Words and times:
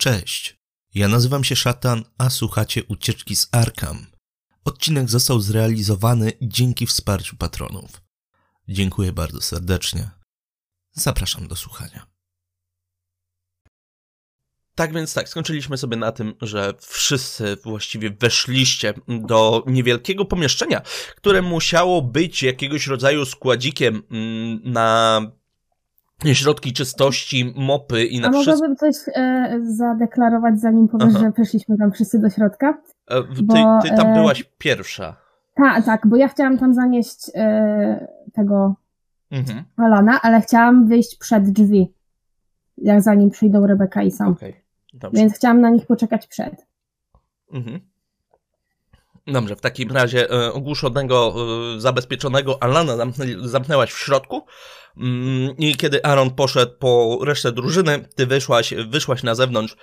Cześć, 0.00 0.56
ja 0.94 1.08
nazywam 1.08 1.44
się 1.44 1.56
Szatan, 1.56 2.04
a 2.18 2.30
słuchacie 2.30 2.84
Ucieczki 2.84 3.36
z 3.36 3.48
Arkham. 3.52 4.06
Odcinek 4.64 5.10
został 5.10 5.40
zrealizowany 5.40 6.32
dzięki 6.42 6.86
wsparciu 6.86 7.36
patronów. 7.36 8.02
Dziękuję 8.68 9.12
bardzo 9.12 9.40
serdecznie. 9.40 10.10
Zapraszam 10.92 11.48
do 11.48 11.56
słuchania. 11.56 12.06
Tak 14.74 14.92
więc 14.92 15.14
tak, 15.14 15.28
skończyliśmy 15.28 15.78
sobie 15.78 15.96
na 15.96 16.12
tym, 16.12 16.34
że 16.40 16.74
wszyscy 16.80 17.56
właściwie 17.64 18.10
weszliście 18.10 18.94
do 19.08 19.64
niewielkiego 19.66 20.24
pomieszczenia, 20.24 20.82
które 21.16 21.42
musiało 21.42 22.02
być 22.02 22.42
jakiegoś 22.42 22.86
rodzaju 22.86 23.24
składzikiem 23.24 24.02
mm, 24.10 24.60
na 24.72 25.20
środki 26.24 26.72
czystości, 26.72 27.52
mopy 27.56 28.04
i 28.04 28.20
na 28.20 28.28
A 28.28 28.30
wszystko. 28.32 28.52
mogłabym 28.52 28.76
coś 28.76 28.96
e, 29.14 29.58
zadeklarować, 29.62 30.60
zanim 30.60 30.88
powiesz, 30.88 31.08
Aha. 31.10 31.18
że 31.18 31.30
weszliśmy 31.30 31.78
tam 31.78 31.92
wszyscy 31.92 32.18
do 32.18 32.30
środka? 32.30 32.78
E, 33.06 33.22
Ty, 33.22 33.42
bo, 33.42 33.54
ty 33.82 33.88
tam 33.88 34.06
e, 34.06 34.14
byłaś 34.14 34.44
pierwsza. 34.58 35.16
Tak, 35.54 35.84
tak, 35.84 36.06
bo 36.06 36.16
ja 36.16 36.28
chciałam 36.28 36.58
tam 36.58 36.74
zanieść 36.74 37.30
e, 37.34 38.06
tego 38.34 38.74
Mhm. 39.30 39.64
Alana, 39.76 40.20
ale 40.22 40.40
chciałam 40.40 40.88
wyjść 40.88 41.16
przed 41.18 41.50
drzwi, 41.50 41.92
jak 42.78 43.02
zanim 43.02 43.30
przyjdą 43.30 43.66
Rebeka 43.66 44.02
i 44.02 44.10
Sam. 44.10 44.36
Dobrze. 44.94 45.20
Więc 45.20 45.34
chciałam 45.34 45.60
na 45.60 45.70
nich 45.70 45.86
poczekać 45.86 46.26
przed. 46.26 46.66
Mhm. 47.52 47.80
Dobrze, 49.26 49.56
w 49.56 49.60
takim 49.60 49.90
razie 49.92 50.30
e, 50.30 50.52
ogłuszonego, 50.52 51.34
e, 51.76 51.80
zabezpieczonego 51.80 52.62
Alana 52.62 52.96
zamknę, 52.96 53.24
zamknęłaś 53.42 53.92
w 53.92 53.98
środku 53.98 54.42
i 55.58 55.76
kiedy 55.76 56.04
Aaron 56.04 56.30
poszedł 56.30 56.72
po 56.78 57.18
resztę 57.22 57.52
drużyny, 57.52 58.08
ty 58.14 58.26
wyszłaś, 58.26 58.74
wyszłaś 58.88 59.22
na 59.22 59.34
zewnątrz, 59.34 59.76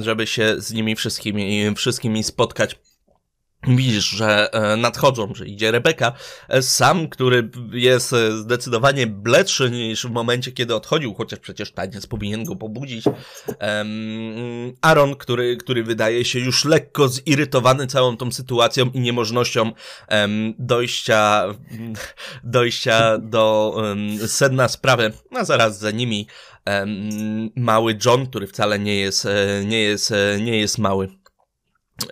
żeby 0.00 0.26
się 0.26 0.60
z 0.60 0.72
nimi 0.72 0.96
wszystkimi, 0.96 1.74
wszystkimi 1.74 2.22
spotkać. 2.22 2.78
Widzisz, 3.68 4.04
że 4.04 4.52
e, 4.52 4.76
nadchodzą, 4.76 5.34
że 5.34 5.46
idzie 5.46 5.70
Rebeka, 5.70 6.12
e, 6.48 6.62
sam, 6.62 7.08
który 7.08 7.50
jest 7.72 8.12
e, 8.12 8.32
zdecydowanie 8.32 9.06
bledszy 9.06 9.70
niż 9.70 10.06
w 10.06 10.10
momencie, 10.10 10.52
kiedy 10.52 10.74
odchodził, 10.74 11.14
chociaż 11.14 11.38
przecież 11.38 11.72
taniec 11.72 12.06
powinien 12.06 12.44
go 12.44 12.56
pobudzić. 12.56 13.04
Aaron, 14.80 15.16
który, 15.16 15.56
który 15.56 15.84
wydaje 15.84 16.24
się 16.24 16.38
już 16.38 16.64
lekko 16.64 17.08
zirytowany 17.08 17.86
całą 17.86 18.16
tą 18.16 18.32
sytuacją 18.32 18.90
i 18.90 19.00
niemożnością 19.00 19.72
em, 20.08 20.54
dojścia, 20.58 21.44
dojścia 22.44 23.18
do 23.18 23.76
sedna 24.26 24.68
sprawy, 24.68 25.12
a 25.34 25.44
zaraz 25.44 25.78
za 25.78 25.90
nimi 25.90 26.26
mały 27.56 27.98
John, 28.04 28.26
który 28.26 28.46
wcale 28.46 28.78
nie 28.78 28.96
jest, 28.96 29.28
nie 29.64 29.82
jest, 29.82 30.14
nie 30.40 30.58
jest 30.58 30.78
mały 30.78 31.21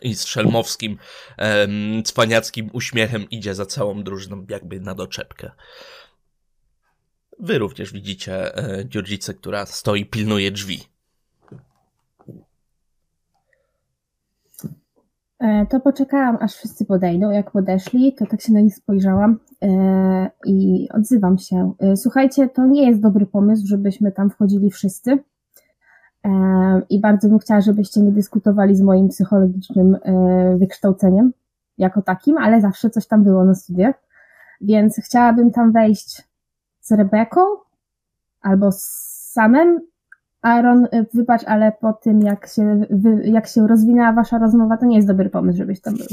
i 0.02 0.14
z 0.14 0.24
szelmowskim, 0.24 0.98
em, 1.36 2.02
cwaniackim 2.04 2.70
uśmiechem 2.72 3.30
idzie 3.30 3.54
za 3.54 3.66
całą 3.66 4.02
drużyną, 4.02 4.46
jakby 4.48 4.80
na 4.80 4.94
doczepkę. 4.94 5.50
Wy 7.38 7.58
również 7.58 7.92
widzicie 7.92 8.56
e, 8.56 8.84
dziurdzicę, 8.88 9.34
która 9.34 9.66
stoi, 9.66 10.06
pilnuje 10.06 10.50
drzwi. 10.50 10.80
E, 15.40 15.66
to 15.66 15.80
poczekałam, 15.80 16.38
aż 16.40 16.54
wszyscy 16.54 16.84
podejdą. 16.84 17.30
Jak 17.30 17.50
podeszli, 17.50 18.14
to 18.14 18.26
tak 18.26 18.40
się 18.40 18.52
na 18.52 18.60
nich 18.60 18.74
spojrzałam 18.74 19.38
e, 19.62 20.30
i 20.46 20.88
odzywam 20.94 21.38
się. 21.38 21.72
E, 21.78 21.96
słuchajcie, 21.96 22.48
to 22.48 22.66
nie 22.66 22.86
jest 22.86 23.00
dobry 23.00 23.26
pomysł, 23.26 23.66
żebyśmy 23.66 24.12
tam 24.12 24.30
wchodzili 24.30 24.70
wszyscy. 24.70 25.18
E, 26.24 26.82
I 26.90 27.00
bardzo 27.00 27.28
bym 27.28 27.38
chciała, 27.38 27.60
żebyście 27.60 28.00
nie 28.00 28.12
dyskutowali 28.12 28.76
z 28.76 28.80
moim 28.80 29.08
psychologicznym 29.08 29.96
e, 30.02 30.56
wykształceniem 30.58 31.32
jako 31.78 32.02
takim, 32.02 32.38
ale 32.38 32.60
zawsze 32.60 32.90
coś 32.90 33.06
tam 33.06 33.24
było 33.24 33.44
na 33.44 33.54
studiach. 33.54 33.94
Więc 34.60 35.00
chciałabym 35.04 35.50
tam 35.50 35.72
wejść 35.72 36.22
z 36.80 36.92
Rebeką 36.92 37.40
albo 38.40 38.72
z 38.72 38.82
Samem. 39.32 39.80
Aaron, 40.42 40.84
y, 40.84 41.06
wybacz, 41.14 41.44
ale 41.44 41.72
po 41.80 41.92
tym, 41.92 42.22
jak 42.22 42.46
się, 42.46 42.86
wy, 42.90 43.22
jak 43.24 43.46
się 43.48 43.66
rozwinęła 43.66 44.12
wasza 44.12 44.38
rozmowa, 44.38 44.76
to 44.76 44.86
nie 44.86 44.96
jest 44.96 45.08
dobry 45.08 45.30
pomysł, 45.30 45.58
żebyś 45.58 45.80
tam 45.80 45.96
był. 45.96 46.06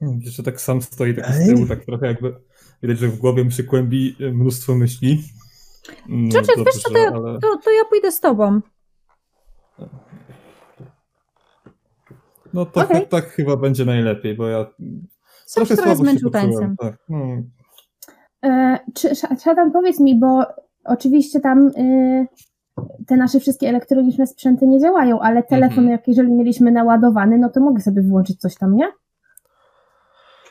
Hmm, 0.00 0.20
że 0.22 0.42
tak 0.42 0.60
sam 0.60 0.82
stoi 0.82 1.14
tak 1.14 1.34
z 1.34 1.46
tyłu, 1.46 1.66
tak 1.66 1.84
trochę 1.84 2.06
jakby 2.06 2.34
widać, 2.82 2.98
że 2.98 3.08
w 3.08 3.18
głowie 3.18 3.44
mu 3.44 3.50
się 3.50 3.64
kłębi 3.64 4.16
e, 4.20 4.32
mnóstwo 4.32 4.74
myśli. 4.74 5.22
Czeczek, 6.32 6.56
wiesz 6.66 6.82
co, 6.82 6.90
to 6.90 6.98
ja, 6.98 7.08
ale... 7.08 7.38
to, 7.40 7.56
to 7.64 7.70
ja 7.70 7.84
pójdę 7.88 8.12
z 8.12 8.20
tobą. 8.20 8.60
No 12.54 12.66
to 12.66 12.80
Okej. 12.80 13.08
tak 13.08 13.24
chyba 13.24 13.56
będzie 13.56 13.84
najlepiej, 13.84 14.36
bo 14.36 14.46
ja 14.48 14.66
Sam 15.46 15.66
się 15.66 15.76
trochę 15.76 15.90
słabo 15.90 16.02
zmęczył 16.04 16.30
poczułem, 16.30 16.52
tańcem. 16.52 16.76
Tak. 16.76 16.94
No, 17.08 17.18
E, 18.44 18.78
czy, 18.94 19.10
Sz- 19.10 19.42
Szatan, 19.42 19.72
powiedz 19.72 20.00
mi, 20.00 20.20
bo 20.20 20.46
oczywiście 20.84 21.40
tam 21.40 21.66
y, 21.68 22.26
te 23.06 23.16
nasze 23.16 23.40
wszystkie 23.40 23.68
elektroniczne 23.68 24.26
sprzęty 24.26 24.66
nie 24.66 24.80
działają, 24.80 25.20
ale 25.20 25.42
telefon, 25.42 25.78
Mhm. 25.78 25.88
jak 25.90 26.08
jeżeli 26.08 26.32
mieliśmy 26.32 26.72
naładowany, 26.72 27.38
no 27.38 27.48
to 27.50 27.60
mogę 27.60 27.80
sobie 27.82 28.02
wyłączyć 28.02 28.40
coś 28.40 28.54
tam, 28.54 28.76
nie? 28.76 28.92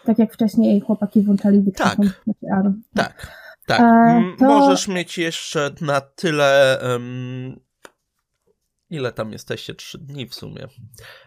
Tak 0.05 0.19
jak 0.19 0.33
wcześniej 0.33 0.81
chłopaki 0.81 1.21
włączali 1.21 1.59
dyktafon. 1.63 2.05
Tak. 2.05 2.23
Znaczy. 2.25 2.73
Tak, 2.95 3.27
tak. 3.67 3.81
E, 3.81 4.23
to- 4.39 4.45
Możesz 4.45 4.87
mieć 4.87 5.17
jeszcze 5.17 5.71
na 5.81 6.01
tyle. 6.01 6.79
em, 6.81 7.59
ile 8.89 9.11
tam 9.11 9.31
jesteście? 9.31 9.73
Trzy 9.75 9.97
dni 9.97 10.27
w 10.27 10.33
sumie. 10.35 10.67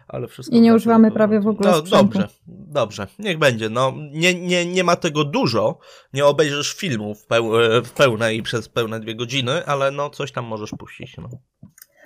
Ale 0.07 0.27
wszystko. 0.27 0.55
I 0.55 0.61
nie 0.61 0.73
używamy 0.75 1.11
prawie 1.11 1.39
w 1.39 1.47
ogóle 1.47 1.71
No 1.71 1.77
sprzętu. 1.77 2.03
dobrze, 2.05 2.27
dobrze. 2.47 3.07
Niech 3.19 3.37
będzie. 3.37 3.69
No, 3.69 3.93
nie, 4.11 4.33
nie, 4.41 4.65
nie 4.65 4.83
ma 4.83 4.95
tego 4.95 5.23
dużo. 5.23 5.79
Nie 6.13 6.25
obejrzysz 6.25 6.73
filmu 6.73 7.15
w, 7.15 7.25
peł, 7.25 7.51
w 7.83 7.91
pełnej 7.91 8.43
przez 8.43 8.69
pełne 8.69 8.99
dwie 8.99 9.15
godziny, 9.15 9.65
ale 9.65 9.91
no 9.91 10.09
coś 10.09 10.31
tam 10.31 10.45
możesz 10.45 10.71
puścić. 10.79 11.17
No. 11.17 11.29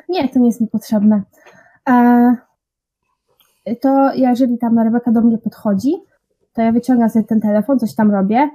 Nie, 0.09 0.29
to 0.29 0.39
nie 0.39 0.47
jest 0.47 0.61
mi 0.61 0.67
potrzebne. 0.67 1.23
E, 1.89 2.35
to 3.81 4.11
jeżeli 4.15 4.57
tam 4.57 4.79
Rebeka 4.79 5.11
do 5.11 5.21
mnie 5.21 5.37
podchodzi, 5.37 5.95
to 6.53 6.61
ja 6.61 6.71
wyciągam 6.71 7.09
sobie 7.09 7.25
ten 7.25 7.41
telefon, 7.41 7.79
coś 7.79 7.95
tam 7.95 8.11
robię. 8.11 8.49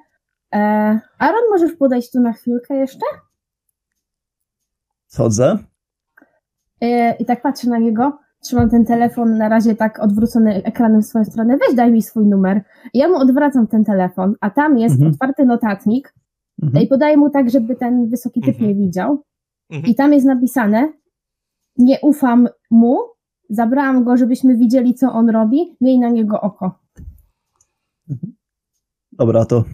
E, 0.55 0.59
Aaron, 1.19 1.43
możesz 1.51 1.73
podejść 1.77 2.11
tu 2.13 2.21
na 2.21 2.33
chwilkę 2.33 2.75
jeszcze? 2.77 3.07
Chodzę. 5.17 5.59
E, 6.81 7.17
I 7.17 7.25
tak 7.25 7.43
patrzę 7.43 7.71
na 7.71 7.79
niego, 7.79 8.19
trzymam 8.43 8.71
ten 8.71 8.85
telefon 8.85 9.39
na 9.39 9.49
razie 9.49 9.75
tak 9.75 9.99
odwrócony 10.01 10.55
ekranem 10.65 11.03
w 11.03 11.07
swoją 11.07 11.25
stronę, 11.25 11.57
weź 11.59 11.77
daj 11.77 11.93
mi 11.93 12.03
swój 12.03 12.27
numer. 12.27 12.65
I 12.93 12.99
ja 12.99 13.09
mu 13.09 13.17
odwracam 13.17 13.67
ten 13.67 13.85
telefon, 13.85 14.35
a 14.41 14.51
tam 14.51 14.79
jest 14.79 14.95
Mhm. 14.95 15.13
otwarty 15.13 15.45
notatnik 15.45 16.15
Mhm. 16.63 16.85
i 16.85 16.87
podaję 16.89 17.17
mu 17.17 17.31
tak, 17.31 17.51
żeby 17.51 17.77
ten 17.77 18.11
wysoki 18.11 18.41
typ 18.41 18.55
Mhm. 18.55 18.69
nie 18.69 18.75
widział. 18.75 19.23
Mhm. 19.71 19.93
I 19.93 19.95
tam 19.95 20.13
jest 20.13 20.27
napisane, 20.27 20.93
nie 21.77 21.99
ufam 22.03 22.49
mu, 22.71 22.99
zabrałam 23.51 24.05
go, 24.05 24.17
żebyśmy 24.17 24.57
widzieli, 24.57 24.95
co 24.95 25.13
on 25.13 25.31
robi, 25.31 25.77
miej 25.81 25.99
na 25.99 26.09
niego 26.09 26.41
oko. 26.41 26.79
Dobra, 29.13 29.45
to 29.45 29.65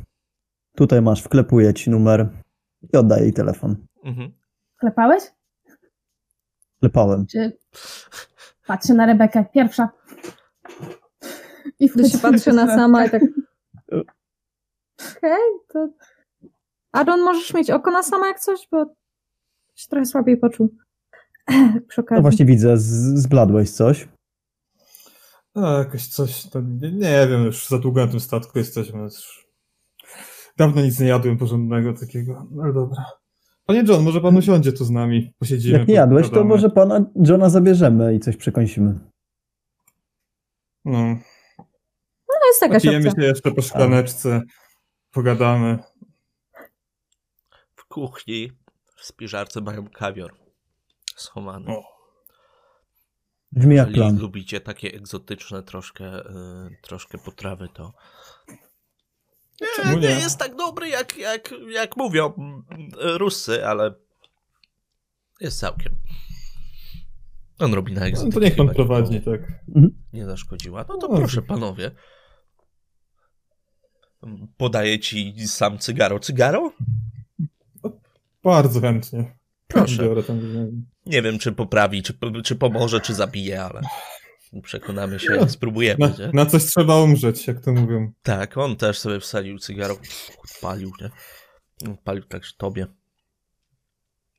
tutaj 0.80 1.02
masz, 1.02 1.22
wklepuję 1.22 1.74
ci 1.74 1.90
numer 1.90 2.28
i 2.92 2.96
oddaję 2.96 3.22
jej 3.22 3.32
telefon. 3.32 3.76
Mhm. 4.04 4.32
Klepałeś? 4.76 5.22
Klepałem. 6.80 7.26
Czy 7.26 7.58
patrzę 8.66 8.94
na 8.94 9.06
Rebekę, 9.06 9.44
pierwsza. 9.54 9.88
I 11.78 11.88
się 11.88 12.18
patrzy 12.22 12.52
na 12.52 12.66
sama 12.66 13.06
i 13.06 13.10
tak. 13.10 13.22
Okej, 15.18 15.40
to. 15.68 15.88
Aaron, 16.92 17.20
możesz 17.20 17.54
mieć 17.54 17.70
oko 17.70 17.90
na 17.90 18.02
sama 18.02 18.26
jak 18.26 18.40
coś, 18.40 18.68
bo 18.70 18.84
się 19.74 19.88
trochę 19.88 20.06
słabiej 20.06 20.36
poczuł. 20.36 20.74
Przy 21.88 22.00
okazji. 22.00 22.16
No 22.16 22.22
właśnie 22.22 22.46
widzę, 22.46 22.78
z, 22.78 23.20
zbladłeś 23.22 23.70
coś. 23.70 24.08
no, 25.54 25.78
jakoś 25.78 26.06
coś, 26.06 26.50
to 26.50 26.60
nie, 26.60 26.92
nie 26.92 27.26
wiem, 27.28 27.44
już 27.44 27.68
za 27.68 27.78
długo 27.78 28.06
na 28.06 28.10
tym 28.10 28.20
statku 28.20 28.58
jesteśmy. 28.58 29.00
Już 29.02 29.49
dawno 30.56 30.82
nic 30.82 31.00
nie 31.00 31.06
jadłem 31.06 31.38
porządnego 31.38 31.92
takiego, 31.92 32.46
no 32.50 32.62
ale 32.62 32.72
dobra. 32.72 33.04
Panie 33.66 33.84
John, 33.88 34.04
może 34.04 34.20
pan 34.20 34.36
usiądzie 34.36 34.72
tu 34.72 34.84
z 34.84 34.90
nami, 34.90 35.32
posiedzimy. 35.38 35.78
Jak 35.78 35.88
nie 35.88 35.94
jadłeś, 35.94 36.30
to 36.30 36.44
może 36.44 36.70
pana 36.70 37.04
Johna 37.26 37.48
zabierzemy 37.48 38.14
i 38.14 38.20
coś 38.20 38.36
przekąsimy. 38.36 38.98
No, 40.84 40.98
No 42.28 42.46
jest 42.46 42.62
jakaś 42.62 42.84
napijemy 42.84 43.08
opcja. 43.08 43.22
się 43.22 43.28
jeszcze 43.28 43.50
po 43.50 43.62
szklaneczce, 43.62 44.42
pogadamy. 45.10 45.78
W 47.74 47.84
kuchni 47.84 48.52
w 48.96 49.04
spiżarce 49.04 49.60
mają 49.60 49.88
kawior 49.88 50.34
schowany. 51.16 51.66
O. 51.76 51.82
Brzmi 53.52 53.76
jak 53.76 53.88
Jeżeli 53.88 54.00
plan. 54.08 54.18
lubicie 54.18 54.60
takie 54.60 54.94
egzotyczne 54.94 55.62
troszkę, 55.62 56.20
y, 56.20 56.76
troszkę 56.82 57.18
potrawy, 57.18 57.68
to 57.74 57.92
nie, 59.60 59.94
nie 59.94 60.00
nie? 60.00 60.08
jest 60.08 60.38
tak 60.38 60.56
dobry, 60.56 60.88
jak, 60.88 61.16
jak, 61.18 61.54
jak 61.70 61.96
mówią 61.96 62.32
mm, 62.38 62.64
Ruscy, 63.18 63.66
ale 63.66 63.94
Jest 65.40 65.58
całkiem. 65.58 65.92
On 67.58 67.74
robi 67.74 67.92
na 67.92 68.00
No, 68.00 68.06
egzekucji. 68.06 68.32
to 68.32 68.40
niech 68.40 68.56
pan 68.56 68.66
chyba 68.68 68.74
prowadzi, 68.74 69.20
tak. 69.20 69.40
Nie 70.12 70.24
zaszkodziła. 70.26 70.84
No 70.88 70.96
to 70.96 71.08
No, 71.08 71.16
proszę, 71.18 71.42
panowie. 71.42 71.90
Podaję 74.56 74.98
ci 74.98 75.34
sam 75.48 75.78
cygaro. 75.78 76.18
Cygaro? 76.20 76.72
Bardzo 78.44 78.80
chętnie. 78.80 79.36
Proszę. 79.66 80.08
Nie 81.06 81.22
wiem, 81.22 81.38
czy 81.38 81.52
poprawi, 81.52 82.02
czy, 82.02 82.14
czy 82.44 82.56
pomoże, 82.56 83.00
czy 83.00 83.14
zabije, 83.14 83.64
ale 83.64 83.80
przekonamy 84.62 85.18
się, 85.18 85.30
No, 85.40 85.48
spróbujemy. 85.48 85.98
Na, 85.98 86.26
Nie? 86.26 86.30
na 86.32 86.46
coś 86.46 86.64
trzeba 86.64 86.96
umrzeć, 87.02 87.46
jak 87.46 87.60
to 87.60 87.72
mówią. 87.72 88.12
Tak, 88.22 88.58
on 88.58 88.76
też 88.76 88.98
sobie 88.98 89.20
wsadził 89.20 89.58
cygaro, 89.58 89.96
palił, 90.60 90.92
nie? 91.00 91.96
Palił 92.04 92.24
także 92.24 92.52
tobie. 92.56 92.86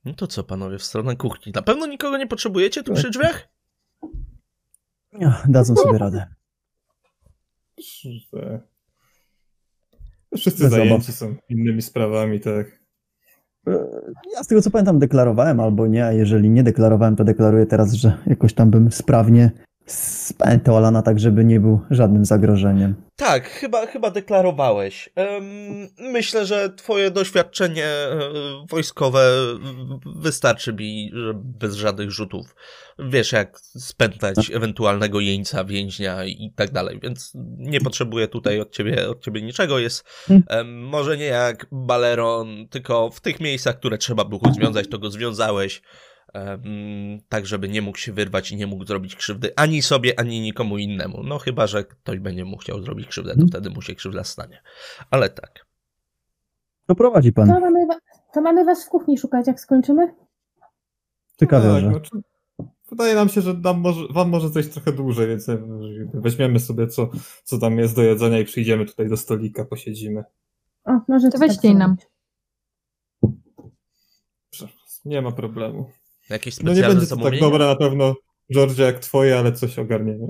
No 0.06 0.14
to 0.14 0.28
co, 0.28 0.44
panowie, 0.44 0.78
w 0.78 0.84
stronę 0.84 1.16
kuchni. 1.16 1.52
Na 1.56 1.62
pewno 1.62 1.88
nikogo 1.88 2.18
nie 2.18 2.28
potrzebujecie 2.28 2.84
tu 2.84 2.94
przy 2.94 3.10
drzwiach? 3.10 3.48
Ja, 5.20 5.44
Dadzą 5.48 5.76
sobie 5.76 5.98
radę. 5.98 6.26
Że... 8.04 8.62
Wszyscy 10.38 10.64
Bez 10.64 10.72
zajęci 10.72 11.12
są 11.12 11.36
innymi 11.50 11.82
sprawami, 11.82 12.40
tak. 12.40 12.68
E, 13.68 13.72
Ja 14.36 14.44
z 14.44 14.48
tego 14.48 14.62
co 14.62 14.72
pamiętam 14.72 15.00
deklarowałem 15.00 15.60
albo 15.60 15.88
nie, 15.88 16.06
a 16.06 16.12
jeżeli 16.12 16.50
nie 16.50 16.64
deklarowałem, 16.64 17.16
to 17.16 17.24
deklaruję 17.24 17.66
teraz, 17.66 17.94
że 17.94 18.18
jakoś 18.28 18.54
tam 18.54 18.72
bym 18.72 18.92
sprawnie 18.92 19.52
spętał 19.86 20.78
Alana 20.78 21.02
tak, 21.02 21.20
żeby 21.20 21.46
nie 21.46 21.60
był 21.60 21.80
żadnym 21.90 22.26
zagrożeniem. 22.26 22.96
Tak, 23.16 23.50
chyba, 23.50 23.86
chyba 23.86 24.12
deklarowałeś. 24.12 25.10
Myślę, 26.00 26.46
że 26.46 26.70
twoje 26.70 27.12
doświadczenie 27.12 27.86
e, 27.86 28.20
wojskowe 28.70 29.32
wystarczy 30.16 30.74
mi, 30.74 31.12
bez 31.36 31.76
żadnych 31.76 32.12
rzutów. 32.12 32.56
Wiesz, 33.00 33.32
jak 33.32 33.60
spętać 33.60 34.52
ewentualnego 34.54 35.20
jeńca, 35.20 35.64
więźnia 35.64 36.26
i 36.26 36.54
tak 36.56 36.72
dalej, 36.72 37.00
więc 37.04 37.32
nie 37.58 37.82
potrzebuję 37.82 38.28
tutaj 38.28 38.60
od 38.60 38.72
ciebie, 38.72 39.10
od 39.10 39.24
ciebie 39.24 39.42
niczego. 39.42 39.80
Jest 39.80 40.04
Hmm. 40.28 40.44
em, 40.48 40.84
może 40.84 41.18
nie 41.18 41.26
jak 41.26 41.68
Baleron, 41.72 42.68
tylko 42.68 43.10
w 43.10 43.22
tych 43.22 43.40
miejscach, 43.40 43.80
które 43.80 43.98
trzeba 43.98 44.26
było 44.26 44.42
związać, 44.54 44.88
to 44.88 45.00
go 45.00 45.12
związałeś. 45.12 45.82
Tak, 47.30 47.46
żeby 47.46 47.70
nie 47.70 47.82
mógł 47.82 47.98
się 47.98 48.14
wyrwać 48.14 48.52
i 48.52 48.56
nie 48.56 48.68
mógł 48.68 48.86
zrobić 48.86 49.16
krzywdy 49.16 49.54
ani 49.56 49.82
sobie, 49.82 50.20
ani 50.20 50.42
nikomu 50.42 50.78
innemu. 50.78 51.24
No 51.24 51.38
chyba, 51.40 51.68
że 51.68 51.84
ktoś 51.84 52.20
będzie 52.20 52.46
mu 52.46 52.58
chciał 52.58 52.82
zrobić 52.82 53.08
krzywdę, 53.08 53.30
to 53.30 53.34
Mhm. 53.34 53.50
wtedy 53.50 53.70
mu 53.70 53.82
się 53.82 53.96
krzywda 53.96 54.24
stanie. 54.24 54.62
Ale 55.10 55.30
tak. 55.30 55.66
To 56.88 56.96
prowadzi 56.96 57.34
pan. 57.34 57.48
To 57.48 57.60
mamy, 57.60 57.88
wa- 57.88 58.00
to 58.34 58.42
mamy 58.42 58.66
was 58.66 58.86
w 58.86 58.90
kuchni 58.90 59.18
szukać, 59.18 59.48
jak 59.48 59.60
skończymy? 59.60 60.14
Ciekawe, 61.40 61.70
tak, 61.70 61.82
że. 61.82 61.90
znaczy, 61.90 62.10
wydaje 62.90 63.16
nam 63.16 63.30
się, 63.30 63.42
że 63.42 63.54
nam 63.54 63.80
może, 63.80 64.02
wam 64.10 64.30
może 64.30 64.50
zejść 64.50 64.70
trochę 64.70 64.92
dłużej, 64.92 65.28
więc 65.28 65.50
e, 65.50 65.58
weźmiemy 66.14 66.60
sobie 66.60 66.88
co, 66.88 67.10
co 67.44 67.58
tam 67.60 67.80
jest 67.80 67.96
do 67.96 68.02
jedzenia 68.04 68.40
i 68.40 68.46
przyjdziemy 68.46 68.86
tutaj 68.86 69.10
do 69.10 69.18
stolika, 69.18 69.66
posiedzimy. 69.66 70.24
O, 70.86 71.00
może 71.08 71.30
To 71.30 71.38
weźcie 71.38 71.74
nam. 71.74 71.96
Nie 75.06 75.22
ma 75.22 75.32
problemu. 75.32 75.90
Jakieś 76.30 76.60
No 76.60 76.70
nie 76.70 76.76
specjalne 76.76 77.00
będzie 77.00 77.16
to 77.16 77.24
tak 77.24 77.40
dobre 77.40 77.66
na 77.66 77.76
pewno, 77.76 78.16
Georgia, 78.54 78.86
jak 78.86 79.00
twoje, 79.00 79.40
ale 79.40 79.52
coś 79.52 79.80
ogarniemy. 79.80 80.28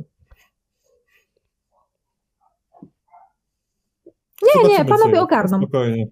Nie, 4.55 4.69
nie, 4.69 4.85
panowie 4.85 5.15
co- 5.15 5.21
ogarną. 5.21 5.57
Spokojnie. 5.57 6.05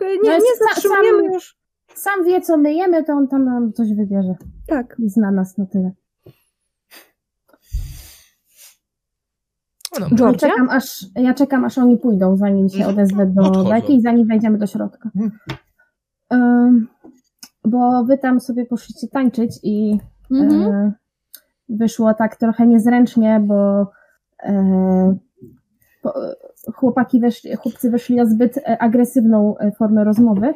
Nie, 0.00 0.16
No 0.24 0.32
nie 0.38 0.56
zatrzymujemy 0.68 1.22
sam- 1.22 1.32
już. 1.32 1.56
Sam 1.94 2.24
wie, 2.24 2.40
co 2.40 2.56
my 2.56 2.74
jemy, 2.74 3.04
to 3.04 3.12
on 3.12 3.28
tam 3.28 3.44
nam 3.44 3.72
coś 3.72 3.88
wybierze. 3.94 4.34
Tak. 4.66 4.96
I 4.98 5.08
zna 5.08 5.30
nas 5.30 5.58
na 5.58 5.66
tyle. 5.66 5.92
No. 10.00 10.26
Ja 10.26 10.34
czekam, 10.34 10.70
aż, 10.70 11.06
ja 11.14 11.34
czekam, 11.34 11.64
aż 11.64 11.78
oni 11.78 11.98
pójdą, 11.98 12.36
zanim 12.36 12.68
się 12.68 12.76
Mhm. 12.76 12.94
odezwę 12.94 13.26
do 13.26 13.42
Odchodzą. 13.42 13.68
bajki 13.70 13.94
i 13.96 14.00
zanim 14.00 14.26
wejdziemy 14.28 14.58
do 14.58 14.66
środka. 14.66 15.10
Ym, 16.32 16.88
bo 17.64 18.04
wy 18.04 18.18
tam 18.18 18.40
sobie 18.40 18.66
poszliście 18.66 19.08
tańczyć 19.08 19.58
i 19.62 19.98
Mhm. 20.30 20.62
e, 20.62 20.92
wyszło 21.68 22.14
tak 22.14 22.36
trochę 22.36 22.66
niezręcznie, 22.66 23.40
bo 23.46 23.90
e, 24.42 25.14
po, 26.02 26.14
chłopaki 26.74 27.20
weszli, 27.20 27.56
chłopcy 27.56 27.90
weszli 27.90 28.16
na 28.16 28.26
zbyt 28.26 28.58
e, 28.58 28.78
agresywną 28.82 29.58
e, 29.58 29.72
formę 29.72 30.04
rozmowy, 30.04 30.54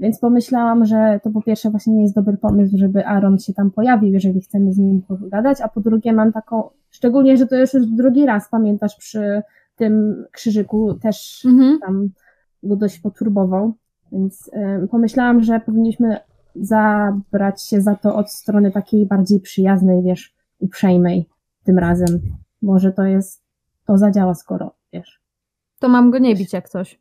więc 0.00 0.18
pomyślałam, 0.18 0.84
że 0.84 1.20
to 1.22 1.30
po 1.30 1.42
pierwsze 1.42 1.70
właśnie 1.70 1.94
nie 1.94 2.02
jest 2.02 2.14
dobry 2.14 2.36
pomysł, 2.36 2.78
żeby 2.78 3.06
Aaron 3.06 3.38
się 3.38 3.54
tam 3.54 3.70
pojawił, 3.70 4.12
jeżeli 4.12 4.40
chcemy 4.40 4.72
z 4.72 4.78
nim 4.78 5.02
pogadać, 5.02 5.60
a 5.60 5.68
po 5.68 5.80
drugie 5.80 6.12
mam 6.12 6.32
taką, 6.32 6.68
szczególnie, 6.90 7.36
że 7.36 7.46
to 7.46 7.56
już 7.56 7.74
już 7.74 7.86
drugi 7.86 8.26
raz, 8.26 8.48
pamiętasz, 8.50 8.96
przy 8.96 9.42
tym 9.76 10.24
krzyżyku 10.32 10.94
też 10.94 11.44
Mhm. 11.46 11.78
tam 11.80 12.08
go 12.62 12.76
dość 12.76 12.98
poturbował, 12.98 13.72
więc 14.12 14.50
y, 14.84 14.88
pomyślałam, 14.88 15.42
że 15.42 15.60
powinniśmy 15.60 16.16
zabrać 16.54 17.62
się 17.62 17.80
za 17.80 17.96
to 17.96 18.16
od 18.16 18.32
strony 18.32 18.70
takiej 18.70 19.06
bardziej 19.06 19.40
przyjaznej, 19.40 20.02
wiesz, 20.02 20.34
uprzejmej 20.58 21.28
tym 21.64 21.78
razem. 21.78 22.20
Może 22.62 22.92
to 22.92 23.02
jest, 23.02 23.42
to 23.86 23.98
zadziała 23.98 24.34
skoro, 24.34 24.74
wiesz. 24.92 25.20
To 25.78 25.88
mam 25.88 26.10
go 26.10 26.18
nie 26.18 26.36
bić 26.36 26.52
jak 26.52 26.68
coś. 26.68 27.00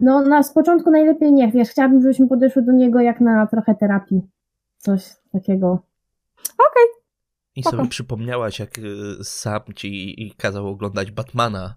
No 0.00 0.20
na 0.20 0.42
z 0.42 0.52
początku 0.52 0.90
najlepiej 0.90 1.32
nie, 1.32 1.52
wiesz, 1.52 1.68
chciałabym, 1.68 2.02
żebyśmy 2.02 2.28
podeszły 2.28 2.62
do 2.62 2.72
niego 2.72 3.00
jak 3.00 3.20
na 3.20 3.46
trochę 3.46 3.74
terapii. 3.74 4.22
Coś 4.78 5.10
takiego. 5.32 5.90
I 7.56 7.62
Spoko. 7.62 7.76
sobie 7.76 7.88
przypomniałaś, 7.88 8.58
jak 8.58 8.78
y, 8.78 8.84
sam 9.22 9.60
ci 9.76 10.34
kazał 10.38 10.68
oglądać 10.68 11.10
Batmana 11.10 11.74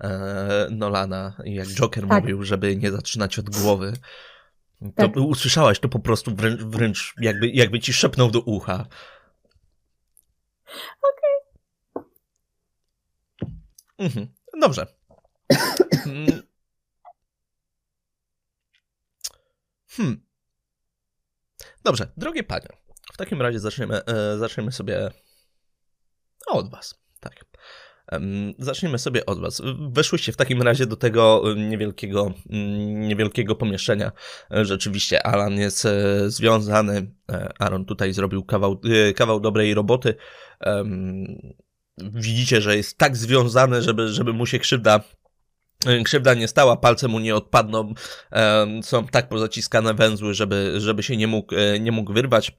e, 0.00 0.68
Nolana, 0.70 1.36
i 1.44 1.54
jak 1.54 1.66
Joker 1.66 2.08
Tak. 2.08 2.22
mówił, 2.22 2.42
żeby 2.42 2.76
nie 2.76 2.90
zaczynać 2.90 3.38
od 3.38 3.50
głowy. 3.50 3.92
To 4.80 4.90
Tak. 4.96 5.16
usłyszałaś 5.16 5.80
to 5.80 5.88
po 5.88 5.98
prostu 5.98 6.34
wręcz, 6.34 6.62
wręcz 6.62 7.14
jakby, 7.20 7.48
jakby 7.48 7.80
ci 7.80 7.92
szepnął 7.92 8.30
do 8.30 8.40
ucha. 8.40 8.86
Okej. 11.02 12.04
Mhm. 13.98 14.34
Dobrze. 14.60 14.86
Mm. 16.06 16.42
Hmm. 19.88 20.26
Dobrze, 21.84 22.12
drogie 22.16 22.42
panie. 22.42 22.68
W 23.12 23.16
takim 23.16 23.42
razie 23.42 23.60
zaczniemy, 23.60 24.04
e, 24.04 24.38
zaczniemy 24.38 24.72
sobie 24.72 25.10
od 26.46 26.70
was. 26.70 26.94
Tak. 27.20 27.44
Em, 28.12 28.54
Zaczniemy 28.58 28.98
sobie 28.98 29.26
od 29.26 29.40
was. 29.40 29.62
Weszłyście 29.90 30.32
w 30.32 30.36
takim 30.36 30.62
razie 30.62 30.86
do 30.86 30.96
tego 30.96 31.42
niewielkiego, 31.56 32.34
niewielkiego 32.86 33.54
pomieszczenia. 33.54 34.12
E, 34.50 34.64
Rzeczywiście 34.64 35.26
Alan 35.26 35.52
jest 35.52 35.86
e, 35.86 36.30
związany. 36.30 37.10
E, 37.32 37.52
Aaron 37.58 37.84
tutaj 37.84 38.12
zrobił 38.12 38.44
kawał, 38.44 38.80
kawał 39.16 39.40
dobrej 39.40 39.74
roboty. 39.74 40.14
Widzicie, 41.98 42.60
że 42.60 42.76
jest 42.76 42.98
tak 42.98 43.16
związany, 43.16 43.82
żeby, 43.82 44.08
żeby 44.08 44.32
mu 44.32 44.46
się 44.46 44.58
krzywda 44.58 45.00
krzywda 46.04 46.34
nie 46.34 46.48
stała, 46.48 46.76
palce 46.76 47.08
mu 47.08 47.20
nie 47.20 47.34
odpadną, 47.34 47.94
są 48.82 49.06
tak 49.06 49.28
pozaciskane 49.28 49.94
węzły, 49.94 50.34
żeby, 50.34 50.74
żeby 50.76 51.02
się 51.02 51.16
nie 51.16 51.26
mógł, 51.26 51.54
nie 51.80 51.92
mógł 51.92 52.12
wyrwać, 52.12 52.52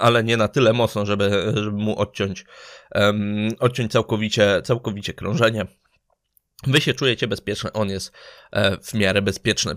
ale 0.00 0.24
nie 0.24 0.36
na 0.36 0.48
tyle 0.48 0.72
mocno, 0.72 1.06
żeby, 1.06 1.52
żeby 1.54 1.70
mu 1.72 1.98
odciąć, 1.98 2.44
em, 2.92 3.48
odciąć 3.60 3.92
całkowicie, 3.92 4.62
całkowicie 4.64 5.12
krążenie. 5.14 5.66
Wy 6.66 6.80
się 6.80 6.94
czujecie 6.94 7.28
bezpieczny, 7.28 7.72
on 7.72 7.88
jest 7.88 8.12
e, 8.52 8.76
w 8.76 8.94
miarę 8.94 9.22
bezpieczny. 9.22 9.72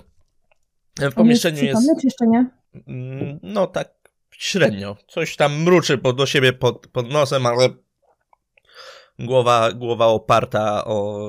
E, 1.02 1.12
W 1.12 1.14
pomieszczeniu 1.14 1.64
jest, 1.64 1.78
przytomny, 1.80 2.02
czy 2.02 2.08
jeszcze 2.08 2.28
nie? 2.28 2.50
mm, 2.88 3.40
no 3.44 3.68
tak 3.68 3.90
średnio, 4.32 4.98
coś 5.08 5.36
tam 5.36 5.64
mruczy 5.64 5.98
po, 5.98 6.14
do 6.14 6.26
siebie 6.26 6.54
pod, 6.54 6.88
pod 6.88 7.10
nosem, 7.12 7.46
ale 7.46 7.70
głowa, 9.20 9.72
głowa 9.74 10.06
oparta 10.06 10.86
o 10.86 11.20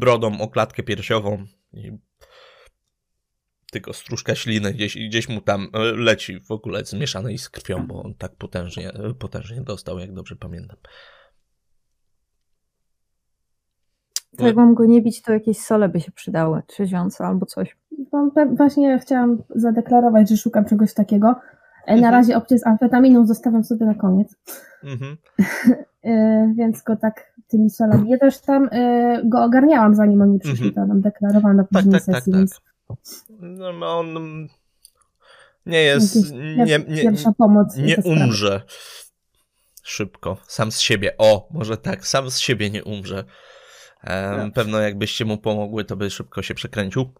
brodą 0.00 0.40
o 0.40 0.48
klatkę 0.48 0.82
piersiową 0.82 1.44
i 1.72 1.92
tylko 3.70 3.92
stróżka 3.92 4.34
śliny 4.34 4.72
gdzieś, 4.72 4.96
gdzieś 5.08 5.28
mu 5.28 5.40
tam 5.40 5.68
e, 5.74 5.78
leci 5.78 6.40
w 6.40 6.50
ogóle 6.50 6.84
zmieszanej 6.84 7.38
z 7.38 7.48
krwią, 7.48 7.86
bo 7.86 8.02
on 8.02 8.14
tak 8.14 8.36
potężnie, 8.36 8.92
potężnie 9.18 9.60
dostał, 9.60 9.98
jak 9.98 10.12
dobrze 10.12 10.36
pamiętam. 10.36 10.76
To 14.38 14.46
jak 14.46 14.56
mam 14.56 14.74
go 14.74 14.84
nie 14.86 15.02
bić, 15.02 15.22
to 15.22 15.32
jakieś 15.32 15.58
sole 15.58 15.88
by 15.88 16.00
się 16.00 16.12
przydały, 16.12 16.62
trzeźwiące 16.66 17.24
albo 17.24 17.46
coś. 17.46 17.76
No, 18.12 18.30
właśnie 18.56 18.98
chciałam 18.98 19.42
zadeklarować, 19.54 20.30
że 20.30 20.36
szukam 20.36 20.64
czegoś 20.64 20.94
takiego. 20.94 21.28
E, 21.86 21.92
Na 21.92 21.94
Mhm. 21.96 22.12
razie 22.14 22.36
opcję 22.36 22.58
z 22.58 22.66
amfetaminą 22.66 23.26
zostawiam 23.26 23.64
sobie 23.64 23.86
na 23.86 23.94
koniec. 23.94 24.36
Mhm. 24.84 25.16
E, 26.04 26.52
więc 26.56 26.82
go 26.82 26.96
tak 26.96 27.32
tymi 27.48 27.70
solami. 27.70 28.10
Ja 28.10 28.18
też 28.18 28.40
tam 28.40 28.68
e, 28.72 29.20
go 29.24 29.44
ogarniałam, 29.44 29.94
zanim 29.94 30.22
oni 30.22 30.38
przyszli, 30.38 30.66
Mhm. 30.68 30.74
to 30.74 30.94
nam 30.94 31.00
deklarowano 31.00 31.64
w 31.64 31.68
Tak, 31.68 31.82
później 31.82 31.92
tak, 31.92 32.04
tak, 32.04 32.14
sesji, 32.14 32.32
tak. 32.32 32.38
więc 32.40 32.60
No, 33.40 33.98
on, 33.98 34.48
Nie 35.66 35.82
jest, 35.82 36.32
nie, 36.56 36.78
nie, 36.88 37.02
Pierwsza 37.02 37.32
pomoc. 37.38 37.76
i 37.76 37.82
nie 37.82 37.96
umrze 38.04 38.62
szybko, 39.90 40.36
sam 40.46 40.72
z 40.72 40.80
siebie. 40.80 41.14
O, 41.18 41.48
może 41.50 41.76
tak, 41.76 42.06
sam 42.06 42.30
z 42.30 42.38
siebie 42.38 42.70
nie 42.70 42.84
umrze. 42.84 43.24
Tak. 44.04 44.52
Pewno 44.54 44.80
jakbyście 44.80 45.24
mu 45.24 45.38
pomogły, 45.38 45.84
to 45.84 45.96
by 45.96 46.10
szybko 46.10 46.42
się 46.42 46.54
przekręcił. 46.54 47.12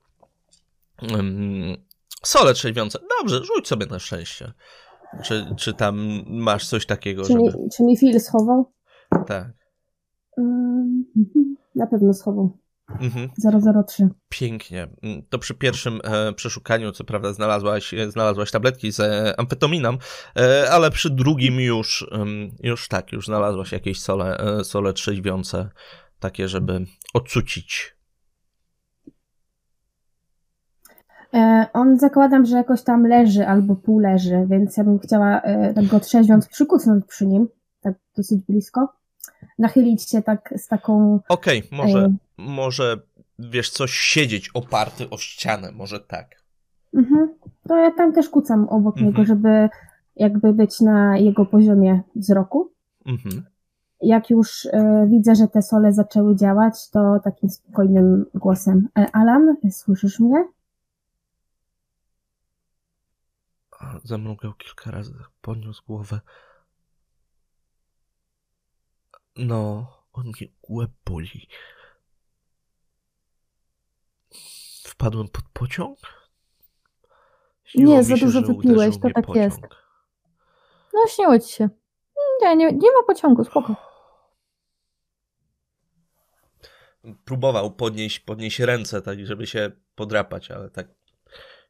Sole 2.22 2.54
trzeźwiące. 2.54 2.98
Dobrze, 3.20 3.44
rzuć 3.44 3.68
sobie 3.68 3.86
na 3.86 3.98
szczęście. 3.98 4.52
Czy, 5.24 5.54
czy 5.56 5.74
tam 5.74 6.22
masz 6.26 6.68
coś 6.68 6.86
takiego, 6.86 7.24
Czy 7.24 7.34
mi, 7.34 7.50
żeby... 7.50 7.64
czy 7.76 7.82
mi 7.82 7.98
Phil 7.98 8.20
schował? 8.20 8.72
Tak. 9.26 9.48
Ym, 10.38 11.04
mhm, 11.16 11.56
Na 11.74 11.86
pewno 11.86 12.14
schował. 12.14 12.58
Mhm. 13.00 13.28
003. 13.86 14.08
Pięknie. 14.28 14.88
Mm, 15.02 15.22
To 15.28 15.38
przy 15.38 15.54
pierwszym 15.54 16.00
e, 16.04 16.32
przeszukaniu, 16.32 16.92
co 16.92 17.04
prawda, 17.04 17.32
znalazłaś, 17.32 17.94
e, 17.94 18.10
znalazłaś 18.10 18.50
tabletki 18.50 18.92
z 18.92 19.00
e, 19.00 19.40
amfetaminą, 19.40 19.98
e, 20.36 20.70
ale 20.70 20.90
przy 20.90 21.10
drugim 21.10 21.60
już, 21.60 22.06
już 22.62 22.88
tak, 22.88 23.12
już 23.12 23.26
znalazłaś 23.26 23.72
jakieś 23.72 24.00
sole, 24.00 24.38
e, 24.38 24.64
sole 24.64 24.92
trzeźwiące, 24.92 25.68
takie, 26.18 26.48
żeby 26.48 26.86
odcucić. 27.14 27.96
E, 31.34 31.66
on 31.72 31.98
zakładam, 31.98 32.46
że 32.46 32.56
jakoś 32.56 32.82
tam 32.82 33.06
leży 33.06 33.46
albo 33.46 33.76
pół 33.76 33.98
leży, 33.98 34.46
więc 34.50 34.76
ja 34.76 34.84
bym 34.84 34.98
chciała 34.98 35.40
e, 35.40 35.74
tak 35.74 35.86
go 35.86 36.00
trzeźwiąc 36.00 36.48
przykucnąć 36.48 37.04
przy 37.06 37.26
nim, 37.26 37.48
tak 37.80 37.94
dosyć 38.16 38.42
blisko. 38.48 38.99
Nachylić 39.60 40.10
się 40.10 40.22
tak 40.22 40.54
z 40.56 40.68
taką. 40.68 41.20
Okej, 41.28 41.62
może, 41.72 41.98
e, 41.98 42.16
może, 42.38 42.96
wiesz, 43.38 43.70
coś 43.70 43.92
siedzieć 43.92 44.50
oparty 44.54 45.10
o 45.10 45.18
ścianę, 45.18 45.72
może 45.72 46.00
tak. 46.00 46.42
mhm. 46.94 47.34
To 47.68 47.76
ja 47.76 47.90
tam 47.90 48.12
też 48.12 48.28
kucam 48.28 48.68
obok 48.68 48.96
Mhm. 48.96 49.06
niego, 49.06 49.24
żeby 49.24 49.68
jakby 50.16 50.52
być 50.52 50.80
na 50.80 51.18
jego 51.18 51.46
poziomie 51.46 52.02
wzroku. 52.16 52.72
Mhm. 53.06 53.44
Jak 54.02 54.30
już 54.30 54.66
e, 54.66 55.06
widzę, 55.10 55.34
że 55.34 55.48
te 55.48 55.62
sole 55.62 55.92
zaczęły 55.92 56.36
działać, 56.36 56.90
to 56.90 57.20
takim 57.24 57.50
spokojnym 57.50 58.26
głosem. 58.34 58.88
E, 58.98 59.06
Alan, 59.12 59.56
słyszysz 59.70 60.20
mnie? 60.20 60.44
Zamrugał 64.04 64.52
kilka 64.54 64.90
razy, 64.90 65.14
podniósł 65.42 65.82
głowę. 65.86 66.20
No, 69.36 69.86
on 70.12 70.26
mnie 70.26 70.48
łeb 70.68 70.90
boli. 71.06 71.48
Wpadłem 74.84 75.28
pod 75.28 75.44
pociąg? 75.52 75.98
Śniło 77.64 77.92
Nie, 77.96 78.04
za 78.04 78.16
się, 78.16 78.26
dużo 78.26 78.42
wypiłeś, 78.42 78.98
to 79.00 79.08
tak 79.14 79.26
pociąg. 79.26 79.36
jest. 79.36 79.60
No, 80.92 81.06
śniło 81.08 81.38
ci 81.38 81.52
się. 81.52 81.68
Nie, 82.42 82.56
nie, 82.56 82.72
nie 82.72 82.92
ma 82.92 83.02
pociągu, 83.06 83.44
spoko. 83.44 83.76
Próbował 87.24 87.70
podnieść, 87.70 88.20
podnieść 88.20 88.60
ręce, 88.60 89.02
tak, 89.02 89.26
żeby 89.26 89.46
się 89.46 89.70
podrapać, 89.94 90.50
ale 90.50 90.70
tak 90.70 90.88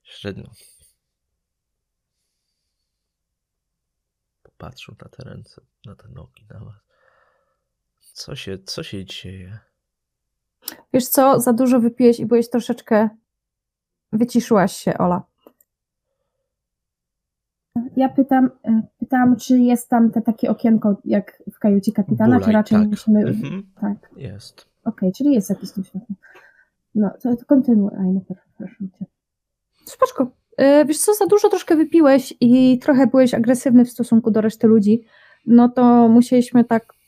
średnio. 0.03 0.51
Popatrzył 4.43 4.95
na 5.03 5.09
te 5.09 5.25
ręce, 5.25 5.63
na 5.87 5.97
te 5.97 6.09
nogi, 6.09 6.47
na 6.51 6.59
was. 6.65 6.90
Co 8.21 8.37
się, 8.37 8.59
co 8.59 8.83
się 8.83 9.05
dzieje? 9.05 9.59
Wiesz 10.93 11.09
co, 11.09 11.41
za 11.41 11.53
dużo 11.53 11.81
wypiłeś 11.81 12.21
i 12.21 12.27
byłeś 12.27 12.51
troszeczkę... 12.51 13.09
Wyciszyłaś 14.13 14.73
się, 14.73 14.99
Ola. 14.99 15.23
Ja 17.97 18.09
pytam, 18.09 18.51
e, 18.65 18.83
pytałam, 18.99 19.37
czy 19.37 19.59
jest 19.59 19.89
tam 19.89 20.11
te 20.11 20.23
takie 20.23 20.51
okienko 20.51 20.97
jak 21.05 21.43
w 21.53 21.59
kajucie 21.59 21.93
kapitana, 21.93 22.37
czy 22.37 22.41
Bulaj, 22.41 22.55
raczej 22.55 22.79
tak. 22.79 22.89
musimy. 22.89 23.21
Mhm. 23.21 23.63
Tak, 23.81 24.11
Jest. 24.17 24.67
okej, 24.85 25.13
czyli 25.13 25.35
jest 25.35 25.51
jakieś 25.51 25.73
tam 25.73 25.85
światło. 25.85 26.17
No, 26.95 27.11
to, 27.23 27.37
to 27.37 27.45
kontynuuj. 27.45 27.91
Aj, 27.99 28.07
no 28.07 28.21
proszę, 28.59 28.75
cię. 28.99 29.05
Spaczko, 29.85 30.31
yy, 30.59 30.85
wiesz 30.85 30.99
co, 30.99 31.15
za 31.15 31.27
dużo 31.27 31.49
troszkę 31.49 31.77
wypiłeś 31.77 32.35
i 32.41 32.79
trochę 32.79 33.07
byłeś 33.07 33.35
agresywny 33.35 33.85
w 33.85 33.91
stosunku 33.91 34.31
do 34.31 34.41
reszty 34.41 34.67
ludzi, 34.67 35.05
no 35.47 35.69
to 35.69 36.09
musieliśmy 36.09 36.65
tak 36.65 37.00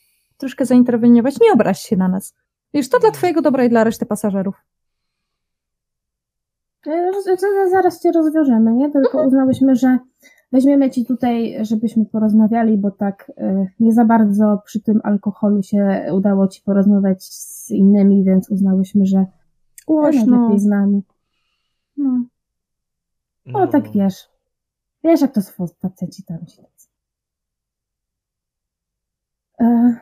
troszkę 0.43 0.67
zainterweniować. 0.67 1.41
Nie 1.41 1.53
obraź 1.53 1.81
się 1.81 1.97
na 1.97 2.09
nas. 2.09 2.35
Wiesz, 2.75 2.89
to 2.89 2.99
dla 2.99 3.11
twojego 3.11 3.43
dobra 3.43 3.65
i 3.65 3.69
dla 3.69 3.85
reszty 3.85 4.07
pasażerów. 4.07 4.55
E, 6.87 7.13
z- 7.23 7.71
Zaraz 7.71 8.01
cię 8.03 8.13
rozwiążemy, 8.13 8.73
nie? 8.75 8.91
Tylko 8.91 9.27
uznałyśmy, 9.27 9.77
że 9.77 9.99
weźmiemy 10.53 10.91
ci 10.91 11.07
tutaj, 11.07 11.59
żebyśmy 11.65 12.07
porozmawiali, 12.07 12.79
bo 12.79 12.91
tak 12.91 13.33
e, 13.37 13.67
nie 13.81 13.93
za 13.93 14.05
bardzo 14.05 14.63
przy 14.65 14.81
tym 14.81 15.01
alkoholu 15.05 15.63
się 15.63 16.07
udało 16.13 16.49
ci 16.49 16.63
porozmawiać 16.63 17.25
z 17.25 17.71
innymi, 17.71 18.25
więc 18.25 18.51
uznałyśmy, 18.51 19.07
że 19.07 19.27
Głośno. 19.87 20.43
lepiej 20.43 20.59
z 20.61 20.67
nami. 20.67 21.03
No. 21.97 22.25
O, 23.55 23.67
tak 23.67 23.91
wiesz. 23.93 24.29
Wiesz, 25.05 25.21
jak 25.21 25.35
to 25.35 25.43
są 25.43 25.67
faceci 25.67 26.25
tam 26.25 26.47
się 26.47 26.63
tacy. 26.63 26.89
E, 29.61 29.97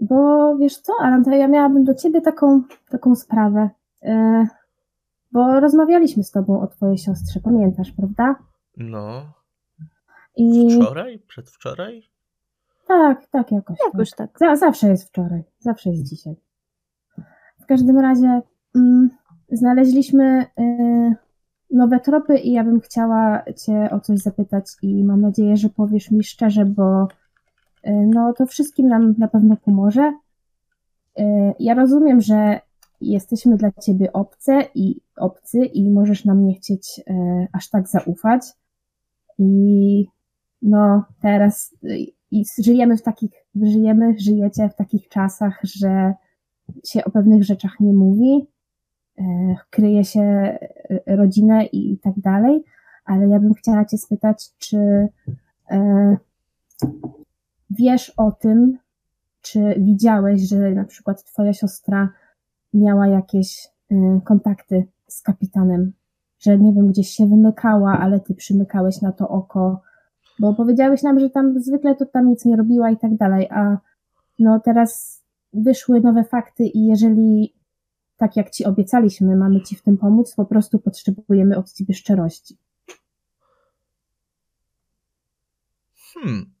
bo 0.00 0.56
wiesz 0.56 0.78
co, 0.78 0.92
Alan, 1.00 1.24
to 1.24 1.30
ja 1.30 1.48
miałabym 1.48 1.84
do 1.84 1.94
ciebie 1.94 2.20
taką, 2.20 2.62
taką 2.88 3.14
sprawę. 3.14 3.70
E, 4.02 4.46
bo 5.32 5.60
rozmawialiśmy 5.60 6.24
z 6.24 6.30
tobą 6.30 6.60
o 6.60 6.66
twojej 6.66 6.98
siostrze, 6.98 7.40
pamiętasz, 7.40 7.92
prawda? 7.92 8.36
No. 8.76 9.32
I 10.36 10.68
Wczoraj? 10.80 11.18
Przedwczoraj? 11.18 12.02
tak, 12.88 13.26
tak 13.26 13.52
jakoś. 13.52 13.78
tak. 13.78 13.86
Jakoś 13.92 14.10
tak. 14.10 14.30
Za, 14.38 14.56
zawsze 14.56 14.88
jest 14.88 15.08
wczoraj, 15.08 15.44
zawsze 15.58 15.90
jest 15.90 16.02
dzisiaj. 16.02 16.36
W 17.60 17.66
każdym 17.66 17.98
razie 17.98 18.40
mm, 18.76 19.10
znaleźliśmy 19.52 20.46
y, 20.60 21.14
nowe 21.70 22.00
tropy 22.00 22.38
i 22.38 22.52
ja 22.52 22.64
bym 22.64 22.80
chciała 22.80 23.42
Cię 23.64 23.88
o 23.90 24.00
coś 24.00 24.18
zapytać 24.18 24.64
i 24.82 25.04
mam 25.04 25.20
nadzieję, 25.20 25.56
że 25.56 25.68
powiesz 25.68 26.10
mi 26.10 26.24
szczerze, 26.24 26.64
bo 26.64 27.02
y, 27.02 27.06
no, 27.86 28.32
to 28.32 28.46
wszystkim 28.46 28.88
nam 28.88 29.14
na 29.18 29.28
pewno 29.28 29.56
pomoże. 29.56 30.12
Y, 31.18 31.22
ja 31.58 31.74
rozumiem, 31.74 32.20
że 32.20 32.60
jesteśmy 33.00 33.56
dla 33.56 33.72
Ciebie 33.72 34.12
obce 34.12 34.64
i 34.74 35.00
obcy 35.16 35.64
i 35.64 35.90
możesz 35.90 36.24
nam 36.24 36.46
nie 36.46 36.54
chcieć 36.54 37.00
y, 37.10 37.12
aż 37.52 37.70
tak 37.70 37.88
zaufać. 37.88 38.42
I 39.38 40.06
no 40.62 41.04
teraz 41.22 41.76
i 42.34 42.44
żyjemy 42.58 42.96
w 42.96 43.02
takich, 43.02 43.30
żyjemy, 43.54 44.14
żyjecie 44.18 44.68
w 44.68 44.76
takich 44.76 45.08
czasach, 45.08 45.60
że 45.62 46.14
się 46.84 47.04
o 47.04 47.10
pewnych 47.10 47.44
rzeczach 47.44 47.80
nie 47.80 47.92
mówi, 47.92 48.46
e, 49.18 49.22
kryje 49.70 50.04
się 50.04 50.20
e, 50.20 50.58
rodzinę 51.16 51.64
i 51.64 51.98
tak 51.98 52.20
dalej, 52.20 52.64
ale 53.04 53.28
ja 53.28 53.40
bym 53.40 53.54
chciała 53.54 53.84
Cię 53.84 53.98
spytać, 53.98 54.50
czy 54.58 55.08
e, 55.70 56.16
wiesz 57.70 58.10
o 58.16 58.32
tym, 58.32 58.78
czy 59.42 59.74
widziałeś, 59.78 60.48
że 60.48 60.70
na 60.70 60.84
przykład 60.84 61.24
Twoja 61.24 61.52
siostra 61.52 62.08
miała 62.74 63.06
jakieś 63.06 63.68
e, 63.90 64.20
kontakty 64.24 64.86
z 65.08 65.22
kapitanem, 65.22 65.92
że 66.38 66.58
nie 66.58 66.72
wiem, 66.72 66.88
gdzieś 66.88 67.08
się 67.08 67.26
wymykała, 67.26 67.98
ale 67.98 68.20
Ty 68.20 68.34
przymykałeś 68.34 69.02
na 69.02 69.12
to 69.12 69.28
oko, 69.28 69.80
bo 70.38 70.54
powiedziałeś 70.54 71.02
nam, 71.02 71.20
że 71.20 71.30
tam 71.30 71.60
zwykle 71.60 71.94
to 71.94 72.06
tam 72.06 72.28
nic 72.28 72.44
nie 72.44 72.56
robiła 72.56 72.90
i 72.90 72.96
tak 72.96 73.16
dalej, 73.16 73.48
a 73.50 73.78
no 74.38 74.60
teraz 74.60 75.22
wyszły 75.52 76.00
nowe 76.00 76.24
fakty 76.24 76.64
i 76.64 76.86
jeżeli 76.86 77.54
tak 78.16 78.36
jak 78.36 78.50
ci 78.50 78.64
obiecaliśmy, 78.64 79.36
mamy 79.36 79.62
ci 79.62 79.76
w 79.76 79.82
tym 79.82 79.98
pomóc, 79.98 80.34
po 80.34 80.44
prostu 80.44 80.78
potrzebujemy 80.78 81.56
od 81.56 81.72
ciebie 81.72 81.94
szczerości. 81.94 82.58
Hmm. 86.14 86.53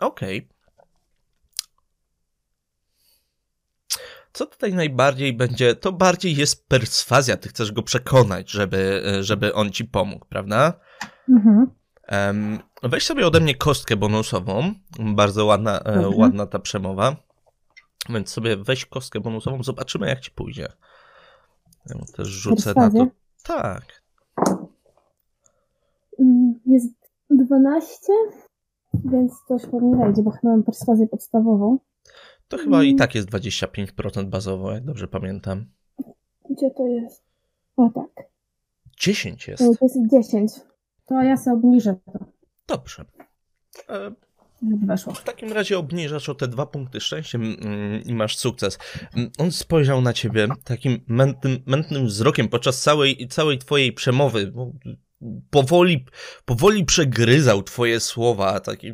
Okej. 0.00 0.48
Co 4.32 4.46
tutaj 4.46 4.74
najbardziej 4.74 5.32
będzie? 5.32 5.74
To 5.74 5.92
bardziej 5.92 6.36
jest 6.36 6.68
perswazja. 6.68 7.36
Ty 7.36 7.48
chcesz 7.48 7.72
go 7.72 7.82
przekonać, 7.82 8.50
żeby, 8.50 9.02
żeby 9.20 9.54
on 9.54 9.70
ci 9.72 9.84
pomógł, 9.84 10.26
prawda? 10.28 10.72
Mhm. 11.28 11.70
Weź 12.82 13.06
sobie 13.06 13.26
ode 13.26 13.40
mnie 13.40 13.54
kostkę 13.54 13.96
bonusową. 13.96 14.74
Bardzo 14.98 15.44
ładna, 15.44 15.80
e, 15.80 16.02
Dobrze. 16.02 16.18
ładna 16.18 16.46
ta 16.46 16.58
przemowa. 16.58 17.16
Więc 18.08 18.28
sobie 18.30 18.56
weź 18.56 18.86
kostkę 18.86 19.20
bonusową, 19.20 19.62
zobaczymy 19.62 20.08
jak 20.08 20.20
ci 20.20 20.30
pójdzie. 20.30 20.68
Ja 21.86 21.96
też 22.16 22.28
rzucę 22.28 22.72
na 22.76 22.90
to. 22.90 23.06
Tak. 23.44 24.02
Mm, 26.18 26.60
Jest 26.66 26.94
12, 27.30 28.12
więc 29.04 29.32
to 29.48 29.54
już 29.54 29.62
pewnie 29.62 29.96
wejdzie, 29.96 30.22
bo 30.22 30.30
chyba 30.30 30.50
mam 30.52 30.62
perswazję 30.62 31.06
podstawową. 31.06 31.78
To 32.48 32.58
chyba 32.58 32.82
i 32.82 32.86
Mm. 32.86 32.98
tak 32.98 33.14
jest 33.14 33.28
25% 33.28 34.28
bazowo, 34.30 34.72
jak 34.72 34.84
dobrze 34.84 35.08
pamiętam. 35.08 35.66
Gdzie 36.50 36.70
to 36.70 36.86
jest? 36.86 37.22
O 37.76 37.90
tak. 37.94 38.28
10 39.00 39.48
jest. 39.48 39.62
To 39.62 39.84
jest 39.84 39.96
10. 40.12 40.52
To 41.06 41.22
ja 41.22 41.36
sobie 41.36 41.56
obniżę 41.56 41.94
to. 42.12 42.18
Dobrze. 42.66 43.04
E, 43.88 44.12
Weszło. 44.62 45.12
W 45.14 45.24
takim 45.24 45.52
razie 45.52 45.78
obniżasz 45.78 46.28
o 46.28 46.34
te 46.34 46.48
dwa 46.48 46.66
punkty 46.66 47.00
szczęścia 47.00 47.38
mm, 47.38 48.02
i 48.04 48.14
masz 48.14 48.36
sukces. 48.36 48.78
Mm, 49.16 49.30
On 49.38 49.52
spojrzał 49.52 50.00
na 50.00 50.12
ciebie 50.12 50.48
takim 50.64 51.00
mętnym, 51.08 51.58
mętnym 51.66 52.06
wzrokiem 52.06 52.48
podczas 52.48 52.82
całej, 52.82 53.28
całej 53.28 53.58
twojej 53.58 53.92
przemowy. 53.92 54.52
Powoli, 55.50 56.04
powoli 56.44 56.84
przegryzał 56.84 57.62
twoje 57.62 58.00
słowa. 58.00 58.60
Taki, 58.60 58.92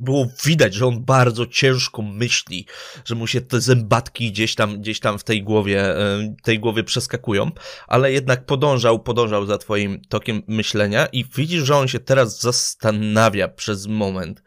było 0.00 0.26
widać, 0.44 0.74
że 0.74 0.86
on 0.86 1.04
bardzo 1.04 1.46
ciężko 1.46 2.02
myśli, 2.02 2.66
że 3.04 3.14
mu 3.14 3.26
się 3.26 3.40
te 3.40 3.60
zębatki 3.60 4.32
gdzieś 4.32 4.54
tam, 4.54 4.80
gdzieś 4.80 5.00
tam 5.00 5.18
w 5.18 5.24
tej 5.24 5.42
głowie, 5.42 5.96
e, 5.96 6.34
tej 6.42 6.60
głowie 6.60 6.84
przeskakują, 6.84 7.50
ale 7.86 8.12
jednak 8.12 8.46
podążał, 8.46 8.98
podążał 8.98 9.46
za 9.46 9.58
twoim 9.58 10.00
tokiem 10.08 10.42
myślenia 10.48 11.06
i 11.06 11.24
widzisz, 11.24 11.64
że 11.64 11.76
on 11.76 11.88
się 11.88 12.00
teraz 12.00 12.40
zastanawia 12.40 13.48
przez 13.48 13.86
moment. 13.86 14.42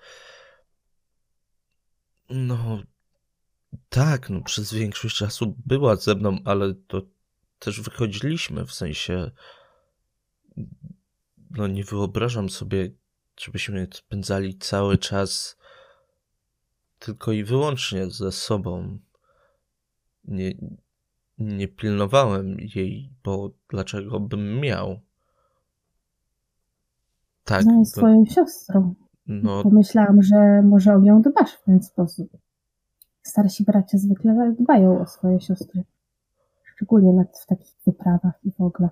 No, 2.30 2.84
tak, 3.90 4.30
no 4.30 4.42
przez 4.42 4.74
większość 4.74 5.16
czasu 5.16 5.56
była 5.66 5.96
ze 5.96 6.16
mną, 6.16 6.38
ale 6.46 6.74
to 6.88 7.02
też 7.60 7.82
wychodziliśmy, 7.82 8.66
w 8.66 8.74
sensie, 8.74 9.32
no 11.50 11.68
nie 11.68 11.84
wyobrażam 11.84 12.50
sobie, 12.50 12.92
żebyśmy 13.40 13.88
spędzali 13.94 14.58
cały 14.58 14.98
czas 14.98 15.58
tylko 17.00 17.32
i 17.32 17.44
wyłącznie 17.44 18.10
ze 18.10 18.32
sobą. 18.32 19.00
Nie, 20.26 20.52
nie 21.38 21.68
pilnowałem 21.68 22.58
jej, 22.76 23.10
bo 23.24 23.52
dlaczego 23.70 24.20
bym 24.20 24.60
miał? 24.60 25.00
Tak, 27.44 27.62
Ona 27.62 27.80
jest 27.80 27.96
twoją 27.96 28.26
siostrą. 28.26 28.96
no 29.28 29.64
Pomyślałam, 29.64 30.22
że 30.24 30.62
może 30.62 30.94
o 30.94 31.00
nią 31.00 31.22
dbasz 31.22 31.54
w 31.54 31.64
ten 31.64 31.84
sposób. 31.84 32.38
Starsi 33.24 33.64
bracia 33.64 33.98
zwykle 33.98 34.56
dbają 34.60 35.02
o 35.02 35.06
swoje 35.06 35.42
siostry. 35.42 35.84
Szczególnie 36.64 37.26
w 37.44 37.46
takich 37.46 37.76
wyprawach 37.86 38.40
i 38.44 38.52
w 38.52 38.62
ogóle. 38.62 38.90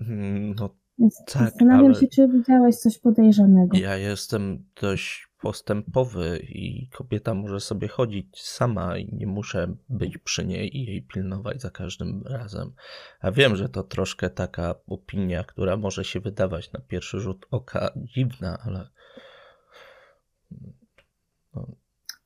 mm, 0.00 0.54
no 0.54 0.70
Tak, 0.98 1.42
zastanawiam 1.42 1.84
ale- 1.84 1.94
się, 1.94 2.06
czy 2.06 2.28
widziałeś 2.28 2.76
coś 2.76 2.98
podejrzanego. 2.98 3.76
Ja 3.76 3.96
jestem 3.96 4.64
dość 4.82 5.28
postępowy 5.40 6.38
i 6.42 6.88
kobieta 6.88 7.34
może 7.34 7.60
sobie 7.60 7.88
chodzić 7.88 8.42
sama 8.42 8.98
i 8.98 9.14
nie 9.14 9.26
muszę 9.26 9.74
być 9.88 10.18
przy 10.18 10.46
niej 10.46 10.76
i 10.76 10.84
jej 10.84 11.02
pilnować 11.02 11.62
za 11.62 11.70
każdym 11.70 12.22
razem. 12.26 12.72
A 13.20 13.30
wiem, 13.30 13.56
że 13.56 13.68
to 13.68 13.82
troszkę 13.82 14.30
taka 14.30 14.74
opinia, 14.86 15.44
która 15.44 15.76
może 15.76 16.04
się 16.04 16.20
wydawać 16.20 16.72
na 16.72 16.80
pierwszy 16.80 17.20
rzut 17.20 17.46
oka 17.50 17.90
dziwna, 17.96 18.58
ale 18.66 18.88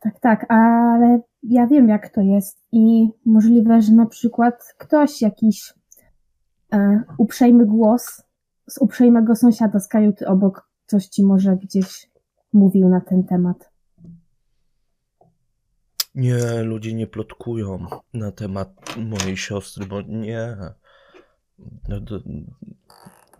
Tak, 0.00 0.20
tak, 0.20 0.46
ale 0.52 1.20
ja 1.42 1.66
wiem, 1.66 1.88
jak 1.88 2.08
to 2.08 2.20
jest 2.20 2.64
i 2.72 3.08
możliwe, 3.26 3.82
że 3.82 3.92
na 3.92 4.06
przykład 4.06 4.74
ktoś 4.78 5.22
jakiś 5.22 5.74
e, 6.72 7.02
uprzejmy 7.18 7.66
głos 7.66 8.27
z 8.68 8.78
uprzejmego 8.78 9.36
sąsiada 9.36 9.80
z 9.80 9.88
kajuty 9.88 10.26
obok 10.26 10.68
coś 10.86 11.06
ci 11.06 11.24
może 11.24 11.56
gdzieś 11.56 12.10
mówił 12.52 12.88
na 12.88 13.00
ten 13.00 13.24
temat. 13.24 13.70
nie, 16.14 16.62
ludzie 16.62 16.94
nie 16.94 17.06
plotkują 17.06 17.86
na 18.14 18.32
temat 18.32 18.68
mojej 18.96 19.36
siostry, 19.36 19.86
bo 19.86 20.02
nie. 20.02 20.56
No, 21.88 22.00
to, 22.00 22.20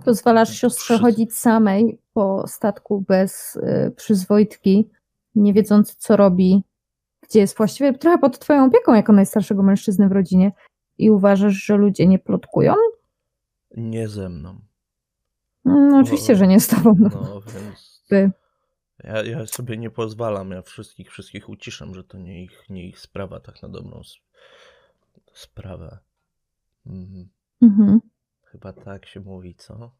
Pozwalasz 0.04 0.50
siostrze 0.56 0.94
Przy- 0.94 1.02
chodzić 1.02 1.34
samej 1.36 2.00
po 2.12 2.46
statku 2.46 3.00
bez 3.08 3.56
y, 3.56 3.92
przyzwoitki, 3.96 4.90
nie 5.34 5.52
wiedząc 5.52 5.94
co 5.94 6.16
robi, 6.16 6.62
gdzie 7.22 7.40
jest 7.40 7.56
właściwie 7.56 7.98
trochę 7.98 8.18
pod 8.18 8.38
twoją 8.38 8.64
opieką 8.64 8.94
jako 8.94 9.12
najstarszego 9.12 9.62
mężczyzny 9.62 10.08
w 10.08 10.12
rodzinie 10.12 10.52
i 10.98 11.10
uważasz, 11.10 11.54
że 11.54 11.76
ludzie 11.76 12.06
nie 12.06 12.18
plotkują? 12.18 12.74
nie 13.76 14.08
ze 14.08 14.28
mną. 14.28 14.60
No 15.68 15.98
oczywiście, 15.98 16.36
że 16.36 16.46
nie 16.46 16.60
z 16.60 16.68
tobą. 16.68 16.94
No. 16.98 17.08
No, 17.12 17.40
więc 17.40 18.02
By. 18.10 18.30
Ja, 19.04 19.22
ja 19.22 19.46
sobie 19.46 19.76
nie 19.76 19.90
pozwalam, 19.90 20.50
ja 20.50 20.62
wszystkich, 20.62 21.10
wszystkich 21.10 21.48
uciszam, 21.48 21.94
że 21.94 22.04
to 22.04 22.18
nie 22.18 22.44
ich, 22.44 22.70
nie 22.70 22.88
ich 22.88 22.98
sprawa, 22.98 23.40
tak 23.40 23.62
na 23.62 23.68
dobrą 23.68 24.02
sprawę. 25.32 25.98
Mhm. 26.86 27.28
Mhm. 27.62 28.00
Chyba 28.44 28.72
tak 28.72 29.06
się 29.06 29.20
mówi, 29.20 29.54
co? 29.54 29.90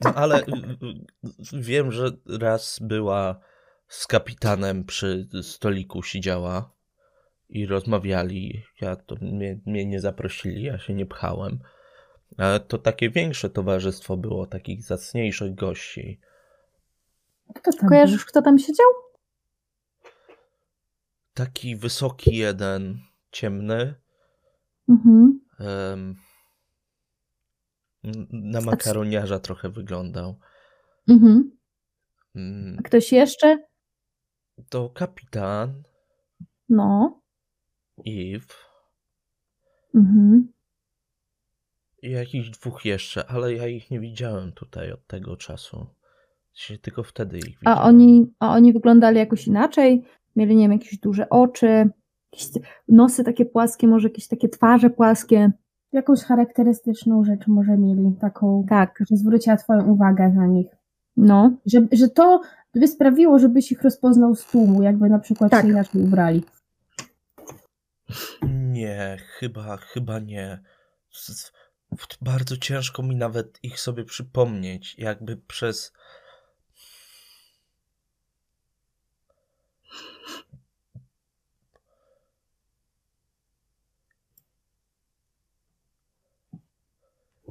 No 0.00 0.14
ale 0.14 0.40
y, 0.40 0.44
y, 1.52 1.60
wiem, 1.60 1.92
że 1.92 2.10
raz 2.26 2.78
była 2.82 3.40
z 3.88 4.06
kapitanem 4.06 4.84
przy 4.84 5.28
stoliku 5.42 6.02
siedziała 6.02 6.70
i 7.48 7.66
rozmawiali. 7.66 8.62
Ja 8.80 8.96
to 8.96 9.16
mnie, 9.20 9.60
mnie 9.66 9.86
nie 9.86 10.00
zaprosili, 10.00 10.62
ja 10.62 10.78
się 10.78 10.94
nie 10.94 11.06
pchałem. 11.06 11.58
Ale 12.36 12.60
to 12.60 12.78
takie 12.78 13.10
większe 13.10 13.50
towarzystwo 13.50 14.16
było, 14.16 14.46
takich 14.46 14.82
zacniejszych 14.82 15.54
gości. 15.54 16.20
Był? 17.80 17.88
Kojarzysz, 17.88 18.24
kto 18.24 18.42
tam 18.42 18.58
siedział? 18.58 18.86
Taki 21.34 21.76
wysoki 21.76 22.36
jeden, 22.36 22.98
ciemny. 23.32 23.94
Mhm. 24.88 25.40
na 28.32 28.60
makaroniarza 28.60 29.38
trochę 29.38 29.68
wyglądał. 29.68 30.38
Mhm. 31.08 31.56
Mm, 32.34 32.76
A 32.78 32.82
ktoś 32.82 33.12
jeszcze? 33.12 33.58
To 34.68 34.90
kapitan, 34.90 35.82
No. 36.68 37.20
Eve 38.06 38.54
Mhm. 39.94 40.52
I 42.04 42.10
jakichś 42.10 42.50
dwóch 42.50 42.84
jeszcze, 42.84 43.26
ale 43.26 43.54
ja 43.54 43.66
ich 43.68 43.90
nie 43.90 44.00
widziałem 44.00 44.52
tutaj 44.52 44.92
od 44.92 45.06
tego 45.06 45.36
czasu. 45.36 45.86
Się 46.52 46.78
tylko 46.78 47.02
wtedy 47.02 47.38
ich 47.38 47.58
widziałem. 47.58 47.78
A 47.78 47.82
oni, 47.82 48.32
a 48.38 48.52
oni 48.54 48.72
wyglądali 48.72 49.18
jakoś 49.18 49.46
inaczej? 49.46 50.04
Mieli, 50.36 50.56
nie 50.56 50.64
wiem, 50.64 50.72
jakieś 50.72 50.98
duże 50.98 51.28
oczy, 51.28 51.88
jakieś 52.32 52.48
nosy 52.88 53.24
takie 53.24 53.44
płaskie, 53.44 53.86
może 53.86 54.08
jakieś 54.08 54.28
takie 54.28 54.48
twarze 54.48 54.90
płaskie. 54.90 55.50
Jakąś 55.92 56.20
charakterystyczną 56.22 57.24
rzecz 57.24 57.46
może 57.46 57.78
mieli, 57.78 58.12
taką, 58.20 58.66
Tak, 58.68 58.98
że 59.10 59.16
zwróciła 59.16 59.56
twoją 59.56 59.84
uwagę 59.92 60.28
na 60.28 60.46
nich. 60.46 60.66
no. 61.16 61.52
Że, 61.66 61.80
że 61.92 62.08
to 62.08 62.40
by 62.74 62.88
sprawiło, 62.88 63.38
żebyś 63.38 63.72
ich 63.72 63.82
rozpoznał 63.82 64.34
z 64.34 64.44
tłumu, 64.46 64.82
jakby 64.82 65.08
na 65.08 65.18
przykład 65.18 65.50
Tak. 65.50 65.62
się 65.62 65.68
inaczej 65.68 66.02
ubrali. 66.02 66.42
Nie, 68.48 69.16
chyba, 69.38 69.76
chyba 69.76 70.18
nie. 70.18 70.62
Z- 71.10 71.52
Bardzo 72.20 72.56
ciężko 72.56 73.02
mi 73.02 73.16
nawet 73.16 73.58
ich 73.64 73.80
sobie 73.80 74.04
przypomnieć, 74.04 74.94
jakby 74.98 75.36
przez. 75.36 75.92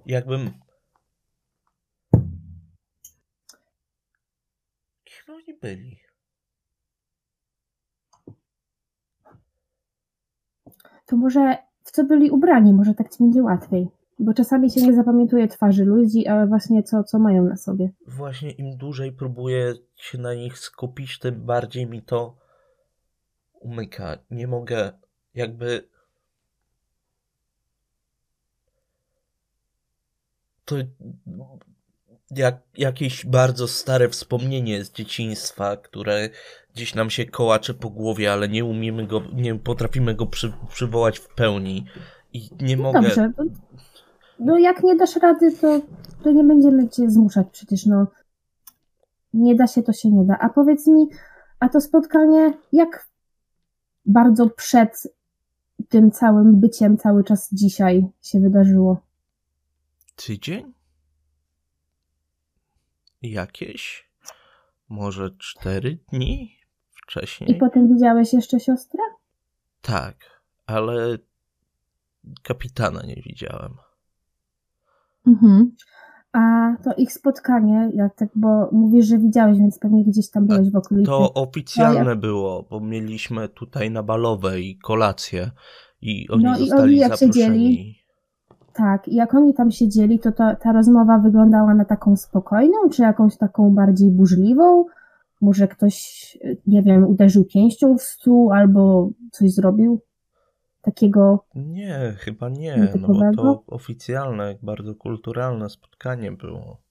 Jakbym. 0.05 0.53
Kim 5.03 5.35
oni 5.35 5.53
byli? 5.61 5.99
To 11.05 11.15
może 11.17 11.57
w 11.83 11.91
co 11.91 12.03
byli 12.03 12.31
ubrani, 12.31 12.73
może 12.73 12.93
tak 12.93 13.09
ci 13.09 13.23
będzie 13.23 13.43
łatwiej. 13.43 14.02
Bo 14.19 14.33
czasami 14.33 14.71
się 14.71 14.81
nie 14.81 14.93
zapamiętuje 14.93 15.47
twarzy 15.47 15.85
ludzi, 15.85 16.27
ale 16.27 16.47
właśnie 16.47 16.83
co, 16.83 17.03
co 17.03 17.19
mają 17.19 17.43
na 17.43 17.57
sobie. 17.57 17.91
Właśnie 18.07 18.51
im 18.51 18.77
dłużej 18.77 19.11
próbuję 19.11 19.73
się 19.95 20.17
na 20.17 20.33
nich 20.33 20.59
skupić, 20.59 21.19
tym 21.19 21.45
bardziej 21.45 21.87
mi 21.87 22.01
to 22.01 22.35
umyka. 23.59 24.17
Nie 24.31 24.47
mogę 24.47 24.91
jakby. 25.35 25.87
To 30.65 30.75
jak 32.31 32.61
jakieś 32.77 33.25
bardzo 33.25 33.67
stare 33.67 34.09
wspomnienie 34.09 34.83
z 34.83 34.91
dzieciństwa, 34.91 35.77
które 35.77 36.29
gdzieś 36.75 36.95
nam 36.95 37.09
się 37.09 37.25
kołacze 37.25 37.73
po 37.73 37.89
głowie, 37.89 38.33
ale 38.33 38.49
nie 38.49 38.65
umiemy 38.65 39.07
go, 39.07 39.21
nie 39.33 39.55
potrafimy 39.55 40.15
go 40.15 40.25
przy, 40.25 40.53
przywołać 40.69 41.19
w 41.19 41.27
pełni. 41.27 41.85
I 42.33 42.49
nie 42.61 42.77
mogę. 42.77 43.01
Dobrze. 43.01 43.31
No 44.45 44.57
jak 44.57 44.83
nie 44.83 44.95
dasz 44.95 45.15
rady, 45.15 45.51
to, 45.51 45.81
to 46.23 46.31
nie 46.31 46.43
będziemy 46.43 46.89
cię 46.89 47.09
zmuszać 47.09 47.47
przecież, 47.51 47.85
no. 47.85 48.07
Nie 49.33 49.55
da 49.55 49.67
się, 49.67 49.83
to 49.83 49.93
się 49.93 50.11
nie 50.11 50.25
da. 50.25 50.37
A 50.39 50.49
powiedz 50.49 50.87
mi, 50.87 51.09
a 51.59 51.69
to 51.69 51.81
spotkanie, 51.81 52.53
jak 52.71 53.07
bardzo 54.05 54.49
przed 54.49 55.07
tym 55.89 56.11
całym 56.11 56.59
byciem 56.59 56.97
cały 56.97 57.23
czas 57.23 57.49
dzisiaj 57.51 58.07
się 58.21 58.39
wydarzyło? 58.39 59.01
tydzień? 60.15 60.73
Jakieś? 63.21 64.09
Może 64.89 65.31
cztery 65.37 65.97
dni 66.11 66.59
wcześniej? 66.91 67.51
I 67.51 67.55
potem 67.55 67.93
widziałeś 67.93 68.33
jeszcze 68.33 68.59
siostrę? 68.59 68.99
Tak, 69.81 70.41
ale 70.65 71.17
kapitana 72.43 73.01
nie 73.05 73.15
widziałem. 73.15 73.77
Mhm. 75.27 75.71
A 76.33 76.73
to 76.83 76.93
ich 76.97 77.13
spotkanie, 77.13 77.89
jak 77.93 78.15
tak, 78.15 78.29
bo 78.35 78.69
mówisz, 78.71 79.05
że 79.05 79.17
widziałeś, 79.17 79.57
więc 79.57 79.79
pewnie 79.79 80.05
gdzieś 80.05 80.29
tam 80.29 80.47
byłeś 80.47 80.71
w 80.71 80.75
okolicy. 80.75 81.05
To 81.05 81.33
oficjalne 81.33 82.03
No, 82.15 82.21
było, 82.21 82.65
bo 82.69 82.79
mieliśmy 82.79 83.49
tutaj 83.49 83.91
na 83.91 84.03
balowej 84.03 84.77
kolację 84.83 85.51
i 86.01 86.29
oni 86.29 86.43
No 86.43 86.55
i 86.55 86.59
zostali 86.59 86.83
oni 86.83 86.97
jak 86.97 87.09
zaproszeni. 87.17 87.33
siedzieli? 87.33 87.95
Tak, 88.73 89.07
i 89.07 89.15
jak 89.15 89.33
oni 89.33 89.53
tam 89.53 89.71
siedzieli, 89.71 90.19
to 90.19 90.31
ta, 90.31 90.55
ta 90.55 90.71
rozmowa 90.71 91.19
wyglądała 91.19 91.73
na 91.73 91.85
taką 91.85 92.15
spokojną, 92.15 92.77
czy 92.91 93.01
jakąś 93.01 93.37
taką 93.37 93.73
bardziej 93.75 94.11
burzliwą? 94.11 94.85
Może 95.41 95.67
ktoś, 95.67 96.37
nie 96.67 96.83
wiem, 96.83 97.07
uderzył 97.07 97.45
pięścią 97.45 97.97
w 97.97 98.01
stół 98.01 98.51
albo 98.51 99.09
coś 99.31 99.53
zrobił 99.53 100.01
takiego. 100.83 101.45
Nie, 101.55 102.15
chyba 102.19 102.49
nie, 102.49 102.93
no 102.99 103.07
bo 103.07 103.31
to 103.35 103.63
oficjalne, 103.67 104.57
bardzo 104.61 104.95
kulturalne 104.95 105.69
spotkanie 105.69 106.31
było. 106.31 106.83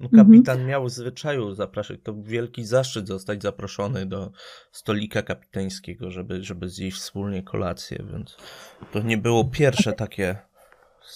No, 0.00 0.06
Mhm. 0.06 0.26
kapitan 0.26 0.66
miał 0.66 0.84
w 0.84 0.90
zwyczaju 0.90 1.54
zapraszać, 1.54 2.00
to 2.02 2.14
wielki 2.22 2.64
zaszczyt 2.64 3.08
zostać 3.08 3.42
zaproszony 3.42 4.06
do 4.06 4.30
stolika 4.72 5.22
kapitańskiego, 5.22 6.10
żeby, 6.10 6.42
żeby 6.42 6.68
zjeść 6.68 6.96
wspólnie 6.96 7.42
kolację, 7.42 8.04
więc 8.12 8.36
to 8.92 9.00
nie 9.00 9.18
było 9.18 9.44
pierwsze 9.44 9.92
takie, 9.92 10.36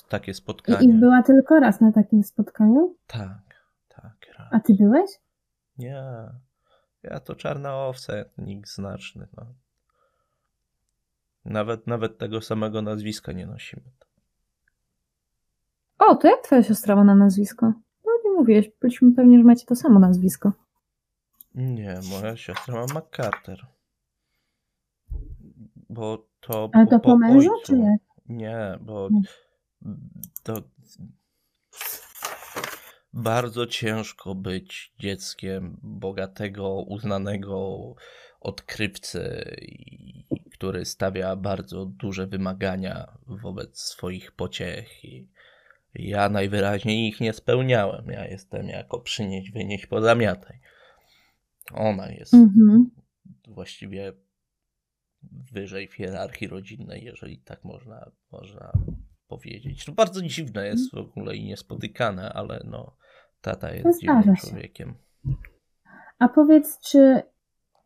takie 0.08 0.30
I, 0.30 0.34
spotkanie. 0.34 0.88
I 0.88 0.92
była 0.92 1.22
tylko 1.22 1.60
raz 1.60 1.80
na 1.80 1.92
takim 1.92 2.22
spotkaniu? 2.22 2.96
Tak, 3.06 3.42
tak. 3.88 4.16
raz. 4.38 4.48
A 4.50 4.60
ty 4.60 4.74
byłeś? 4.74 5.10
Nie, 5.78 6.04
ja 7.02 7.20
to 7.20 7.34
czarna 7.34 7.86
owca, 7.86 8.12
nikt 8.38 8.70
znaczny. 8.74 9.28
No. 9.36 9.46
Nawet, 11.44 11.86
nawet 11.86 12.18
tego 12.18 12.40
samego 12.40 12.82
nazwiska 12.82 13.32
nie 13.32 13.46
nosimy. 13.46 13.82
O, 15.98 16.16
to 16.16 16.28
jak 16.28 16.40
twoja 16.42 16.62
siostra 16.62 16.96
ma 16.96 17.04
na 17.04 17.14
nazwisko? 17.14 17.66
No 18.06 18.12
nie 18.24 18.30
mówiłeś, 18.30 18.70
byliśmy 18.80 19.12
pewni, 19.12 19.38
że 19.38 19.44
macie 19.44 19.66
to 19.66 19.74
samo 19.76 19.98
nazwisko. 20.00 20.52
Nie, 21.54 22.00
moja 22.10 22.36
siostra 22.36 22.74
ma 22.74 23.00
McCarter. 23.00 23.66
Bo 25.90 26.26
to. 26.40 26.70
Ale 26.72 26.84
po- 26.86 26.90
to 26.90 27.00
po 27.00 27.18
mężu, 27.18 27.52
ojcu. 27.52 27.66
czy 27.66 27.78
jak? 27.78 28.00
Nie, 28.28 28.78
bo 28.80 29.08
to. 30.42 30.54
Bardzo 33.12 33.66
ciężko 33.66 34.34
być 34.34 34.94
dzieckiem 34.98 35.76
bogatego, 35.82 36.74
uznanego 36.82 37.78
odkrywcy, 38.40 39.44
i- 39.62 40.24
który 40.58 40.84
stawia 40.84 41.36
bardzo 41.36 41.86
duże 41.86 42.26
wymagania 42.26 43.18
wobec 43.26 43.80
swoich 43.80 44.32
pociech. 44.32 45.04
I 45.04 45.28
ja 45.94 46.28
najwyraźniej 46.28 47.08
ich 47.08 47.20
nie 47.20 47.32
spełniałem. 47.32 48.06
Ja 48.06 48.26
jestem 48.26 48.68
jako 48.68 49.00
przynieść, 49.00 49.50
wynieść, 49.50 49.86
pozamiataj. 49.86 50.60
Ona 51.72 52.10
jest 52.10 52.34
Mhm. 52.34 52.90
właściwie 53.48 54.12
wyżej 55.52 55.88
w 55.88 55.94
hierarchii 55.94 56.48
rodzinnej, 56.48 57.04
jeżeli 57.04 57.38
tak 57.38 57.64
można, 57.64 58.10
można 58.32 58.72
powiedzieć. 59.28 59.84
To 59.84 59.92
bardzo 59.92 60.22
dziwne 60.22 60.66
jest 60.66 60.94
w 60.94 60.98
ogóle 60.98 61.36
i 61.36 61.44
niespotykane, 61.44 62.32
ale 62.32 62.62
no, 62.64 62.96
tata 63.40 63.74
jest 63.74 64.02
zdarza 64.02 64.20
dziwnym 64.20 64.36
człowiekiem. 64.36 64.94
A 66.18 66.28
powiedz, 66.28 66.78
czy 66.80 67.22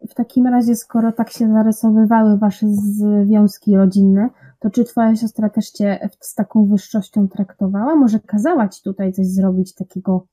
w 0.08 0.14
takim 0.14 0.46
razie, 0.46 0.76
skoro 0.76 1.12
tak 1.12 1.30
się 1.30 1.52
zarysowywały 1.52 2.38
wasze 2.38 2.66
związki 2.68 3.76
rodzinne, 3.76 4.28
to 4.58 4.70
czy 4.70 4.84
twoja 4.84 5.16
siostra 5.16 5.50
też 5.50 5.70
cię 5.70 6.08
z 6.20 6.34
taką 6.34 6.66
wyższością 6.66 7.28
traktowała? 7.28 7.96
Może 7.96 8.20
kazała 8.20 8.68
ci 8.68 8.82
tutaj 8.82 9.12
coś 9.12 9.26
zrobić 9.26 9.74
takiego 9.74 10.26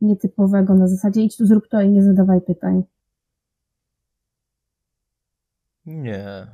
nietypowego 0.00 0.74
na 0.74 0.88
zasadzie 0.88 1.22
idź 1.22 1.36
tu 1.36 1.46
zrób 1.46 1.68
to 1.68 1.80
i 1.80 1.90
nie 1.90 2.02
zadawaj 2.02 2.40
pytań. 2.40 2.82
Nie. 5.86 6.46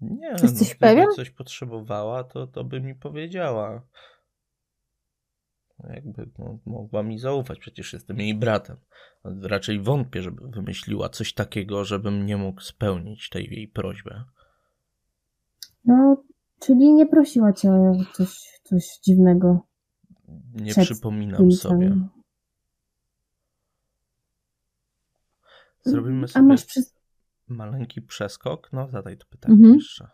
Nie, 0.00 0.28
Jesteś 0.42 0.70
no, 0.70 0.76
pewien? 0.80 1.06
coś 1.16 1.30
potrzebowała, 1.30 2.24
to, 2.24 2.46
to 2.46 2.64
by 2.64 2.80
mi 2.80 2.94
powiedziała. 2.94 3.82
Jakby 5.84 6.30
no, 6.38 6.58
mogła 6.66 7.02
mi 7.02 7.18
zaufać, 7.18 7.58
przecież 7.58 7.92
jestem 7.92 8.18
jej 8.20 8.34
bratem. 8.34 8.76
Raczej 9.42 9.80
wątpię, 9.80 10.22
żeby 10.22 10.48
wymyśliła 10.48 11.08
coś 11.08 11.34
takiego, 11.34 11.84
żebym 11.84 12.26
nie 12.26 12.36
mógł 12.36 12.60
spełnić 12.60 13.28
tej 13.28 13.44
jej 13.50 13.68
prośby. 13.68 14.22
No, 15.84 16.22
czyli 16.60 16.92
nie 16.92 17.06
prosiła 17.06 17.52
cię 17.52 17.70
o 17.72 17.92
coś, 18.14 18.60
coś 18.62 18.98
dziwnego. 19.04 19.66
Nie 20.54 20.70
Przed 20.72 20.84
przypominam 20.84 21.52
sobie. 21.52 21.96
Zrobimy 25.84 26.28
sobie 26.28 26.44
masz 26.46 26.64
przy... 26.64 26.80
maleńki 27.48 28.02
przeskok? 28.02 28.72
No, 28.72 28.88
zadaj 28.88 29.18
to 29.18 29.26
pytanie 29.26 29.54
Mhm. 29.54 29.74
jeszcze. 29.74 30.08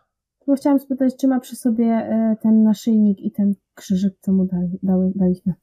Bo 0.46 0.54
chciałam 0.54 0.78
spytać, 0.78 1.16
czy 1.16 1.28
ma 1.28 1.40
przy 1.40 1.56
sobie 1.56 1.84
e, 1.84 2.36
ten 2.42 2.62
naszyjnik 2.62 3.20
i 3.20 3.30
ten 3.30 3.54
krzyżyk, 3.74 4.14
co 4.20 4.32
mu 4.32 4.44
dali, 4.44 4.78
dały, 4.82 5.12
daliśmy. 5.14 5.54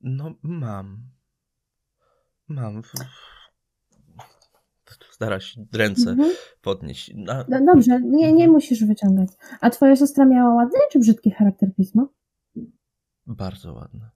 No, 0.00 0.34
mam. 0.42 0.98
Mam. 2.48 2.82
Stara 5.10 5.40
się 5.40 5.64
ręce 5.72 6.10
Mhm. 6.10 6.30
podnieść. 6.62 7.12
Na, 7.14 7.44
No, 7.48 7.64
dobrze, 7.74 8.00
nie, 8.00 8.32
nie 8.32 8.48
musisz 8.48 8.84
wyciągać. 8.84 9.28
A 9.60 9.70
twoja 9.70 9.96
siostra 9.96 10.24
miała 10.24 10.54
ładny 10.54 10.78
czy 10.92 10.98
brzydki 10.98 11.30
charakter 11.30 11.74
pisma? 11.74 12.06
Bardzo 13.26 13.72
ładne. 13.72 14.10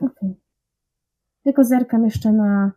Okej. 0.00 0.34
Tylko 1.44 1.64
zerkam 1.64 2.04
jeszcze 2.04 2.32
na 2.32 2.72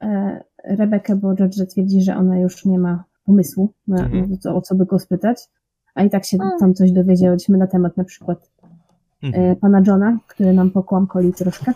e, 0.00 0.44
Rebekę, 0.64 1.16
bo 1.16 1.34
George 1.34 1.66
twierdzi, 1.70 2.02
że 2.02 2.16
ona 2.16 2.38
już 2.38 2.64
nie 2.64 2.78
ma 2.78 3.04
pomysłu, 3.24 3.74
na, 3.86 4.04
Mhm. 4.04 4.38
o 4.54 4.60
co 4.60 4.74
by 4.74 4.86
go 4.86 4.98
spytać. 4.98 5.38
A 5.94 6.02
i 6.02 6.10
tak 6.10 6.24
się 6.24 6.38
tam 6.60 6.74
coś 6.74 6.92
dowiedzieliśmy 6.92 7.58
na 7.58 7.66
temat 7.66 7.96
na 7.96 8.04
przykład 8.04 8.50
Mhm. 9.22 9.44
e, 9.52 9.56
pana 9.56 9.82
Johna, 9.86 10.18
który 10.26 10.52
nam 10.52 10.70
pokłamkoli 10.70 11.32
troszkę. 11.32 11.72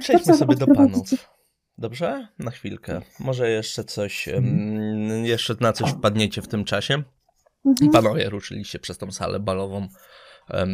Przejdźmy 0.00 0.32
co, 0.32 0.38
sobie 0.38 0.56
do 0.56 0.66
panów. 0.66 1.08
Dobrze? 1.78 2.28
Na 2.38 2.50
chwilkę. 2.50 3.00
Może 3.20 3.50
jeszcze 3.50 3.84
coś, 3.84 4.28
Mhm. 4.28 5.24
jeszcze 5.24 5.54
na 5.60 5.72
coś 5.72 5.90
wpadniecie 5.90 6.42
w 6.42 6.48
tym 6.48 6.64
czasie. 6.64 7.02
Mhm. 7.66 7.90
Panowie 7.92 8.30
ruszyliście 8.30 8.78
przez 8.78 8.98
tą 8.98 9.10
salę 9.12 9.40
balową. 9.40 9.88
E, 10.50 10.66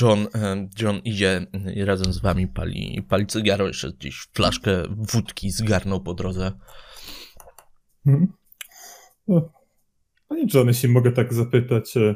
John, 0.00 0.26
em, 0.32 0.68
John 0.80 0.98
idzie 1.04 1.46
razem 1.76 2.12
z 2.12 2.18
wami 2.18 2.48
pali, 2.48 3.06
pali 3.08 3.26
cygaro, 3.26 3.66
jeszcze 3.66 3.92
gdzieś 3.92 4.28
flaszkę 4.34 4.82
wódki 4.88 5.50
zgarnął 5.50 6.00
po 6.00 6.14
drodze. 6.14 6.52
Mhm. 8.06 8.32
No, 9.28 9.52
Panie 10.28 10.46
John, 10.54 10.68
jeśli 10.68 10.88
mogę 10.88 11.12
tak 11.12 11.34
zapytać, 11.34 11.96
e, 11.96 12.14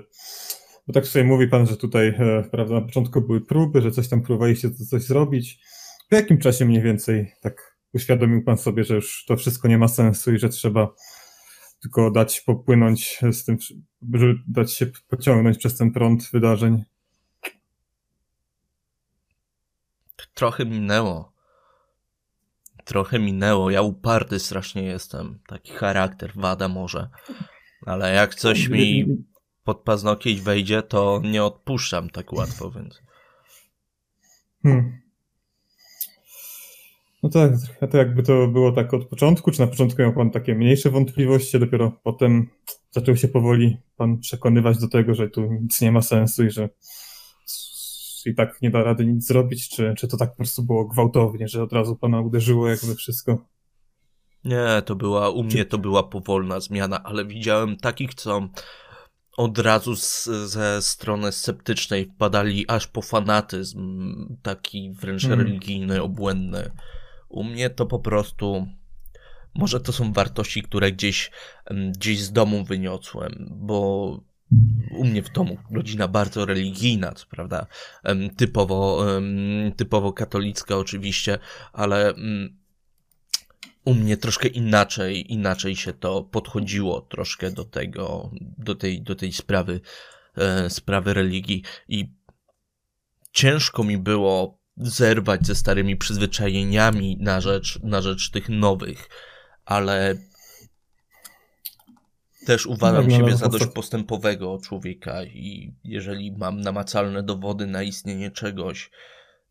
bo 0.86 0.92
tak 0.92 1.06
sobie 1.06 1.24
mówi 1.24 1.48
pan, 1.48 1.66
że 1.66 1.76
tutaj 1.76 2.08
e, 2.08 2.42
prawda, 2.50 2.74
na 2.74 2.80
początku 2.80 3.20
były 3.20 3.40
próby, 3.40 3.80
że 3.82 3.90
coś 3.90 4.08
tam 4.08 4.22
próbowaliście 4.22 4.70
coś 4.70 5.02
zrobić. 5.02 5.60
Po 6.10 6.16
jakim 6.16 6.38
czasie 6.38 6.64
mniej 6.64 6.82
więcej 6.82 7.32
tak 7.40 7.76
uświadomił 7.94 8.44
pan 8.44 8.58
sobie, 8.58 8.84
że 8.84 8.94
już 8.94 9.24
to 9.24 9.36
wszystko 9.36 9.68
nie 9.68 9.78
ma 9.78 9.88
sensu 9.88 10.34
i 10.34 10.38
że 10.38 10.48
trzeba 10.48 10.94
tylko 11.84 12.10
dać 12.10 12.40
popłynąć 12.40 13.20
z 13.32 13.44
tym, 13.44 13.58
żeby 14.12 14.34
dać 14.48 14.72
się 14.72 14.86
pociągnąć 15.08 15.58
przez 15.58 15.76
ten 15.76 15.92
prąd 15.92 16.30
wydarzeń? 16.32 16.84
Trochę 20.34 20.66
minęło. 20.66 21.32
Trochę 22.84 23.18
minęło. 23.18 23.70
Ja 23.70 23.82
uparty 23.82 24.38
strasznie 24.38 24.82
jestem. 24.82 25.38
Taki 25.46 25.72
charakter, 25.72 26.32
wada 26.34 26.68
może. 26.68 27.08
Ale 27.86 28.14
jak 28.14 28.34
coś 28.34 28.68
mi 28.68 29.06
pod 29.64 29.80
paznokieć 29.80 30.40
wejdzie, 30.40 30.82
to 30.82 31.20
nie 31.24 31.44
odpuszczam 31.44 32.10
tak 32.10 32.32
łatwo, 32.32 32.70
więc. 32.70 33.02
Hmm. 34.62 35.03
No 37.24 37.30
tak, 37.30 37.52
a 37.80 37.86
to 37.86 37.98
jakby 37.98 38.22
to 38.22 38.48
było 38.48 38.72
tak 38.72 38.94
od 38.94 39.06
początku, 39.06 39.50
czy 39.50 39.60
na 39.60 39.66
początku 39.66 40.02
miał 40.02 40.12
pan 40.12 40.30
takie 40.30 40.54
mniejsze 40.54 40.90
wątpliwości, 40.90 41.56
a 41.56 41.60
dopiero 41.60 41.92
potem 42.02 42.48
zaczął 42.90 43.16
się 43.16 43.28
powoli 43.28 43.76
pan 43.96 44.18
przekonywać 44.18 44.78
do 44.78 44.88
tego, 44.88 45.14
że 45.14 45.30
tu 45.30 45.52
nic 45.52 45.80
nie 45.80 45.92
ma 45.92 46.02
sensu 46.02 46.44
i 46.44 46.50
że 46.50 46.68
i 48.26 48.34
tak 48.34 48.62
nie 48.62 48.70
da 48.70 48.82
rady 48.82 49.06
nic 49.06 49.26
zrobić, 49.26 49.68
czy, 49.68 49.94
czy 49.98 50.08
to 50.08 50.16
tak 50.16 50.30
po 50.30 50.36
prostu 50.36 50.62
było 50.62 50.88
gwałtownie, 50.88 51.48
że 51.48 51.62
od 51.62 51.72
razu 51.72 51.96
pana 51.96 52.20
uderzyło 52.20 52.68
jakby 52.68 52.94
wszystko? 52.94 53.38
Nie, 54.44 54.82
to 54.84 54.96
była, 54.96 55.30
u 55.30 55.42
mnie 55.42 55.64
to 55.64 55.78
była 55.78 56.02
powolna 56.02 56.60
zmiana, 56.60 57.02
ale 57.02 57.24
widziałem 57.24 57.76
takich, 57.76 58.14
co 58.14 58.48
od 59.36 59.58
razu 59.58 59.96
z, 59.96 60.24
ze 60.24 60.82
strony 60.82 61.32
sceptycznej 61.32 62.06
wpadali 62.06 62.64
aż 62.68 62.86
po 62.86 63.02
fanatyzm, 63.02 64.14
taki 64.42 64.92
wręcz 64.92 65.22
Hmm. 65.22 65.46
religijny, 65.46 66.02
obłędny. 66.02 66.70
U 67.28 67.44
mnie 67.44 67.70
to 67.70 67.86
po 67.86 67.98
prostu, 67.98 68.66
może 69.54 69.80
to 69.80 69.92
są 69.92 70.12
wartości, 70.12 70.62
które 70.62 70.92
gdzieś, 70.92 71.30
gdzieś 71.70 72.20
z 72.20 72.32
domu 72.32 72.64
wyniosłem, 72.64 73.46
bo 73.50 74.20
u 74.90 75.04
mnie 75.04 75.22
w 75.22 75.32
domu 75.32 75.58
rodzina 75.70 76.08
bardzo 76.08 76.46
religijna, 76.46 77.12
co 77.12 77.26
prawda, 77.26 77.66
typowo, 78.36 79.06
typowo 79.76 80.12
katolicka 80.12 80.76
oczywiście, 80.76 81.38
ale 81.72 82.08
mm, 82.08 82.64
u 83.84 83.94
mnie 83.94 84.16
troszkę 84.16 84.48
inaczej, 84.48 85.32
inaczej 85.32 85.76
się 85.76 85.92
to 85.92 86.22
podchodziło 86.22 87.00
troszkę 87.00 87.50
do 87.50 87.64
tego, 87.64 88.30
do 88.58 88.74
tej, 88.74 89.02
do 89.02 89.14
tej 89.14 89.32
sprawy, 89.32 89.80
e, 90.36 90.70
sprawy 90.70 91.14
religii 91.14 91.62
i 91.88 92.12
ciężko 93.32 93.84
mi 93.84 93.98
było 93.98 94.63
zerwać 94.76 95.46
ze 95.46 95.54
starymi 95.54 95.96
przyzwyczajeniami 95.96 97.16
na 97.20 97.40
rzecz, 97.40 97.78
na 97.82 98.02
rzecz 98.02 98.30
tych 98.30 98.48
nowych, 98.48 99.08
ale 99.64 100.16
też 102.46 102.66
uważam 102.66 103.02
Tak, 103.02 103.10
no, 103.10 103.16
siebie 103.16 103.30
no, 103.30 103.36
za 103.36 103.48
dość 103.48 103.66
postępowego 103.66 104.58
człowieka 104.64 105.24
i 105.24 105.74
jeżeli 105.84 106.32
mam 106.32 106.60
namacalne 106.60 107.22
dowody 107.22 107.66
na 107.66 107.82
istnienie 107.82 108.30
czegoś 108.30 108.90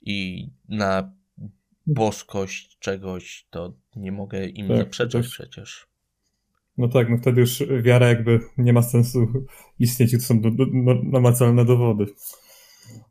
i 0.01 0.47
na 0.69 1.11
boskość 1.87 2.77
czegoś, 2.79 3.47
to 3.49 3.73
nie 3.95 4.11
mogę 4.11 4.47
im 4.47 4.67
Tak, 4.67 4.77
zaprzeczać 4.77 5.25
też- 5.25 5.31
przecież. 5.31 5.87
No 6.77 6.87
tak, 6.87 7.09
no 7.09 7.17
wtedy 7.17 7.41
już 7.41 7.63
wiara 7.81 8.07
jakby 8.07 8.39
nie 8.57 8.73
ma 8.73 8.81
sensu 8.81 9.27
istnieć, 9.79 10.11
to 10.11 10.19
są 10.19 10.41
do, 10.41 10.51
do, 10.51 10.65
no, 10.73 10.93
namacalne 11.03 11.65
dowody. 11.65 12.05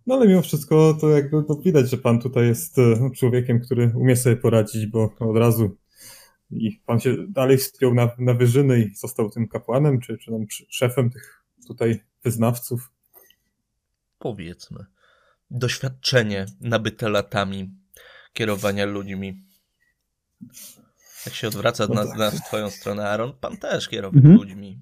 No 0.06 0.14
ale 0.14 0.28
mimo 0.28 0.42
wszystko 0.42 0.94
to 1.00 1.08
jakby 1.08 1.44
to 1.44 1.56
widać, 1.56 1.90
że 1.90 1.98
pan 1.98 2.20
tutaj 2.20 2.46
jest 2.46 2.78
e, 2.78 3.10
człowiekiem, 3.16 3.60
który 3.60 3.92
umie 3.96 4.16
sobie 4.16 4.36
poradzić, 4.36 4.86
bo 4.86 5.14
od 5.20 5.36
razu 5.36 5.76
i 6.50 6.80
pan 6.86 7.00
się 7.00 7.16
dalej 7.28 7.56
wspiął 7.58 7.94
na, 7.94 8.10
na 8.18 8.34
wyżyny 8.34 8.80
i 8.80 8.94
został 8.94 9.30
tym 9.30 9.48
kapłanem, 9.48 10.00
czy, 10.00 10.18
czy 10.18 10.30
tam 10.30 10.42
sz- 10.42 10.66
szefem 10.70 11.10
tych 11.10 11.42
tutaj 11.68 12.04
wyznawców. 12.24 12.90
Powiedzmy. 14.18 14.84
Doświadczenie 15.50 16.46
nabyte 16.60 17.08
latami 17.08 17.70
kierowania 18.32 18.86
ludźmi. 18.86 19.42
Jak 21.26 21.34
się 21.34 21.48
odwraca 21.48 21.86
No 21.88 21.94
na, 21.94 22.06
tak. 22.06 22.18
na 22.18 22.30
w 22.30 22.40
twoją 22.46 22.70
stronę, 22.70 23.08
Aaron, 23.08 23.32
pan 23.40 23.56
też 23.56 23.88
kierował 23.88 24.18
Mhm. 24.18 24.34
ludźmi. 24.36 24.80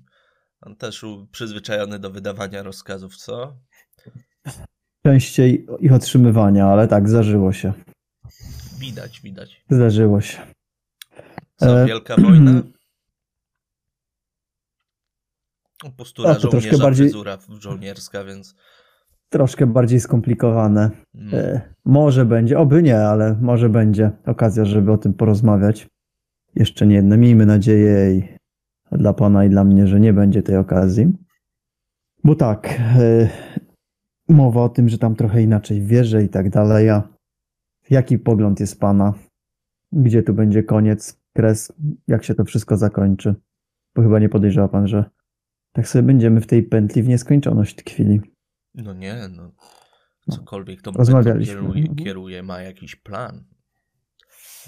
Pan 0.61 0.77
też 0.77 1.05
u- 1.05 1.27
przyzwyczajony 1.33 1.99
do 1.99 2.11
wydawania 2.11 2.63
rozkazów, 2.63 3.17
co? 3.17 3.57
Częściej 5.07 5.67
ich 5.81 5.93
otrzymywania, 5.93 6.67
ale 6.67 6.89
tak, 6.89 7.09
zdarzyło 7.09 7.53
się. 7.53 7.73
Widać, 8.79 9.21
widać. 9.21 9.65
Zdarzyło 9.71 10.21
się. 10.21 10.39
Co, 11.57 11.83
E, 11.83 11.87
wielka 11.87 12.17
wojna? 12.17 12.63
O, 15.85 15.91
Postura 15.97 16.31
A, 16.31 16.35
to 16.35 16.49
troszkę 16.49 16.79
bardziej- 16.79 17.07
fryzura 17.07 17.39
żołnierska, 17.59 18.25
więc... 18.25 18.55
Troszkę 19.29 19.67
bardziej 19.67 20.01
skomplikowane. 20.01 20.91
Mm, 21.15 21.35
E, 21.35 21.61
może 21.85 22.25
będzie, 22.25 22.59
oby 22.59 22.83
nie, 22.83 22.99
ale 22.99 23.37
może 23.41 23.69
będzie 23.69 24.11
okazja, 24.27 24.65
żeby 24.65 24.93
o 24.93 24.99
tym 24.99 25.15
porozmawiać. 25.15 25.89
Jeszcze 26.55 26.87
nie 26.87 26.95
jedno. 26.95 27.17
Miejmy 27.17 27.47
nadzieję 27.47 28.15
i 28.15 28.23
dla 28.93 29.13
pana 29.13 29.45
i 29.45 29.51
dla 29.51 29.65
mnie, 29.65 29.87
że 29.87 30.01
nie 30.01 30.13
będzie 30.13 30.43
tej 30.43 30.57
okazji. 30.57 31.13
Bo 32.25 32.35
tak, 32.35 32.69
e, 32.71 33.29
mowa 34.31 34.63
o 34.63 34.69
tym, 34.69 34.89
że 34.89 34.99
tam 34.99 35.17
trochę 35.17 35.43
inaczej 35.43 35.83
wierzę 35.83 36.25
i 36.25 36.29
tak 36.29 36.51
dalej. 36.51 36.91
A 36.91 37.09
jaki 37.91 38.19
pogląd 38.19 38.61
jest 38.61 38.81
pana? 38.81 39.15
Gdzie 39.93 40.23
tu 40.23 40.35
będzie 40.35 40.63
koniec, 40.63 41.21
kres? 41.33 41.73
Jak 42.09 42.25
się 42.25 42.35
to 42.35 42.45
wszystko 42.45 42.77
zakończy? 42.77 43.35
Bo 43.95 44.03
chyba 44.03 44.19
nie 44.19 44.29
podejrzewa 44.29 44.69
pan, 44.69 44.89
że 44.89 45.11
tak 45.73 45.89
sobie 45.89 46.03
będziemy 46.03 46.41
w 46.41 46.47
tej 46.47 46.63
pętli 46.63 47.03
w 47.03 47.09
nieskończoność 47.09 47.75
tkwili. 47.75 48.21
No 48.75 48.95
nie, 48.95 49.29
no. 49.29 49.53
No. 50.27 50.37
Cokolwiek 50.37 50.83
to 50.83 50.93
kieruje, 50.93 51.53
Mhm. 51.59 51.97
kieruje, 51.97 52.43
ma 52.43 52.63
jakiś 52.63 52.97
plan. 52.97 53.45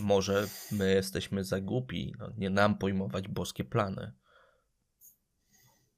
Może 0.00 0.46
my 0.72 0.90
jesteśmy 0.94 1.44
za 1.44 1.60
głupi, 1.60 2.14
no, 2.18 2.32
nie 2.38 2.50
nam 2.50 2.78
pojmować 2.78 3.28
boskie 3.28 3.64
plany. 3.64 4.12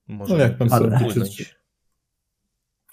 Może 0.09 0.35
No 0.35 0.41
jak 0.41 0.59
pan 0.59 0.71
sądzi, 0.71 1.45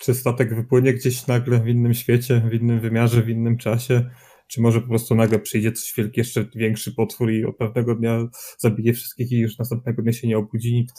czy- 0.01 0.15
statek 0.15 0.55
wypłynie 0.55 0.93
gdzieś 0.93 1.27
nagle 1.27 1.59
w 1.59 1.67
innym 1.67 1.93
świecie, 1.93 2.41
w 2.49 2.53
innym 2.53 2.79
wymiarze, 2.79 3.21
w 3.21 3.29
innym 3.29 3.57
czasie? 3.57 4.09
Czy 4.47 4.61
może 4.61 4.81
po 4.81 4.87
prostu 4.87 5.15
nagle 5.15 5.39
przyjdzie 5.39 5.71
coś 5.71 5.93
wielki, 5.97 6.19
jeszcze 6.19 6.45
większy 6.55 6.91
potwór 6.95 7.31
i 7.31 7.45
od 7.45 7.57
pewnego 7.57 7.95
dnia 7.95 8.19
zabije 8.57 8.93
wszystkich 8.93 9.31
i 9.31 9.37
już 9.39 9.57
następnego 9.57 10.01
dnia 10.01 10.13
się 10.13 10.27
nie 10.27 10.37
obudzi 10.37 10.73
nikt? 10.73 10.95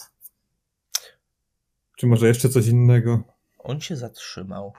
Czy 1.97 2.07
może 2.07 2.27
jeszcze 2.27 2.49
coś 2.49 2.67
innego? 2.67 3.23
On 3.59 3.81
się 3.81 3.95
zatrzymał. 3.95 4.73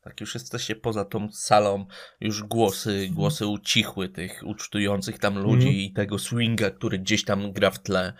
Tak, 0.00 0.20
już 0.20 0.34
jesteście 0.34 0.76
poza 0.76 1.04
tą 1.04 1.32
salą, 1.32 1.86
już 2.20 2.42
głosy, 2.42 3.08
głosy 3.12 3.46
ucichły 3.46 4.08
tych 4.08 4.42
ucztujących 4.46 5.18
tam 5.18 5.38
ludzi 5.38 5.66
Mhm. 5.68 5.74
i 5.76 5.92
tego 5.92 6.18
swinga, 6.18 6.70
który 6.70 6.98
gdzieś 6.98 7.24
tam 7.24 7.52
gra 7.52 7.70
w 7.70 7.82
tle. 7.82 8.12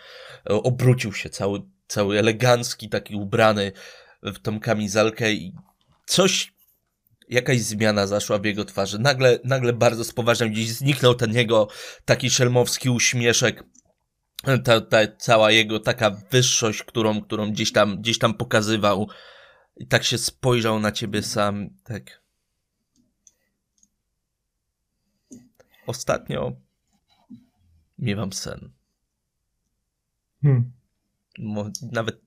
E, 0.50 0.54
Obrócił 0.54 1.12
się 1.12 1.30
cały, 1.30 1.60
cały 1.88 2.18
elegancki, 2.18 2.88
taki 2.88 3.14
ubrany 3.14 3.72
w 4.22 4.38
tą 4.38 4.60
kamizelkę 4.60 5.32
i 5.32 5.54
coś, 6.06 6.52
jakaś 7.28 7.60
zmiana 7.60 8.06
zaszła 8.06 8.38
w 8.38 8.44
jego 8.44 8.64
twarzy. 8.64 8.98
Nagle, 8.98 9.38
nagle 9.44 9.72
bardzo 9.72 10.04
spoważniał, 10.04 10.50
gdzieś 10.50 10.68
zniknął 10.68 11.14
ten 11.14 11.34
jego 11.34 11.68
taki 12.04 12.30
szelmowski 12.30 12.90
uśmieszek. 12.90 13.64
Ta, 14.64 14.80
ta 14.80 14.98
cała 15.18 15.50
jego 15.50 15.80
taka 15.80 16.10
wyższość, 16.10 16.82
którą, 16.82 17.22
którą 17.22 17.50
gdzieś 17.50 17.72
tam, 17.72 18.00
gdzieś 18.00 18.18
tam 18.18 18.34
pokazywał. 18.34 19.08
I 19.76 19.86
tak 19.86 20.04
się 20.04 20.18
spojrzał 20.18 20.80
na 20.80 20.92
ciebie 20.92 21.22
sam, 21.22 21.70
tak. 21.84 22.22
Ostatnio 25.86 26.52
miewam 27.98 28.32
sen. 28.32 28.70
Hmm. 30.42 30.72
Nawet, 31.92 32.20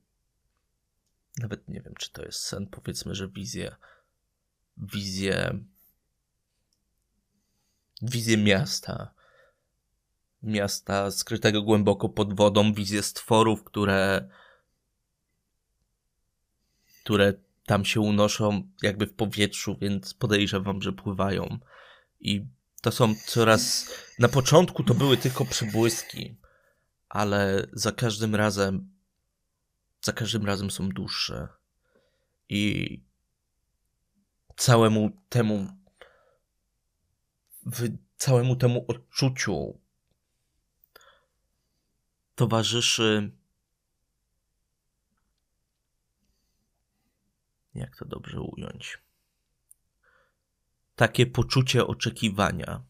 nawet 1.37 1.69
nie 1.69 1.81
wiem, 1.81 1.93
czy 1.99 2.11
to 2.11 2.25
jest 2.25 2.39
sen. 2.39 2.67
Powiedzmy, 2.67 3.15
że 3.15 3.27
wizję, 3.27 3.75
wizję, 4.77 5.59
wizję 8.01 8.37
miasta. 8.37 9.13
Miasta 10.43 11.11
skrytego 11.11 11.61
głęboko 11.61 12.09
pod 12.09 12.33
wodą, 12.33 12.73
wizję 12.73 13.03
stworów, 13.03 13.63
które, 13.63 14.29
które 17.03 17.33
tam 17.65 17.85
się 17.85 17.99
unoszą 18.01 18.69
jakby 18.81 19.07
w 19.07 19.13
powietrzu, 19.13 19.77
więc 19.81 20.13
podejrzewam, 20.13 20.81
że 20.81 20.93
pływają. 20.93 21.59
I 22.19 22.45
to 22.81 22.91
są 22.91 23.15
coraz. 23.25 23.89
Na 24.19 24.27
początku 24.27 24.83
to 24.83 24.93
były 24.93 25.17
tylko 25.17 25.45
przebłyski, 25.45 26.37
ale 27.09 27.67
za 27.73 27.91
każdym 27.91 28.35
razem. 28.35 28.94
Za 30.05 30.13
każdym 30.13 30.45
razem 30.45 30.71
są 30.71 30.89
dłuższe. 30.89 31.47
I 32.49 33.01
całemu 34.57 35.21
temu. 35.29 35.67
Całemu 38.17 38.55
temu 38.55 38.85
odczuciu 38.87 39.79
towarzyszy. 42.35 43.31
Jak 47.75 47.95
to 47.95 48.05
dobrze 48.05 48.41
ująć? 48.41 48.97
Takie 50.95 51.25
poczucie 51.25 51.87
oczekiwania. 51.87 52.83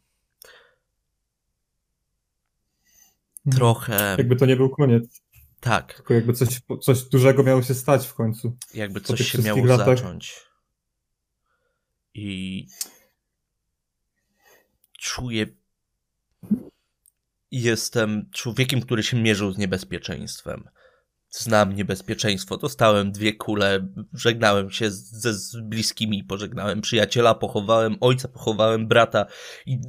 Trochę. 3.51 4.15
Jakby 4.17 4.35
to 4.35 4.45
nie 4.45 4.55
był 4.55 4.69
koniec, 4.69 5.24
Tak, 5.59 5.93
tylko 5.93 6.13
jakby 6.13 6.33
coś, 6.33 6.61
coś 6.81 7.01
dużego 7.01 7.43
miało 7.43 7.63
się 7.63 7.73
stać 7.73 8.07
w 8.07 8.13
końcu. 8.13 8.57
jakby 8.73 9.01
coś 9.01 9.31
się 9.31 9.41
miało 9.41 9.65
latach. 9.65 9.85
zacząć. 9.85 10.41
I 12.13 12.67
czuję. 14.99 15.45
Jestem 17.51 18.29
człowiekiem, 18.31 18.81
który 18.81 19.03
się 19.03 19.17
mierzył 19.17 19.51
z 19.51 19.57
niebezpieczeństwem. 19.57 20.69
Znam 21.29 21.75
niebezpieczeństwo. 21.75 22.57
Dostałem 22.57 23.11
dwie 23.11 23.33
kule, 23.33 23.87
żegnałem 24.13 24.71
się 24.71 24.91
ze 24.91 25.33
z 25.33 25.57
bliskimi, 25.61 26.23
pożegnałem 26.23 26.81
przyjaciela, 26.81 27.35
pochowałem 27.35 27.97
ojca, 28.01 28.27
pochowałem 28.27 28.87
brata 28.87 29.25
i 29.65 29.79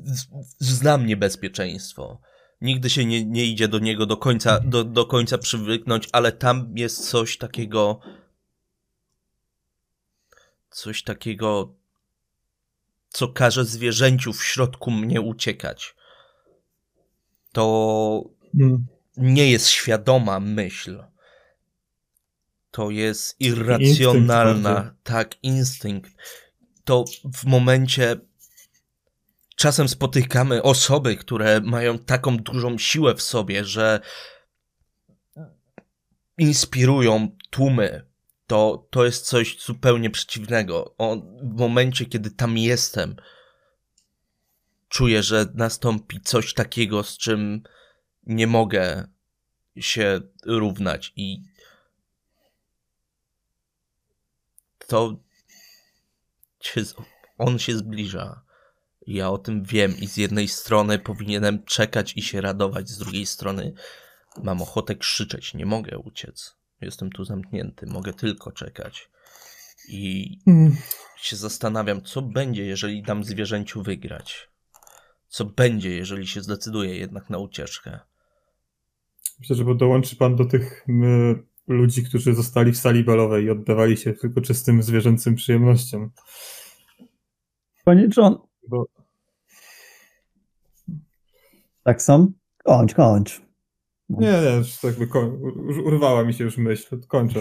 znam 0.58 1.06
niebezpieczeństwo. 1.06 2.20
Nigdy 2.60 2.90
się 2.90 3.04
nie, 3.04 3.24
nie 3.24 3.44
idzie 3.44 3.68
do 3.68 3.78
niego 3.78 4.06
do 4.06 4.16
końca, 4.16 4.60
do, 4.60 4.84
do 4.84 5.06
końca 5.06 5.38
przywyknąć, 5.38 6.08
ale 6.12 6.32
tam 6.32 6.72
jest 6.74 7.08
coś 7.10 7.38
takiego, 7.38 8.00
coś 10.70 11.02
takiego, 11.02 11.74
co 13.08 13.28
każe 13.28 13.64
zwierzęciu 13.64 14.32
w 14.32 14.44
środku 14.44 14.90
mnie 14.90 15.20
uciekać. 15.20 15.94
To 17.52 18.24
Hmm. 18.58 18.86
nie 19.16 19.50
jest 19.50 19.68
świadoma 19.68 20.40
myśl. 20.40 21.04
To 22.70 22.90
jest 22.90 23.40
irracjonalna, 23.40 24.74
bardziej. 24.74 24.92
tak, 25.02 25.34
instynkt. 25.42 26.10
To 26.84 27.04
w 27.34 27.44
momencie 27.44 28.16
czasem 29.56 29.88
spotykamy 29.88 30.62
osoby, 30.62 31.16
które 31.16 31.60
mają 31.60 31.98
taką 31.98 32.36
dużą 32.36 32.78
siłę 32.78 33.14
w 33.14 33.22
sobie, 33.22 33.64
że 33.64 34.00
inspirują 36.38 37.36
tłumy. 37.50 38.06
To, 38.46 38.86
to 38.90 39.04
jest 39.04 39.26
coś 39.26 39.62
zupełnie 39.62 40.10
przeciwnego. 40.10 40.94
O, 40.98 41.16
w 41.42 41.58
momencie, 41.58 42.06
kiedy 42.06 42.30
tam 42.30 42.58
jestem, 42.58 43.16
czuję, 44.88 45.22
że 45.22 45.46
nastąpi 45.54 46.20
coś 46.20 46.54
takiego, 46.54 47.02
z 47.02 47.18
czym 47.18 47.62
nie 48.26 48.46
mogę 48.46 49.08
się 49.76 50.20
równać 50.44 51.12
i 51.16 51.42
to 54.86 55.16
on 57.38 57.58
się 57.58 57.76
zbliża. 57.76 58.45
Ja 59.06 59.30
o 59.30 59.38
tym 59.38 59.64
wiem 59.64 59.96
i 60.00 60.06
z 60.06 60.16
jednej 60.16 60.48
strony 60.48 60.98
powinienem 60.98 61.64
czekać 61.64 62.16
i 62.16 62.22
się 62.22 62.40
radować, 62.40 62.88
z 62.88 62.98
drugiej 62.98 63.26
strony 63.26 63.72
mam 64.42 64.62
ochotę 64.62 64.96
krzyczeć, 64.96 65.54
nie 65.54 65.66
mogę 65.66 65.98
uciec. 65.98 66.56
Jestem 66.80 67.10
tu 67.10 67.24
zamknięty, 67.24 67.86
mogę 67.86 68.12
tylko 68.12 68.52
czekać. 68.52 69.10
I 69.88 70.38
Hmm. 70.44 70.76
się 71.16 71.36
zastanawiam, 71.36 72.02
co 72.02 72.22
będzie, 72.22 72.64
jeżeli 72.64 73.02
dam 73.02 73.24
zwierzęciu 73.24 73.82
wygrać. 73.82 74.50
Co 75.28 75.44
będzie, 75.44 75.96
jeżeli 75.96 76.26
się 76.26 76.42
zdecyduje 76.42 76.98
jednak 76.98 77.30
na 77.30 77.38
ucieczkę. 77.38 78.00
Myślę, 79.40 79.56
że 79.56 79.74
dołączy 79.74 80.16
pan 80.16 80.36
do 80.36 80.44
tych 80.44 80.84
m, 80.88 81.46
ludzi, 81.66 82.04
którzy 82.04 82.34
zostali 82.34 82.72
w 82.72 82.78
sali 82.78 83.04
balowej 83.04 83.44
i 83.44 83.50
oddawali 83.50 83.96
się 83.96 84.12
tylko 84.12 84.40
czystym 84.40 84.82
zwierzęcym 84.82 85.34
przyjemnościom. 85.34 86.10
Panie 87.84 88.08
John, 88.16 88.38
Bo 88.68 88.86
tak 91.82 92.02
sam? 92.02 92.32
Kończ, 92.64 92.94
kończ. 92.94 93.42
nie, 94.08 94.42
nie, 94.42 94.56
już 94.56 94.82
jakby 94.82 95.06
koń, 95.06 95.38
już 95.66 95.78
urwała 95.78 96.24
mi 96.24 96.34
się 96.34 96.44
już 96.44 96.56
myśl, 96.56 97.00
kończę. 97.08 97.40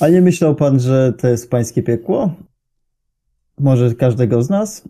A 0.00 0.08
nie 0.08 0.20
myślał 0.20 0.54
pan, 0.54 0.80
że 0.80 1.12
to 1.12 1.28
jest 1.28 1.50
pańskie 1.50 1.82
piekło? 1.82 2.34
Może 3.58 3.94
każdego 3.94 4.42
z 4.42 4.50
nas? 4.50 4.88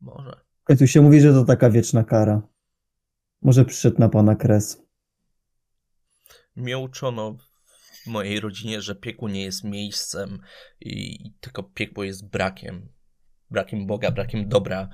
Może. 0.00 0.40
W 0.60 0.64
końcu 0.64 0.86
się 0.86 1.00
mówi, 1.00 1.20
że 1.20 1.32
to 1.32 1.44
taka 1.44 1.70
wieczna 1.70 2.04
kara. 2.04 2.42
Może 3.42 3.64
przyszedł 3.64 3.98
na 3.98 4.08
pana 4.08 4.36
kres. 4.36 4.82
Mnie 6.56 6.78
uczono 6.78 7.36
mojej 8.06 8.40
rodzinie, 8.40 8.82
że 8.82 8.94
piekło 8.94 9.28
nie 9.28 9.42
jest 9.42 9.64
miejscem 9.64 10.40
i 10.80 11.18
tylko 11.40 11.62
piekło 11.62 12.04
jest 12.04 12.28
brakiem. 12.28 12.88
Brakiem 13.50 13.86
Boga, 13.86 14.10
brakiem 14.10 14.48
dobra. 14.48 14.88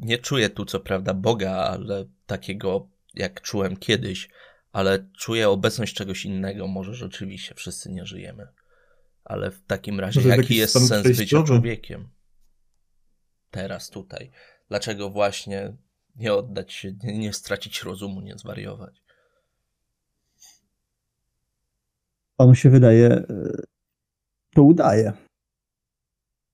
Nie 0.00 0.18
czuję 0.18 0.50
tu 0.50 0.64
co 0.64 0.80
prawda 0.80 1.14
Boga, 1.14 1.50
ale 1.52 2.04
takiego 2.26 2.88
jak 3.14 3.40
czułem 3.40 3.76
kiedyś, 3.76 4.28
ale 4.72 5.08
czuję 5.18 5.48
obecność 5.48 5.94
czegoś 5.94 6.24
innego. 6.24 6.66
Może 6.66 6.94
rzeczywiście 6.94 7.54
wszyscy 7.54 7.90
nie 7.92 8.06
żyjemy. 8.06 8.46
Ale 9.24 9.50
w 9.50 9.62
takim 9.66 10.00
razie, 10.00 10.20
Może 10.20 10.36
jaki 10.36 10.56
jest 10.56 10.72
sens 10.72 11.02
bycia 11.02 11.14
przejściowy? 11.14 11.46
człowiekiem? 11.46 12.08
Teraz, 13.50 13.90
tutaj. 13.90 14.30
Dlaczego 14.68 15.10
właśnie 15.10 15.76
nie 16.16 16.34
oddać 16.34 16.72
się, 16.72 16.92
nie, 17.02 17.18
nie 17.18 17.32
stracić 17.32 17.82
rozumu, 17.82 18.20
nie 18.20 18.38
zwariować? 18.38 19.02
Panu 22.38 22.54
się 22.54 22.70
wydaje, 22.70 23.08
e, 23.08 23.26
to 24.54 24.62
udaje. 24.62 25.12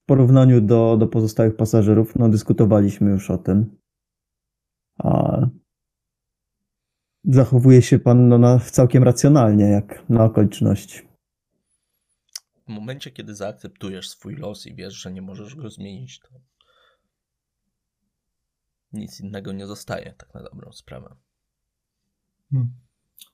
W 0.02 0.06
porównaniu 0.06 0.60
do, 0.60 0.96
do 0.96 1.06
pozostałych 1.06 1.56
pasażerów, 1.56 2.16
no 2.16 2.28
dyskutowaliśmy 2.28 3.10
już 3.10 3.30
o 3.30 3.38
tym. 3.38 3.76
A 4.98 5.40
zachowuje 7.24 7.82
się 7.82 7.98
pan 7.98 8.28
no, 8.28 8.38
na, 8.38 8.58
całkiem 8.58 9.02
racjonalnie, 9.02 9.64
jak 9.64 10.08
na 10.08 10.24
okoliczności. 10.24 11.08
W 12.66 12.68
momencie, 12.68 13.10
kiedy 13.10 13.34
zaakceptujesz 13.34 14.10
swój 14.10 14.36
los 14.36 14.66
i 14.66 14.74
wiesz, 14.74 14.94
że 14.94 15.12
nie 15.12 15.22
możesz 15.22 15.54
go 15.54 15.70
zmienić, 15.70 16.20
to 16.20 16.28
nic 18.92 19.20
innego 19.20 19.52
nie 19.52 19.66
zostaje, 19.66 20.14
tak 20.18 20.34
na 20.34 20.42
dobrą 20.42 20.72
sprawę. 20.72 21.16
Hmm. 22.50 22.83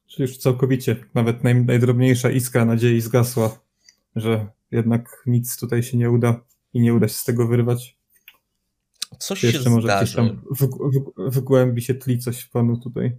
Czyli 0.06 0.28
już 0.28 0.38
całkowicie, 0.38 0.96
nawet 1.14 1.44
naj, 1.44 1.64
najdrobniejsza 1.64 2.30
iskra 2.30 2.64
nadziei 2.64 3.00
zgasła, 3.00 3.60
że 4.16 4.46
jednak 4.70 5.22
nic 5.26 5.56
tutaj 5.56 5.82
się 5.82 5.98
nie 5.98 6.10
uda 6.10 6.40
i 6.72 6.80
nie 6.80 6.94
uda 6.94 7.08
się 7.08 7.14
z 7.14 7.24
tego 7.24 7.46
wyrwać. 7.46 7.96
Coś 9.18 9.40
Czy 9.40 9.46
się 9.46 9.56
jeszcze 9.56 9.70
może 9.70 9.86
zdarzy, 9.88 10.16
tam 10.16 10.42
w, 10.50 10.66
w, 10.66 11.30
w 11.36 11.40
głębi 11.40 11.82
się 11.82 11.94
tli 11.94 12.18
coś 12.18 12.46
panu 12.46 12.80
tutaj. 12.80 13.16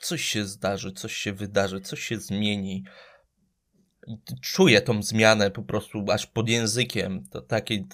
coś 0.00 0.22
się 0.24 0.46
zdarzy, 0.46 0.92
coś 0.92 1.16
się 1.16 1.32
wydarzy, 1.32 1.80
coś 1.80 2.00
się 2.00 2.20
zmieni. 2.20 2.84
Czuję 4.42 4.80
tą 4.80 5.02
zmianę 5.02 5.50
po 5.50 5.62
prostu 5.62 6.04
aż 6.10 6.26
pod 6.26 6.48
językiem. 6.48 7.24
To 7.30 7.40
takie 7.40 7.84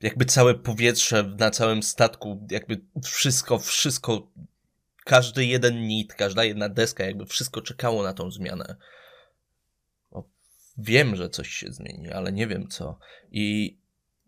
jakby 0.00 0.24
całe 0.24 0.54
powietrze 0.54 1.34
na 1.38 1.50
całym 1.50 1.82
statku, 1.82 2.46
jakby 2.50 2.80
wszystko, 3.04 3.58
wszystko, 3.58 4.32
każdy 5.04 5.46
jeden 5.46 5.86
nit, 5.86 6.14
każda 6.14 6.44
jedna 6.44 6.68
deska, 6.68 7.04
jakby 7.04 7.26
wszystko 7.26 7.62
czekało 7.62 8.02
na 8.02 8.12
tą 8.12 8.30
zmianę. 8.30 8.76
O, 10.10 10.24
wiem, 10.78 11.16
że 11.16 11.30
coś 11.30 11.48
się 11.48 11.72
zmieni, 11.72 12.12
ale 12.12 12.32
nie 12.32 12.46
wiem 12.46 12.68
co. 12.68 12.98
I 13.30 13.76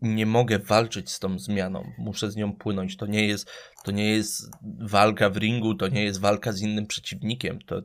nie 0.01 0.25
mogę 0.25 0.59
walczyć 0.59 1.11
z 1.11 1.19
tą 1.19 1.39
zmianą. 1.39 1.91
Muszę 1.97 2.31
z 2.31 2.35
nią 2.35 2.55
płynąć. 2.55 2.97
To 2.97 3.05
nie 3.05 3.27
jest, 3.27 3.51
to 3.83 3.91
nie 3.91 4.09
jest 4.09 4.49
walka 4.79 5.29
w 5.29 5.37
ringu, 5.37 5.75
to 5.75 5.87
nie 5.87 6.03
jest 6.03 6.19
walka 6.19 6.51
z 6.51 6.61
innym 6.61 6.87
przeciwnikiem. 6.87 7.59
To 7.61 7.81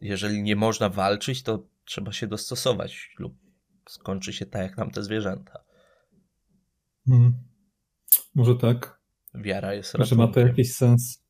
jeżeli 0.00 0.42
nie 0.42 0.56
można 0.56 0.88
walczyć, 0.88 1.42
to 1.42 1.66
trzeba 1.84 2.12
się 2.12 2.26
dostosować 2.26 3.10
lub 3.18 3.34
skończy 3.88 4.32
się 4.32 4.46
tak 4.46 4.62
jak 4.62 4.76
nam 4.76 4.90
te 4.90 5.02
zwierzęta. 5.02 5.64
Hmm. 7.06 7.32
Może 8.34 8.54
tak, 8.54 9.00
Wiara 9.34 9.74
jest 9.74 9.92
że 9.92 9.98
ma 9.98 10.06
to 10.06 10.16
ratunkiem. 10.16 10.48
jakiś 10.48 10.74
sens. 10.74 11.24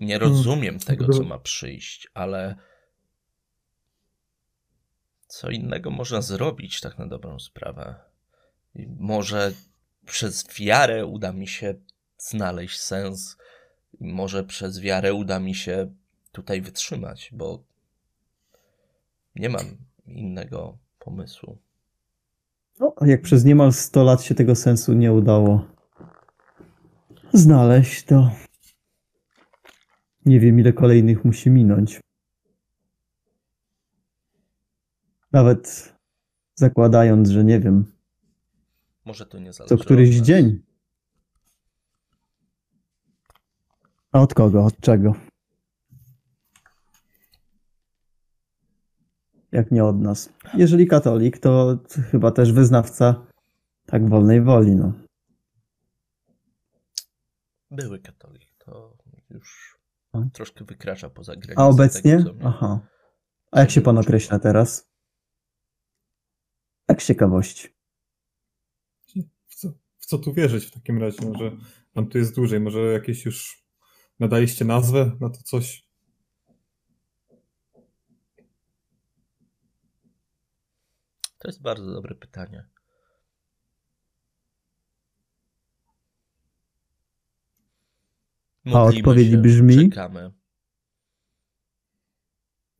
Nie 0.00 0.18
rozumiem 0.18 0.78
tego, 0.78 1.08
co 1.08 1.22
ma 1.22 1.38
przyjść, 1.38 2.08
ale 2.14 2.56
co 5.26 5.50
innego 5.50 5.90
można 5.90 6.22
zrobić, 6.22 6.80
tak 6.80 6.98
na 6.98 7.06
dobrą 7.06 7.38
sprawę. 7.38 7.94
Może 8.98 9.52
przez 10.06 10.46
wiarę 10.58 11.06
uda 11.06 11.32
mi 11.32 11.48
się 11.48 11.74
znaleźć 12.18 12.80
sens, 12.80 13.36
i 14.00 14.06
może 14.06 14.44
przez 14.44 14.80
wiarę 14.80 15.14
uda 15.14 15.40
mi 15.40 15.54
się 15.54 15.94
tutaj 16.32 16.60
wytrzymać, 16.60 17.30
bo 17.32 17.62
nie 19.34 19.48
mam 19.48 19.76
innego 20.06 20.78
pomysłu. 20.98 21.58
No, 22.80 22.94
jak 23.06 23.22
przez 23.22 23.44
niemal 23.44 23.72
100 23.72 24.04
lat 24.04 24.22
się 24.22 24.34
tego 24.34 24.54
sensu 24.54 24.92
nie 24.92 25.12
udało 25.12 25.66
znaleźć, 27.32 28.04
to 28.04 28.30
nie 30.28 30.40
wiem, 30.40 30.60
ile 30.60 30.72
kolejnych 30.72 31.24
musi 31.24 31.50
minąć. 31.50 32.00
Nawet 35.32 35.94
zakładając, 36.54 37.28
że 37.28 37.44
nie 37.44 37.60
wiem, 37.60 37.92
Może 39.04 39.26
to 39.26 39.38
nie 39.38 39.52
zależy 39.52 39.76
co 39.76 39.84
któryś 39.84 40.16
dzień. 40.16 40.62
A 44.12 44.20
od 44.20 44.34
kogo? 44.34 44.64
Od 44.64 44.80
czego? 44.80 45.14
Jak 49.52 49.70
nie 49.70 49.84
od 49.84 50.00
nas. 50.00 50.32
Jeżeli 50.54 50.86
katolik, 50.86 51.38
to 51.38 51.78
chyba 52.10 52.30
też 52.30 52.52
wyznawca 52.52 53.26
tak 53.86 54.08
wolnej 54.08 54.42
woli, 54.42 54.76
no. 54.76 54.92
Były 57.70 57.98
katolik, 57.98 58.54
to 58.58 58.96
już 59.30 59.77
A? 60.12 60.18
troszkę 60.32 60.64
wykracza 60.64 61.10
poza 61.10 61.36
granicę 61.36 61.62
A 61.62 61.66
obecnie? 61.66 62.16
tego. 62.16 62.34
Aha. 62.44 62.80
A 63.52 63.60
jak 63.60 63.70
się 63.70 63.80
pan 63.80 63.98
określa 63.98 64.38
teraz? 64.38 64.90
Tak 66.86 67.02
z 67.02 67.06
ciekawości. 67.06 67.68
W 69.46 69.54
co, 69.54 69.68
w 69.98 70.06
co 70.06 70.18
tu 70.18 70.32
wierzyć 70.32 70.64
w 70.66 70.70
takim 70.70 70.98
razie? 70.98 71.26
Może 71.26 71.56
tam 71.92 72.08
tu 72.08 72.18
jest 72.18 72.34
dłużej, 72.34 72.60
może 72.60 72.80
jakieś 72.80 73.24
już 73.24 73.64
nadaliście 74.20 74.64
nazwę 74.64 75.16
na 75.20 75.30
to 75.30 75.42
coś? 75.42 75.88
To 81.38 81.48
jest 81.48 81.62
bardzo 81.62 81.92
dobre 81.92 82.14
pytanie. 82.14 82.68
A 88.74 88.82
odpowiedź 88.82 89.36
brzmi? 89.36 89.90
Czekamy. 89.90 90.30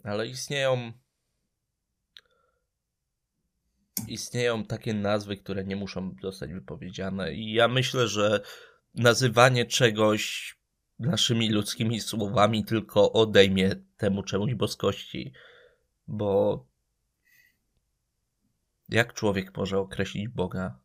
Ale 0.04 0.26
istnieją. 0.26 0.92
Istnieją 4.08 4.64
takie 4.64 4.94
nazwy, 4.94 5.36
które 5.36 5.64
nie 5.64 5.76
muszą 5.76 6.14
zostać 6.22 6.52
wypowiedziane, 6.52 7.34
i 7.34 7.52
ja 7.52 7.68
myślę, 7.68 8.08
że 8.08 8.40
nazywanie 8.94 9.66
czegoś 9.66 10.54
naszymi 10.98 11.50
ludzkimi 11.50 12.00
słowami 12.00 12.64
tylko 12.64 13.12
odejmie 13.12 13.76
temu 13.96 14.22
czemuś 14.22 14.54
boskości, 14.54 15.32
bo 16.08 16.66
jak 18.88 19.14
człowiek 19.14 19.56
może 19.56 19.78
określić 19.78 20.28
Boga? 20.28 20.78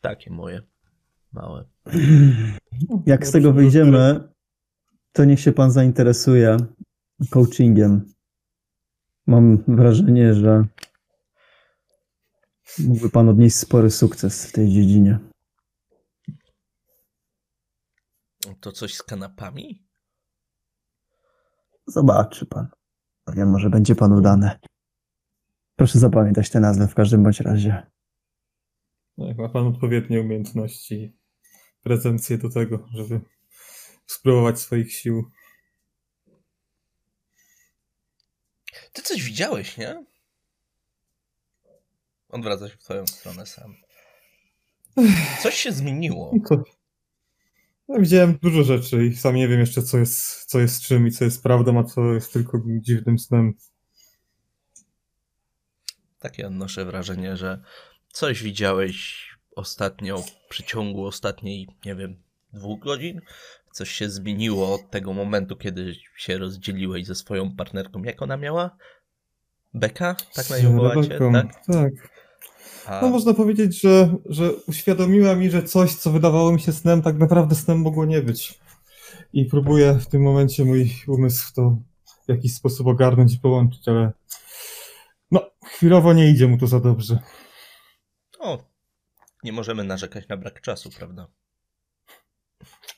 Takie 0.00 0.30
moje 0.30 0.62
małe. 1.32 1.64
Jak 3.06 3.26
z 3.26 3.30
tego 3.32 3.52
wyjdziemy, 3.52 4.28
to 5.12 5.24
niech 5.24 5.40
się 5.40 5.52
pan 5.52 5.70
zainteresuje 5.70 6.56
coachingiem. 7.30 8.12
Mam 9.26 9.64
wrażenie, 9.68 10.34
że 10.34 10.64
mógłby 12.78 13.10
pan 13.10 13.28
odnieść 13.28 13.56
spory 13.56 13.90
sukces 13.90 14.46
w 14.46 14.52
tej 14.52 14.68
dziedzinie. 14.68 15.18
To 18.60 18.72
coś 18.72 18.94
z 18.94 19.02
kanapami? 19.02 19.86
Zobaczy 21.86 22.46
pan. 22.46 22.68
Wiem, 23.34 23.50
może 23.50 23.70
będzie 23.70 23.94
panu 23.94 24.20
dane. 24.20 24.58
Proszę 25.76 25.98
zapamiętać 25.98 26.50
tę 26.50 26.60
nazwę 26.60 26.88
w 26.88 26.94
każdym 26.94 27.22
bądź 27.22 27.40
razie. 27.40 27.86
No, 29.18 29.26
jak 29.26 29.38
ma 29.38 29.48
pan 29.48 29.66
odpowiednie 29.66 30.20
umiejętności, 30.20 31.19
prezencję 31.82 32.38
do 32.38 32.50
tego, 32.50 32.88
żeby 32.94 33.20
spróbować 34.06 34.60
swoich 34.60 34.94
sił. 34.94 35.30
Ty 38.92 39.02
coś 39.02 39.22
widziałeś, 39.22 39.76
nie? 39.76 40.04
Odwraca 42.28 42.68
się 42.68 42.76
w 42.76 42.78
twoją 42.78 43.06
stronę 43.06 43.46
sam. 43.46 43.74
Coś 45.42 45.54
się 45.54 45.72
zmieniło. 45.72 46.32
Ja 47.88 48.00
widziałem 48.00 48.38
dużo 48.42 48.62
rzeczy 48.62 49.06
i 49.06 49.16
sam 49.16 49.34
nie 49.34 49.48
wiem 49.48 49.60
jeszcze, 49.60 49.82
co 49.82 49.98
jest, 49.98 50.44
co 50.44 50.60
jest 50.60 50.82
czym 50.82 51.06
i 51.06 51.10
co 51.10 51.24
jest 51.24 51.42
prawdą, 51.42 51.78
a 51.78 51.84
co 51.84 52.14
jest 52.14 52.32
tylko 52.32 52.62
dziwnym 52.66 53.18
snem. 53.18 53.52
Takie 56.18 56.46
odnoszę 56.46 56.84
wrażenie, 56.84 57.36
że 57.36 57.62
coś 58.12 58.42
widziałeś 58.42 59.29
ostatnio 59.56 60.18
w 60.18 60.48
przeciągu 60.48 61.06
ostatniej, 61.06 61.68
nie 61.84 61.94
wiem, 61.94 62.22
dwóch 62.52 62.80
godzin. 62.80 63.20
Coś 63.72 63.90
się 63.90 64.10
zmieniło 64.10 64.74
od 64.74 64.90
tego 64.90 65.12
momentu, 65.12 65.56
kiedy 65.56 65.94
się 66.16 66.38
rozdzieliłeś 66.38 67.06
ze 67.06 67.14
swoją 67.14 67.56
partnerką. 67.56 68.02
Jak 68.02 68.22
ona 68.22 68.36
miała? 68.36 68.76
Beka? 69.74 70.16
Tak 70.34 70.50
na 70.50 70.58
nią 70.58 70.76
wołacie? 70.76 71.18
Tak? 71.32 71.66
tak. 71.66 71.92
A... 72.86 73.00
No 73.02 73.08
można 73.08 73.34
powiedzieć, 73.34 73.80
że, 73.80 74.16
że 74.26 74.52
uświadomiła 74.54 75.36
mi, 75.36 75.50
że 75.50 75.62
coś, 75.62 75.94
co 75.94 76.10
wydawało 76.10 76.52
mi 76.52 76.60
się 76.60 76.72
snem, 76.72 77.02
tak 77.02 77.18
naprawdę 77.18 77.54
snem 77.54 77.80
mogło 77.80 78.04
nie 78.04 78.22
być. 78.22 78.60
I 79.32 79.44
próbuję 79.44 79.94
w 79.94 80.06
tym 80.06 80.22
momencie 80.22 80.64
mój 80.64 80.90
umysł 81.08 81.54
to 81.54 81.76
w 82.26 82.28
jakiś 82.28 82.54
sposób 82.54 82.86
ogarnąć 82.86 83.34
i 83.34 83.38
połączyć, 83.38 83.88
ale 83.88 84.12
no, 85.30 85.50
chwilowo 85.64 86.12
nie 86.12 86.30
idzie 86.30 86.48
mu 86.48 86.58
to 86.58 86.66
za 86.66 86.80
dobrze. 86.80 87.18
O, 88.38 88.58
nie 89.42 89.52
możemy 89.52 89.84
narzekać 89.84 90.28
na 90.28 90.36
brak 90.36 90.60
czasu, 90.60 90.90
prawda? 90.90 91.26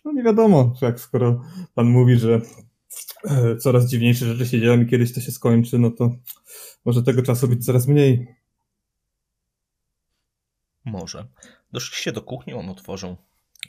No 0.04 0.12
nie 0.12 0.22
wiadomo, 0.22 0.74
jak 0.82 1.00
skoro 1.00 1.44
pan 1.74 1.86
mówi, 1.86 2.16
że 2.16 2.40
e, 3.24 3.56
coraz 3.56 3.88
dziwniejsze 3.88 4.26
rzeczy 4.26 4.50
się 4.50 4.60
dzieją 4.60 4.80
i 4.80 4.86
kiedyś 4.86 5.14
to 5.14 5.20
się 5.20 5.32
skończy, 5.32 5.78
no 5.78 5.90
to 5.90 6.10
może 6.84 7.02
tego 7.02 7.22
czasu 7.22 7.48
być 7.48 7.66
coraz 7.66 7.86
mniej. 7.86 8.34
Może. 10.84 11.26
Doszliście 11.72 12.12
do 12.12 12.22
kuchni, 12.22 12.54
on 12.54 12.68
otworzył, 12.68 13.16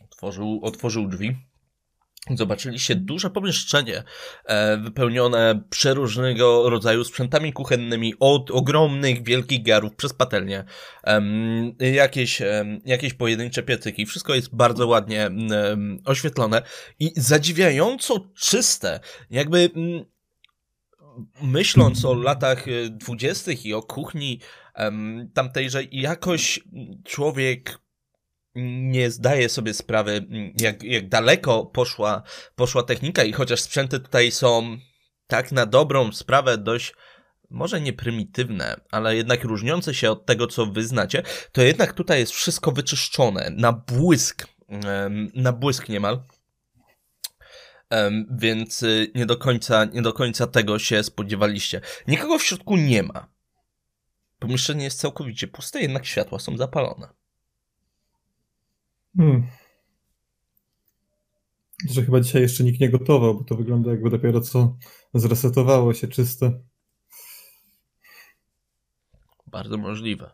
otworzył, 0.04 0.60
otworzył 0.64 1.08
drzwi. 1.08 1.36
Zobaczyliście 2.30 2.96
duże 2.96 3.30
pomieszczenie 3.30 4.04
e, 4.46 4.78
wypełnione 4.78 5.64
przeróżnego 5.70 6.70
rodzaju 6.70 7.04
sprzętami 7.04 7.54
kuchennymi, 7.54 8.14
od 8.20 8.52
ogromnych, 8.52 9.24
wielkich 9.24 9.64
garów 9.64 9.96
przez 9.96 10.14
patelnię, 10.14 10.64
jakieś, 11.80 12.42
jakieś 12.86 13.14
pojedyncze 13.14 13.64
piecyki. 13.64 14.06
Wszystko 14.06 14.36
jest 14.36 14.56
bardzo 14.56 14.88
ładnie 14.88 15.30
oświetlone 16.06 16.62
i 17.00 17.12
zadziwiająco 17.16 18.20
czyste. 18.36 19.00
Jakby 19.30 19.70
mm, 19.76 20.06
myśląc 21.42 22.06
o 22.06 22.14
latach 22.14 22.68
e, 22.68 22.90
dwudziestych 22.90 23.66
i 23.66 23.74
o 23.74 23.82
kuchni 23.82 24.40
tamtejże, 25.34 25.84
jakoś 25.92 26.60
człowiek 27.04 27.83
nie 28.56 29.12
zdaje 29.12 29.50
sobie 29.50 29.74
sprawy, 29.74 30.12
mm, 30.12 30.54
jak, 30.60 30.84
jak 30.84 31.10
daleko 31.10 31.66
poszła, 31.66 32.24
poszła 32.56 32.84
technika 32.84 33.24
i 33.24 33.34
chociaż 33.34 33.62
sprzęty 33.62 34.00
tutaj 34.00 34.32
są 34.32 34.78
tak 35.28 35.52
na 35.52 35.66
dobrą 35.66 36.12
sprawę 36.12 36.58
dość 36.58 36.94
może 37.54 37.82
nie 37.82 37.94
prymitywne, 37.94 38.82
ale 38.92 39.16
jednak 39.16 39.44
różniące 39.44 39.94
się 39.94 40.12
od 40.12 40.26
tego, 40.26 40.48
co 40.48 40.66
wy 40.66 40.88
znacie, 40.88 41.24
to 41.52 41.62
jednak 41.62 41.94
tutaj 41.94 42.20
jest 42.20 42.32
wszystko 42.32 42.72
wyczyszczone 42.72 43.52
na 43.58 43.72
błysk, 43.72 44.48
na 45.34 45.52
błysk 45.52 45.90
niemal. 45.90 46.24
Więc 48.32 48.84
y, 48.84 49.12
nie 49.16 49.26
do 49.26 49.38
końca, 49.38 49.86
nie 49.86 50.02
do 50.02 50.14
końca 50.14 50.48
tego 50.48 50.80
się 50.80 51.04
spodziewaliście. 51.04 51.82
Nikogo 52.08 52.40
w 52.40 52.44
środku 52.44 52.78
nie 52.78 53.04
ma. 53.04 53.28
Pomieszczenie 54.40 54.84
jest 54.84 55.00
całkowicie 55.00 55.48
puste, 55.48 55.82
jednak 55.82 56.06
światła 56.06 56.40
są 56.40 56.58
zapalone. 56.58 57.23
Hmm. 59.18 59.48
Że 61.90 62.04
chyba 62.04 62.20
dzisiaj 62.20 62.42
jeszcze 62.42 62.64
nikt 62.64 62.80
nie 62.80 62.90
gotował, 62.90 63.36
bo 63.38 63.44
to 63.44 63.56
wygląda 63.56 63.92
jakby 63.92 64.10
dopiero 64.10 64.42
co 64.42 64.78
zresetowało 65.14 65.94
się 65.94 66.08
czyste. 66.08 66.60
Bardzo 69.48 69.78
możliwe. 69.78 70.32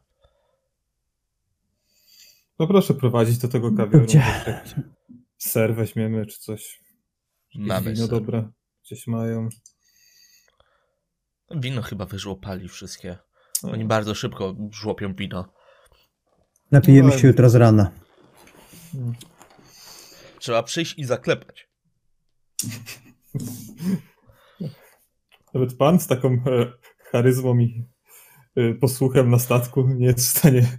No 2.59 2.67
proszę 2.67 2.93
prowadzić 2.93 3.37
do 3.37 3.47
tego 3.47 3.71
kawioru. 3.71 4.05
Ser 5.37 5.75
weźmiemy 5.75 6.25
czy 6.25 6.39
coś. 6.39 6.79
Mamy 7.55 7.93
wino 7.93 8.07
ser. 8.07 8.19
dobre 8.19 8.51
gdzieś 8.83 9.07
mają. 9.07 9.49
Wino 11.55 11.81
chyba 11.81 12.05
wyżłopali 12.05 12.67
wszystkie. 12.67 13.17
Oni 13.63 13.85
bardzo 13.85 14.15
szybko 14.15 14.55
żłopią 14.71 15.13
wino. 15.13 15.53
Napijemy 16.71 17.11
się 17.11 17.27
jutro 17.27 17.49
z 17.49 17.55
rana. 17.55 17.91
Trzeba 20.39 20.63
przyjść 20.63 20.99
i 20.99 21.05
zaklepać. 21.05 21.69
Nawet 25.53 25.77
pan 25.77 25.99
z 25.99 26.07
taką 26.07 26.29
e, 26.29 26.71
charyzmą 27.11 27.59
i 27.59 27.85
e, 28.55 28.73
posłuchem 28.73 29.29
na 29.29 29.39
statku 29.39 29.87
nie 29.87 30.05
jest 30.05 30.19
w 30.19 30.37
stanie 30.37 30.77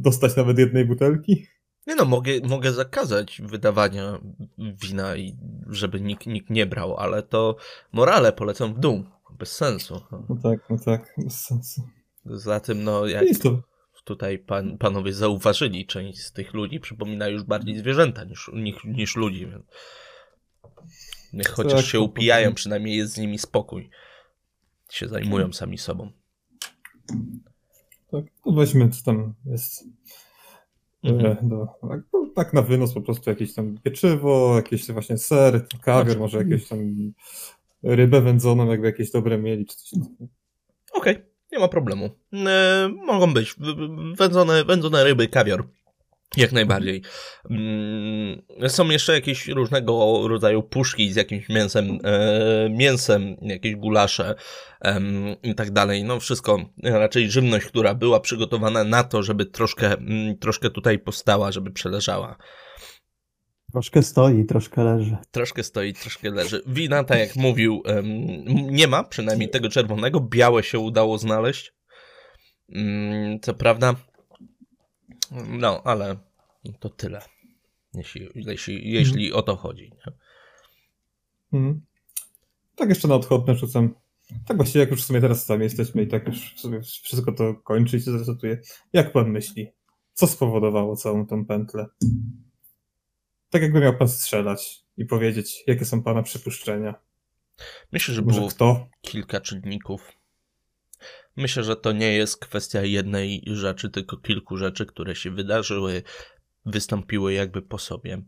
dostać 0.00 0.36
nawet 0.36 0.58
jednej 0.58 0.84
butelki? 0.84 1.46
Nie 1.86 1.94
no, 1.94 2.04
mogę, 2.04 2.32
mogę 2.48 2.72
zakazać 2.72 3.42
wydawania 3.44 4.18
wina, 4.58 5.16
i 5.16 5.36
żeby 5.66 6.00
nikt, 6.00 6.26
nikt 6.26 6.50
nie 6.50 6.66
brał, 6.66 6.96
ale 6.96 7.22
to 7.22 7.56
morale 7.92 8.32
polecą 8.32 8.74
w 8.74 8.78
dół. 8.78 9.04
Bez 9.38 9.52
sensu. 9.52 10.00
No 10.28 10.36
tak, 10.42 10.70
no 10.70 10.76
tak, 10.84 11.14
bez 11.18 11.44
sensu. 11.44 11.82
Za 12.24 12.60
tym, 12.60 12.84
no 12.84 13.06
jak 13.06 13.24
tutaj 14.06 14.38
pan, 14.38 14.78
panowie 14.78 15.12
zauważyli, 15.12 15.86
część 15.86 16.18
z 16.18 16.32
tych 16.32 16.54
ludzi 16.54 16.80
przypomina 16.80 17.28
już 17.28 17.42
bardziej 17.42 17.78
zwierzęta 17.78 18.24
niż, 18.24 18.50
niż, 18.54 18.84
niż 18.84 19.16
ludzi. 19.16 19.46
Więc... 19.46 19.64
Niech 21.32 21.48
chociaż 21.48 21.82
tak, 21.82 21.84
się 21.84 22.00
upijają, 22.00 22.54
przynajmniej 22.54 22.96
jest 22.96 23.12
z 23.12 23.18
nimi 23.18 23.38
spokój. 23.38 23.90
Się 24.90 25.08
zajmują 25.08 25.52
sami 25.52 25.78
sobą. 25.78 26.10
Tak, 28.10 28.24
to 28.44 28.52
weźmy, 28.52 28.88
co 28.88 29.04
tam 29.04 29.34
jest. 29.46 29.84
Mhm. 31.02 31.48
Do, 31.48 31.66
tak, 31.88 32.00
no, 32.12 32.30
tak 32.34 32.52
na 32.52 32.62
wynos 32.62 32.94
po 32.94 33.00
prostu 33.00 33.30
jakieś 33.30 33.54
tam 33.54 33.78
pieczywo, 33.82 34.56
jakieś 34.56 34.90
właśnie 34.90 35.18
ser, 35.18 35.66
kawior, 35.82 36.18
może 36.18 36.38
jakieś 36.38 36.68
tam 36.68 37.12
rybę 37.82 38.20
wędzoną, 38.20 38.70
jakby 38.70 38.86
jakieś 38.86 39.10
dobre 39.10 39.38
mieli. 39.38 39.66
Okej. 40.92 41.14
Okay. 41.14 41.35
Nie 41.56 41.60
ma 41.60 41.68
problemu. 41.68 42.10
E, 42.46 42.88
mogą 43.06 43.34
być 43.34 43.54
wędzone, 44.16 44.64
wędzone 44.64 45.04
ryby, 45.04 45.28
kawior. 45.28 45.68
Jak 46.36 46.52
najbardziej. 46.52 47.02
Mm, 47.50 48.42
są 48.68 48.88
jeszcze 48.88 49.12
jakieś 49.12 49.48
różnego 49.48 50.20
rodzaju 50.28 50.62
puszki 50.62 51.12
z 51.12 51.16
jakimś 51.16 51.48
mięsem, 51.48 51.98
e, 52.04 52.68
mięsem, 52.70 53.36
jakieś 53.42 53.76
gulasze 53.76 54.34
e, 54.84 55.00
i 55.42 55.54
tak 55.54 55.70
dalej. 55.70 56.04
No 56.04 56.20
wszystko, 56.20 56.58
raczej 56.82 57.30
żywność, 57.30 57.66
która 57.66 57.94
była 57.94 58.20
przygotowana 58.20 58.84
na 58.84 59.04
to, 59.04 59.22
żeby 59.22 59.46
troszkę, 59.46 59.92
mm, 59.92 60.38
troszkę 60.38 60.70
tutaj 60.70 60.98
postała, 60.98 61.52
żeby 61.52 61.70
przeleżała. 61.70 62.36
Troszkę 63.72 64.02
stoi, 64.02 64.44
troszkę 64.44 64.84
leży. 64.84 65.16
Troszkę 65.30 65.62
stoi, 65.62 65.94
troszkę 65.94 66.30
leży. 66.30 66.62
Wina, 66.66 67.04
tak 67.04 67.18
jak 67.18 67.36
mówił, 67.36 67.82
nie 68.70 68.86
ma, 68.86 69.04
przynajmniej 69.04 69.48
tego 69.48 69.68
czerwonego. 69.68 70.20
Białe 70.20 70.62
się 70.62 70.78
udało 70.78 71.18
znaleźć. 71.18 71.74
Mm, 72.68 73.40
co 73.40 73.54
prawda, 73.54 73.94
no, 75.48 75.82
ale 75.84 76.16
to 76.80 76.88
tyle. 76.88 77.22
Jeśli, 77.94 78.28
jeśli, 78.34 78.92
jeśli 78.92 79.26
mhm. 79.26 79.38
o 79.38 79.42
to 79.42 79.56
chodzi. 79.56 79.90
Mhm. 81.52 81.80
Tak 82.74 82.88
jeszcze 82.88 83.08
na 83.08 83.14
odchodne 83.14 83.54
rzucam. 83.54 83.94
Tak 84.46 84.56
właściwie 84.56 84.80
jak 84.80 84.90
już 84.90 85.02
w 85.02 85.06
sumie 85.06 85.20
teraz 85.20 85.46
sami 85.46 85.64
jesteśmy 85.64 86.02
i 86.02 86.06
tak 86.06 86.26
już 86.26 86.54
sobie 86.56 86.80
wszystko 86.80 87.32
to 87.32 87.54
kończy 87.54 87.96
i 87.96 88.00
się 88.00 88.18
zacytuję. 88.18 88.60
Jak 88.92 89.12
pan 89.12 89.30
myśli? 89.30 89.68
Co 90.12 90.26
spowodowało 90.26 90.96
całą 90.96 91.26
tą 91.26 91.46
pętlę? 91.46 91.86
Tak 93.50 93.62
jakby 93.62 93.80
miał 93.80 93.96
pan 93.96 94.08
strzelać 94.08 94.84
i 94.96 95.04
powiedzieć, 95.04 95.64
jakie 95.66 95.84
są 95.84 96.02
pana 96.02 96.22
przypuszczenia. 96.22 96.94
Myślę, 97.92 98.14
że 98.14 98.22
Może 98.22 98.38
było 98.38 98.50
kto? 98.50 98.88
kilka 99.00 99.40
czynników. 99.40 100.12
Myślę, 101.36 101.64
że 101.64 101.76
to 101.76 101.92
nie 101.92 102.12
jest 102.12 102.40
kwestia 102.40 102.82
jednej 102.82 103.42
rzeczy, 103.46 103.90
tylko 103.90 104.16
kilku 104.16 104.56
rzeczy, 104.56 104.86
które 104.86 105.16
się 105.16 105.30
wydarzyły, 105.30 106.02
wystąpiły 106.66 107.32
jakby 107.32 107.62
po 107.62 107.78
sobie. 107.78 108.22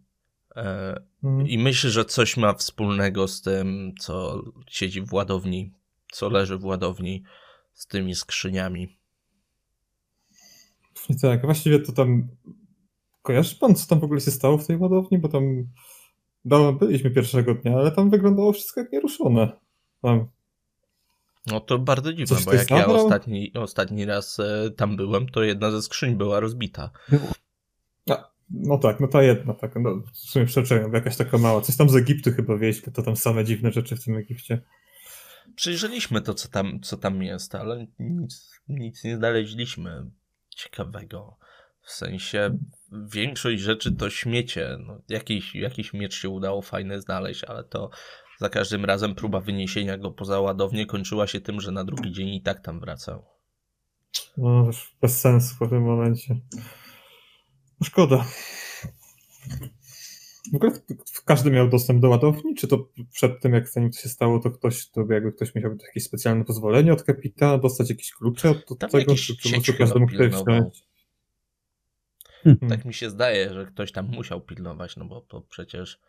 E, 0.56 0.94
mhm. 1.24 1.48
I 1.48 1.58
myślę, 1.58 1.90
że 1.90 2.04
coś 2.04 2.36
ma 2.36 2.54
wspólnego 2.54 3.28
z 3.28 3.42
tym, 3.42 3.92
co 4.00 4.42
siedzi 4.70 5.02
w 5.02 5.12
ładowni, 5.12 5.72
co 6.12 6.28
leży 6.28 6.58
w 6.58 6.64
ładowni, 6.64 7.24
z 7.74 7.86
tymi 7.86 8.14
skrzyniami. 8.14 8.98
Tak, 11.22 11.42
właściwie 11.42 11.78
to 11.80 11.92
tam. 11.92 12.28
Kojarzy 13.28 13.56
pan, 13.56 13.74
co 13.74 13.86
tam 13.86 14.00
w 14.00 14.04
ogóle 14.04 14.20
się 14.20 14.30
stało 14.30 14.58
w 14.58 14.66
tej 14.66 14.76
ładowni? 14.76 15.18
Bo 15.18 15.28
tam 15.28 15.68
dawno 16.44 16.72
byliśmy 16.72 17.10
pierwszego 17.10 17.54
dnia, 17.54 17.76
ale 17.76 17.92
tam 17.92 18.10
wyglądało 18.10 18.52
wszystko 18.52 18.80
jak 18.80 18.92
nieruszone. 18.92 19.52
Tam 20.02 20.28
no 21.46 21.60
to 21.60 21.78
bardzo 21.78 22.12
dziwne, 22.12 22.36
Coś 22.36 22.44
bo 22.44 22.52
jak 22.52 22.70
ja 22.70 22.86
ostatni, 22.86 23.52
ostatni 23.54 24.04
raz 24.04 24.40
e, 24.40 24.70
tam 24.76 24.96
byłem, 24.96 25.28
to 25.28 25.42
jedna 25.42 25.70
ze 25.70 25.82
skrzyń 25.82 26.16
była 26.16 26.40
rozbita. 26.40 26.90
A, 28.10 28.30
no 28.50 28.78
tak, 28.78 29.00
no 29.00 29.08
ta 29.08 29.22
jedna, 29.22 29.54
tak, 29.54 29.74
no, 29.76 30.02
w 30.12 30.18
sumie 30.18 30.46
przeczyłem, 30.46 30.92
jakaś 30.92 31.16
taka 31.16 31.38
mała. 31.38 31.60
Coś 31.60 31.76
tam 31.76 31.88
z 31.88 31.96
Egiptu 31.96 32.30
chyba 32.32 32.56
wieźli, 32.56 32.92
to 32.92 33.02
tam 33.02 33.16
same 33.16 33.44
dziwne 33.44 33.72
rzeczy 33.72 33.96
w 33.96 34.04
tym 34.04 34.16
Egipcie. 34.16 34.62
Przyjrzeliśmy 35.54 36.20
to, 36.20 36.34
co 36.34 36.48
tam, 36.48 36.80
co 36.80 36.96
tam 36.96 37.22
jest, 37.22 37.54
ale 37.54 37.86
nic, 37.98 38.50
nic 38.68 39.04
nie 39.04 39.16
znaleźliśmy 39.16 40.10
ciekawego. 40.48 41.38
W 41.82 41.90
sensie 41.90 42.58
większość 42.92 43.62
rzeczy 43.62 43.92
to 43.92 44.10
śmiecie. 44.10 44.78
No, 44.86 45.00
jakiś, 45.08 45.54
jakiś 45.54 45.92
miecz 45.92 46.14
się 46.14 46.28
udało 46.28 46.62
fajny 46.62 47.00
znaleźć, 47.00 47.44
ale 47.44 47.64
to 47.64 47.90
za 48.38 48.48
każdym 48.48 48.84
razem 48.84 49.14
próba 49.14 49.40
wyniesienia 49.40 49.98
go 49.98 50.10
poza 50.10 50.40
ładownię 50.40 50.86
kończyła 50.86 51.26
się 51.26 51.40
tym, 51.40 51.60
że 51.60 51.72
na 51.72 51.84
drugi 51.84 52.12
dzień 52.12 52.28
i 52.28 52.42
tak 52.42 52.60
tam 52.60 52.80
wracał. 52.80 53.24
No, 54.36 54.64
już 54.66 54.96
bez 55.00 55.20
sensu 55.20 55.66
w 55.66 55.68
tym 55.68 55.82
momencie. 55.82 56.40
No 57.80 57.84
szkoda. 57.84 58.26
W 60.52 60.56
ogóle 60.56 60.72
każdy 61.24 61.50
miał 61.50 61.68
dostęp 61.68 62.00
do 62.00 62.08
ładowni, 62.08 62.54
czy 62.54 62.68
to 62.68 62.88
przed 63.12 63.40
tym, 63.40 63.52
jak 63.52 63.68
zanim 63.68 63.90
to 63.90 63.98
się 63.98 64.08
stało, 64.08 64.38
to 64.38 64.50
ktoś, 64.50 64.90
to 64.90 65.06
jakby 65.10 65.32
ktoś 65.32 65.54
musiał 65.54 65.76
jakieś 65.86 66.04
specjalne 66.04 66.44
pozwolenie 66.44 66.92
od 66.92 67.02
kapitana, 67.02 67.58
dostać 67.58 67.90
jakieś 67.90 68.12
klucze 68.12 68.50
od 68.50 68.78
Tam 68.78 68.90
tego, 68.90 69.14
czy, 69.14 69.36
czy 69.36 69.56
może 69.56 69.72
każdy 69.72 70.00
mógł 70.00 70.12
tutaj 70.12 70.30
wstać? 72.38 72.68
Tak 72.68 72.84
mi 72.84 72.94
się 72.94 73.10
zdaje, 73.10 73.54
że 73.54 73.66
ktoś 73.66 73.92
tam 73.92 74.06
musiał 74.06 74.40
pilnować, 74.40 74.96
no 74.96 75.04
bo 75.04 75.20
to 75.20 75.40
przecież 75.40 76.00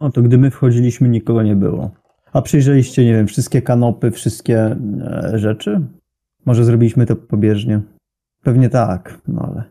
o 0.00 0.10
to 0.10 0.22
gdy 0.22 0.38
my 0.38 0.50
wchodziliśmy, 0.50 1.08
nikogo 1.08 1.42
nie 1.42 1.56
było. 1.56 1.90
A 2.32 2.42
przyjrzeliście, 2.42 3.04
nie 3.04 3.12
wiem, 3.12 3.26
wszystkie 3.26 3.62
kanopy, 3.62 4.10
wszystkie 4.10 4.76
e, 5.02 5.32
rzeczy? 5.34 5.80
Może 6.46 6.64
zrobiliśmy 6.64 7.06
to 7.06 7.16
pobieżnie? 7.16 7.80
Pewnie 8.42 8.68
tak, 8.70 9.20
no 9.28 9.42
ale. 9.42 9.64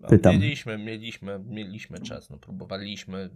No, 0.00 0.08
pytam. 0.08 0.34
Mieliśmy, 0.34 0.78
mieliśmy, 0.78 1.40
mieliśmy 1.46 2.00
czas, 2.00 2.30
no 2.30 2.38
próbowaliśmy 2.38 3.30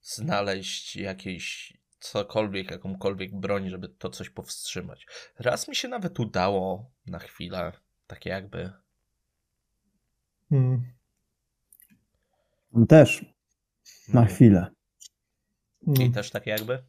znaleźć 0.00 0.96
jakieś 0.96 1.72
cokolwiek, 1.98 2.70
jakąkolwiek 2.70 3.40
broń, 3.40 3.68
żeby 3.68 3.88
to 3.88 4.10
coś 4.10 4.30
powstrzymać. 4.30 5.06
Raz 5.38 5.68
mi 5.68 5.76
się 5.76 5.88
nawet 5.88 6.20
udało 6.20 6.90
na 7.06 7.18
chwilę, 7.18 7.72
takie 8.06 8.30
jakby. 8.30 8.70
Hmm. 10.52 10.82
Też. 12.88 13.24
Na 14.08 14.20
no. 14.20 14.26
chwilę. 14.26 14.66
I 16.00 16.10
też 16.10 16.30
tak 16.30 16.46
jakby? 16.46 16.84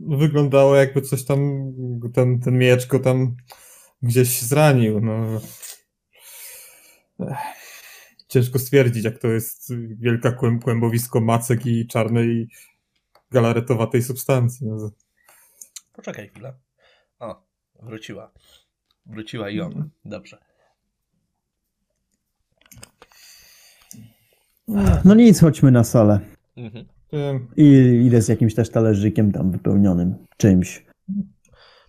Wyglądało 0.00 0.76
jakby 0.76 1.02
coś 1.02 1.24
tam, 1.24 1.72
ten, 2.14 2.40
ten 2.40 2.58
miecz 2.58 2.86
go 2.86 2.98
tam 2.98 3.36
gdzieś 4.02 4.42
zranił. 4.42 5.00
No. 5.00 5.40
Ciężko 8.28 8.58
stwierdzić, 8.58 9.04
jak 9.04 9.18
to 9.18 9.28
jest 9.28 9.72
wielka 9.98 10.32
kłębowisko 10.62 11.20
macek 11.20 11.66
i 11.66 11.86
czarnej 11.86 12.48
galaretowatej 13.30 14.02
substancji. 14.02 14.66
No. 14.66 14.90
Poczekaj 15.92 16.28
chwilę. 16.28 16.54
O, 17.18 17.46
wróciła. 17.82 18.32
Wróciła 19.06 19.50
i 19.50 19.60
ona. 19.60 19.88
Dobrze. 20.04 20.53
No 25.04 25.14
nic, 25.14 25.40
chodźmy 25.40 25.70
na 25.70 25.84
salę. 25.84 26.20
Mhm. 26.56 26.86
I 27.56 27.64
idę 28.06 28.22
z 28.22 28.28
jakimś 28.28 28.54
też 28.54 28.70
talerzykiem 28.70 29.32
tam 29.32 29.50
wypełnionym 29.50 30.14
czymś. 30.36 30.84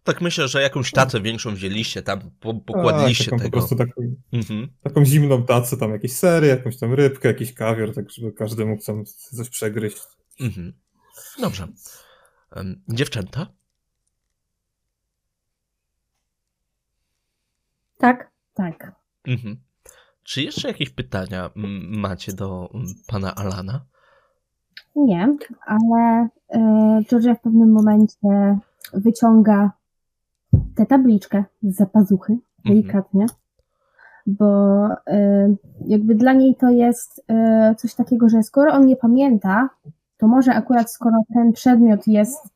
Tak 0.04 0.22
myślę, 0.22 0.48
że 0.48 0.62
jakąś 0.62 0.92
tacę 0.92 1.22
większą 1.22 1.56
wzięliście, 1.56 2.02
tam 2.02 2.32
pokładliście 2.66 3.24
A, 3.24 3.26
taką 3.26 3.38
tego. 3.38 3.50
Po 3.50 3.58
prostu 3.58 3.76
taką, 3.76 4.16
mhm. 4.34 4.68
taką 4.84 5.06
zimną 5.06 5.44
tacę, 5.44 5.78
tam 5.78 5.92
jakieś 5.92 6.14
sery, 6.14 6.48
jakąś 6.48 6.78
tam 6.78 6.94
rybkę, 6.94 7.28
jakiś 7.28 7.54
kawior, 7.54 7.94
tak 7.96 8.12
żeby 8.12 8.32
każdy 8.32 8.66
mógł 8.66 8.86
tam 8.86 9.06
coś 9.06 9.50
przegryźć. 9.50 9.98
Mhm. 10.40 10.74
Dobrze. 11.42 11.68
Dziewczęta? 12.90 13.48
Tak, 17.98 18.32
tak. 18.54 18.96
Mhm. 19.28 19.58
Czy 20.26 20.42
jeszcze 20.42 20.68
jakieś 20.68 20.90
pytania 20.90 21.50
macie 21.90 22.34
do 22.34 22.70
pana 23.08 23.36
Alana? 23.36 23.86
Nie, 24.96 25.36
ale 25.66 26.30
Georgia 27.10 27.36
w 27.36 27.42
pewnym 27.42 27.72
momencie 27.72 28.58
wyciąga 28.94 29.72
tę 30.76 30.86
tabliczkę 30.86 31.44
z 31.64 31.76
zapazuchy, 31.76 32.34
mhm. 32.34 32.76
delikatnie, 32.76 33.22
mhm. 33.22 33.40
bo 34.28 34.88
e, 35.08 35.56
jakby 35.88 36.16
dla 36.16 36.34
niej 36.34 36.56
to 36.56 36.70
jest 36.70 37.24
e, 37.28 37.76
coś 37.78 37.96
takiego, 37.96 38.30
że 38.30 38.44
skoro 38.44 38.74
on 38.74 38.86
nie 38.86 38.96
pamięta, 38.96 39.70
to 40.18 40.28
może 40.28 40.54
akurat 40.54 40.92
skoro 40.92 41.18
ten 41.34 41.52
przedmiot 41.52 42.08
jest 42.08 42.56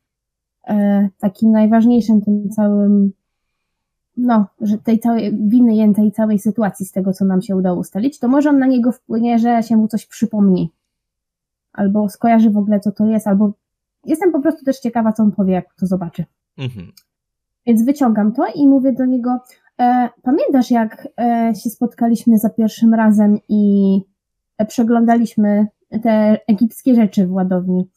takim 1.20 1.52
najważniejszym 1.52 2.22
tym 2.22 2.50
całym, 2.50 3.12
no, 4.22 4.46
że 4.62 4.78
tej 4.78 5.00
całej 5.00 5.38
winy 5.48 5.94
tej 5.94 6.12
całej 6.12 6.40
sytuacji 6.40 6.86
z 6.86 6.92
tego, 6.92 7.14
co 7.14 7.26
nam 7.26 7.42
się 7.42 7.56
udało 7.56 7.80
ustalić, 7.80 8.20
to 8.20 8.28
może 8.28 8.50
on 8.50 8.60
na 8.60 8.66
niego 8.66 8.92
wpłynie, 8.92 9.40
że 9.40 9.64
się 9.64 9.78
mu 9.78 9.88
coś 9.88 10.06
przypomni 10.06 10.72
albo 11.74 12.10
skojarzy 12.10 12.50
w 12.50 12.58
ogóle, 12.58 12.80
co 12.80 12.92
to 12.92 13.06
jest, 13.06 13.28
albo 13.28 13.54
jestem 14.06 14.32
po 14.32 14.42
prostu 14.42 14.66
też 14.66 14.80
ciekawa, 14.80 15.14
co 15.14 15.24
on 15.24 15.32
powie, 15.32 15.54
jak 15.54 15.74
to 15.74 15.88
zobaczy. 15.88 16.26
Mhm. 16.58 16.92
Więc 17.66 17.86
wyciągam 17.86 18.32
to 18.32 18.44
i 18.56 18.68
mówię 18.68 18.94
do 18.94 19.06
niego, 19.06 19.40
e, 19.80 20.10
pamiętasz 20.24 20.72
jak 20.72 21.08
e, 21.20 21.54
się 21.56 21.70
spotkaliśmy 21.70 22.38
za 22.38 22.50
pierwszym 22.50 22.94
razem 22.94 23.38
i 23.50 23.94
e, 24.58 24.66
przeglądaliśmy 24.66 25.68
te 26.04 26.40
egipskie 26.48 26.96
rzeczy 26.96 27.28
w 27.28 27.32
ładowni 27.32 27.90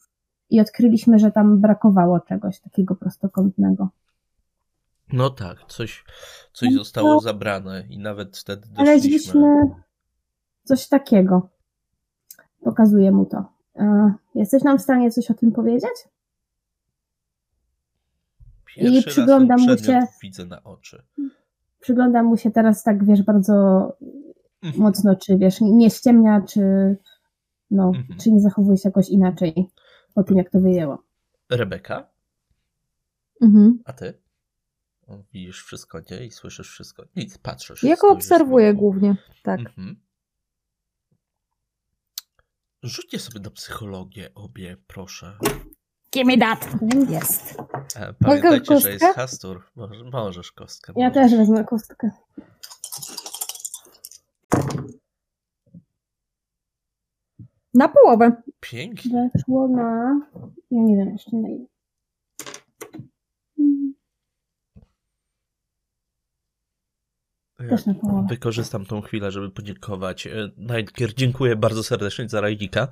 i 0.49 0.59
odkryliśmy, 0.61 1.19
że 1.19 1.31
tam 1.31 1.61
brakowało 1.61 2.19
czegoś 2.19 2.59
takiego 2.59 2.95
prostokątnego. 2.95 3.89
No 5.13 5.29
tak, 5.29 5.57
coś, 5.67 6.03
coś 6.53 6.69
no, 6.71 6.77
zostało 6.77 7.19
zabrane 7.19 7.83
i 7.89 7.99
nawet 7.99 8.37
wtedy 8.37 8.61
doszliśmy... 8.61 8.83
Znaleźliśmy 8.85 9.55
coś 10.63 10.87
takiego. 10.87 11.49
Pokazuję 12.63 13.11
mu 13.11 13.25
to. 13.25 13.45
Jesteś 14.35 14.63
nam 14.63 14.77
w 14.77 14.81
stanie 14.81 15.11
coś 15.11 15.31
o 15.31 15.33
tym 15.33 15.51
powiedzieć? 15.51 15.91
Pierwszy 18.75 19.03
ten 19.03 19.11
przyglądam 19.13 19.61
mu 19.61 19.77
się- 19.77 20.07
widzę 20.23 20.45
na 20.45 20.63
oczy. 20.63 21.03
Przyglądam 21.79 22.25
mu 22.25 22.37
się 22.37 22.51
teraz 22.51 22.83
tak, 22.83 23.05
wiesz, 23.05 23.23
bardzo 23.23 23.53
Mhm. 24.63 24.83
mocno, 24.83 25.15
czy 25.15 25.37
wiesz, 25.37 25.61
nie 25.61 25.89
ściemnia, 25.89 26.41
czy 26.49 26.61
no, 27.71 27.87
Mhm. 27.95 28.19
czy 28.19 28.31
nie 28.31 28.39
zachowuje 28.41 28.77
się 28.77 28.89
jakoś 28.89 29.09
inaczej 29.09 29.69
po 30.15 30.23
tym, 30.23 30.37
jak 30.37 30.49
to 30.49 30.59
wyjęło. 30.59 31.03
Rebeka, 31.49 32.07
Mhm. 33.41 33.79
a 33.85 33.93
ty? 33.93 34.22
Widzisz 35.33 35.63
wszystko, 35.63 35.99
nie? 36.11 36.25
I 36.25 36.31
słyszysz 36.31 36.69
wszystko. 36.69 37.03
Nic, 37.15 37.37
patrzysz. 37.37 37.83
Ja 37.83 37.95
go 37.95 38.09
obserwuję 38.09 38.73
głównie, 38.73 39.15
tak. 39.43 39.59
Mhm. 39.59 39.95
Rzućcie 42.83 43.19
sobie 43.19 43.39
na 43.39 43.49
psychologię 43.49 44.33
obie, 44.35 44.77
proszę. 44.87 45.37
Give 46.13 46.25
me 46.25 46.37
that. 46.37 46.67
Jest. 47.09 47.55
E, 47.95 48.13
pamiętajcie, 48.13 48.79
że 48.79 48.91
jest 48.91 49.05
hastur. 49.05 49.63
Możesz, 49.75 50.03
możesz 50.11 50.51
kostkę. 50.51 50.93
Ja 50.95 51.09
możesz. 51.09 51.31
też 51.31 51.39
wezmę 51.39 51.63
kostkę. 51.63 52.09
Na 57.73 57.87
połowę. 57.87 58.41
Pięknie. 58.59 59.29
Weszło 59.35 59.67
na... 59.67 60.19
Ja 60.71 60.81
nie 60.81 60.97
wiem 60.97 61.09
jeszcze 61.09 61.37
na 61.37 61.49
ile. 61.49 61.65
Mm, 63.59 63.93
Ja 64.75 67.52
Też 67.52 67.52
na 67.52 67.52
połowę. 67.52 67.52
Wykorzystam 68.29 68.85
tą 68.85 69.01
chwilę, 69.01 69.31
żeby 69.31 69.51
podziękować. 69.51 70.27
E, 70.27 70.49
Nightkier, 70.57 71.13
dziękuję 71.13 71.55
bardzo 71.55 71.83
serdecznie 71.83 72.29
za 72.29 72.41
rajdika. 72.41 72.87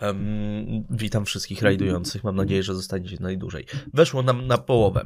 Em, 0.00 0.84
witam 0.90 1.24
wszystkich 1.24 1.62
rajdujących. 1.62 2.24
Mam 2.24 2.36
nadzieję, 2.36 2.62
że 2.62 2.74
zostaniecie 2.74 3.16
najdłużej. 3.20 3.66
Weszło 3.94 4.22
nam 4.22 4.46
na 4.46 4.58
połowę. 4.58 5.04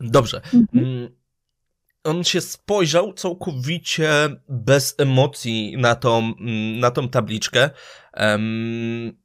Dobrze. 0.00 0.40
Mhm. 0.44 0.68
Mm, 0.74 1.08
On 2.04 2.24
się 2.24 2.40
spojrzał 2.40 3.12
całkowicie 3.12 4.10
bez 4.48 4.94
emocji 4.98 5.76
na 5.78 5.94
tą, 5.94 6.18
mm, 6.18 6.80
na 6.80 6.90
tą 6.90 7.08
tabliczkę. 7.08 7.70
Em, 8.12 9.23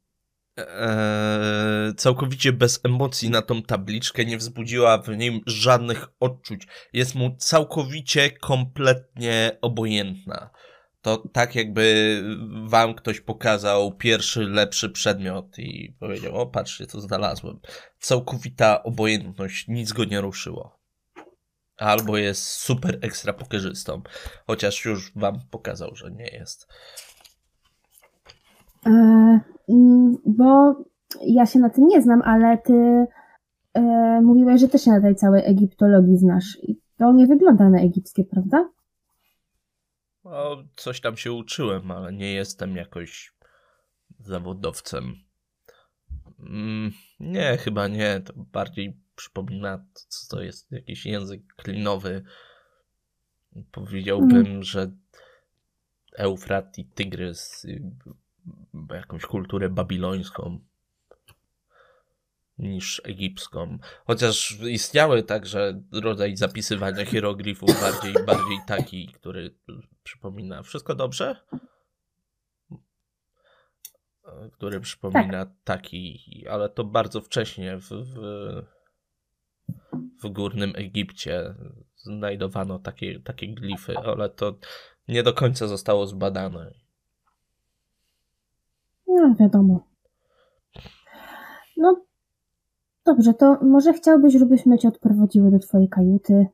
e, 0.68 1.92
całkowicie 1.96 2.52
bez 2.52 2.80
emocji 2.84 3.30
na 3.30 3.42
tą 3.42 3.62
tabliczkę, 3.62 4.24
nie 4.24 4.38
wzbudziła 4.38 4.98
w 4.98 5.08
nim 5.08 5.40
żadnych 5.46 6.08
odczuć. 6.20 6.66
Jest 6.92 7.14
mu 7.14 7.36
całkowicie, 7.36 8.30
kompletnie 8.30 9.58
obojętna. 9.60 10.50
To 11.02 11.28
tak 11.32 11.54
jakby 11.54 12.22
wam 12.64 12.94
ktoś 12.94 13.20
pokazał 13.20 13.96
pierwszy, 13.96 14.40
lepszy 14.40 14.90
przedmiot 14.90 15.58
i 15.58 15.96
powiedział, 16.00 16.36
o 16.36 16.46
patrzcie, 16.46 16.86
co 16.86 17.00
znalazłem. 17.00 17.60
Całkowita 17.98 18.82
obojętność, 18.82 19.68
nic 19.68 19.92
go 19.92 20.04
nie 20.04 20.20
ruszyło. 20.20 20.80
Albo 21.76 22.18
jest 22.18 22.44
super 22.44 22.98
ekstra 23.02 23.32
pokerzystą, 23.32 24.02
chociaż 24.46 24.84
już 24.84 25.12
wam 25.14 25.40
pokazał, 25.50 25.96
że 25.96 26.10
nie 26.10 26.28
jest. 26.28 26.66
E, 28.86 28.90
mm, 29.68 30.16
bo 30.26 30.76
ja 31.26 31.46
się 31.46 31.58
na 31.58 31.70
tym 31.70 31.86
nie 31.86 32.02
znam, 32.02 32.22
ale 32.22 32.58
ty 32.58 33.06
e, 33.74 34.20
mówiłeś, 34.22 34.60
że 34.60 34.68
też 34.68 34.84
się 34.84 34.90
na 34.90 35.00
tej 35.00 35.16
całej 35.16 35.42
egiptologii 35.46 36.18
znasz. 36.18 36.58
I 36.62 36.80
to 36.98 37.12
nie 37.12 37.26
wygląda 37.26 37.68
na 37.68 37.80
egipskie, 37.80 38.24
prawda? 38.24 38.68
No, 40.24 40.64
coś 40.76 41.00
tam 41.00 41.16
się 41.16 41.32
uczyłem, 41.32 41.90
ale 41.90 42.12
nie 42.12 42.32
jestem 42.32 42.76
jakoś 42.76 43.34
zawodowcem. 44.18 45.14
Mm, 46.40 46.92
nie, 47.20 47.56
chyba 47.56 47.88
nie. 47.88 48.20
To 48.20 48.32
bardziej 48.36 48.96
przypomina, 49.16 49.84
co 50.08 50.36
to 50.36 50.42
jest 50.42 50.72
jakiś 50.72 51.06
język 51.06 51.40
klinowy. 51.56 52.22
Powiedziałbym, 53.72 54.62
że 54.62 54.90
Eufrat 56.16 56.78
i 56.78 56.84
Tygrys, 56.84 57.66
jakąś 58.90 59.22
kulturę 59.22 59.68
babilońską 59.68 60.60
niż 62.60 63.02
egipską. 63.04 63.78
Chociaż 64.06 64.60
istniały 64.60 65.22
także 65.22 65.82
rodzaj 65.92 66.36
zapisywania 66.36 67.04
hieroglifów, 67.04 67.80
bardziej, 67.80 68.14
bardziej 68.26 68.58
taki, 68.66 69.08
który 69.08 69.54
przypomina. 70.02 70.62
Wszystko 70.62 70.94
dobrze? 70.94 71.36
Który 74.52 74.80
przypomina 74.80 75.46
taki, 75.64 76.44
ale 76.50 76.68
to 76.68 76.84
bardzo 76.84 77.20
wcześnie 77.20 77.76
w, 77.76 77.88
w, 77.88 78.16
w 80.22 80.28
górnym 80.28 80.72
Egipcie 80.76 81.54
znajdowano 81.96 82.78
takie, 82.78 83.20
takie 83.20 83.54
glify, 83.54 83.98
ale 83.98 84.30
to 84.30 84.58
nie 85.08 85.22
do 85.22 85.32
końca 85.32 85.66
zostało 85.66 86.06
zbadane. 86.06 86.72
No, 89.10 89.34
wiadomo. 89.40 89.86
No, 91.76 92.04
dobrze, 93.06 93.34
to 93.34 93.58
może 93.62 93.92
chciałbyś, 93.92 94.34
żebyśmy 94.34 94.78
cię 94.78 94.88
odprowadziły 94.88 95.50
do 95.50 95.58
twojej 95.58 95.88
kajuty? 95.88 96.46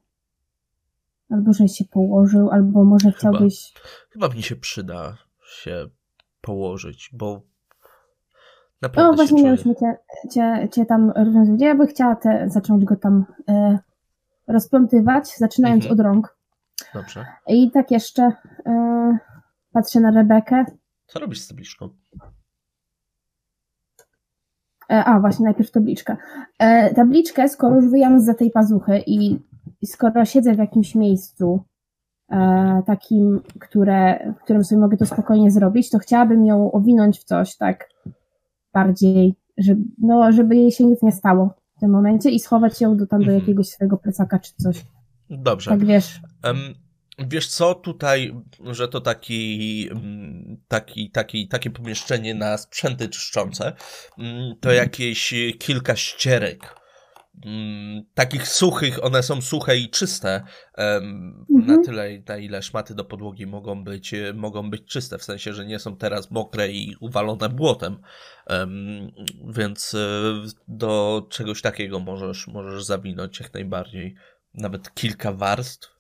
Albo 1.31 1.53
żeś 1.53 1.73
się 1.73 1.85
położył, 1.85 2.51
albo 2.51 2.85
może 2.85 3.13
Chyba. 3.13 3.19
chciałbyś... 3.19 3.75
Chyba 4.11 4.29
mi 4.29 4.43
się 4.43 4.57
przyda 4.57 5.17
się 5.49 5.87
położyć, 6.41 7.11
bo 7.13 7.43
naprawdę 8.83 9.11
No 9.11 9.17
właśnie 9.17 9.43
miałyśmy 9.43 9.75
cię, 9.75 9.97
cię, 10.33 10.69
cię 10.73 10.87
tam 10.87 11.11
rozwiązywać. 11.11 11.61
Ja 11.61 11.75
bym 11.75 11.87
chciała 11.87 12.17
te, 12.17 12.47
zacząć 12.51 12.85
go 12.85 12.97
tam 12.97 13.25
e, 13.49 13.79
rozplątywać, 14.49 15.37
zaczynając 15.37 15.85
Mhm. 15.85 16.01
od 16.01 16.05
rąk. 16.07 16.37
Dobrze. 16.95 17.27
I 17.47 17.71
tak 17.71 17.91
jeszcze 17.91 18.33
e, 18.67 19.19
patrzę 19.73 20.01
na 20.01 20.11
Rebekę. 20.11 20.65
Co 21.07 21.19
robisz 21.19 21.41
z 21.41 21.49
tabliczką? 21.49 21.89
E, 24.91 25.05
a, 25.05 25.21
właśnie, 25.21 25.45
najpierw 25.45 25.71
tabliczka. 25.71 26.17
E, 26.59 26.95
tabliczkę, 26.95 27.49
skoro 27.49 27.77
już 27.77 27.91
wyjęłam 27.91 28.21
za 28.21 28.35
tej 28.35 28.51
pazuchy 28.51 29.03
i, 29.07 29.39
skoro 29.85 30.25
siedzę 30.25 30.55
w 30.55 30.59
jakimś 30.59 30.95
miejscu 30.95 31.65
e, 32.31 32.83
takim, 32.87 33.41
które, 33.61 34.33
w 34.41 34.43
którym 34.45 34.65
sobie 34.65 34.81
mogę 34.81 34.97
to 34.97 35.07
spokojnie 35.07 35.51
zrobić, 35.51 35.91
to 35.91 35.99
chciałabym 35.99 36.47
ją 36.47 36.73
owinąć 36.73 37.19
w 37.19 37.25
coś 37.25 37.57
tak 37.57 37.89
bardziej, 38.73 39.35
żeby, 39.59 39.83
no, 39.99 40.33
żeby 40.33 40.57
jej 40.57 40.73
się 40.73 40.85
nic 40.85 41.03
nie 41.03 41.13
stało 41.13 41.55
w 41.77 41.81
tym 41.81 41.91
momencie 41.91 42.31
i 42.31 42.41
schować 42.41 42.81
ją 42.81 42.97
do, 42.97 43.07
tam 43.07 43.25
do 43.25 43.33
jakiegoś 43.33 43.69
swojego 43.69 43.97
plecaka 43.97 44.39
czy 44.39 44.53
coś. 44.57 44.85
Dobrze. 45.31 45.71
Tak 45.71 45.85
wiesz. 45.85 46.21
Em, 46.43 46.57
wiesz 47.19 47.49
co, 47.49 47.75
tutaj, 47.75 48.35
że 48.71 48.89
to 48.89 49.01
taki, 49.01 49.89
mm, 49.91 50.57
taki, 50.69 51.11
taki, 51.11 51.49
takie 51.49 51.71
pomieszczenie 51.71 52.35
na 52.35 52.59
sprzęty 52.59 53.09
czyszczące, 53.09 53.73
mm, 54.19 54.55
to 54.61 54.73
jakieś 54.73 55.35
kilka 55.59 55.97
ścierek. 55.97 56.77
mm, 57.45 58.05
Takich 58.15 58.49
suchych, 58.49 59.05
one 59.05 59.23
są 59.23 59.43
suche 59.43 59.77
i 59.77 59.91
czyste, 59.91 60.43
na 60.79 61.59
Mhm. 61.59 61.85
tyle, 61.85 62.09
na 62.29 62.37
ile 62.37 62.63
szmaty 62.63 62.95
do 62.95 63.05
podłogi 63.05 63.47
mogą 63.47 63.85
być, 63.85 64.15
e, 64.15 64.33
mogą 64.35 64.71
być 64.71 64.85
czyste, 64.85 65.19
w 65.19 65.25
sensie, 65.25 65.55
że 65.55 65.67
nie 65.67 65.79
są 65.79 65.97
teraz 65.97 66.31
mokre 66.31 66.69
i 66.73 66.97
uwalone 67.01 67.49
błotem, 67.49 67.99
Em, 68.47 69.11
więc 69.49 69.95
e, 69.95 69.99
do 70.69 71.23
czegoś 71.31 71.63
takiego 71.63 72.01
możesz, 72.01 72.47
możesz 72.47 72.85
zawinąć 72.85 73.41
jak 73.41 73.55
najbardziej, 73.55 74.15
nawet 74.55 74.95
kilka 74.95 75.33
warstw, 75.33 75.96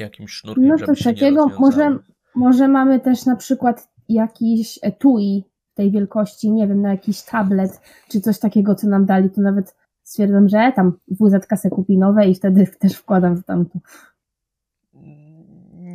jakimś 0.00 0.32
sznurkiem, 0.32 0.68
No 0.68 0.86
to 0.86 0.92
takiego 1.04 1.48
może, 1.58 1.98
może 2.34 2.68
mamy 2.68 3.00
też 3.00 3.26
na 3.26 3.36
przykład 3.36 3.88
jakiś 4.08 4.78
etui 4.82 5.44
tej 5.74 5.90
wielkości, 5.90 6.50
nie 6.50 6.68
wiem, 6.68 6.82
na 6.82 6.90
jakiś 6.90 7.22
tablet, 7.22 7.80
czy 8.08 8.20
coś 8.20 8.38
takiego, 8.38 8.74
co 8.74 8.88
nam 8.88 9.06
dali, 9.06 9.30
to 9.30 9.40
nawet 9.40 9.76
stwierdzam, 10.02 10.48
że 10.48 10.72
tam 10.76 10.98
WZ 11.08 11.60
se 11.60 11.70
kupi 11.70 11.98
nowe 11.98 12.26
i 12.28 12.34
wtedy 12.34 12.66
też 12.80 12.94
wkładam 12.94 13.36
w 13.36 13.44
tamto. 13.44 13.78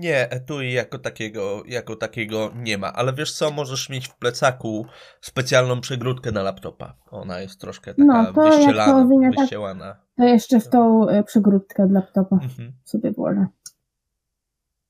Nie, 0.03 0.29
etui 0.31 0.73
jako 0.73 0.99
takiego, 0.99 1.63
jako 1.67 1.95
takiego 1.95 2.51
nie 2.55 2.77
ma, 2.77 2.93
ale 2.93 3.13
wiesz 3.13 3.33
co, 3.33 3.51
możesz 3.51 3.89
mieć 3.89 4.07
w 4.07 4.17
plecaku 4.17 4.85
specjalną 5.21 5.81
przegródkę 5.81 6.31
na 6.31 6.43
laptopa. 6.43 6.95
Ona 7.11 7.39
jest 7.39 7.61
troszkę 7.61 7.93
taka 7.93 8.03
No, 8.05 8.13
to 8.33 8.43
jak 8.43 8.53
to 8.53 8.57
wyścielana, 8.57 9.09
tak- 9.21 9.39
wyścielana. 9.39 9.95
To 10.17 10.23
jeszcze 10.23 10.59
w 10.59 10.69
tą 10.69 11.09
e, 11.09 11.23
przegródkę 11.23 11.83
od 11.83 11.91
laptopa 11.91 12.35
Mhm, 12.35 12.73
sobie 12.83 13.11
włożę. 13.11 13.47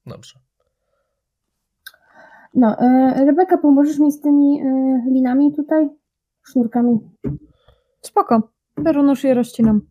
Dobrze. 0.06 0.40
No, 2.54 2.80
e, 2.80 3.26
Rebeka, 3.26 3.58
pomożesz 3.58 4.00
mi 4.00 4.12
z 4.12 4.22
tymi 4.22 4.62
e, 4.62 4.66
linami 5.12 5.54
tutaj? 5.54 5.90
Sznurkami? 6.44 7.00
Spoko. 8.02 8.50
Biorę 8.80 9.04
nóż 9.04 9.24
i 9.24 9.34
rozcinam. 9.34 9.82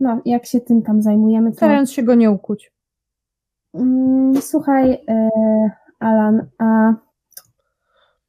No, 0.00 0.20
jak 0.24 0.46
się 0.46 0.60
tym 0.60 0.82
tam 0.82 1.02
zajmujemy, 1.02 1.50
to... 1.50 1.56
Starając 1.56 1.92
się 1.92 2.02
go 2.02 2.14
nie 2.14 2.30
ukuć. 2.30 2.72
Mm, 3.74 4.42
Słuchaj, 4.42 5.04
e, 5.08 5.30
Alan, 5.98 6.46
a 6.58 6.94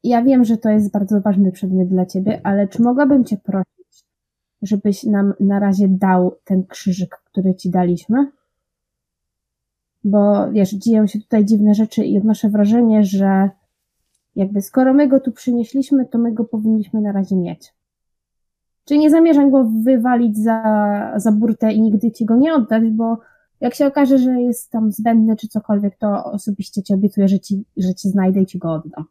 ja 0.04 0.22
wiem, 0.22 0.44
że 0.44 0.56
to 0.56 0.70
jest 0.70 0.92
bardzo 0.92 1.20
ważny 1.20 1.52
przedmiot 1.52 1.88
dla 1.88 2.06
ciebie, 2.06 2.40
ale 2.44 2.68
czy 2.68 2.82
mogłabym 2.82 3.24
cię 3.24 3.36
prosić, 3.36 4.04
żebyś 4.62 5.04
nam 5.04 5.34
na 5.40 5.58
razie 5.58 5.88
dał 5.88 6.36
ten 6.44 6.66
krzyżyk, 6.66 7.22
który 7.24 7.54
ci 7.54 7.70
daliśmy. 7.70 8.30
Bo 10.04 10.50
wiesz, 10.50 10.70
dzieją 10.70 11.06
się 11.06 11.20
tutaj 11.20 11.44
dziwne 11.44 11.74
rzeczy 11.74 12.04
i 12.04 12.18
odnoszę 12.18 12.48
wrażenie, 12.48 13.04
że 13.04 13.50
jakby 14.36 14.62
skoro 14.62 14.94
my 14.94 15.08
go 15.08 15.20
tu 15.20 15.32
przynieśliśmy, 15.32 16.06
to 16.06 16.18
my 16.18 16.32
go 16.32 16.44
powinniśmy 16.44 17.00
na 17.00 17.12
razie 17.12 17.36
mieć. 17.36 17.74
Czyli 18.84 19.00
nie 19.00 19.10
zamierzam 19.10 19.50
go 19.50 19.70
wywalić 19.84 20.38
za, 20.38 21.12
za 21.16 21.32
burtę 21.32 21.72
i 21.72 21.80
nigdy 21.80 22.12
ci 22.12 22.24
go 22.24 22.36
nie 22.36 22.54
oddać, 22.54 22.90
bo 22.90 23.18
jak 23.60 23.74
się 23.74 23.86
okaże, 23.86 24.18
że 24.18 24.40
jest 24.40 24.70
tam 24.70 24.92
zbędny 24.92 25.36
czy 25.36 25.48
cokolwiek, 25.48 25.96
to 25.96 26.24
osobiście 26.24 26.82
ci 26.82 26.94
obiecuję, 26.94 27.28
że 27.28 27.40
ci, 27.40 27.64
że 27.76 27.94
ci 27.94 28.08
znajdę 28.08 28.40
i 28.40 28.46
ci 28.46 28.58
go 28.58 28.72
oddam. 28.72 29.04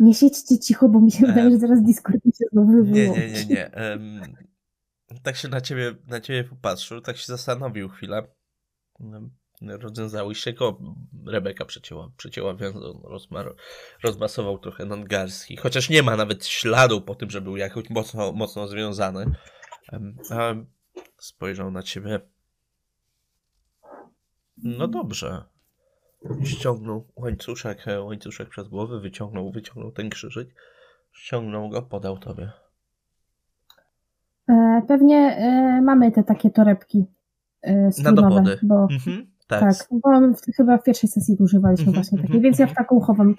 Nie 0.00 0.14
siedźcie 0.14 0.58
cicho, 0.58 0.88
bo 0.88 1.00
mi 1.00 1.12
się 1.12 1.26
wydaje, 1.26 1.50
że 1.50 1.58
zaraz 1.58 1.82
Discord 1.82 2.24
mi 2.24 2.32
się 2.32 2.44
znowu 2.52 2.72
Nie, 2.72 2.82
wyłączy. 2.82 3.20
nie, 3.20 3.32
nie, 3.32 3.44
nie. 3.44 3.72
Em, 3.74 4.20
tak 5.22 5.36
się 5.36 5.48
na 5.48 5.60
ciebie, 5.60 5.94
na 6.06 6.20
ciebie 6.20 6.44
popatrzył, 6.44 7.00
tak 7.00 7.16
się 7.16 7.26
zastanowił 7.26 7.88
chwilę. 7.88 8.22
Rozwiązałyście 9.62 10.52
go. 10.52 10.78
Rebeka 11.26 11.64
przecięła, 11.64 12.10
przecięła 12.16 12.54
wiązą, 12.54 13.02
rozmar, 13.04 13.54
rozmasował 14.02 14.58
trochę 14.58 14.84
nadgarstki. 14.84 15.56
Chociaż 15.56 15.90
nie 15.90 16.02
ma 16.02 16.16
nawet 16.16 16.46
śladu 16.46 17.00
po 17.00 17.14
tym, 17.14 17.30
że 17.30 17.40
był 17.40 17.56
jakoś 17.56 17.90
mocno, 17.90 18.32
mocno 18.32 18.68
związany. 18.68 19.26
Em, 19.92 20.16
a 20.30 20.54
spojrzał 21.18 21.70
na 21.70 21.82
ciebie. 21.82 22.20
No 24.56 24.88
dobrze. 24.88 25.44
Ściągnął 26.44 27.04
łańcuszek, 27.16 27.88
e, 27.88 28.02
łańcuszek 28.02 28.48
przed 28.48 28.68
głowę, 28.68 29.00
wyciągnął, 29.00 29.50
wyciągnął 29.52 29.92
ten 29.92 30.10
krzyżyk, 30.10 30.48
ściągnął 31.12 31.68
go, 31.68 31.82
podał 31.82 32.18
tobie. 32.18 32.50
E, 34.48 34.82
Pewnie 34.88 35.16
e, 35.16 35.80
mamy 35.82 36.12
te 36.12 36.24
takie 36.24 36.50
torebki 36.50 37.06
e, 37.62 37.90
Na 38.02 38.12
dowody. 38.12 38.58
bo 38.62 38.88
Mhm, 38.90 39.26
tak. 39.46 39.60
tak, 39.60 39.88
bo 39.90 40.20
w, 40.20 40.56
chyba 40.56 40.78
w 40.78 40.82
pierwszej 40.84 41.10
sesji 41.10 41.36
używaliśmy 41.40 41.86
Mhm, 41.86 41.94
właśnie 41.94 42.16
mhm, 42.16 42.28
takiej, 42.28 42.42
więc 42.42 42.58
ja 42.58 42.66
w 42.66 42.70
mhm. 42.70 42.84
taką 42.86 43.00
chowam 43.00 43.34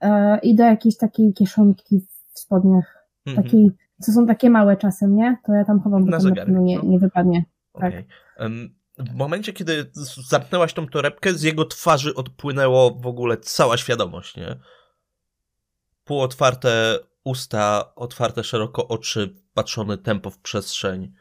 e, 0.00 0.38
i 0.38 0.54
do 0.54 0.64
jakiejś 0.64 0.96
takiej 0.96 1.32
kieszonki 1.32 2.06
w 2.34 2.38
spodniach, 2.38 3.04
Mhm, 3.26 3.44
takiej, 3.44 3.70
co 4.00 4.12
są 4.12 4.26
takie 4.26 4.50
małe 4.50 4.76
czasem, 4.76 5.16
nie? 5.16 5.36
To 5.44 5.52
ja 5.52 5.64
tam 5.64 5.80
chowam, 5.80 6.04
bo 6.04 6.10
Na 6.10 6.16
na 6.16 6.20
zegarek, 6.20 6.44
pewno 6.46 6.60
nie, 6.62 6.76
no. 6.78 6.84
nie 6.84 6.98
wypadnie. 6.98 7.44
tak. 7.72 7.84
okej. 7.84 8.04
Em, 8.98 9.06
W 9.06 9.14
momencie, 9.14 9.52
kiedy 9.52 9.90
zamknęłaś 10.28 10.72
tą 10.74 10.86
torebkę, 10.88 11.32
z 11.34 11.42
jego 11.42 11.64
twarzy 11.64 12.14
odpłynęło 12.14 12.90
w 12.94 13.06
ogóle 13.06 13.36
cała 13.36 13.76
świadomość, 13.76 14.36
nie? 14.36 14.56
Półotwarte 16.04 16.98
usta, 17.24 17.92
otwarte 17.96 18.44
szeroko 18.44 18.88
oczy, 18.88 19.34
patrzony 19.54 19.98
tempo 19.98 20.30
w 20.30 20.38
przestrzeń. 20.38 21.12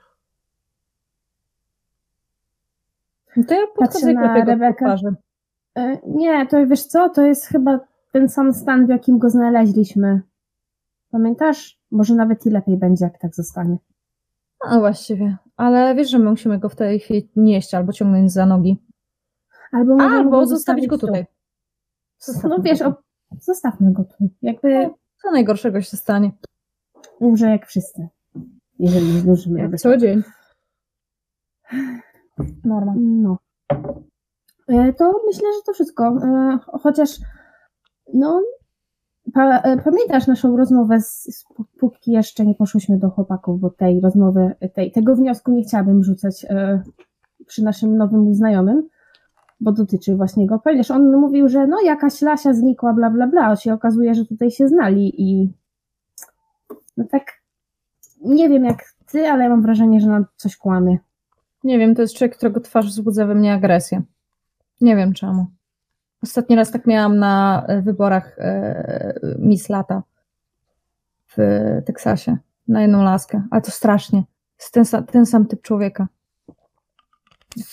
To 3.47 3.53
ja 3.53 3.67
podchodzę 3.75 4.11
i 4.11 4.15
na 4.15 4.21
klepię 4.21 4.39
go 4.39 4.45
po 4.45 4.51
Rebekę. 4.51 4.85
twarzy. 4.85 5.15
E, 5.75 5.97
Nie, 6.07 6.47
to 6.47 6.67
wiesz 6.67 6.83
co, 6.83 7.09
to 7.09 7.21
jest 7.25 7.45
chyba 7.45 7.79
ten 8.11 8.29
sam 8.29 8.53
stan, 8.53 8.85
w 8.85 8.89
jakim 8.89 9.19
go 9.19 9.29
znaleźliśmy. 9.29 10.21
Pamiętasz? 11.11 11.79
Może 11.91 12.15
nawet 12.15 12.45
i 12.45 12.49
lepiej 12.49 12.77
będzie, 12.77 13.05
jak 13.05 13.19
tak 13.19 13.35
zostanie. 13.35 13.77
No 14.71 14.79
właściwie. 14.79 15.37
Ale 15.57 15.95
wiesz, 15.95 16.09
że 16.09 16.19
my 16.19 16.29
musimy 16.29 16.59
go 16.59 16.69
w 16.69 16.75
tej 16.75 16.99
chwili 16.99 17.29
nieść 17.35 17.73
albo 17.73 17.93
ciągnąć 17.93 18.31
za 18.31 18.45
nogi. 18.45 18.77
Albo, 19.71 19.97
Albo 20.01 20.29
go 20.29 20.45
zostawić 20.45 20.87
go 20.87 20.97
tu. 20.97 21.07
tutaj. 21.07 21.21
No 21.21 22.33
Zostawmy 22.33 22.63
wiesz, 22.63 22.79
go 22.79 22.85
tu. 22.91 22.97
o, 23.31 23.35
zostawmy 23.41 23.91
go 23.93 24.03
tu. 24.03 24.29
Jakby 24.41 24.83
No. 24.83 24.97
Co 25.21 25.31
najgorszego 25.31 25.81
się 25.81 25.97
stanie? 25.97 26.31
umrze 27.19 27.49
jak 27.49 27.67
wszyscy. 27.67 28.07
Jeżeli 28.79 29.19
zdążymy. 29.19 29.59
Jak 29.59 29.75
co 29.79 29.97
dzień. 29.97 30.23
Norma. 32.65 32.93
No. 32.97 33.37
E, 34.67 34.93
To 34.93 35.13
myślę, 35.27 35.47
że 35.57 35.61
to 35.65 35.73
wszystko. 35.73 36.03
E, 36.07 36.59
Chociaż, 36.81 37.09
no, 38.13 38.41
pa, 39.33 39.59
e, 39.59 39.77
pamiętasz 39.77 40.27
naszą 40.27 40.57
rozmowę, 40.57 41.01
z, 41.01 41.23
z, 41.23 41.45
póki 41.79 42.11
jeszcze 42.11 42.45
nie 42.45 42.55
poszłyśmy 42.55 42.97
do 42.97 43.09
chłopaków, 43.09 43.59
bo 43.59 43.69
tej 43.69 44.01
rozmowy, 44.01 44.55
tej, 44.73 44.91
tego 44.91 45.15
wniosku 45.15 45.51
nie 45.51 45.63
chciałabym 45.63 46.03
rzucać 46.03 46.45
e, 46.49 46.83
przy 47.47 47.63
naszym 47.63 47.97
nowym 47.97 48.33
znajomym, 48.33 48.89
bo 49.59 49.71
dotyczy 49.71 50.15
właśnie 50.15 50.47
go. 50.47 50.59
Pamiętasz, 50.59 50.91
on 50.91 51.11
mówił, 51.17 51.49
że 51.49 51.67
no 51.67 51.81
jakaś 51.81 52.21
Lasia 52.21 52.53
znikła, 52.53 52.93
bla, 52.93 53.09
bla, 53.09 53.27
bla. 53.27 53.47
A 53.47 53.55
się 53.55 53.73
okazuje, 53.73 54.15
że 54.15 54.25
tutaj 54.25 54.51
się 54.51 54.67
znali 54.67 55.21
i 55.21 55.53
no 56.97 57.05
tak, 57.11 57.23
nie 58.21 58.49
wiem 58.49 58.65
jak 58.65 58.83
ty, 59.11 59.27
ale 59.27 59.49
mam 59.49 59.61
wrażenie, 59.61 59.99
że 60.01 60.07
nam 60.07 60.25
coś 60.35 60.57
kłamie. 60.57 60.97
Nie 61.63 61.79
wiem, 61.79 61.95
to 61.95 62.01
jest 62.01 62.15
człowiek, 62.15 62.37
którego 62.37 62.59
twarz 62.59 62.87
wzbudza 62.87 63.25
we 63.25 63.35
mnie 63.35 63.53
agresję. 63.53 64.01
Nie 64.81 64.95
wiem 64.95 65.13
czemu. 65.13 65.45
Ostatni 66.23 66.55
raz 66.55 66.71
tak 66.71 66.87
miałam 66.87 67.17
na 67.17 67.65
e, 67.67 67.81
wyborach 67.81 68.35
e, 68.39 69.19
Miss 69.39 69.69
Lata 69.69 70.03
w 71.37 71.37
Teksasie. 71.85 72.37
Na 72.67 72.81
jedną 72.81 73.03
laskę. 73.03 73.43
Ale 73.51 73.61
to 73.61 73.71
strasznie. 73.71 74.23
Jest 74.59 74.91
ten, 74.91 75.05
ten 75.05 75.25
sam 75.25 75.45
typ 75.45 75.61
człowieka. 75.61 76.07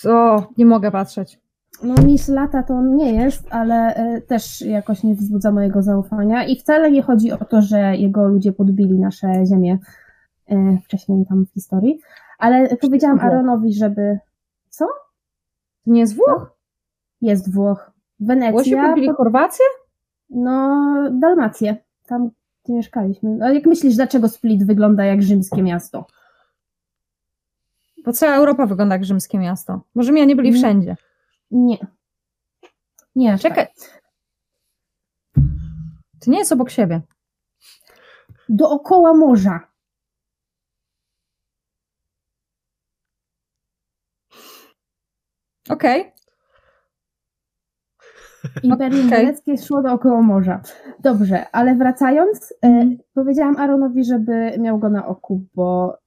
O, 0.09 0.47
nie 0.57 0.65
mogę 0.65 0.91
patrzeć. 0.91 1.39
No, 1.83 1.95
Miss 2.05 2.27
Lata 2.27 2.63
to 2.63 2.73
on 2.73 2.95
nie 2.95 3.13
jest, 3.13 3.47
ale 3.49 3.95
e, 3.95 4.21
też 4.21 4.61
jakoś 4.61 5.03
nie 5.03 5.15
wzbudza 5.15 5.51
mojego 5.51 5.81
zaufania. 5.81 6.45
I 6.45 6.59
wcale 6.59 6.91
nie 6.91 7.01
chodzi 7.01 7.31
o 7.31 7.45
to, 7.45 7.61
że 7.61 7.95
jego 7.97 8.27
ludzie 8.27 8.51
podbili 8.51 8.99
nasze 8.99 9.45
ziemię 9.45 9.77
e, 10.47 10.77
wcześniej 10.85 11.25
tam 11.25 11.45
w 11.45 11.53
historii. 11.53 11.99
Ale 12.37 12.77
powiedziałam 12.77 13.17
Włoch. 13.17 13.31
Aaronowi, 13.31 13.73
żeby. 13.73 14.19
Co? 14.69 14.85
To 15.85 15.91
nie 15.91 15.99
jest 15.99 16.15
Włoch? 16.15 16.57
Jest 17.21 17.53
Włoch. 17.53 17.90
Wenecja. 18.21 18.95
po- 19.07 19.13
Chorwację? 19.13 19.65
No, 20.29 20.91
Dalmację. 21.11 21.75
Tam, 22.05 22.29
gdzie 22.63 22.73
mieszkaliśmy. 22.73 23.37
A 23.43 23.51
jak 23.51 23.65
myślisz, 23.65 23.95
dlaczego 23.95 24.29
Split 24.29 24.65
wygląda 24.65 25.05
jak 25.05 25.21
rzymskie 25.23 25.63
miasto? 25.63 26.05
Bo 28.05 28.13
cała 28.13 28.35
Europa 28.35 28.65
wygląda 28.65 28.95
jak 28.95 29.05
rzymskie 29.05 29.39
miasto. 29.39 29.81
Może 29.95 30.11
mnie 30.11 30.25
nie 30.25 30.35
byli 30.35 30.51
Nie. 30.51 30.57
wszędzie. 30.57 30.95
Nie. 31.51 31.77
Nie, 33.15 33.37
Czekaj. 33.37 33.67
Tak. 33.67 34.01
To 36.25 36.31
nie 36.31 36.37
jest 36.39 36.51
obok 36.51 36.69
siebie. 36.69 37.01
Dookoła 38.49 39.13
morza. 39.13 39.59
Okej. 45.69 46.11
Imperium 48.63 49.07
Okej. 49.07 49.19
Weneckie 49.25 49.57
szło 49.57 49.81
dookoła 49.81 50.21
morza. 50.21 50.61
Dobrze, 50.99 51.45
ale 51.51 51.75
wracając, 51.75 52.53
Mhm. 52.61 52.97
powiedziałam 53.13 53.57
Aaronowi, 53.57 54.03
żeby 54.05 54.51
miał 54.59 54.79
go 54.79 54.89
na 54.89 55.07
oku, 55.07 55.41
bo 55.55 55.97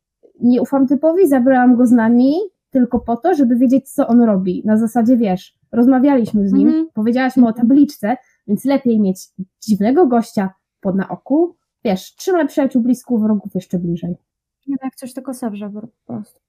nie 0.40 0.62
ufam 0.62 0.86
typowi, 0.86 1.28
zabrałam 1.28 1.76
go 1.76 1.86
z 1.86 1.92
nami 1.92 2.34
tylko 2.70 3.00
po 3.00 3.16
to, 3.16 3.34
żeby 3.34 3.56
wiedzieć, 3.56 3.90
co 3.90 4.06
on 4.06 4.20
robi. 4.22 4.62
Na 4.64 4.76
zasadzie, 4.76 5.16
wiesz, 5.16 5.58
rozmawialiśmy 5.72 6.48
z 6.48 6.52
nim, 6.52 6.68
Mhm. 6.68 6.86
powiedziałaś 6.94 7.36
mu 7.36 7.46
o 7.46 7.52
tabliczce, 7.52 8.16
więc 8.46 8.64
lepiej 8.64 9.00
mieć 9.00 9.28
dziwnego 9.66 10.06
gościa 10.06 10.50
pod 10.80 10.96
na 10.96 11.08
oku, 11.08 11.56
wiesz, 11.84 12.14
trzymaj 12.16 12.46
przyjaciół 12.48 12.82
blisko, 12.82 13.18
wrogów 13.18 13.54
jeszcze 13.54 13.78
bliżej. 13.78 14.16
Nie, 14.66 14.76
jak 14.82 14.94
coś 14.96 15.14
tylko 15.14 15.34
zawrze 15.34 15.70
po 15.70 15.88
prostu. 16.06 16.40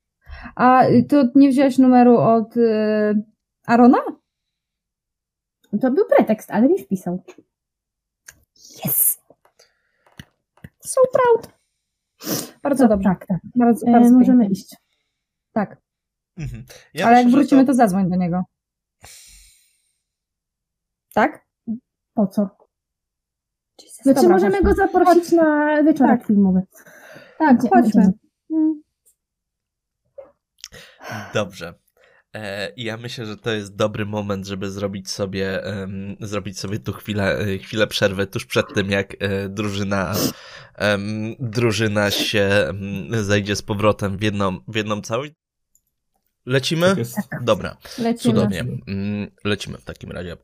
A 0.56 0.86
y, 0.88 1.04
to 1.10 1.24
nie 1.36 1.50
wziąłeś 1.50 1.78
numeru 1.78 2.18
od 2.18 2.58
y, 2.58 2.62
Arona? 3.66 3.98
To 5.82 5.91
był 5.91 6.05
pretekst, 6.05 6.51
ale 6.51 6.67
mi 6.69 6.84
wpisał. 6.84 7.23
Yes! 8.86 9.21
So 10.86 11.01
proud. 11.13 11.53
Bardzo 12.63 12.88
dobrze. 12.88 13.09
Tak, 13.09 13.26
tak. 13.26 13.38
Bardzo, 13.55 13.88
E, 13.88 13.91
bardzo 13.91 14.11
możemy 14.11 14.43
pięknie. 14.43 14.61
iść. 14.61 14.76
Tak. 15.53 15.78
Mhm. 16.38 16.65
Ja 16.93 17.07
Ale 17.07 17.15
jak 17.17 17.26
myślę, 17.26 17.39
że 17.39 17.43
wrócimy, 17.43 17.65
to... 17.65 17.73
zadzwoń 17.73 18.09
do 18.09 18.15
niego. 18.15 18.43
Tak? 21.13 21.45
Po 22.13 22.28
co? 22.28 22.49
Jesus, 23.82 24.03
Znaczy, 24.03 24.21
dobra, 24.21 24.30
możemy 24.36 24.57
chodźmy. 24.57 24.69
go 24.69 24.76
zaprosić 24.76 25.32
na 25.32 25.84
wieczorek 25.84 26.19
Tak. 26.19 26.28
filmowy. 26.28 26.61
Tak, 27.38 27.57
chodźmy. 27.73 28.11
Dobrze. 31.34 31.73
E, 32.36 32.72
i 32.76 32.84
ja 32.84 32.98
myślę, 32.98 33.26
że 33.26 33.38
to 33.38 33.52
jest 33.52 33.76
dobry 33.76 34.06
moment, 34.06 34.48
żeby 34.48 34.72
zrobić 34.72 35.10
sobie, 35.12 35.64
em, 35.64 36.16
zrobić 36.20 36.60
sobie 36.60 36.80
tu 36.80 36.94
chwilę, 36.94 37.38
e, 37.38 37.58
chwilę 37.58 37.88
przerwy 37.88 38.28
tuż 38.28 38.46
przed 38.46 38.74
tym, 38.74 38.92
jak 38.92 39.16
e, 39.20 39.50
drużyna, 39.50 40.14
em, 40.76 41.36
drużyna 41.40 42.12
się 42.12 42.50
zejdzie 43.12 43.56
z 43.56 43.62
powrotem 43.62 44.18
w 44.18 44.22
jedną, 44.22 44.60
w 44.68 44.76
jedną 44.76 45.02
całość. 45.02 45.32
Lecimy? 46.46 46.96
Tak. 47.30 47.44
Dobra, 47.44 47.78
Lecimy. 47.98 48.34
cudownie. 48.34 48.60
Mm, 48.88 49.32
Lecimy 49.44 49.78
w 49.78 49.84
takim 49.84 50.12
razie. 50.12 50.38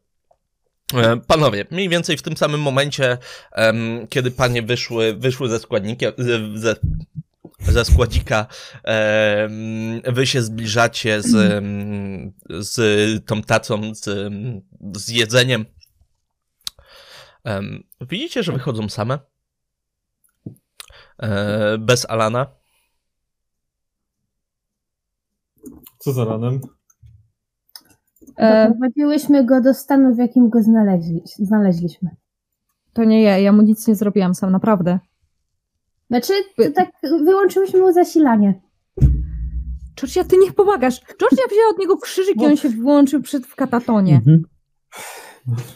Panowie, 1.27 1.65
mniej 1.71 1.89
więcej 1.89 2.17
w 2.17 2.21
tym 2.21 2.37
samym 2.37 2.61
momencie, 2.61 3.17
kiedy 4.09 4.31
panie 4.31 4.61
wyszły, 4.61 5.13
wyszły 5.13 5.49
ze 5.49 5.59
składnikiem, 5.59 6.11
ze, 6.17 6.59
ze, 6.59 6.75
ze 7.61 7.85
składzika, 7.85 8.45
wy 10.13 10.27
się 10.27 10.41
zbliżacie 10.41 11.21
z, 11.21 11.63
z 12.49 12.75
tą 13.25 13.41
tacą, 13.41 13.95
z, 13.95 14.33
z 14.97 15.09
jedzeniem. 15.09 15.65
Em, 17.43 17.83
Widzicie, 18.01 18.43
że 18.43 18.51
wychodzą 18.51 18.89
same? 18.89 19.19
E, 21.19 21.77
Bez 21.77 22.05
Alana. 22.09 22.47
Co 25.97 26.13
za 26.13 26.25
ranem? 26.25 26.59
E, 28.37 28.67
Doprowadziłyśmy 28.69 29.45
go 29.45 29.61
do 29.61 29.73
stanu, 29.73 30.15
w 30.15 30.17
jakim 30.17 30.49
go 30.49 30.63
znaleźli, 30.63 31.21
znaleźliśmy. 31.39 32.09
to 32.93 33.03
nie 33.03 33.21
ja, 33.21 33.37
ja 33.37 33.51
mu 33.51 33.61
nic 33.61 33.87
nie 33.87 33.95
zrobiłam 33.95 34.35
sam, 34.35 34.51
naprawdę. 34.51 34.99
Znaczy, 36.11 36.33
to 36.57 36.71
tak 36.75 36.89
wyłączyłyśmy 37.25 37.79
mu 37.79 37.93
zasilanie. 37.93 38.61
Georgia, 39.95 40.23
ty 40.23 40.37
niech 40.37 40.53
pomagasz. 40.53 40.99
Georgia 40.99 41.43
wzięła 41.51 41.69
od 41.71 41.79
niego 41.79 41.97
krzyżyk 41.97 42.41
i 42.41 42.45
on 42.45 42.57
się 42.57 42.69
włączył 42.69 43.21
przed 43.21 43.45
w 43.45 43.55
katatonie. 43.55 44.15
Mhm. 44.15 44.43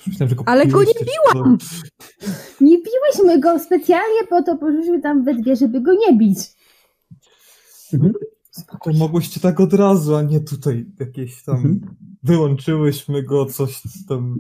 Myślałem, 0.08 0.36
Ale 0.46 0.68
go 0.68 0.84
nie 0.84 0.94
biłam! 1.34 1.58
Nie 2.62 2.78
biłyśmy 2.78 3.40
go 3.40 3.60
specjalnie 3.60 4.28
po 4.30 4.44
to, 4.44 4.58
poszliśmy 4.58 5.02
tam 5.02 5.24
we 5.24 5.34
dwie, 5.34 5.56
żeby 5.56 5.82
go 5.82 5.94
nie 5.94 6.18
bić. 6.18 6.38
To 8.84 8.94
mogłyście 8.94 9.40
tak 9.40 9.60
od 9.60 9.74
razu, 9.74 10.16
a 10.16 10.22
nie 10.22 10.40
tutaj 10.40 10.86
jakieś 11.00 11.44
tam... 11.44 11.56
Mhm. 11.56 11.96
Wyłączyłyśmy 12.24 13.24
go, 13.24 13.46
coś 13.46 13.82
tam... 14.10 14.36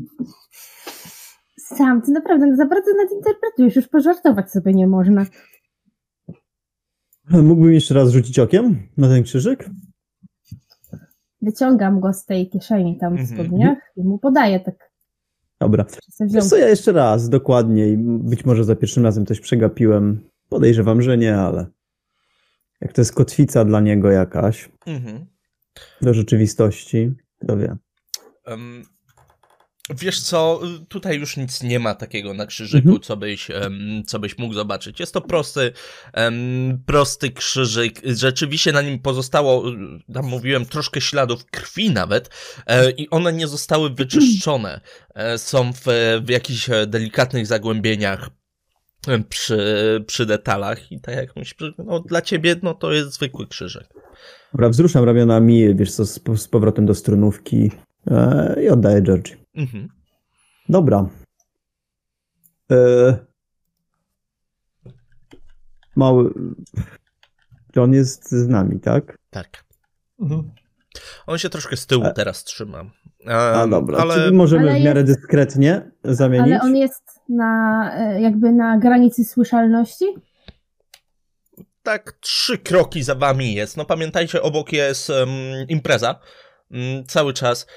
Sam, 1.58 2.02
ty 2.02 2.12
naprawdę 2.12 2.56
za 2.56 2.66
bardzo 2.66 2.92
nadinterpretujesz, 2.98 3.76
już 3.76 3.88
pożartować 3.88 4.52
sobie 4.52 4.74
nie 4.74 4.88
można. 4.88 5.26
Mógłbym 7.30 7.74
jeszcze 7.74 7.94
raz 7.94 8.10
rzucić 8.12 8.40
okiem 8.40 8.88
na 8.98 9.08
ten 9.08 9.24
krzyżyk? 9.24 9.70
Wyciągam 11.42 12.00
go 12.00 12.14
z 12.14 12.26
tej 12.26 12.50
kieszeni 12.50 12.98
tam 12.98 13.18
w 13.18 13.20
Mhm. 13.20 13.40
spodniach 13.40 13.78
i 13.98 14.04
mu 14.04 14.20
podaję 14.20 14.60
tak. 14.60 14.92
Dobra. 15.60 15.86
Wiesz 16.20 16.46
co, 16.46 16.58
ja 16.58 16.70
jeszcze 16.70 16.92
raz, 16.92 17.30
dokładniej. 17.30 17.98
Być 18.00 18.46
może 18.46 18.64
za 18.64 18.76
pierwszym 18.76 19.04
razem 19.04 19.26
coś 19.26 19.40
przegapiłem. 19.40 20.30
Podejrzewam, 20.50 21.02
że 21.02 21.18
nie, 21.18 21.38
ale 21.38 21.66
jak 22.82 22.94
to 22.94 23.02
jest 23.02 23.14
kotwica 23.14 23.66
dla 23.66 23.80
niego 23.80 24.12
jakaś 24.12 24.70
Mhm. 24.86 25.26
do 26.02 26.14
rzeczywistości, 26.14 27.14
to 27.48 27.58
wie. 27.58 27.76
Em, 28.46 28.84
Wiesz 29.90 30.22
co, 30.22 30.62
tutaj 30.90 31.20
już 31.20 31.38
nic 31.38 31.64
nie 31.64 31.80
ma 31.80 31.96
takiego 31.96 32.34
na 32.34 32.46
krzyżyku, 32.46 32.88
Mhm. 32.88 33.02
co, 33.02 33.18
byś, 33.18 33.48
co 34.06 34.20
byś 34.20 34.38
mógł 34.38 34.54
zobaczyć. 34.54 35.00
Jest 35.00 35.14
to 35.14 35.22
prosty, 35.22 35.72
prosty 36.86 37.32
krzyżyk. 37.32 38.02
Rzeczywiście 38.06 38.72
na 38.72 38.82
nim 38.82 39.00
pozostało, 39.00 39.64
tam 40.14 40.26
mówiłem, 40.26 40.66
troszkę 40.66 41.02
śladów 41.02 41.46
krwi 41.46 41.92
nawet 41.92 42.30
e, 42.68 42.92
i 42.92 43.10
one 43.10 43.34
nie 43.34 43.48
zostały 43.48 43.90
wyczyszczone. 43.90 44.82
E, 45.16 45.38
Są 45.38 45.74
w, 45.74 45.82
w 46.26 46.30
jakichś 46.30 46.70
delikatnych 46.88 47.48
zagłębieniach 47.48 48.30
przy, 49.30 50.04
przy 50.08 50.26
detalach 50.26 50.92
i 50.92 51.02
tak 51.02 51.16
jak 51.16 51.36
myślę, 51.36 51.72
no, 51.78 52.00
dla 52.00 52.22
ciebie 52.22 52.56
no, 52.64 52.74
to 52.74 52.92
jest 52.94 53.14
zwykły 53.14 53.48
krzyżyk. 53.48 53.88
Dobra, 54.52 54.70
wzruszam 54.70 55.04
ramionami, 55.04 55.76
wiesz 55.76 55.92
co, 55.92 56.06
z, 56.06 56.20
z 56.38 56.48
powrotem 56.48 56.86
do 56.86 56.96
strunówki 56.96 57.72
e, 58.08 58.56
i 58.64 58.70
oddaję 58.70 59.02
George. 59.02 59.32
Mhm. 59.56 59.90
Dobra. 60.70 61.10
E, 62.72 62.76
mały... 65.96 66.34
John 67.76 67.94
jest 67.94 68.32
z 68.32 68.48
nami, 68.48 68.80
tak? 68.80 69.18
Tak. 69.30 69.64
Mhm. 70.20 70.52
On 71.28 71.38
się 71.38 71.50
troszkę 71.50 71.78
z 71.78 71.86
tyłu 71.86 72.04
E. 72.04 72.14
teraz 72.14 72.44
trzyma. 72.44 72.86
A 73.28 73.68
dobra, 73.68 73.98
ale... 73.98 74.16
czyli 74.16 74.36
możemy 74.36 74.70
ale 74.72 74.80
w 74.80 74.84
miarę 74.84 75.02
jest- 75.02 75.14
dyskretnie 75.14 75.92
zamienić? 76.04 76.52
Ale 76.52 76.62
on 76.62 76.76
jest 76.76 77.04
na, 77.30 77.92
e, 77.98 78.22
jakby 78.22 78.52
na 78.52 78.78
granicy 78.78 79.26
słyszalności. 79.26 80.06
tak 81.84 82.12
trzy 82.12 82.58
kroki 82.58 83.04
za 83.04 83.16
wami 83.16 83.54
jest. 83.54 83.78
No 83.78 83.86
pamiętajcie, 83.86 84.42
obok 84.42 84.74
jest 84.74 85.10
em, 85.10 85.30
impreza 85.68 86.20
mm, 86.72 87.06
cały 87.06 87.34
czas. 87.34 87.68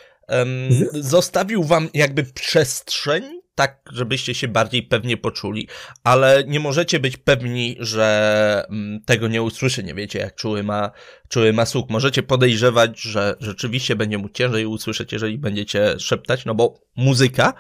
Z- 0.71 1.07
zostawił 1.07 1.65
wam 1.65 1.89
jakby 1.95 2.25
przestrzeń, 2.25 3.23
tak 3.55 3.81
żebyście 3.93 4.35
się 4.35 4.49
bardziej 4.49 4.83
pewnie 4.83 5.17
poczuli, 5.17 5.69
ale 6.05 6.45
nie 6.47 6.61
możecie 6.61 7.01
być 7.01 7.17
pewni, 7.17 7.77
że 7.81 8.65
mm, 8.71 9.01
tego 9.05 9.29
nie 9.29 9.43
usłyszy, 9.43 9.85
nie 9.85 9.95
wiecie 9.95 10.19
jak 10.19 10.35
czuły 10.35 10.63
ma, 10.63 10.91
czuły 11.29 11.53
ma 11.53 11.67
słuch. 11.67 11.91
Możecie 11.91 12.23
podejrzewać, 12.23 13.01
że 13.01 13.37
rzeczywiście 13.41 13.97
będzie 13.97 14.19
mu 14.19 14.29
ciężej 14.29 14.67
usłyszeć, 14.67 15.13
jeżeli 15.13 15.39
będziecie 15.39 15.95
szeptać, 15.99 16.45
no 16.45 16.55
bo 16.55 16.81
muzyka 16.97 17.55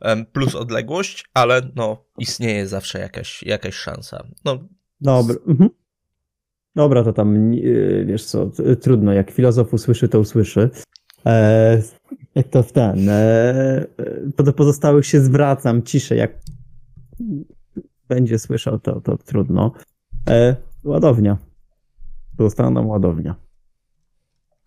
em, 0.00 0.26
plus 0.26 0.54
odległość, 0.54 1.24
ale 1.34 1.62
no 1.76 2.04
istnieje 2.18 2.66
zawsze 2.66 2.98
jakaś, 2.98 3.42
jakaś 3.42 3.74
szansa. 3.74 4.26
No 4.44 4.68
Dobra. 5.00 5.36
Mhm. 5.48 5.70
Dobra, 6.76 7.04
to 7.04 7.12
tam, 7.12 7.54
yy, 7.54 8.04
wiesz 8.08 8.24
co, 8.24 8.50
trudno. 8.80 9.12
Jak 9.12 9.30
filozof 9.30 9.74
usłyszy, 9.74 10.08
to 10.08 10.20
usłyszy. 10.20 10.70
E, 11.26 11.82
jak 12.34 12.48
to 12.48 12.62
w 12.62 12.72
ten. 12.72 13.08
E, 13.08 13.86
do 14.44 14.52
pozostałych 14.52 15.06
się 15.06 15.20
zwracam 15.20 15.82
ciszę. 15.82 16.16
Jak 16.16 16.30
będzie 18.08 18.38
słyszał, 18.38 18.78
to, 18.78 19.00
to 19.00 19.18
trudno. 19.18 19.72
E, 20.30 20.56
ładownia. 20.84 21.36
Została 22.38 22.70
nam 22.70 22.86
ładownia. 22.86 23.34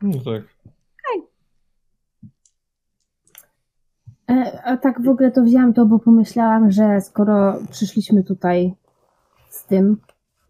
No 0.02 0.20
tak. 0.24 0.44
E, 4.30 4.62
A 4.64 4.78
tak 4.78 5.02
w 5.02 5.10
ogóle 5.10 5.32
to 5.32 5.44
wzięłam 5.44 5.74
to, 5.74 5.86
bo 5.86 6.00
pomyślałam, 6.00 6.72
że 6.72 7.02
skoro 7.02 7.60
przyszliśmy 7.72 8.24
tutaj 8.24 8.76
z 9.50 9.66
tym, 9.66 9.98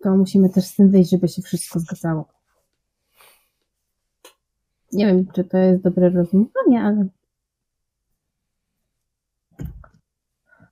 to 0.04 0.18
musimy 0.18 0.49
też 0.49 0.66
z 0.66 0.76
tym 0.76 0.89
wyjść, 0.89 1.10
żeby 1.10 1.28
się 1.28 1.41
wszystko 1.41 1.80
zgadzało. 1.80 2.41
Nie 4.94 5.06
wiem, 5.08 5.26
czy 5.34 5.44
to 5.44 5.58
jest 5.58 5.84
dobre 5.84 6.10
rozumowanie, 6.10 6.82
ale. 6.82 7.06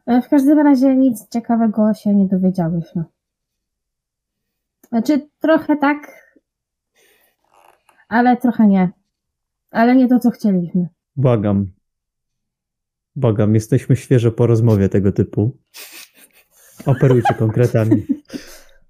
E, 0.06 0.22
W 0.22 0.30
każdym 0.30 0.60
razie 0.60 0.96
nic 0.96 1.30
ciekawego 1.30 1.94
się 1.94 2.16
nie 2.16 2.26
dowiedziałyśmy. 2.28 3.04
Znaczy, 4.90 5.28
trochę 5.40 5.78
tak, 5.78 6.26
ale 8.08 8.38
trochę 8.38 8.68
nie. 8.68 8.90
Ale 9.72 9.96
nie 9.96 10.08
to, 10.08 10.20
co 10.20 10.30
chcieliśmy. 10.32 10.88
Błagam. 11.16 11.72
Błagam, 13.16 13.54
jesteśmy 13.56 13.96
świeżo 13.96 14.32
po 14.32 14.48
rozmowie 14.48 14.90
tego 14.90 15.12
typu. 15.12 15.58
Operujcie 16.86 17.34
konkretami. 17.34 18.06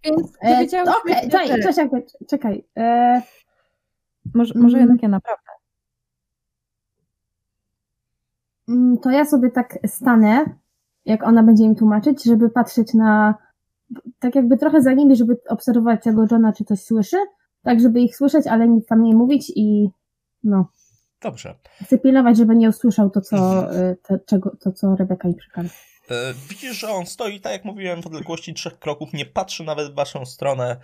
Więc 0.04 0.22
E, 0.44 0.70
się, 0.70 0.84
czekaj, 1.32 1.62
czekaj, 1.74 2.04
czekaj. 2.30 2.66
E, 2.78 3.22
Może, 4.34 4.54
może 4.60 4.78
Mm. 4.78 4.88
jednak 4.90 5.04
ja 5.04 5.10
naprawdę. 5.10 5.52
mm, 8.70 8.98
to 8.98 9.12
ja 9.12 9.26
sobie 9.26 9.52
tak 9.52 9.78
stanę, 9.88 10.46
jak 11.06 11.24
ona 11.24 11.44
będzie 11.44 11.64
im 11.64 11.76
tłumaczyć, 11.76 12.24
żeby 12.24 12.50
patrzeć 12.50 12.94
na. 12.94 13.36
Tak 14.20 14.36
jakby 14.36 14.58
trochę 14.58 14.82
za 14.82 14.94
nimi, 14.94 15.16
żeby 15.16 15.38
obserwować 15.50 16.04
tego 16.04 16.26
Johna, 16.32 16.54
czy 16.54 16.66
coś 16.66 16.84
słyszy. 16.84 17.18
Tak, 17.64 17.80
żeby 17.80 18.00
ich 18.02 18.16
słyszeć, 18.16 18.48
ale 18.48 18.68
nic 18.68 18.86
tam 18.88 19.04
nie 19.04 19.16
mówić 19.16 19.52
i. 19.56 19.90
No. 20.44 20.66
dobrze. 21.22 21.56
Chcę 21.84 21.98
pilnować, 21.98 22.38
żeby 22.38 22.56
nie 22.56 22.70
usłyszał 22.70 23.10
to, 23.10 23.22
co, 23.22 23.38
e, 23.76 23.96
te, 23.96 24.20
czego, 24.20 24.56
to, 24.60 24.72
co 24.72 24.96
Rebeka 24.96 25.28
im 25.28 25.36
przekazała. 25.36 25.74
E, 26.12 26.34
Widzisz, 26.49 26.78
że 26.80 26.89
on 26.89 27.05
stoi, 27.05 27.39
tak 27.39 27.51
jak 27.51 27.66
mówiłem, 27.66 28.01
w 28.01 28.07
odległości 28.07 28.53
trzech 28.53 28.80
kroków, 28.80 29.14
nie 29.14 29.26
patrzy 29.26 29.64
nawet 29.64 29.91
w 29.91 29.95
waszą 29.95 30.26
stronę, 30.26 30.78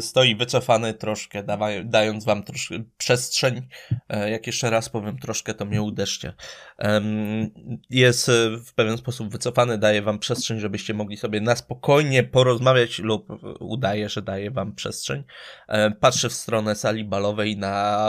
stoi 0.00 0.36
wycofany 0.36 0.94
troszkę, 0.94 1.44
dając 1.84 2.24
wam 2.24 2.42
troszkę 2.42 2.82
przestrzeń. 2.98 3.68
E, 4.08 4.30
Jak 4.30 4.46
jeszcze 4.46 4.70
raz 4.70 4.88
powiem, 4.88 5.18
troszkę 5.18 5.54
to 5.54 5.64
mnie 5.64 5.82
uderzcie. 5.82 6.32
Jest 7.90 8.28
e, 8.28 8.32
w 8.66 8.74
pewien 8.74 8.98
sposób 8.98 9.32
wycofany, 9.32 9.78
daje 9.78 10.02
wam 10.02 10.18
przestrzeń, 10.18 10.60
żebyście 10.60 10.94
mogli 10.94 11.16
sobie 11.16 11.40
na 11.40 11.56
spokojnie 11.56 12.22
porozmawiać 12.22 12.98
lub 12.98 13.28
udaje, 13.60 14.08
że 14.08 14.22
daje 14.22 14.50
wam 14.50 14.74
przestrzeń. 14.74 15.24
Patrzy 16.00 16.28
w 16.28 16.32
stronę 16.32 16.74
sali 16.74 17.04
balowej 17.04 17.56
na 17.56 18.06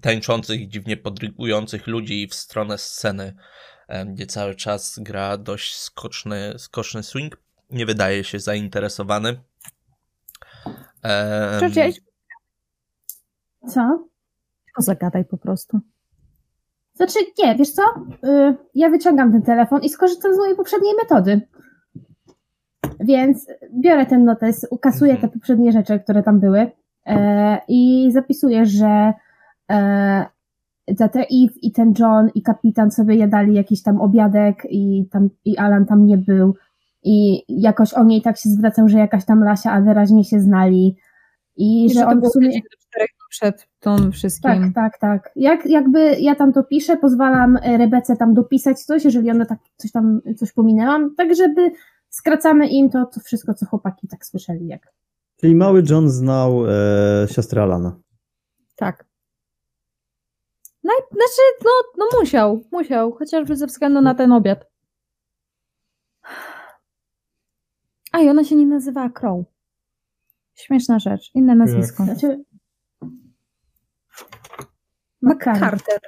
tańczących, 0.00 0.68
dziwnie 0.68 0.96
podrygujących 0.96 1.86
ludzi 1.86 2.28
w 2.28 2.34
stronę 2.34 2.78
sceny 2.78 3.34
gdzie 4.06 4.26
cały 4.26 4.54
czas 4.54 4.98
gra 4.98 5.38
dość 5.38 5.76
skoczny, 5.76 6.54
skoczny 6.58 7.02
swing. 7.02 7.36
Nie 7.70 7.86
wydaje 7.86 8.24
się 8.24 8.40
zainteresowany. 8.40 9.40
Co? 13.68 14.08
To 14.76 14.82
zagadaj 14.82 15.24
po 15.24 15.38
prostu. 15.38 15.80
Znaczy, 16.94 17.18
nie, 17.38 17.54
wiesz 17.54 17.70
co? 17.70 17.82
Y, 18.28 18.56
ja 18.74 18.90
wyciągam 18.90 19.32
ten 19.32 19.42
telefon 19.42 19.82
i 19.82 19.88
skorzystam 19.88 20.34
z 20.34 20.38
mojej 20.38 20.56
poprzedniej 20.56 20.94
metody. 21.02 21.40
Więc 23.00 23.46
biorę 23.80 24.06
ten 24.06 24.24
notes, 24.24 24.66
ukasuję 24.70 25.12
Mhm. 25.12 25.30
te 25.30 25.38
poprzednie 25.38 25.72
rzeczy, 25.72 26.00
które 26.00 26.22
tam 26.22 26.40
były 26.40 26.70
e, 27.06 27.60
i 27.68 28.10
zapisuję, 28.12 28.66
że 28.66 29.12
e, 29.70 30.26
za 30.88 31.08
te 31.08 31.20
Eve 31.20 31.54
i 31.62 31.72
ten 31.72 31.94
John 31.98 32.30
i 32.34 32.42
kapitan 32.42 32.90
sobie 32.90 33.14
jadali 33.14 33.54
jakiś 33.54 33.82
tam 33.82 34.00
obiadek 34.00 34.66
i, 34.70 35.08
tam, 35.10 35.28
i 35.44 35.56
Alan 35.56 35.86
tam 35.86 36.06
nie 36.06 36.18
był 36.18 36.54
i 37.04 37.42
jakoś 37.48 37.94
o 37.94 38.04
niej 38.04 38.22
tak 38.22 38.38
się 38.38 38.48
zwracał, 38.48 38.88
że 38.88 38.98
jakaś 38.98 39.24
tam 39.24 39.44
Lasia, 39.44 39.72
a 39.72 39.80
wyraźnie 39.80 40.24
się 40.24 40.40
znali 40.40 40.96
i, 41.56 41.84
I 41.84 41.88
że 41.88 41.94
że 41.94 42.00
to 42.00 42.08
on 42.08 42.20
w 42.20 42.28
sumie... 42.28 42.60
przed 43.30 43.68
tym 43.80 44.12
wszystkim. 44.12 44.50
Tak, 44.50 44.74
tak, 44.74 44.98
tak. 44.98 45.32
Jak, 45.36 45.66
jakby 45.66 46.16
ja 46.20 46.34
tam 46.34 46.52
to 46.52 46.64
piszę, 46.64 46.96
pozwalam 46.96 47.58
e, 47.62 47.78
Rebece 47.78 48.16
tam 48.16 48.34
dopisać 48.34 48.80
coś, 48.82 49.04
jeżeli 49.04 49.30
ona 49.30 49.46
tak 49.46 49.58
coś 49.76 49.92
tam, 49.92 50.20
coś 50.36 50.52
pominęłam, 50.52 51.14
tak 51.16 51.36
żeby 51.36 51.70
skracamy 52.10 52.68
im 52.68 52.90
to, 52.90 53.06
to 53.06 53.20
wszystko, 53.20 53.54
co 53.54 53.66
chłopaki 53.66 54.08
tak 54.08 54.26
słyszeli. 54.26 54.66
Jak. 54.66 54.92
Czyli 55.36 55.54
mały 55.54 55.82
John 55.90 56.10
znał 56.10 56.70
e, 56.70 56.70
siostrę 57.28 57.62
Alana. 57.62 57.96
Tak. 58.76 59.04
Naj... 60.84 60.96
Znaczy, 61.10 61.42
no, 61.64 61.70
no 61.98 62.20
musiał, 62.20 62.64
musiał, 62.72 63.12
chociażby 63.12 63.56
ze 63.56 63.66
względu 63.66 64.00
na 64.00 64.14
ten 64.14 64.32
obiad. 64.32 64.66
A 68.12 68.20
i 68.20 68.28
ona 68.28 68.44
się 68.44 68.56
nie 68.56 68.66
nazywała 68.66 69.10
Crow. 69.10 69.44
Śmieszna 70.54 70.98
rzecz, 70.98 71.30
inne 71.34 71.54
nazwisko. 71.54 72.04
Znaczy... 72.04 72.44
McCarter. 75.22 76.00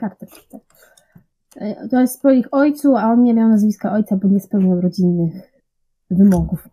Carter, 0.00 0.28
tak. 0.50 0.60
E, 1.56 1.88
To 1.88 2.00
jest 2.00 2.22
po 2.22 2.30
ich 2.30 2.46
ojcu, 2.54 2.96
a 2.96 3.04
on 3.04 3.22
nie 3.22 3.34
miał 3.34 3.48
nazwiska 3.48 3.92
ojca, 3.92 4.16
bo 4.16 4.28
nie 4.28 4.40
spełniał 4.40 4.80
rodzinnych 4.80 5.32
wymogów. 6.10 6.68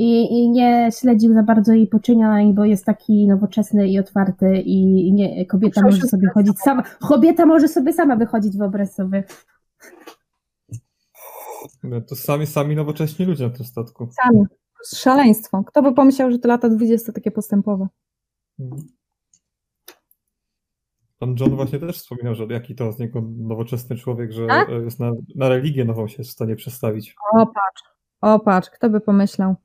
I, 0.00 0.32
I 0.32 0.50
nie 0.50 0.88
śledził 1.00 1.34
za 1.34 1.42
bardzo 1.42 1.72
jej 1.72 1.86
poczynań, 1.86 2.54
bo 2.54 2.64
jest 2.64 2.84
taki 2.84 3.26
nowoczesny 3.26 3.88
i 3.88 3.98
otwarty 3.98 4.56
i 4.56 5.12
nie, 5.12 5.46
kobieta 5.46 5.82
może 5.82 6.00
sobie 6.00 6.28
chodzić 6.34 6.58
sama. 6.58 6.82
Kobieta 6.82 7.46
może 7.46 7.68
sobie 7.68 7.92
sama 7.92 8.16
wychodzić, 8.16 8.56
wyobraź 8.56 8.90
sobie. 8.90 9.24
No, 11.82 12.00
to 12.00 12.16
sami, 12.16 12.46
sami 12.46 12.76
nowocześni 12.76 13.26
ludzie 13.26 13.44
na 13.44 13.50
tym 13.50 13.66
statku. 13.66 14.08
Sami. 14.22 14.44
Szaleństwo. 14.94 15.64
Kto 15.66 15.82
by 15.82 15.94
pomyślał, 15.94 16.30
że 16.30 16.38
to 16.38 16.48
lata 16.48 16.68
20 16.68 17.12
takie 17.12 17.30
postępowe? 17.30 17.88
Mhm. 18.60 18.82
Pan 21.18 21.34
John 21.40 21.56
właśnie 21.56 21.78
też 21.78 21.96
wspominał, 21.96 22.34
że 22.34 22.46
jaki 22.50 22.74
to 22.74 22.92
z 22.92 22.98
niego 22.98 23.22
nowoczesny 23.38 23.96
człowiek, 23.96 24.32
że 24.32 24.46
Tak? 24.46 24.68
jest 24.68 25.00
na, 25.00 25.12
na 25.34 25.48
religię 25.48 25.84
nową 25.84 26.08
się 26.08 26.16
jest 26.18 26.30
w 26.30 26.34
stanie 26.34 26.56
przestawić. 26.56 27.14
O 27.32 27.46
patrz, 27.46 27.82
o 28.20 28.38
patrz, 28.38 28.70
kto 28.70 28.90
by 28.90 29.00
pomyślał. 29.00 29.56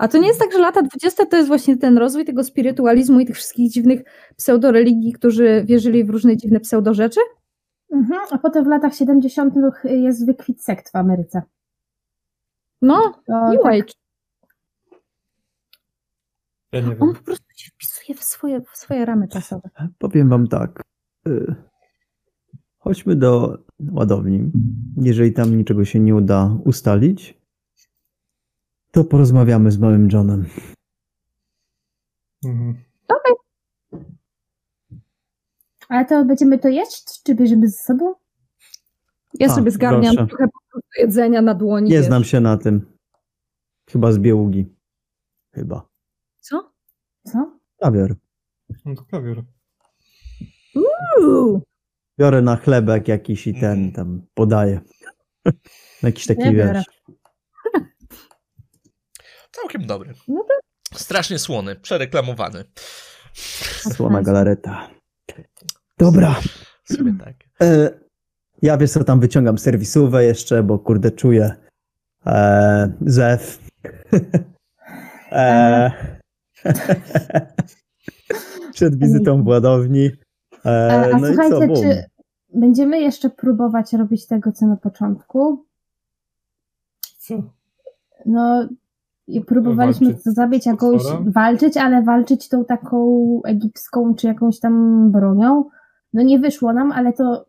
A 0.00 0.08
to 0.08 0.18
nie 0.18 0.28
jest 0.28 0.40
tak, 0.40 0.52
że 0.52 0.58
lata 0.58 0.82
20 0.82 1.26
to 1.26 1.36
jest 1.36 1.48
właśnie 1.48 1.76
ten 1.76 1.98
rozwój 1.98 2.24
tego 2.24 2.44
spirytualizmu 2.44 3.20
i 3.20 3.26
tych 3.26 3.36
wszystkich 3.36 3.70
dziwnych 3.70 4.02
pseudoreligii, 4.36 5.12
którzy 5.12 5.64
wierzyli 5.66 6.04
w 6.04 6.10
różne 6.10 6.36
dziwne 6.36 6.60
pseudorzeczy? 6.60 7.20
Mhm. 7.92 8.20
A 8.30 8.38
potem 8.38 8.64
w 8.64 8.66
latach 8.66 8.94
70. 8.94 9.54
jest 9.84 10.26
wykwit 10.26 10.64
sekt 10.64 10.92
w 10.92 10.96
Ameryce. 10.96 11.42
No, 12.82 13.22
To 13.26 13.50
New 13.50 13.62
tak, 13.62 13.74
Age. 13.74 13.92
Ja 16.72 16.80
nie 16.80 16.98
On 17.00 17.14
po 17.14 17.22
prostu 17.22 17.46
się 17.56 17.70
wpisuje 17.74 18.18
w 18.18 18.24
swoje, 18.24 18.60
w 18.60 18.76
swoje 18.76 19.04
ramy 19.04 19.28
czasowe. 19.28 19.70
Powiem 19.98 20.28
wam 20.28 20.48
tak. 20.48 20.82
y, 21.28 21.54
Chodźmy 22.78 23.16
do 23.16 23.58
ładowni. 23.92 24.52
Jeżeli 24.96 25.32
tam 25.32 25.56
niczego 25.56 25.84
się 25.84 26.00
nie 26.00 26.14
uda 26.14 26.58
ustalić, 26.64 27.39
to 28.90 29.04
porozmawiamy 29.04 29.70
z 29.70 29.78
małym 29.78 30.08
Johnem. 30.12 30.46
Mhm. 32.44 32.74
Ale 35.88 36.04
to 36.04 36.24
będziemy 36.24 36.58
to 36.58 36.68
jeść, 36.68 37.22
czy 37.22 37.34
bierzemy 37.34 37.68
ze 37.68 37.78
sobą? 37.78 38.14
Ja 39.34 39.46
A, 39.46 39.54
sobie 39.54 39.70
zgarniam 39.70 40.14
proszę. 40.16 40.28
trochę 40.28 40.44
po 40.48 40.58
prostu 40.70 40.88
jedzenia 40.98 41.42
na 41.42 41.54
dłoni. 41.54 41.90
Nie 41.90 41.96
wiesz. 41.96 42.06
znam 42.06 42.24
się 42.24 42.40
na 42.40 42.56
tym. 42.56 42.86
Chyba 43.90 44.12
z 44.12 44.18
białugi. 44.18 44.74
Chyba. 45.54 45.88
Co? 46.40 46.72
Co? 47.26 47.58
Kawior. 47.80 48.16
No 48.84 48.94
to 48.94 49.04
kawior. 49.04 49.44
Uuu. 51.20 51.62
Biorę 52.18 52.42
na 52.42 52.56
chlebek 52.56 53.08
jakiś 53.08 53.46
i 53.46 53.54
ten 53.54 53.72
Mhm. 53.84 53.92
tam 53.92 54.22
podaję. 54.34 54.80
Jakiś 56.02 56.26
taki 56.26 56.54
wiesz. 56.54 56.84
Całkiem 59.50 59.86
dobry. 59.86 60.14
No 60.28 60.44
Strasznie 60.94 61.38
słony, 61.38 61.76
przereklamowany. 61.76 62.64
Słona 63.92 64.22
galareta. 64.28 64.90
Dobra. 65.98 66.40
W 66.84 66.92
sumie 66.96 67.14
tak. 67.24 67.34
E, 67.62 67.90
ja 68.62 68.76
wiesz 68.76 68.90
co, 68.90 69.04
tam 69.04 69.20
wyciągam 69.20 69.58
serwisówę 69.58 70.24
jeszcze, 70.24 70.62
bo 70.62 70.78
kurde 70.78 71.10
czuję 71.10 71.54
e, 72.26 72.92
zew. 73.00 73.58
e, 75.32 75.90
przed 78.74 78.98
wizytą 78.98 79.42
w 79.42 79.46
ładowni. 79.46 80.10
E, 80.64 80.92
A, 80.92 81.16
a 81.16 81.18
no 81.18 81.28
i 81.28 81.36
co, 81.36 81.48
słuchajcie, 81.48 81.74
czy 81.82 82.04
będziemy 82.58 83.00
jeszcze 83.00 83.30
próbować 83.30 83.92
robić 83.92 84.26
tego, 84.26 84.52
co 84.52 84.66
na 84.66 84.76
początku? 84.76 85.66
Co? 87.18 87.42
No, 88.26 88.68
i 89.36 89.44
próbowaliśmy 89.44 90.06
Walczyć 90.06 90.24
to 90.24 90.32
zabić 90.32 90.66
jakąś, 90.66 91.02
walczyć, 91.26 91.76
ale 91.76 92.02
walczyć 92.02 92.48
tą 92.48 92.64
taką 92.64 93.40
egipską 93.44 94.14
czy 94.14 94.26
jakąś 94.26 94.60
tam 94.60 95.06
bronią. 95.10 95.64
No 96.12 96.22
nie 96.22 96.38
wyszło 96.38 96.72
nam, 96.72 96.92
ale 96.92 97.12
to 97.12 97.46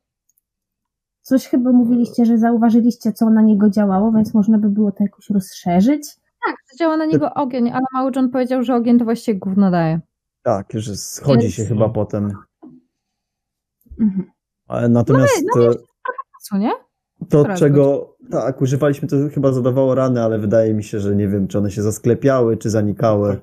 coś 1.21 1.47
chyba 1.47 1.71
mówiliście, 1.71 2.25
że 2.25 2.37
zauważyliście, 2.37 3.13
co 3.13 3.29
na 3.29 3.41
niego 3.41 3.69
działało, 3.69 4.11
więc 4.11 4.33
można 4.33 4.57
by 4.57 4.69
było 4.69 4.91
to 4.91 5.03
jakoś 5.03 5.29
rozszerzyć. 5.29 6.15
Tak, 6.45 6.55
działa 6.79 6.97
na 6.97 7.05
niego 7.05 7.33
ogień, 7.33 7.69
ale 7.69 7.85
mały 7.93 8.11
John 8.15 8.29
powiedział, 8.29 8.63
że 8.63 8.75
ogień 8.75 8.99
to 8.99 9.05
właściwie 9.05 9.39
gówno 9.39 9.71
daje. 9.71 9.99
Tak, 10.43 10.67
że 10.73 10.95
schodzi 10.95 11.41
Więc- 11.41 11.53
się 11.53 11.65
chyba 11.65 11.89
potem. 11.89 12.31
Mhm. 13.99 14.31
Ale 14.67 14.89
Natomiast 14.89 15.43
no 15.55 15.63
e, 15.65 15.73
Co, 16.41 16.57
nie? 16.57 16.71
To, 17.29 17.45
czego 17.57 18.15
tak, 18.31 18.61
używaliśmy, 18.61 19.07
to 19.07 19.15
chyba 19.33 19.51
zadawało 19.51 19.95
rany, 19.95 20.23
ale 20.23 20.39
wydaje 20.39 20.73
mi 20.73 20.83
się, 20.83 20.99
że 20.99 21.15
nie 21.15 21.27
wiem, 21.27 21.47
czy 21.47 21.57
one 21.57 21.71
się 21.71 21.81
zasklepiały, 21.81 22.57
czy 22.57 22.69
zanikały. 22.69 23.39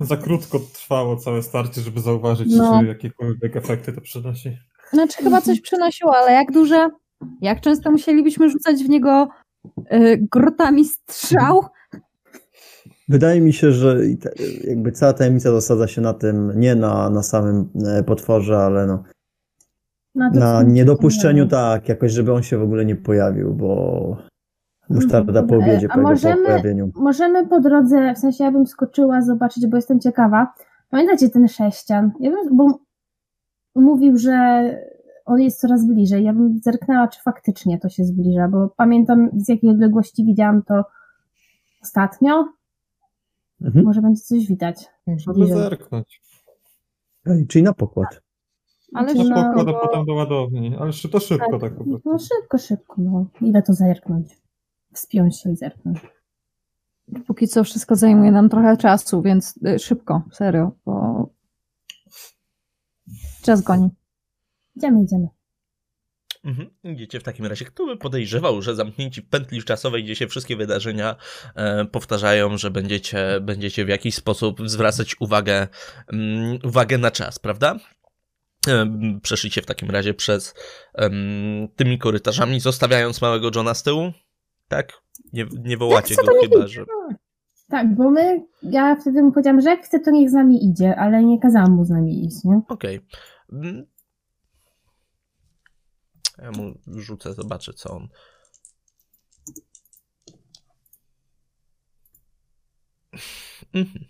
Za 0.00 0.16
krótko 0.16 0.58
trwało 0.74 1.16
całe 1.16 1.42
starcie, 1.42 1.80
żeby 1.80 2.00
zauważyć, 2.00 2.48
No. 2.56 2.80
czy 2.80 2.86
jakiekolwiek 2.86 3.56
efekty 3.56 3.92
to 3.92 4.00
przynosi. 4.00 4.58
Znaczy 4.92 5.22
chyba 5.22 5.40
coś 5.40 5.60
przynosiło, 5.60 6.16
ale 6.16 6.32
jak 6.32 6.52
duże? 6.52 6.88
Jak 7.40 7.60
często 7.60 7.90
musielibyśmy 7.90 8.50
rzucać 8.50 8.84
w 8.84 8.88
niego 8.88 9.28
y, 9.92 10.26
grotami 10.32 10.84
strzał? 10.84 11.64
Wydaje 13.08 13.40
mi 13.40 13.52
się, 13.52 13.72
że 13.72 14.00
jakby 14.64 14.92
cała 14.92 15.12
tajemnica 15.12 15.52
zasadza 15.52 15.88
się 15.88 16.00
na 16.00 16.14
tym, 16.14 16.60
nie 16.60 16.74
na, 16.74 17.10
na 17.10 17.22
samym 17.22 17.68
e, 17.86 18.02
potworze, 18.02 18.58
ale 18.58 18.86
no, 18.86 19.02
No 20.14 20.30
to 20.32 20.38
na 20.38 20.62
niedopuszczeniu 20.62 21.48
tak, 21.48 21.88
jakoś, 21.88 22.12
żeby 22.12 22.32
on 22.32 22.42
się 22.42 22.58
w 22.58 22.62
ogóle 22.62 22.84
nie 22.84 22.96
pojawił, 22.96 23.54
bo 23.54 24.16
musztarda 24.90 25.42
po 25.42 25.54
E, 25.54 25.58
obiedzie 25.58 25.86
a 25.90 25.94
po 25.94 26.00
możemy- 26.00 26.44
pojawieniu. 26.46 26.90
Możemy 26.94 27.46
po 27.46 27.60
drodze, 27.60 28.14
w 28.14 28.18
sensie 28.18 28.44
ja 28.44 28.52
bym 28.52 28.66
skoczyła 28.66 29.22
zobaczyć, 29.22 29.66
bo 29.66 29.76
jestem 29.76 30.00
ciekawa. 30.00 30.52
Pamiętacie 30.90 31.30
ten 31.30 31.48
sześcian? 31.48 32.12
Ja 32.20 32.30
bym, 32.30 32.56
bo 32.56 32.78
mówił, 33.74 34.16
że 34.18 34.62
on 35.24 35.40
jest 35.40 35.60
coraz 35.60 35.86
bliżej. 35.86 36.24
Ja 36.24 36.32
bym 36.32 36.60
zerknęła, 36.62 37.08
czy 37.08 37.22
faktycznie 37.22 37.78
to 37.78 37.88
się 37.88 38.04
zbliża, 38.04 38.48
bo 38.48 38.68
pamiętam 38.76 39.30
z 39.36 39.48
jakiej 39.48 39.70
odległości 39.70 40.24
widziałam 40.24 40.62
to 40.62 40.84
ostatnio. 41.82 42.48
Mhm. 43.60 43.84
Może 43.84 44.02
będzie 44.02 44.20
coś 44.20 44.46
widać. 44.46 44.86
Bliżej. 45.34 45.58
zerknąć. 45.58 46.22
Ej, 47.26 47.46
czyli 47.46 47.64
na 47.64 47.72
pokład. 47.72 48.20
Ale 48.94 49.14
no, 49.14 49.64
bo- 49.64 49.80
potem 49.80 50.06
do 50.06 50.14
ładowni. 50.14 50.76
Ale 50.80 50.92
to 51.12 51.20
szybko 51.20 51.58
tak 51.58 51.76
po 51.76 51.84
prostu. 51.84 52.10
No 52.10 52.18
szybko, 52.18 52.58
szybko. 52.58 52.94
No. 52.98 53.26
Ile 53.40 53.62
to 53.62 53.74
zerknąć? 53.74 54.28
Wspiąć 54.92 55.40
się 55.40 55.50
i 55.50 55.56
zerknąć. 55.56 55.98
Póki 57.26 57.48
co 57.48 57.64
wszystko 57.64 57.96
zajmuje 57.96 58.32
nam 58.32 58.48
trochę 58.48 58.76
czasu, 58.76 59.22
więc 59.22 59.54
y, 59.66 59.78
szybko, 59.78 60.22
serio, 60.32 60.72
bo 60.86 61.26
czas 63.42 63.62
goni. 63.62 63.88
Idziemy, 64.76 65.02
idziemy. 65.02 65.28
Mhm. 66.44 66.70
Idziecie 66.84 67.20
w 67.20 67.22
takim 67.22 67.46
razie. 67.46 67.64
Kto 67.64 67.86
by 67.86 67.96
podejrzewał, 67.96 68.62
że 68.62 68.74
zamknięci 68.74 69.22
w 69.22 69.28
pętli 69.28 69.62
czasowej, 69.62 70.04
gdzie 70.04 70.16
się 70.16 70.26
wszystkie 70.26 70.56
wydarzenia 70.56 71.16
e, 71.54 71.84
powtarzają, 71.84 72.58
że 72.58 72.70
będziecie, 72.70 73.40
będziecie 73.40 73.84
w 73.84 73.88
jakiś 73.88 74.14
sposób 74.14 74.68
zwracać 74.68 75.16
uwagę, 75.20 75.68
mm, 76.12 76.58
uwagę 76.64 76.98
na 76.98 77.10
czas, 77.10 77.38
prawda? 77.38 77.76
Em, 78.66 79.20
Przeszliście 79.22 79.62
w 79.62 79.66
takim 79.66 79.90
razie 79.90 80.14
przez 80.14 80.54
em, 80.94 81.68
tymi 81.76 81.98
korytarzami, 81.98 82.60
zostawiając 82.60 83.22
małego 83.22 83.50
Johna 83.54 83.74
z 83.74 83.82
tyłu? 83.82 84.12
Tak? 84.68 84.92
Nie, 85.32 85.46
nie 85.64 85.76
wołacie 85.76 86.14
co 86.14 86.24
go 86.24 86.32
chyba, 86.42 86.66
że... 86.66 86.84
Tak, 87.68 87.94
bo 87.94 88.10
my, 88.10 88.46
ja 88.62 88.96
wtedy 89.00 89.22
mu 89.22 89.32
powiedziałam, 89.32 89.60
że 89.60 89.70
jak 89.70 89.84
chce, 89.84 90.00
to 90.00 90.10
niech 90.10 90.30
z 90.30 90.32
nami 90.32 90.70
idzie, 90.70 90.96
ale 90.96 91.24
nie 91.24 91.40
kazałam 91.40 91.72
mu 91.72 91.84
z 91.84 91.90
nami 91.90 92.24
iść, 92.26 92.44
nie? 92.44 92.60
Okej. 92.68 93.00
Mm. 93.52 93.86
Ja 96.38 96.50
mu 96.50 96.74
rzucę, 96.86 97.34
zobaczę 97.34 97.72
co 97.72 97.90
on. 97.90 98.08
Mhm. 103.74 104.04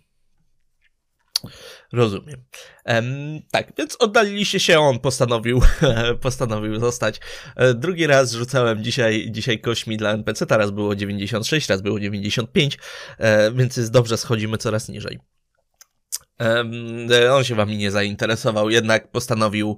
Rozumiem. 1.93 2.45
Em, 2.85 3.07
tak, 3.51 3.73
więc 3.79 3.97
oddaliliście 3.99 4.61
się, 4.61 4.81
on 4.81 4.99
postanowił, 4.99 5.61
postanowił 6.23 6.81
zostać. 6.81 7.21
E, 7.57 7.75
Drugi 7.75 8.07
raz 8.07 8.33
rzucałem 8.33 8.85
dzisiaj, 8.85 9.29
dzisiaj 9.31 9.61
kośmi 9.61 9.97
dla 9.97 10.11
NPC, 10.11 10.47
teraz 10.47 10.71
było 10.71 10.97
96, 10.97 11.69
raz 11.69 11.83
było 11.83 12.01
95, 12.01 12.79
e, 13.19 13.53
więc 13.53 13.77
jest 13.77 13.93
dobrze, 13.93 14.17
schodzimy 14.17 14.59
coraz 14.59 14.89
niżej. 14.89 15.19
E, 16.41 17.35
On 17.35 17.45
się 17.45 17.55
wami 17.55 17.77
nie 17.77 17.91
zainteresował, 17.91 18.71
jednak 18.71 19.11
postanowił, 19.11 19.77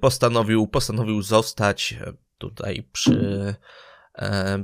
postanowił, 0.00 0.66
postanowił 0.66 1.22
zostać 1.22 1.94
tutaj 2.38 2.88
przy, 2.92 3.54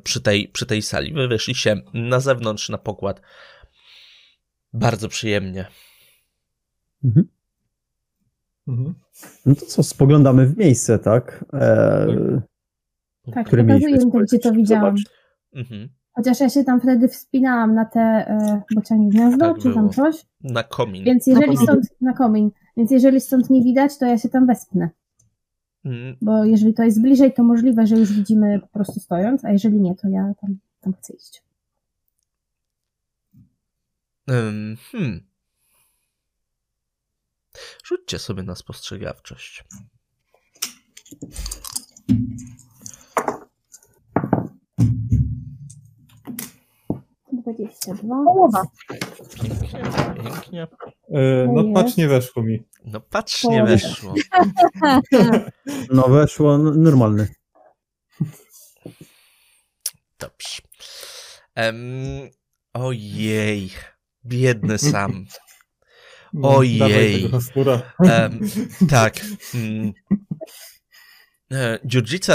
przy, 0.05 0.21
tej, 0.21 0.49
przy 0.49 0.67
tej 0.67 0.83
sali. 0.83 1.13
Wy 1.13 1.29
wyszliście 1.29 1.83
na 1.95 2.21
zewnątrz, 2.21 2.69
na 2.69 2.79
pokład. 2.79 3.21
Bardzo 4.73 5.09
przyjemnie. 5.09 5.67
Mhm. 7.05 7.29
Mhm. 8.69 8.95
No 9.47 9.55
to 9.55 9.67
co, 9.67 9.83
spoglądamy 9.83 10.47
w 10.47 10.57
miejsce, 10.59 10.99
tak? 10.99 11.45
E, 11.53 12.07
Tak, 13.35 13.47
Które 13.47 13.65
pokazuję 13.65 13.99
gdzie 14.23 14.39
to 14.39 14.53
widziałam. 14.53 14.95
Mhm. 15.55 15.89
Chociaż 16.13 16.41
ja 16.41 16.49
się 16.49 16.65
tam 16.65 16.81
wtedy 16.81 17.09
wspinałam 17.09 17.75
na 17.75 17.85
te 17.85 18.01
e, 18.01 18.63
bocianie 18.75 19.09
gniazdo, 19.09 19.53
Tak 19.55 19.57
czy 19.63 19.75
tam 19.75 19.89
było. 19.89 19.89
coś, 19.93 20.27
Na 20.41 20.63
komin. 20.63 21.05
więc 21.05 21.27
jeżeli 21.27 21.47
komin. 21.47 21.63
stąd, 21.63 21.87
na 22.01 22.13
komin, 22.13 22.51
więc 22.77 22.91
jeżeli 22.91 23.21
stąd 23.21 23.51
nie 23.51 23.63
widać, 23.63 23.99
to 23.99 24.07
ja 24.07 24.19
się 24.19 24.29
tam 24.29 24.47
wespnę. 24.47 24.89
Mm, 25.85 26.17
Bo 26.23 26.45
jeżeli 26.45 26.75
to 26.75 26.83
jest 26.83 27.03
bliżej, 27.03 27.33
to 27.33 27.43
możliwe, 27.45 27.87
że 27.87 27.97
już 27.97 28.13
widzimy 28.13 28.61
po 28.61 28.67
prostu 28.69 29.01
stojąc, 29.01 29.45
a 29.45 29.51
jeżeli 29.53 29.81
nie, 29.81 29.95
to 29.95 30.09
ja 30.09 30.33
tam, 30.41 30.59
tam 30.81 30.93
chcę 30.93 31.13
iść. 31.13 31.43
Hmm. 34.31 35.21
Rzućcie 37.85 38.19
sobie 38.19 38.43
na 38.43 38.55
spostrzegawczość. 38.55 39.65
22. 47.33 48.25
Połowa. 48.25 48.63
Pięknie, 49.43 49.87
pięknie. 50.23 50.63
E, 51.09 51.47
no 51.55 51.63
Jest. 51.63 51.75
patrz, 51.75 51.97
nie 51.97 52.09
weszło 52.09 52.43
mi. 52.43 52.63
No 52.85 53.01
patrz, 53.01 53.45
nie 53.45 53.65
weszło. 53.65 54.15
no 55.91 56.09
weszło 56.09 56.59
normalny. 56.59 57.29
Dobrze. 60.19 60.63
Em, 61.55 61.77
ojej, 62.73 63.71
biedny 64.25 64.79
sam. 64.93 65.27
No, 66.33 66.57
Ojej. 66.57 67.31
Em, 68.05 68.41
tak. 68.91 69.21
Mm. 69.55 69.93
E, 71.53 71.79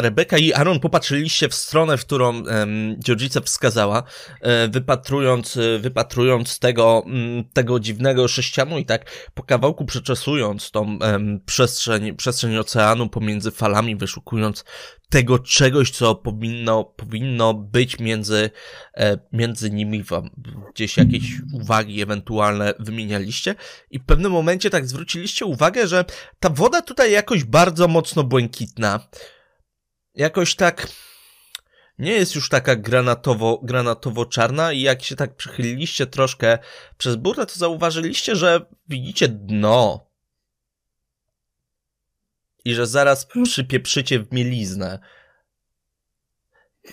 Rebeka 0.02 0.38
i 0.38 0.54
Aaron 0.54 0.80
popatrzyliście 0.80 1.50
w 1.50 1.56
stronę, 1.56 1.98
w 1.98 2.06
którą 2.06 2.44
um, 2.44 3.00
wskazała, 3.42 4.04
e, 4.42 4.68
wypatrując, 4.68 5.58
e, 5.58 5.80
wypatrując 5.80 6.60
tego, 6.60 7.04
mm, 7.06 7.44
tego 7.54 7.80
dziwnego 7.80 8.28
sześcianu 8.28 8.78
i 8.78 8.86
tak 8.86 9.30
po 9.34 9.44
kawałku 9.44 9.86
przeczesując 9.86 10.72
tą 10.72 11.00
em, 11.02 11.40
przestrzeń, 11.46 12.16
przestrzeń 12.16 12.58
oceanu 12.58 13.10
pomiędzy 13.10 13.52
falami, 13.52 13.96
wyszukując 13.96 14.64
tego 15.10 15.40
czegoś, 15.40 15.92
co 15.92 16.16
powinno, 16.16 16.84
powinno 16.84 17.54
być 17.54 18.00
między, 18.00 18.50
e, 18.98 19.18
między 19.32 19.72
nimi, 19.72 20.04
wam 20.04 20.30
gdzieś 20.74 20.98
jakieś 20.98 21.24
uwagi 21.54 22.02
ewentualne 22.02 22.74
wymienialiście 22.80 23.56
i 23.92 24.00
w 24.00 24.06
pewnym 24.06 24.32
momencie 24.32 24.70
tak 24.70 24.88
zwróciliście 24.88 25.46
uwagę, 25.46 25.88
że 25.88 26.06
ta 26.40 26.50
woda 26.50 26.82
tutaj 26.82 27.12
jakoś 27.12 27.44
bardzo 27.44 27.88
mocno 27.88 28.24
błękitna. 28.24 29.08
Jakoś 30.16 30.56
tak 30.56 30.88
nie 32.00 32.12
jest 32.12 32.36
już 32.36 32.50
taka 32.50 32.76
granatowo, 32.76 33.62
granatowo-czarna 33.64 34.74
i 34.74 34.82
jak 34.82 35.04
się 35.04 35.16
tak 35.16 35.36
przychyliliście 35.36 36.08
troszkę 36.08 36.58
przez 36.98 37.16
burtę, 37.16 37.46
to 37.46 37.60
zauważyliście, 37.60 38.36
że 38.36 38.66
widzicie 38.88 39.28
dno. 39.28 40.08
I 42.66 42.74
że 42.74 42.88
zaraz 42.88 43.28
przypieprzycie 43.44 44.20
w 44.20 44.32
mieliznę. 44.32 45.00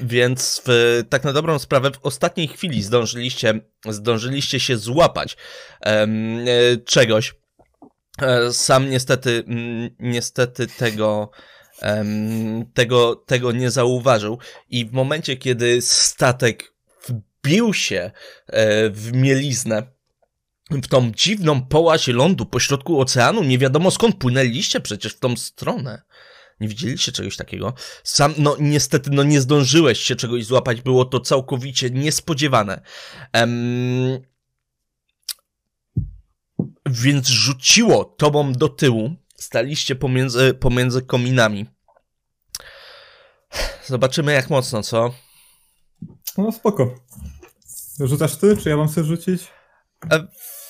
Więc 0.00 0.62
w, 0.66 1.02
tak 1.08 1.24
na 1.24 1.32
dobrą 1.32 1.58
sprawę 1.58 1.90
w 1.90 2.06
ostatniej 2.06 2.48
chwili 2.48 2.82
zdążyliście, 2.82 3.60
zdążyliście 3.88 4.60
się 4.60 4.76
złapać 4.76 5.36
em, 5.80 6.38
e, 6.38 6.76
czegoś. 6.76 7.34
E, 8.22 8.52
Sam 8.52 8.90
niestety, 8.90 9.44
mm, 9.46 9.90
niestety 9.98 10.66
tego, 10.66 11.30
em, 11.80 12.66
tego, 12.74 13.16
tego 13.16 13.52
nie 13.52 13.70
zauważył 13.70 14.38
i 14.70 14.86
w 14.86 14.92
momencie, 14.92 15.36
kiedy 15.36 15.82
statek 15.82 16.72
wbił 17.08 17.74
się 17.74 18.10
e, 18.46 18.90
w 18.90 19.12
mieliznę, 19.12 19.82
w 20.70 20.88
tą 20.88 21.12
dziwną 21.12 21.62
połaź 21.62 22.08
lądu 22.08 22.46
pośrodku 22.46 23.00
oceanu, 23.00 23.44
nie 23.44 23.58
wiadomo 23.58 23.90
skąd 23.90 24.16
płynęliście 24.16 24.80
przecież 24.80 25.12
w 25.14 25.18
tą 25.18 25.36
stronę. 25.36 26.02
Nie 26.60 26.68
widzieliście 26.68 27.12
czegoś 27.12 27.36
takiego? 27.36 27.74
Sam, 28.04 28.34
no 28.38 28.56
niestety, 28.60 29.10
no 29.10 29.22
nie 29.22 29.40
zdążyłeś 29.40 29.98
się 29.98 30.16
czegoś 30.16 30.44
złapać, 30.44 30.82
było 30.82 31.04
to 31.04 31.20
całkowicie 31.20 31.90
niespodziewane. 31.90 32.80
Em, 33.32 34.20
więc 36.86 37.28
rzuciło 37.28 38.04
tobą 38.04 38.52
do 38.52 38.68
tyłu. 38.68 39.14
Staliście 39.36 39.94
pomiędzy, 39.94 40.54
pomiędzy 40.54 41.02
kominami. 41.02 41.66
Zobaczymy 43.86 44.32
jak 44.32 44.50
mocno, 44.50 44.82
co? 44.82 45.14
No 46.38 46.52
spoko. 46.52 46.94
Rzucasz 48.00 48.36
ty, 48.36 48.56
czy 48.56 48.68
ja 48.68 48.76
mam 48.76 48.88
sobie 48.88 49.06
rzucić? 49.06 49.48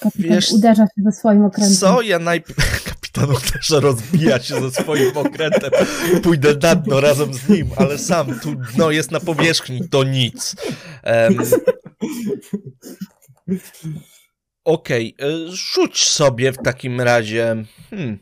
E, 0.02 0.10
Kapitan 0.10 0.30
Wiesz- 0.36 0.52
uderza 0.52 0.86
się 0.86 1.02
ze 1.04 1.12
swoim 1.12 1.44
okrętem. 1.44 1.76
Co? 1.76 2.02
Ja 2.02 2.18
najpierw... 2.18 2.84
Kapitan 2.90 3.28
też 3.52 3.70
rozbija 3.70 4.42
się 4.42 4.60
ze 4.60 4.70
swoim 4.70 5.16
okrętem. 5.16 5.70
Pójdę 6.22 6.54
na 6.62 6.74
dno 6.74 7.00
razem 7.00 7.34
z 7.34 7.48
nim, 7.48 7.70
ale 7.76 7.98
sam 7.98 8.40
tu 8.40 8.54
dno 8.54 8.90
jest 8.90 9.10
na 9.10 9.20
powierzchni, 9.20 9.88
to 9.88 10.04
nic. 10.04 10.56
Em, 11.02 11.38
Okej, 14.64 15.14
y, 15.22 15.56
rzuć 15.56 16.04
sobie 16.04 16.52
w 16.52 16.58
takim 16.58 17.00
razie... 17.00 17.64
Hmm. 17.90 18.18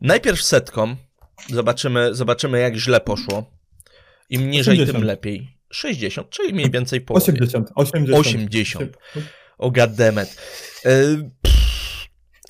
Najpierw 0.00 0.42
setką. 0.42 0.96
Zobaczymy, 1.48 2.14
zobaczymy 2.14 2.60
jak 2.60 2.76
źle 2.76 3.00
poszło. 3.00 3.44
Im 4.30 4.50
niżej, 4.50 4.76
tym 4.76 4.82
80. 4.82 5.04
lepiej. 5.04 5.59
60, 5.72 6.30
czyli 6.30 6.54
mniej 6.54 6.70
więcej 6.70 7.00
połowie. 7.00 7.24
80. 7.24 7.70
80. 7.74 8.20
80. 8.20 8.96
O 9.58 9.70
goddammit. 9.70 10.36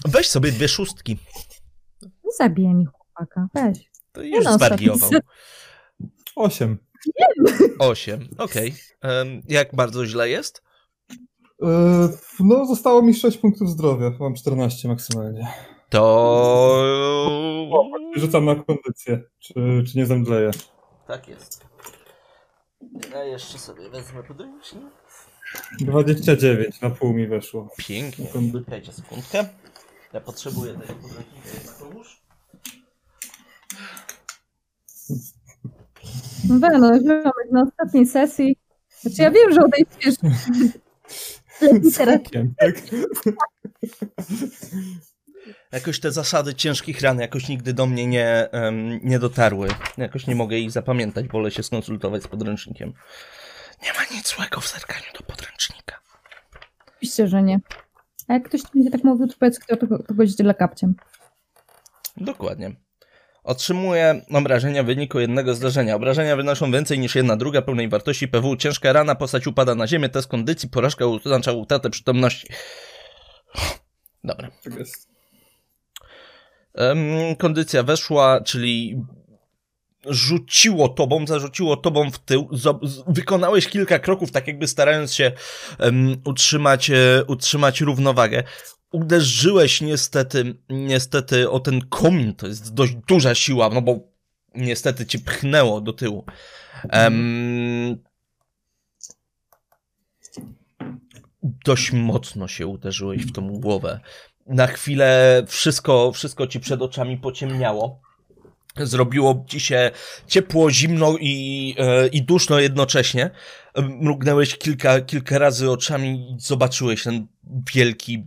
Weź 0.04 0.28
sobie 0.28 0.52
dwie 0.52 0.68
szóstki. 0.68 1.16
Zabije 2.38 2.74
mi 2.74 2.84
chłopaka, 2.84 3.48
weź. 3.54 3.90
To 4.12 4.22
już 4.22 4.44
no, 4.44 4.54
zwariował. 4.54 5.10
8. 6.36 6.78
Osiem, 7.78 8.28
okej. 8.38 8.74
Em, 9.00 9.42
Jak 9.48 9.74
bardzo 9.74 10.06
źle 10.06 10.28
jest? 10.28 10.62
Yy, 11.62 11.68
no, 12.40 12.66
zostało 12.66 13.02
mi 13.02 13.14
6 13.14 13.38
punktów 13.38 13.70
zdrowia. 13.70 14.10
Mam 14.20 14.34
14 14.34 14.88
maksymalnie. 14.88 15.48
To... 15.88 16.84
Rzucam 18.16 18.44
na 18.44 18.54
kondycję. 18.54 19.22
Czy, 19.38 19.54
czy 19.86 19.98
nie 19.98 20.06
zemdleję? 20.06 20.50
Tak 21.06 21.28
jest. 21.28 21.69
Ja 23.12 23.24
jeszcze 23.24 23.58
sobie 23.58 23.90
wezmę 23.90 24.22
podręcznik. 24.22 24.82
29 25.80 26.80
na 26.80 26.90
pół 26.90 27.12
mi 27.12 27.26
weszło. 27.26 27.68
Pięknie. 27.76 28.26
Kondy- 28.26 28.64
Dajcie 28.70 28.92
sekundkę. 28.92 29.48
Ja 30.12 30.20
potrzebuję 30.20 30.74
tego 30.74 30.94
podręcznika 30.94 31.48
jednak 31.54 31.74
pomóż. 31.76 32.20
No 36.48 36.60
tak, 36.60 36.72
no 36.78 36.98
ziomek, 36.98 37.50
na 37.52 37.62
ostatniej 37.62 38.06
sesji. 38.06 38.56
Znaczy 39.00 39.22
ja 39.22 39.30
wiem, 39.30 39.52
że 39.52 39.60
odejdziesz. 39.64 40.14
Lepiej 41.60 41.92
teraz. 41.92 42.20
Skokiem, 42.20 42.54
tak? 42.58 42.74
Jakoś 45.72 46.00
te 46.00 46.12
zasady 46.12 46.54
ciężkich 46.54 47.00
ran 47.00 47.18
jakoś 47.20 47.48
nigdy 47.48 47.72
do 47.72 47.86
mnie 47.86 48.06
nie, 48.06 48.50
em, 48.52 49.00
nie 49.02 49.18
dotarły. 49.18 49.68
Jakoś 49.98 50.26
nie 50.26 50.34
mogę 50.34 50.56
ich 50.56 50.70
zapamiętać, 50.70 51.28
wolę 51.28 51.50
się 51.50 51.62
skonsultować 51.62 52.22
z 52.22 52.28
podręcznikiem. 52.28 52.92
Nie 53.82 53.92
ma 53.92 54.16
nic 54.16 54.34
złego 54.36 54.60
w 54.60 54.68
zerkaniu 54.68 55.06
do 55.18 55.26
podręcznika. 55.26 56.00
Oczywiście, 56.88 57.28
że 57.28 57.42
nie. 57.42 57.60
A 58.28 58.32
jak 58.32 58.48
ktoś 58.48 58.60
będzie 58.74 58.90
tak 58.90 59.04
mówił, 59.04 59.26
to 59.26 59.34
powiedz, 59.38 59.58
kto 59.58 59.76
to, 59.76 59.86
to 59.86 60.26
źle 60.26 60.54
kapciem. 60.54 60.94
Dokładnie. 62.16 62.74
Otrzymuje 63.44 64.24
obrażenia 64.34 64.82
w 64.82 64.86
wyniku 64.86 65.20
jednego 65.20 65.54
zdarzenia. 65.54 65.94
Obrażenia 65.94 66.36
wynoszą 66.36 66.72
więcej 66.72 66.98
niż 66.98 67.14
jedna 67.14 67.36
druga 67.36 67.62
pełnej 67.62 67.88
wartości 67.88 68.28
PW. 68.28 68.56
Ciężka 68.56 68.92
rana, 68.92 69.14
postać 69.14 69.46
upada 69.46 69.74
na 69.74 69.86
ziemię, 69.86 70.08
test 70.08 70.28
kondycji, 70.28 70.68
porażka 70.68 71.06
oznacza 71.06 71.52
utratę 71.52 71.90
przytomności. 71.90 72.48
Dobra. 74.24 74.50
Tak 74.64 74.74
jest. 74.74 75.09
Kondycja 77.38 77.82
weszła, 77.82 78.40
czyli 78.40 79.02
rzuciło 80.06 80.88
tobą, 80.88 81.26
zarzuciło 81.26 81.76
tobą 81.76 82.10
w 82.10 82.18
tył, 82.18 82.48
wykonałeś 83.06 83.68
kilka 83.68 83.98
kroków, 83.98 84.30
tak 84.30 84.46
jakby 84.46 84.66
starając 84.66 85.14
się 85.14 85.32
em, 85.78 86.16
utrzymać, 86.24 86.90
e, 86.90 87.24
utrzymać 87.26 87.80
równowagę. 87.80 88.42
Uderzyłeś 88.92 89.80
niestety, 89.80 90.54
niestety 90.68 91.50
o 91.50 91.60
ten 91.60 91.80
komin, 91.88 92.34
to 92.34 92.46
jest 92.46 92.74
dość 92.74 92.94
duża 93.08 93.34
siła, 93.34 93.68
no 93.68 93.82
bo 93.82 93.98
niestety 94.54 95.06
cię 95.06 95.18
pchnęło 95.18 95.80
do 95.80 95.92
tyłu. 95.92 96.24
Em, 96.90 97.98
dość 101.42 101.92
mocno 101.92 102.48
się 102.48 102.66
uderzyłeś 102.66 103.22
w 103.22 103.32
tą 103.32 103.48
głowę. 103.48 104.00
Na 104.50 104.66
chwilę 104.66 105.42
wszystko, 105.46 106.12
wszystko 106.12 106.46
ci 106.46 106.60
przed 106.60 106.82
oczami 106.82 107.16
pociemniało. 107.18 108.00
Zrobiło 108.76 109.44
ci 109.48 109.60
się 109.60 109.90
ciepło, 110.26 110.70
zimno 110.70 111.16
i, 111.20 111.74
e, 111.78 112.06
i 112.06 112.22
duszno 112.22 112.60
jednocześnie. 112.60 113.30
Mrugnęłeś 113.76 114.58
kilka, 114.58 115.00
kilka 115.00 115.38
razy 115.38 115.70
oczami 115.70 116.30
i 116.30 116.40
zobaczyłeś 116.40 117.02
ten 117.02 117.26
wielki 117.74 118.26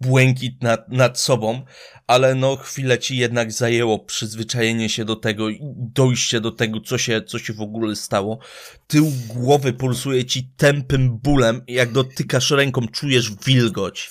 błękit 0.00 0.62
nad, 0.62 0.88
nad 0.88 1.20
sobą, 1.20 1.62
ale 2.06 2.34
no 2.34 2.56
chwilę 2.56 2.98
ci 2.98 3.16
jednak 3.16 3.52
zajęło 3.52 3.98
przyzwyczajenie 3.98 4.88
się 4.88 5.04
do 5.04 5.16
tego 5.16 5.48
i 5.48 5.60
dojście 5.76 6.40
do 6.40 6.52
tego, 6.52 6.80
co 6.80 6.98
się, 6.98 7.22
co 7.22 7.38
się 7.38 7.52
w 7.52 7.60
ogóle 7.60 7.96
stało. 7.96 8.38
Tył 8.86 9.12
głowy 9.26 9.72
pulsuje 9.72 10.24
ci 10.24 10.50
tępym 10.56 11.18
bólem 11.18 11.62
jak 11.66 11.92
dotykasz 11.92 12.50
ręką, 12.50 12.88
czujesz 12.88 13.32
wilgoć. 13.44 14.10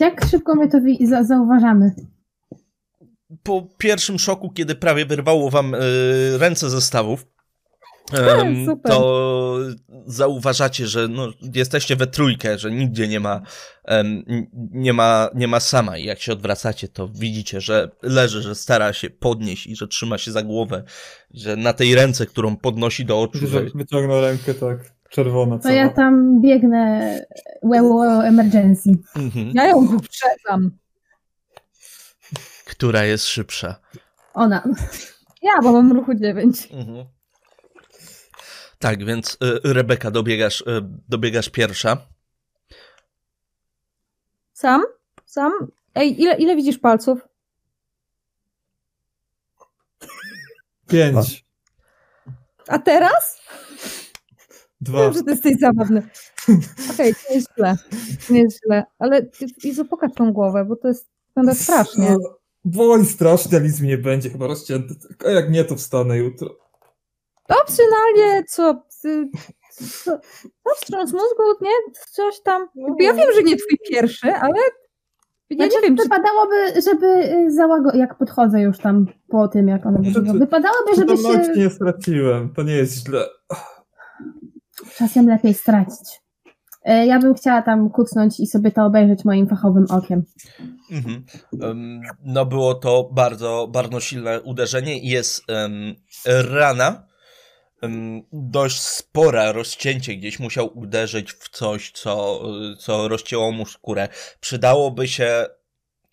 Jak 0.00 0.24
szybko 0.24 0.54
my 0.54 0.68
to 0.68 0.78
zauważamy? 1.24 1.94
po 3.42 3.66
pierwszym 3.78 4.18
szoku, 4.18 4.50
kiedy 4.50 4.74
prawie 4.74 5.06
wyrwało 5.06 5.50
wam 5.50 5.74
e, 5.74 5.78
ręce 6.38 6.70
ze 6.70 6.80
stawów, 6.80 7.26
to 8.84 9.58
zauważacie, 10.06 10.86
że 10.86 11.08
no, 11.08 11.32
jesteście 11.54 11.96
we 11.96 12.06
trójkę, 12.06 12.58
że 12.58 12.70
nigdzie 12.70 13.08
nie 13.08 13.20
ma, 13.20 13.42
nie 14.70 14.92
ma, 14.92 15.30
nie 15.34 15.48
ma 15.48 15.60
sama. 15.60 15.98
I 15.98 16.04
jak 16.04 16.20
się 16.20 16.32
odwracacie, 16.32 16.88
to 16.88 17.08
widzicie, 17.08 17.60
że 17.60 17.90
leży, 18.02 18.42
że 18.42 18.54
stara 18.54 18.92
się 18.92 19.10
podnieść 19.10 19.66
i 19.66 19.76
że 19.76 19.88
trzyma 19.88 20.18
się 20.18 20.32
za 20.32 20.42
głowę, 20.42 20.84
że 21.30 21.56
na 21.56 21.72
tej 21.72 21.94
ręce, 21.94 22.26
którą 22.26 22.56
podnosi 22.56 23.04
do 23.04 23.20
oczu, 23.20 23.46
Że 23.46 23.66
wyciągnął 23.74 24.20
rękę 24.20 24.54
tak, 24.54 24.93
czerwona 25.14 25.56
To 25.56 25.62
cała. 25.62 25.74
ja 25.74 25.88
tam 25.88 26.40
biegnę 26.40 27.18
well, 27.62 27.84
well 28.00 28.20
emergency. 28.26 28.90
mhm, 29.16 29.50
Ja 29.54 29.66
ją 29.66 29.86
wyprzedzam. 29.86 30.70
która 32.64 33.04
jest 33.04 33.26
szybsza. 33.26 33.80
Ona. 34.34 34.64
Ja, 35.42 35.52
bo 35.62 35.72
mam 35.72 35.92
ruchu 35.92 36.14
9. 36.14 36.68
Mhm. 36.72 37.06
Tak, 38.78 39.04
więc 39.04 39.34
y, 39.64 39.72
Rebeka, 39.72 40.10
dobiegasz, 40.10 40.60
y, 40.60 40.64
dobiegasz 41.08 41.48
pierwsza. 41.48 41.96
Sam? 44.52 44.82
Sam? 45.24 45.52
Ej, 45.94 46.22
ile, 46.22 46.36
ile 46.36 46.56
widzisz 46.56 46.78
palców? 46.78 47.28
Pięć. 50.88 51.44
A 52.68 52.78
teraz? 52.78 53.40
Dwa. 54.84 55.00
Wiem, 55.00 55.12
że 55.12 55.22
ty 55.22 55.30
jesteś 55.30 55.58
zabawny. 55.60 56.02
Okej, 56.90 57.14
to 57.14 57.20
nie 57.30 57.36
jest 57.36 57.48
źle. 57.56 57.76
To 58.26 58.32
nie 58.32 58.40
jest 58.40 58.60
źle. 58.66 58.84
Ale 58.98 59.26
Izo, 59.64 59.84
pokaż 59.84 60.12
tą 60.12 60.32
głowę, 60.32 60.64
bo 60.64 60.76
to 60.76 60.88
jest 60.88 61.10
wygląda 61.28 61.62
strasznie. 61.62 62.10
No, 62.10 62.38
Boli 62.64 63.06
strasznie, 63.06 63.60
nic 63.60 63.80
mi 63.80 63.88
nie 63.88 63.98
będzie 63.98 64.30
chyba 64.30 64.46
rozcięty. 64.46 64.94
A 65.26 65.30
jak 65.30 65.50
nie, 65.50 65.64
to 65.64 65.76
wstanę 65.76 66.18
jutro. 66.18 66.56
Opcjonalnie, 67.48 68.44
co? 68.48 68.82
Ty, 69.02 69.30
co 69.76 70.18
co 70.64 70.74
wstrząs 70.74 71.12
mózgu, 71.12 71.42
nie? 71.60 71.70
Coś 72.10 72.40
tam. 72.40 72.68
Jakby 72.74 73.04
ja 73.04 73.14
wiem, 73.14 73.28
że 73.34 73.42
nie 73.42 73.56
twój 73.56 73.78
pierwszy, 73.90 74.32
ale 74.32 74.58
ja 75.50 75.56
Znaczy, 75.56 75.74
nie 75.74 75.82
wiem, 75.82 75.96
czy... 75.96 76.02
wypadałoby, 76.02 76.82
żeby 76.84 77.06
y, 77.06 77.50
załago... 77.50 77.90
jak 77.94 78.18
podchodzę 78.18 78.60
już 78.60 78.78
tam 78.78 79.06
po 79.28 79.48
tym, 79.48 79.68
jak 79.68 79.86
ona 79.86 79.98
Znaczy, 79.98 80.12
wygląda, 80.12 80.44
wypadałoby, 80.44 80.94
żeby 80.96 81.16
się 81.16 81.52
nie 81.56 81.70
straciłem, 81.70 82.54
to 82.54 82.62
nie 82.62 82.72
jest 82.72 83.06
źle. 83.06 83.24
Czasem 84.96 85.28
lepiej 85.28 85.54
stracić. 85.54 86.20
Y, 86.88 87.06
Ja 87.06 87.18
bym 87.18 87.34
chciała 87.34 87.62
tam 87.62 87.90
kucnąć 87.90 88.40
i 88.40 88.46
sobie 88.46 88.70
to 88.70 88.84
obejrzeć 88.84 89.24
moim 89.24 89.46
fachowym 89.48 89.86
okiem. 89.90 90.22
Mhm. 90.90 91.24
No 92.24 92.46
było 92.46 92.74
to 92.74 93.10
bardzo, 93.12 93.68
bardzo 93.72 94.00
silne 94.00 94.40
uderzenie 94.42 94.98
jest 94.98 95.50
em, 95.50 95.94
rana, 96.50 97.06
em, 97.82 98.22
dość 98.32 98.80
spora, 98.80 99.52
rozcięcie 99.52 100.16
gdzieś 100.16 100.40
musiał 100.40 100.78
uderzyć 100.78 101.32
w 101.32 101.48
coś, 101.48 101.90
co, 101.92 102.42
co 102.78 103.08
rozcięło 103.08 103.52
mu 103.52 103.66
skórę. 103.66 104.08
Przydałoby 104.40 105.08
się, 105.08 105.46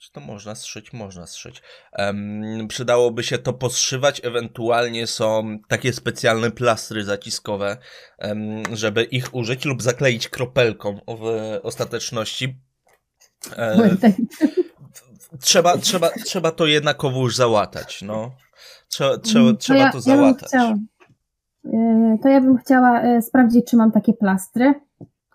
czy 0.02 0.12
to 0.12 0.22
można 0.22 0.56
strzyć? 0.56 0.94
Można 0.94 1.28
strzyć. 1.28 1.62
Em, 1.94 2.68
przydałoby 2.68 3.24
się 3.24 3.38
to 3.38 3.54
poszywać, 3.54 4.22
ewentualnie 4.24 5.08
są 5.08 5.58
takie 5.68 5.94
specjalne 5.94 6.52
plastry 6.52 7.04
zaciskowe, 7.04 7.78
em, 8.18 8.64
żeby 8.76 9.04
ich 9.04 9.36
użyć 9.36 9.66
lub 9.66 9.82
zakleić 9.82 10.30
kropelką 10.30 11.00
w 11.08 11.24
ostateczności. 11.64 12.60
E, 13.58 13.90
trzeba, 15.42 15.78
trzeba, 15.78 16.10
trzeba 16.26 16.52
to 16.52 16.66
jednakowo 16.68 17.20
trzeba, 17.20 18.02
no. 18.02 18.32
Trzeba, 18.88 19.18
trzeba, 19.18 19.44
Mm, 19.46 19.58
trzeba 19.58 19.80
ja, 19.80 19.92
to 19.92 19.98
Ja 19.98 20.02
bym 20.02 20.02
załatać. 20.02 20.52
y, 21.66 22.18
to 22.24 22.30
ja 22.30 22.42
bym 22.42 22.58
chciała 22.58 23.06
y, 23.18 23.22
sprawdzić, 23.22 23.66
czy 23.70 23.76
mam 23.78 23.92
takie 23.92 24.14
plastry, 24.14 24.74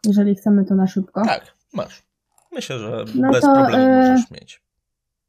jeżeli 0.06 0.34
chcemy 0.34 0.64
to 0.64 0.74
na 0.74 0.86
szybko. 0.86 1.22
Tak, 1.24 1.54
masz. 1.72 2.05
Myślę, 2.52 2.78
że 2.78 3.04
No 3.14 3.32
bez 3.32 3.40
to, 3.40 3.54
problemu 3.54 3.84
e, 3.84 4.10
możesz 4.10 4.30
mieć. 4.30 4.62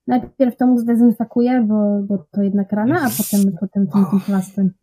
Najpierw 0.07 0.57
to 0.57 0.67
mu 0.67 0.77
zdezynfekuję, 0.79 1.61
bo, 1.67 1.99
bo 2.03 2.25
to 2.31 2.41
jednak 2.41 2.71
rana, 2.71 3.01
a 3.01 3.09
potem, 3.17 3.51
potem 3.59 3.87
tym, 3.87 4.05
tym 4.11 4.19
plastrem. 4.21 4.73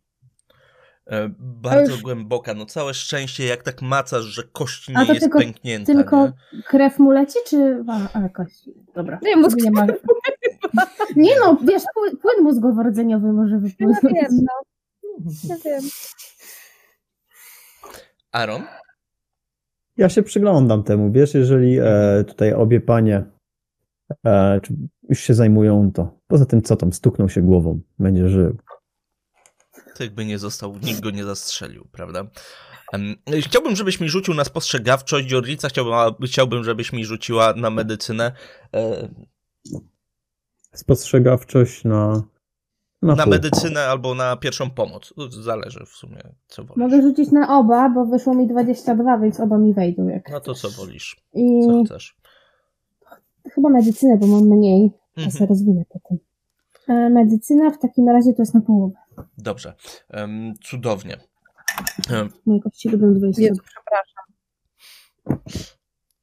E, 1.07 1.29
Bardzo 1.39 1.91
już- 1.91 2.01
głęboka, 2.01 2.53
no 2.53 2.65
całe 2.65 2.93
szczęście, 2.93 3.45
jak 3.45 3.63
tak 3.63 3.81
macasz, 3.81 4.23
że 4.23 4.43
kość 4.43 4.89
nie 4.89 5.05
jest 5.05 5.19
tylko- 5.19 5.39
pęknięta. 5.39 5.93
Tylko 5.93 6.25
Nie? 6.53 6.63
krew 6.63 6.99
mu 6.99 7.11
leci, 7.11 7.39
czy... 7.47 7.83
A, 7.87 8.19
a 8.19 8.29
kości. 8.29 8.73
Dobra. 8.95 9.19
Nie, 9.23 9.35
mózg 9.37 9.57
nie, 9.57 9.71
ma... 9.71 9.85
nie 11.15 11.39
no, 11.39 11.57
wiesz, 11.63 11.83
pły- 11.83 12.17
płyn 12.21 12.43
mózgowo-rdzeniowy 12.43 13.33
może 13.33 13.55
Ja 13.55 13.59
wypłynąć. 13.61 13.99
wiem, 14.03 14.29
no. 14.31 14.53
Ja 15.49 15.55
wiem. 15.65 15.81
Aaron? 18.31 18.63
Ja 19.97 20.09
się 20.09 20.23
przyglądam 20.23 20.83
temu, 20.83 21.11
wiesz, 21.11 21.33
jeżeli 21.33 21.79
e, 21.79 22.23
tutaj 22.27 22.53
obie 22.53 22.81
panie 22.81 23.23
e, 24.25 24.59
już 25.09 25.19
się 25.19 25.33
zajmują, 25.33 25.91
to 25.91 26.19
poza 26.27 26.45
tym 26.45 26.61
co 26.61 26.75
tam, 26.75 26.93
stuknął 26.93 27.29
się 27.29 27.41
głową, 27.41 27.81
będzie 27.99 28.29
żył. 28.29 28.57
To 29.95 30.03
jakby 30.03 30.25
nie 30.25 30.39
został, 30.39 30.77
nikt 30.83 30.99
go 30.99 31.11
nie 31.11 31.23
zastrzelił, 31.23 31.87
prawda? 31.91 32.27
Chciałbym, 33.41 33.75
żebyś 33.75 33.99
mi 33.99 34.09
rzucił 34.09 34.33
na 34.33 34.43
spostrzegawczość. 34.43 35.31
Jorlica 35.31 35.69
chciałbym, 35.69 36.27
chciałbym, 36.27 36.63
żebyś 36.63 36.93
mi 36.93 37.05
rzuciła 37.05 37.53
na 37.53 37.69
medycynę. 37.69 38.31
E, 38.75 39.09
Spostrzegawczość 40.73 41.83
na 41.83 42.23
na, 43.05 43.15
Na 43.15 43.25
medycynę 43.25 43.81
albo 43.85 44.15
na 44.15 44.35
pierwszą 44.37 44.69
pomoc. 44.69 45.13
Zależy 45.29 45.85
w 45.85 45.89
sumie, 45.89 46.21
co 46.47 46.63
wolisz. 46.63 46.77
Mogę 46.77 47.01
rzucić 47.01 47.31
na 47.31 47.59
oba, 47.59 47.89
bo 47.89 48.05
wyszło 48.05 48.33
mi 48.35 48.47
22, 48.47 49.17
więc 49.17 49.39
oba 49.39 49.57
mi 49.57 49.73
wejdą. 49.73 50.07
Jak 50.07 50.29
No 50.31 50.39
to 50.39 50.53
co 50.53 50.69
wolisz? 50.69 51.17
I 51.33 51.61
Co 51.67 51.83
chcesz? 51.83 52.15
chyba 53.51 53.69
medycynę, 53.69 54.17
bo 54.17 54.27
mam 54.27 54.43
mniej. 54.43 54.83
Ja 55.17 55.23
Mhm. 55.23 55.31
sobie 55.31 55.45
rozwinę 55.47 55.83
potem. 55.89 56.17
E, 56.87 57.09
Medycyna 57.09 57.71
w 57.71 57.79
takim 57.79 58.09
razie 58.09 58.33
to 58.33 58.41
jest 58.41 58.53
na 58.53 58.61
połowę. 58.61 58.95
Dobrze. 59.37 59.73
Em, 60.09 60.53
cudownie. 60.63 61.17
Moje 62.45 62.59
kości 62.61 62.89
lubią 62.89 63.13
20. 63.13 63.41
Jezu, 63.41 63.61
przepraszam. 63.65 64.25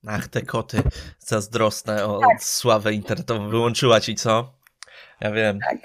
Ach, 0.07 0.29
te 0.29 0.43
koty 0.43 0.83
zazdrosne 1.19 2.07
o 2.07 2.21
Tak. 2.21 2.45
sławę 2.45 2.93
internetową. 2.95 3.49
Wyłączyła 3.49 4.01
ci, 4.01 4.15
co? 4.15 4.53
Ja 5.23 5.33
wiem. 5.33 5.59
Tak. 5.71 5.79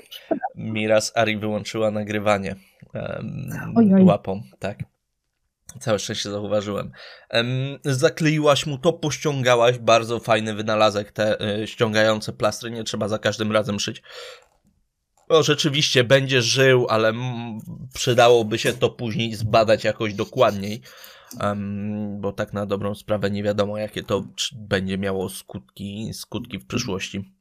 Miraz 0.55 1.11
Ari 1.15 1.38
wyłączyła 1.38 1.91
nagrywanie 1.91 2.55
Oj, 3.76 3.93
oj. 3.93 4.03
łapą, 4.03 4.43
tak. 4.59 4.84
Całe 5.80 5.99
szczęście 5.99 6.30
zauważyłem. 6.30 6.91
Em, 7.30 7.47
zakleiłaś 7.85 8.65
mu 8.65 8.77
to, 8.77 8.93
pościągałaś. 8.93 9.77
Bardzo 9.77 10.19
fajny 10.19 10.53
wynalazek, 10.53 11.11
te 11.11 11.57
y, 11.61 11.68
ściągające 11.68 12.34
plastry. 12.34 12.72
Nie 12.72 12.84
trzeba 12.84 13.07
za 13.07 13.19
każdym 13.19 13.51
razem 13.51 13.80
szyć. 13.80 14.01
No, 15.30 15.43
rzeczywiście 15.43 16.03
będzie 16.03 16.41
żył, 16.41 16.88
ale 16.89 17.09
mm, 17.09 17.59
przydałoby 17.93 18.57
się 18.57 18.73
to 18.73 18.89
później 18.89 19.35
zbadać 19.35 19.84
jakoś 19.84 20.14
dokładniej. 20.14 20.81
Em, 21.39 22.22
bo 22.22 22.31
tak 22.31 22.53
na 22.53 22.65
dobrą 22.65 22.95
sprawę 22.95 23.31
nie 23.31 23.43
wiadomo, 23.43 23.77
jakie 23.77 24.03
to 24.03 24.23
będzie 24.53 24.97
miało 24.97 25.30
skutki, 25.30 26.09
skutki 26.14 26.59
w 26.59 26.68
przyszłości. 26.68 27.34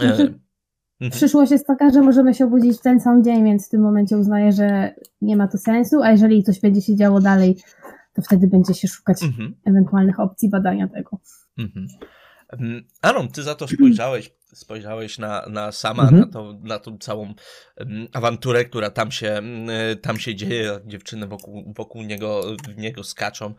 E, 0.00 0.04
mhm. 0.04 0.45
Przyszłość 1.10 1.52
jest 1.52 1.66
taka, 1.66 1.90
że 1.90 2.00
możemy 2.00 2.34
się 2.34 2.44
obudzić 2.44 2.78
w 2.78 2.82
ten 2.82 3.00
sam 3.00 3.24
dzień, 3.24 3.44
więc 3.44 3.66
w 3.66 3.70
tym 3.70 3.80
momencie 3.80 4.18
uznaję, 4.18 4.52
że 4.52 4.94
nie 5.20 5.36
ma 5.36 5.48
to 5.48 5.58
sensu, 5.58 6.02
a 6.02 6.10
jeżeli 6.10 6.42
coś 6.42 6.60
będzie 6.60 6.80
się 6.82 6.96
działo 6.96 7.20
dalej, 7.20 7.56
to 8.14 8.22
wtedy 8.22 8.46
będzie 8.46 8.74
się 8.74 8.88
szukać 8.88 9.22
Mhm. 9.22 9.54
ewentualnych 9.64 10.20
opcji 10.20 10.50
badania 10.50 10.88
tego. 10.88 11.18
Mhm. 11.58 11.86
Aaron, 13.02 13.28
ty 13.28 13.42
za 13.42 13.54
to 13.54 13.68
spojrzałeś, 13.68 14.34
spojrzałeś 14.54 15.18
na, 15.18 15.46
na 15.50 15.72
sama, 15.72 16.02
Mhm. 16.02 16.20
na, 16.20 16.26
to, 16.26 16.58
na 16.62 16.78
tą 16.78 16.98
całą 16.98 17.34
awanturę, 18.12 18.64
która 18.64 18.90
tam 18.90 19.10
się, 19.10 19.42
tam 20.02 20.18
się 20.18 20.34
dzieje, 20.34 20.80
dziewczyny 20.86 21.26
wokół, 21.26 21.72
wokół 21.76 22.02
niego, 22.02 22.42
niego 22.76 23.04
skaczą. 23.04 23.54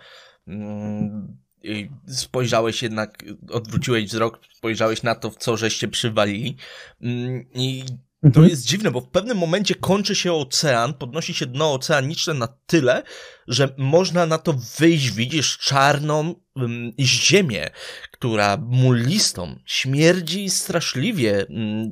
I 1.67 1.89
spojrzałeś 2.07 2.83
jednak, 2.83 3.23
odwróciłeś 3.49 4.05
wzrok, 4.05 4.39
spojrzałeś 4.53 5.03
na 5.03 5.15
to, 5.15 5.31
w 5.31 5.35
co 5.35 5.57
żeście 5.57 5.87
przywalili. 5.87 6.55
Mm, 7.01 7.45
I 7.53 7.83
to 8.21 8.27
Mhm. 8.27 8.49
jest 8.49 8.65
dziwne, 8.65 8.91
bo 8.91 9.01
w 9.01 9.09
pewnym 9.09 9.37
momencie 9.37 9.75
kończy 9.75 10.15
się 10.15 10.33
ocean, 10.33 10.93
podnosi 10.93 11.33
się 11.33 11.45
dno 11.45 11.73
oceaniczne 11.73 12.33
na 12.33 12.47
tyle, 12.65 13.03
że 13.47 13.73
można 13.77 14.25
na 14.25 14.37
to 14.37 14.53
wyjść, 14.79 15.11
widzisz 15.11 15.57
czarną 15.57 16.35
ziemię, 16.99 17.69
która 18.11 18.57
mulistą 18.57 19.59
śmierdzi 19.65 20.49
straszliwie 20.49 21.45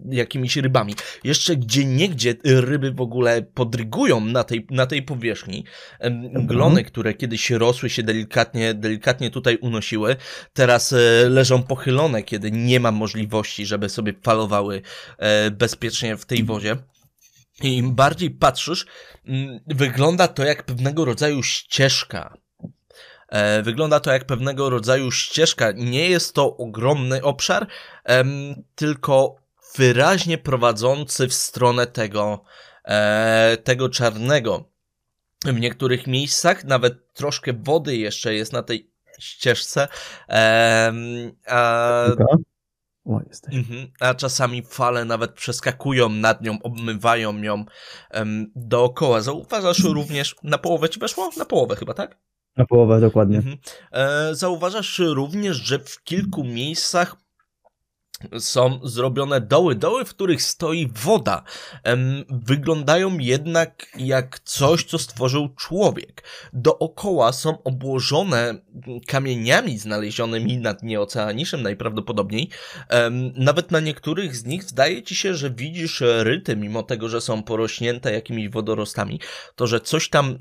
jakimiś 0.10 0.57
rybami. 0.57 0.95
Jeszcze 1.23 1.56
gdzie 1.56 1.86
niegdzie 1.86 2.36
ryby 2.44 2.91
w 2.91 3.02
ogóle 3.02 3.41
podrygują 3.41 4.22
na 4.22 4.44
tej, 4.44 4.68
na 4.69 4.86
tej 4.86 5.03
powierzchni. 5.03 5.64
Ym, 6.06 6.48
glony, 6.48 6.84
które 6.84 7.14
kiedyś 7.14 7.49
rosły 7.49 7.90
się 7.90 8.03
delikatnie, 8.03 8.73
delikatnie 8.73 9.32
tutaj 9.32 9.57
unosiły, 9.61 10.15
teraz 10.53 10.94
e, 10.94 11.30
leżą 11.30 11.64
pochylone, 11.64 12.23
kiedy 12.23 12.52
nie 12.52 12.80
ma 12.80 12.91
możliwości, 12.91 13.65
żeby 13.65 13.90
sobie 13.90 14.14
falowały 14.23 14.82
e, 15.18 15.52
bezpiecznie 15.52 16.18
w 16.18 16.26
tej 16.26 16.44
wodzie. 16.44 16.77
I 17.61 17.77
im 17.77 17.95
bardziej 17.95 18.32
patrzysz, 18.32 18.86
mm, 19.26 19.60
wygląda 19.68 20.27
to 20.27 20.44
jak 20.44 20.64
pewnego 20.64 21.06
rodzaju 21.06 21.44
ścieżka. 21.44 22.38
E, 23.30 23.61
Wygląda 23.64 23.99
to 23.99 24.11
jak 24.11 24.26
pewnego 24.26 24.69
rodzaju 24.69 25.11
ścieżka. 25.11 25.72
Nie 25.72 26.10
jest 26.10 26.36
to 26.36 26.57
ogromny 26.57 27.23
obszar, 27.23 27.68
tylko 28.76 29.36
wyraźnie 29.76 30.38
prowadzący 30.38 31.27
w 31.27 31.34
stronę 31.34 31.88
tego, 31.88 32.44
e, 32.86 33.57
tego 33.64 33.90
czarnego. 33.90 34.69
W 35.45 35.60
niektórych 35.60 36.07
miejscach 36.07 36.64
nawet 36.64 37.14
troszkę 37.14 37.53
wody 37.53 37.98
jeszcze 37.98 38.34
jest 38.34 38.53
na 38.53 38.64
tej 38.64 38.91
ścieżce. 39.19 39.88
A. 41.48 42.06
O, 43.06 43.22
jesteś. 43.27 43.56
Mhm, 43.56 43.88
a 43.99 44.14
czasami 44.14 44.64
fale 44.64 45.06
nawet 45.06 45.34
przeskakują 45.34 46.10
nad 46.10 46.41
nią, 46.41 46.57
obmywają 46.64 47.41
ją 47.41 47.65
em, 48.11 48.52
dookoła. 48.56 49.22
Zauważasz 49.22 49.84
również, 49.84 50.36
na 50.44 50.57
połowę 50.57 50.90
ci 50.90 50.99
weszło? 50.99 51.30
Na 51.38 51.45
połowę 51.45 51.76
chyba, 51.76 51.94
tak? 51.94 52.18
Na 52.57 52.65
połowę 52.65 53.02
dokładnie. 53.02 53.38
Mhm. 53.38 53.57
E, 53.91 54.36
zauważasz 54.36 54.99
również, 54.99 55.57
że 55.57 55.80
w 55.80 56.03
kilku 56.03 56.44
miejscach 56.44 57.15
są 58.39 58.80
zrobione 58.84 59.41
doły, 59.41 59.76
doły, 59.76 60.06
w 60.06 60.10
których 60.10 60.41
stoi 60.41 60.91
woda. 61.03 61.43
Wyglądają 62.30 63.18
jednak 63.18 63.88
jak 63.97 64.39
coś, 64.39 64.84
co 64.84 64.99
stworzył 64.99 65.49
człowiek. 65.56 66.23
Dookoła 66.53 67.34
są 67.34 67.64
obłożone 67.64 68.56
kamieniami 69.07 69.77
znalezionymi 69.77 70.57
na 70.57 70.73
dnie 70.73 71.02
oceanicznym 71.02 71.61
najprawdopodobniej. 71.61 72.49
Nawet 73.35 73.72
na 73.72 73.80
niektórych 73.80 74.35
z 74.35 74.45
nich 74.45 74.64
zdaje 74.64 75.03
ci 75.03 75.15
się, 75.15 75.35
że 75.35 75.49
widzisz 75.49 76.03
ryty, 76.19 76.56
mimo 76.56 76.84
tego, 76.84 77.10
że 77.10 77.22
są 77.22 77.43
porośnięte 77.43 78.14
jakimiś 78.14 78.49
wodorostami. 78.49 79.19
To, 79.56 79.68
że 79.68 79.80
coś 79.80 80.10
tam, 80.10 80.38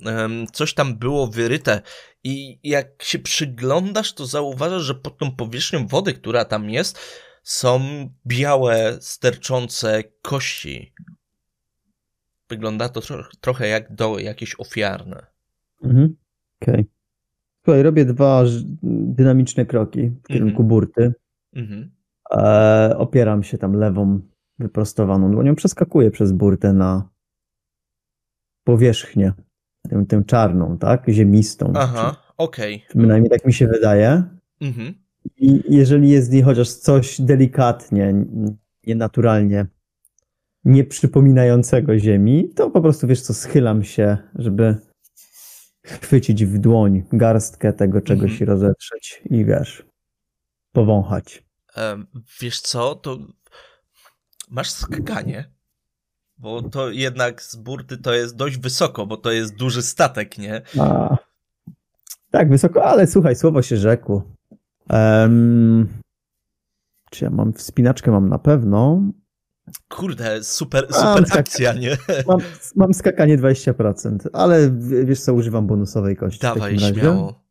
coś 0.52 0.74
tam 0.74 0.96
było 0.96 1.26
wyryte 1.26 1.82
i 2.24 2.58
jak 2.62 3.02
się 3.02 3.18
przyglądasz, 3.18 4.12
to 4.12 4.26
zauważasz, 4.26 4.82
że 4.82 4.94
pod 4.94 5.18
tą 5.18 5.36
powierzchnią 5.36 5.86
wody, 5.86 6.14
która 6.14 6.44
tam 6.44 6.70
jest, 6.70 6.98
są 7.44 7.80
białe, 8.26 8.96
sterczące 9.00 10.02
kości. 10.22 10.94
Wygląda 12.48 12.88
to 12.88 13.00
tro 13.00 13.24
trochę 13.40 13.68
jak 13.68 13.94
doły 13.94 14.22
jakieś 14.22 14.60
ofiarne. 14.60 15.26
Mhm. 15.82 16.16
Okej. 16.62 16.86
Słuchaj, 17.64 17.82
robię 17.82 18.04
dwa 18.04 18.42
dynamiczne 18.82 19.66
kroki 19.66 20.08
w 20.24 20.26
kierunku 20.28 20.62
Mhm. 20.62 20.68
burty. 20.68 21.14
Mhm. 21.52 21.90
E, 22.30 22.94
opieram 22.98 23.42
się 23.42 23.58
tam 23.58 23.72
lewą, 23.76 24.20
wyprostowaną 24.58 25.30
dłonią, 25.30 25.54
przeskakuję 25.54 26.10
przez 26.10 26.32
burtę 26.32 26.72
na 26.72 27.08
powierzchnię, 28.64 29.32
tę, 29.90 30.04
tę 30.08 30.22
czarną, 30.26 30.78
tak? 30.78 31.04
Ziemistą. 31.08 31.72
Aha, 31.76 32.16
okej. 32.36 32.80
Czy, 32.88 32.98
przynajmniej 32.98 33.30
tak 33.30 33.44
mi 33.44 33.52
się 33.52 33.66
wydaje. 33.66 34.22
Mhm. 34.60 35.03
I 35.36 35.62
jeżeli 35.68 36.10
jest 36.10 36.30
w 36.30 36.32
niej 36.32 36.42
chociaż 36.42 36.70
coś 36.72 37.20
delikatnie, 37.20 38.14
nienaturalnie, 38.86 39.66
nie 40.64 40.84
przypominającego 40.84 41.98
ziemi, 41.98 42.48
to 42.56 42.70
po 42.70 42.80
prostu, 42.80 43.06
wiesz 43.06 43.20
co, 43.20 43.34
schylam 43.34 43.84
się, 43.84 44.18
żeby 44.34 44.76
chwycić 45.84 46.44
w 46.44 46.58
dłoń 46.58 47.02
garstkę 47.12 47.72
tego 47.72 48.00
czegoś 48.00 48.30
Mhm. 48.32 48.50
rozetrzeć 48.50 49.22
i 49.30 49.44
wiesz, 49.44 49.86
powąchać. 50.72 51.44
Wiesz 52.40 52.60
co, 52.60 52.94
to 52.94 53.18
masz 54.50 54.70
skakanie, 54.70 55.50
bo 56.38 56.62
to 56.62 56.90
jednak 56.90 57.42
z 57.42 57.56
burty 57.56 57.98
to 57.98 58.14
jest 58.14 58.36
dość 58.36 58.58
wysoko, 58.58 59.06
bo 59.06 59.16
to 59.16 59.32
jest 59.32 59.56
duży 59.56 59.82
statek, 59.82 60.38
nie? 60.38 60.62
A, 60.80 61.16
tak, 62.30 62.48
wysoko, 62.48 62.84
ale 62.84 63.06
słuchaj, 63.06 63.36
słowo 63.36 63.62
się 63.62 63.76
rzekło. 63.76 64.33
Em, 64.90 65.88
czy 67.10 67.24
ja 67.24 67.30
mam 67.30 67.52
wspinaczkę? 67.52 68.10
Mam 68.10 68.28
na 68.28 68.38
pewno. 68.38 69.02
Kurde, 69.88 70.44
super, 70.44 70.86
super 70.94 71.24
tak. 71.28 71.38
akcja, 71.38 71.72
nie? 71.72 71.96
Mam, 72.28 72.38
mam 72.76 72.94
skakanie 72.94 73.38
20%, 73.38 74.16
ale 74.32 74.70
wiesz 75.04 75.20
co, 75.20 75.34
używam 75.34 75.66
bonusowej 75.66 76.16
kości. 76.16 76.38
w 76.38 76.42
Dawaj, 76.42 76.60
takim 76.60 76.88
razie. 76.88 77.00
śmiało. 77.00 77.44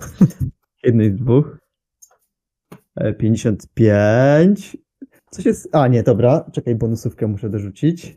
Jednej 0.84 1.12
z 1.12 1.16
dwóch. 1.16 1.58
E, 2.96 3.12
55. 3.12 4.76
Coś 5.30 5.44
jest. 5.44 5.68
A, 5.72 5.88
nie, 5.88 6.02
dobra. 6.02 6.50
Czekaj, 6.52 6.74
bonusówkę 6.74 7.26
muszę 7.26 7.50
dorzucić. 7.50 8.16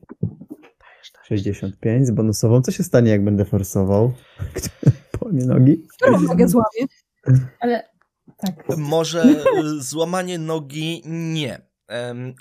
65 1.24 2.08
z 2.08 2.12
bonusową. 2.12 2.62
Co 2.62 2.72
się 2.72 2.84
stanie, 2.84 3.12
jak 3.12 3.24
będę 3.24 3.46
forsował? 3.46 4.14
Po 5.20 5.30
mnie 5.30 5.46
nogi. 5.46 5.88
Którą 5.98 6.22
nogę 6.22 6.48
złamie? 6.48 6.88
Ale 7.60 7.84
tak. 8.38 8.78
Może 8.78 9.24
y, 9.78 9.82
złamanie 9.82 10.38
nogi 10.40 11.02
nie. 11.06 11.68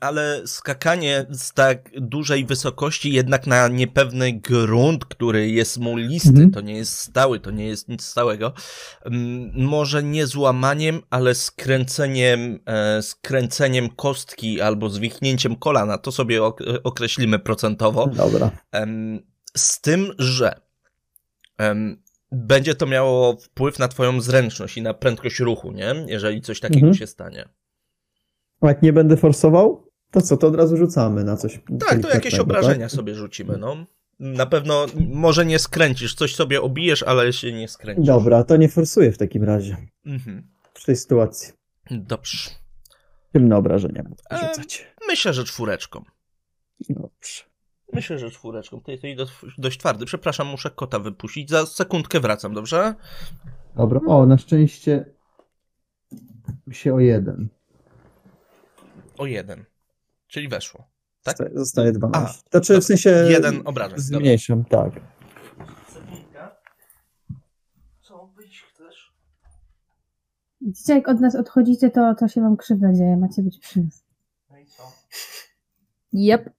Ale 0.01 0.43
skakanie 0.47 1.27
z 1.31 1.52
tak 1.52 1.90
dużej 2.01 2.44
wysokości, 2.44 3.12
jednak 3.12 3.47
na 3.47 3.68
niepewny 3.68 4.32
grunt, 4.32 5.05
który 5.05 5.48
jest 5.51 5.78
mulisty, 5.78 6.28
Mhm. 6.28 6.51
to 6.51 6.60
nie 6.60 6.77
jest 6.77 6.98
stały, 6.98 7.40
to 7.40 7.51
nie 7.51 7.66
jest 7.66 7.89
nic 7.89 8.05
stałego, 8.05 8.52
może 9.55 10.02
nie 10.02 10.27
złamaniem, 10.27 11.01
ale 11.10 11.35
skręceniem, 11.35 12.59
e, 12.66 13.02
skręceniem 13.02 13.89
kostki 13.89 14.60
albo 14.60 14.90
zwichnięciem 14.90 15.56
kolana, 15.56 15.98
to 15.98 16.12
sobie 16.12 16.43
ok- 16.43 16.62
określimy 16.85 17.39
procentowo. 17.39 18.06
Dobra. 18.06 18.51
Z 19.56 19.81
tym, 19.81 20.12
że 20.18 20.60
będzie 22.32 22.74
to 22.74 22.86
miało 22.86 23.36
wpływ 23.36 23.78
na 23.78 23.89
twoją 23.89 24.20
zręczność 24.20 24.77
i 24.77 24.82
na 24.82 24.94
prędkość 24.94 25.40
ruchu, 25.40 25.73
nie? 25.73 25.94
Jeżeli 26.09 26.40
coś 26.43 26.61
takiego 26.61 26.86
Mhm. 26.86 26.94
się 26.94 27.07
stanie. 27.07 27.48
A 28.61 28.66
jak 28.69 28.82
nie 28.82 28.93
będę 28.93 29.16
forsował, 29.16 29.86
To 30.11 30.20
co, 30.23 30.36
to 30.36 30.47
od 30.47 30.55
razu 30.55 30.77
rzucamy 30.77 31.24
na 31.24 31.36
coś. 31.36 31.61
Tak, 31.81 32.01
to 32.03 32.09
jakieś 32.11 32.35
obrażenia 32.39 32.86
tak? 32.86 32.97
sobie 32.97 33.15
rzucimy, 33.15 33.57
no. 33.59 33.77
Na 34.20 34.47
pewno 34.47 34.86
może 35.09 35.47
nie 35.47 35.59
skręcisz, 35.59 36.15
coś 36.15 36.35
sobie 36.35 36.62
obijesz, 36.62 37.03
ale 37.03 37.32
się 37.32 37.53
nie 37.53 37.69
skręcisz. 37.69 38.07
Dobra, 38.07 38.44
to 38.44 38.57
nie 38.57 38.69
forsuję 38.69 39.12
w 39.12 39.19
takim 39.19 39.44
razie. 39.44 39.77
Mhm. 40.07 40.48
W 40.74 40.85
tej 40.85 40.97
sytuacji. 40.97 41.53
Dobrze. 41.90 42.51
Tylne 43.32 43.57
obrażenia 43.57 44.03
Eee. 44.31 44.39
rzucać. 44.48 44.86
Myślę, 45.09 45.32
że 45.35 45.44
czwóreczką. 45.44 46.05
Dobrze. 46.90 47.43
Myślę, 47.93 48.19
że 48.19 48.31
czwóreczką. 48.31 48.81
Ty 48.81 48.93
jesteś 48.93 49.17
dość, 49.17 49.33
dość 49.59 49.79
twardy. 49.79 50.07
Przepraszam, 50.07 50.47
muszę 50.47 50.71
kota 50.71 50.99
wypuścić. 50.99 51.51
Za 51.51 51.67
sekundkę 51.67 52.21
wracam, 52.21 52.55
dobrze? 52.55 52.95
Dobra. 53.77 54.01
O, 54.07 54.27
na 54.27 54.39
szczęście 54.39 55.05
się 56.71 56.95
o 56.95 57.01
jeden. 57.01 57.49
O 59.19 59.27
jeden. 59.27 59.65
Czyli 60.29 60.49
weszło. 60.49 60.89
Tak? 61.23 61.37
Zosta- 61.37 61.55
Zostaje 61.59 61.93
12. 61.93 62.41
A, 62.47 62.51
znaczy 62.51 62.81
w 62.81 62.85
sensie 62.85 63.11
Jeden 63.11 63.63
obrażeń. 63.65 63.97
dobra. 63.99 64.19
zmniejszam, 64.19 64.65
tak. 64.65 64.93
Sekundka. 65.95 66.57
Co 68.01 68.27
być 68.37 68.63
chcesz? 68.63 69.13
Widzicie, 70.61 70.95
jak 70.95 71.09
od 71.09 71.21
nas 71.21 71.35
odchodzicie, 71.35 71.91
to, 71.91 72.15
to 72.15 72.29
się 72.29 72.41
wam 72.41 72.57
krzywda 72.57 72.93
dzieje. 72.93 73.17
Macie 73.17 73.43
być 73.43 73.59
przy 73.59 73.81
nas. 73.83 74.05
No 74.51 74.59
i 74.59 74.67
co? 74.67 74.83
Jep. 76.13 76.56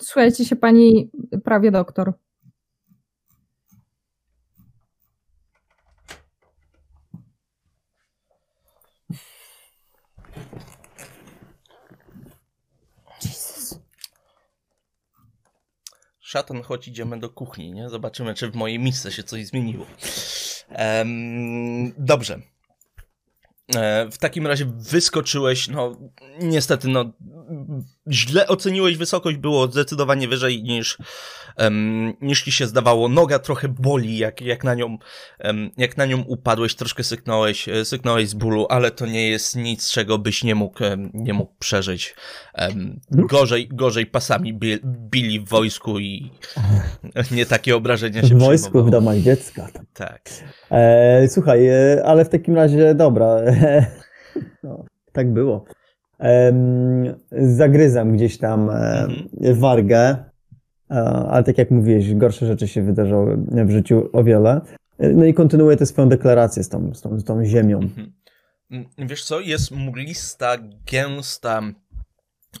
Słuchajcie 0.00 0.44
się 0.44 0.56
pani 0.56 1.10
prawie 1.44 1.70
doktor. 1.70 2.12
Szatan, 16.20 16.62
chodź 16.62 16.88
idziemy 16.88 17.18
do 17.18 17.30
kuchni, 17.30 17.72
nie? 17.72 17.88
Zobaczymy, 17.88 18.34
czy 18.34 18.50
w 18.50 18.54
mojej 18.54 18.78
misce 18.78 19.12
się 19.12 19.22
coś 19.22 19.46
zmieniło. 19.46 19.86
Em, 20.68 21.92
dobrze. 21.98 22.40
E, 23.76 24.08
w 24.10 24.18
takim 24.18 24.46
razie 24.46 24.64
wyskoczyłeś, 24.76 25.68
no 25.68 25.96
niestety, 26.40 26.88
no 26.88 27.12
źle 28.10 28.48
oceniłeś 28.48 28.96
wysokość, 28.96 29.36
było 29.36 29.66
zdecydowanie 29.66 30.28
wyżej 30.28 30.62
niż, 30.62 30.98
em, 31.56 32.12
niż 32.20 32.42
ci 32.42 32.52
się 32.52 32.66
zdawało. 32.66 33.08
Noga 33.08 33.38
trochę 33.38 33.68
boli, 33.68 34.18
jak, 34.18 34.40
jak, 34.40 34.64
na 34.64 34.74
nią, 34.74 34.98
em, 35.38 35.70
jak 35.76 35.96
na 35.96 36.06
nią 36.06 36.22
upadłeś, 36.22 36.74
troszkę 36.74 37.04
syknąłeś, 37.04 37.68
e, 37.68 37.84
syknąłeś 37.84 38.28
z 38.28 38.34
bólu, 38.34 38.66
ale 38.70 38.90
to 38.90 39.06
nie 39.06 39.28
jest 39.28 39.56
nic, 39.56 39.90
czego 39.90 40.18
byś 40.18 40.44
nie 40.44 40.54
mógł, 40.54 40.78
nie 41.14 41.34
mógł 41.34 41.52
przeżyć. 41.58 42.14
Em, 42.54 43.00
gorzej, 43.10 43.68
gorzej 43.68 44.06
pasami 44.06 44.54
bi, 44.54 44.78
bili 44.84 45.40
w 45.40 45.48
wojsku 45.48 45.98
i 45.98 46.30
nie 47.30 47.46
takie 47.46 47.76
obrażenia 47.76 48.22
się 48.22 48.34
W 48.34 48.38
wojsku, 48.38 48.84
w 48.84 48.90
domach 48.90 49.18
dziecka. 49.18 49.68
Tak. 49.94 50.30
E, 50.70 51.28
słuchaj, 51.28 51.66
e, 51.66 52.02
ale 52.04 52.24
w 52.24 52.28
takim 52.28 52.54
razie 52.54 52.94
dobra. 52.94 53.36
no, 54.62 54.84
tak 55.12 55.32
było. 55.32 55.64
Zagryzam 57.32 58.12
gdzieś 58.12 58.38
tam 58.38 58.70
e, 58.70 58.74
Mhm. 59.02 59.54
wargę, 59.54 60.16
e, 60.90 60.94
ale 61.04 61.44
tak 61.44 61.58
jak 61.58 61.70
mówiłeś, 61.70 62.14
gorsze 62.14 62.46
rzeczy 62.46 62.68
się 62.68 62.82
wydarzały 62.82 63.36
w 63.66 63.70
życiu 63.70 64.08
o 64.12 64.24
wiele. 64.24 64.60
E, 64.98 65.08
No 65.12 65.24
i 65.24 65.34
kontynuuję 65.34 65.76
tę 65.76 65.86
swoją 65.86 66.08
deklarację 66.08 66.64
z 66.64 66.68
tą, 66.68 66.94
z 66.94 67.00
tą, 67.00 67.18
z 67.20 67.24
tą 67.24 67.44
ziemią. 67.44 67.78
Mhm. 67.78 68.12
Mm, 68.70 68.86
Wiesz 68.98 69.24
co, 69.24 69.40
jest 69.40 69.70
mglista, 69.70 70.56
gęsta, 70.92 71.60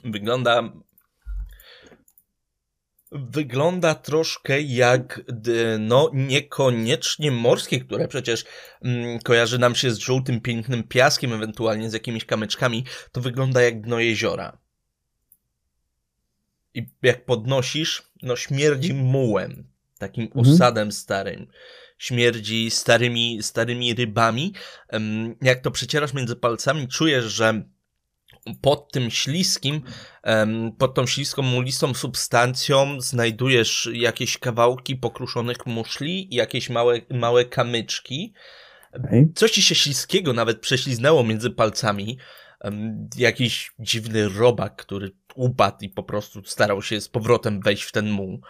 wygląda... 0.04 0.62
Wygląda 3.12 3.94
troszkę 3.94 4.60
jak 4.60 5.20
dno 5.28 6.10
niekoniecznie 6.14 7.30
morskie, 7.30 7.80
które 7.80 8.08
przecież 8.08 8.44
mm, 8.82 9.18
kojarzy 9.18 9.58
nam 9.58 9.74
się 9.74 9.90
z 9.90 9.98
żółtym, 9.98 10.40
pięknym 10.40 10.82
piaskiem, 10.82 11.32
ewentualnie 11.32 11.90
z 11.90 11.92
jakimiś 11.92 12.24
kamyczkami. 12.24 12.84
To 13.12 13.20
wygląda 13.20 13.62
jak 13.62 13.80
dno 13.80 13.98
jeziora. 13.98 14.58
I 16.74 16.86
jak 17.02 17.24
podnosisz, 17.24 18.02
no 18.22 18.36
śmierdzi 18.36 18.94
mułem, 18.94 19.70
takim 19.98 20.24
Mhm. 20.24 20.46
osadem 20.54 20.92
starym. 20.92 21.46
Śmierdzi 21.98 22.70
starymi, 22.70 23.38
starymi 23.42 23.94
rybami. 23.94 24.52
Jak 25.42 25.60
to 25.60 25.70
przecierasz 25.70 26.14
między 26.14 26.36
palcami, 26.36 26.88
czujesz, 26.88 27.24
że 27.24 27.62
pod 28.60 28.92
tym 28.92 29.10
śliskim, 29.10 29.82
pod 30.78 30.94
tą 30.94 31.06
śliską, 31.06 31.42
mulistą 31.42 31.94
substancją 31.94 33.00
znajdujesz 33.00 33.88
jakieś 33.92 34.38
kawałki 34.38 34.96
pokruszonych 34.96 35.66
muszli 35.66 36.34
i 36.34 36.36
jakieś 36.36 36.70
małe, 36.70 37.00
małe 37.10 37.44
kamyczki. 37.44 38.34
Okej. 38.92 39.32
Coś 39.34 39.50
ci 39.50 39.62
się 39.62 39.74
śliskiego 39.74 40.32
nawet 40.32 40.60
prześliznęło 40.60 41.24
między 41.24 41.50
palcami. 41.50 42.18
Jakiś 43.16 43.72
dziwny 43.78 44.28
robak, 44.28 44.76
który 44.76 45.10
upadł 45.34 45.76
i 45.80 45.88
po 45.88 46.02
prostu 46.02 46.44
starał 46.44 46.82
się 46.82 47.00
z 47.00 47.08
powrotem 47.08 47.60
wejść 47.60 47.82
w 47.82 47.92
ten 47.92 48.10
muł. 48.10 48.40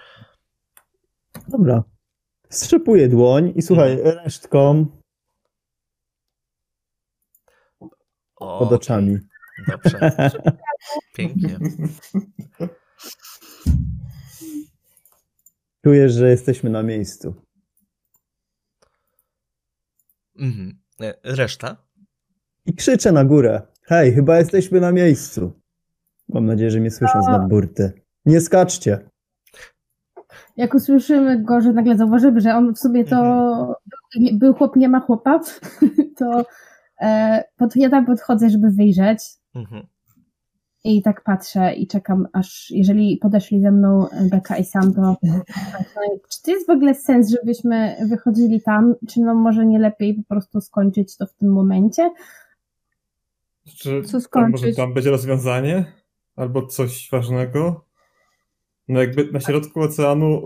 Dobra. 1.48 1.82
Strzepuję 2.50 3.08
dłoń 3.08 3.52
i 3.56 3.62
słuchaj, 3.62 3.92
Mhm. 3.92 4.18
resztką 4.24 4.86
pod 8.38 8.72
oczami. 8.72 9.18
Dobrze, 9.68 10.12
pięknie. 11.16 11.58
Czujesz, 15.84 16.12
że 16.12 16.30
jesteśmy 16.30 16.70
na 16.70 16.82
miejscu. 16.82 17.34
Mhm. 20.38 20.78
E, 21.00 21.14
Reszta? 21.24 21.76
I 22.66 22.74
krzyczę 22.74 23.12
na 23.12 23.24
górę. 23.24 23.62
Hej, 23.82 24.12
chyba 24.12 24.38
jesteśmy 24.38 24.80
na 24.80 24.92
miejscu. 24.92 25.52
Mam 26.28 26.46
nadzieję, 26.46 26.70
że 26.70 26.80
mnie 26.80 26.90
słyszą 26.90 27.22
z 27.22 27.26
nad 27.26 27.48
burty. 27.48 27.92
Nie 28.26 28.40
skaczcie. 28.40 29.10
Jak 30.56 30.74
usłyszymy 30.74 31.42
go, 31.42 31.60
że 31.60 31.72
nagle 31.72 31.96
zauważymy, 31.96 32.40
że 32.40 32.54
on 32.54 32.74
w 32.74 32.78
sobie 32.78 33.04
to 33.04 33.16
nie- 34.16 34.32
był 34.32 34.54
chłop, 34.54 34.76
nie 34.76 34.88
ma 34.88 35.00
chłopa, 35.00 35.40
to 36.18 36.44
e, 37.00 37.44
pod, 37.56 37.76
ja 37.76 37.90
tam 37.90 38.06
podchodzę, 38.06 38.50
żeby 38.50 38.70
wyjrzeć 38.70 39.20
Mhm. 39.58 39.86
i 40.84 41.02
tak 41.02 41.24
patrzę 41.24 41.74
i 41.74 41.86
czekam, 41.86 42.28
aż 42.32 42.70
jeżeli 42.70 43.16
podeszli 43.16 43.60
ze 43.60 43.70
mną 43.70 44.06
Beka 44.30 44.56
i 44.56 44.64
Sam, 44.64 44.94
to 44.94 45.16
czy 46.30 46.42
to 46.42 46.50
jest 46.50 46.66
w 46.66 46.70
ogóle 46.70 46.94
sens, 46.94 47.30
żebyśmy 47.30 47.96
wychodzili 48.08 48.62
tam, 48.62 48.94
czy 49.08 49.20
no 49.20 49.34
może 49.34 49.66
nie 49.66 49.78
lepiej 49.78 50.14
po 50.14 50.22
prostu 50.28 50.60
skończyć 50.60 51.16
to 51.16 51.26
w 51.26 51.34
tym 51.34 51.52
momencie? 51.52 52.10
Czy 53.76 54.02
Co 54.02 54.20
skończyć? 54.20 54.62
może 54.62 54.74
tam 54.74 54.94
będzie 54.94 55.10
rozwiązanie? 55.10 55.84
Albo 56.36 56.66
coś 56.66 57.08
ważnego? 57.12 57.84
No 58.88 59.00
jakby 59.00 59.32
na 59.32 59.40
środku 59.40 59.80
oceanu 59.80 60.42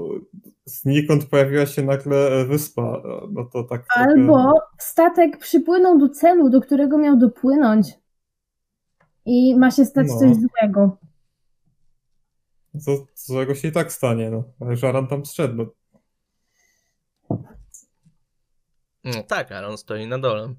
znikąd 0.64 1.24
pojawiła 1.24 1.66
się 1.66 1.82
nagle 1.82 2.44
wyspa, 2.46 3.02
no 3.32 3.44
to 3.44 3.62
tak 3.64 3.84
trochę- 3.94 4.10
Albo 4.10 4.54
statek 4.78 5.38
przypłynął 5.38 5.98
do 5.98 6.08
celu, 6.08 6.50
do 6.50 6.60
którego 6.60 6.98
miał 6.98 7.16
dopłynąć 7.16 7.86
i 9.26 9.54
ma 9.58 9.70
się 9.70 9.84
stać 9.84 10.06
No. 10.08 10.18
coś 10.18 10.36
złego. 10.36 10.96
Co 12.80 13.06
złego 13.14 13.54
się 13.54 13.68
i 13.68 13.72
tak 13.72 13.92
stanie, 13.92 14.30
no. 14.30 14.44
Ale 14.60 14.76
Żaran 14.76 15.06
tam 15.06 15.26
zszedł, 15.26 15.54
no. 15.54 15.66
No 19.04 19.22
tak, 19.22 19.52
Aaron 19.52 19.78
stoi 19.78 20.06
na 20.06 20.18
dole. 20.18 20.54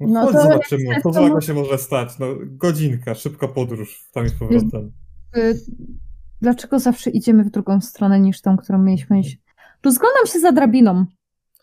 No, 0.00 0.06
No 0.08 0.20
chodź 0.24 0.32
to 0.34 0.42
zobaczymy, 0.42 1.02
to 1.02 1.12
złego 1.12 1.40
się 1.40 1.54
może 1.54 1.78
stać. 1.78 2.18
No 2.18 2.26
godzinka, 2.42 3.14
szybka 3.14 3.48
podróż 3.48 4.08
tam 4.12 4.26
i 4.26 4.28
z 4.28 4.38
powrotem. 4.38 4.92
Y, 5.36 5.60
Dlaczego 6.40 6.78
zawsze 6.78 7.10
idziemy 7.10 7.44
w 7.44 7.50
drugą 7.50 7.80
stronę 7.80 8.20
niż 8.20 8.40
tą, 8.40 8.56
którą 8.56 8.78
mieliśmy 8.78 9.20
iść? 9.20 9.38
Rozglądam 9.84 10.26
się 10.26 10.40
za 10.40 10.52
drabiną. 10.52 11.06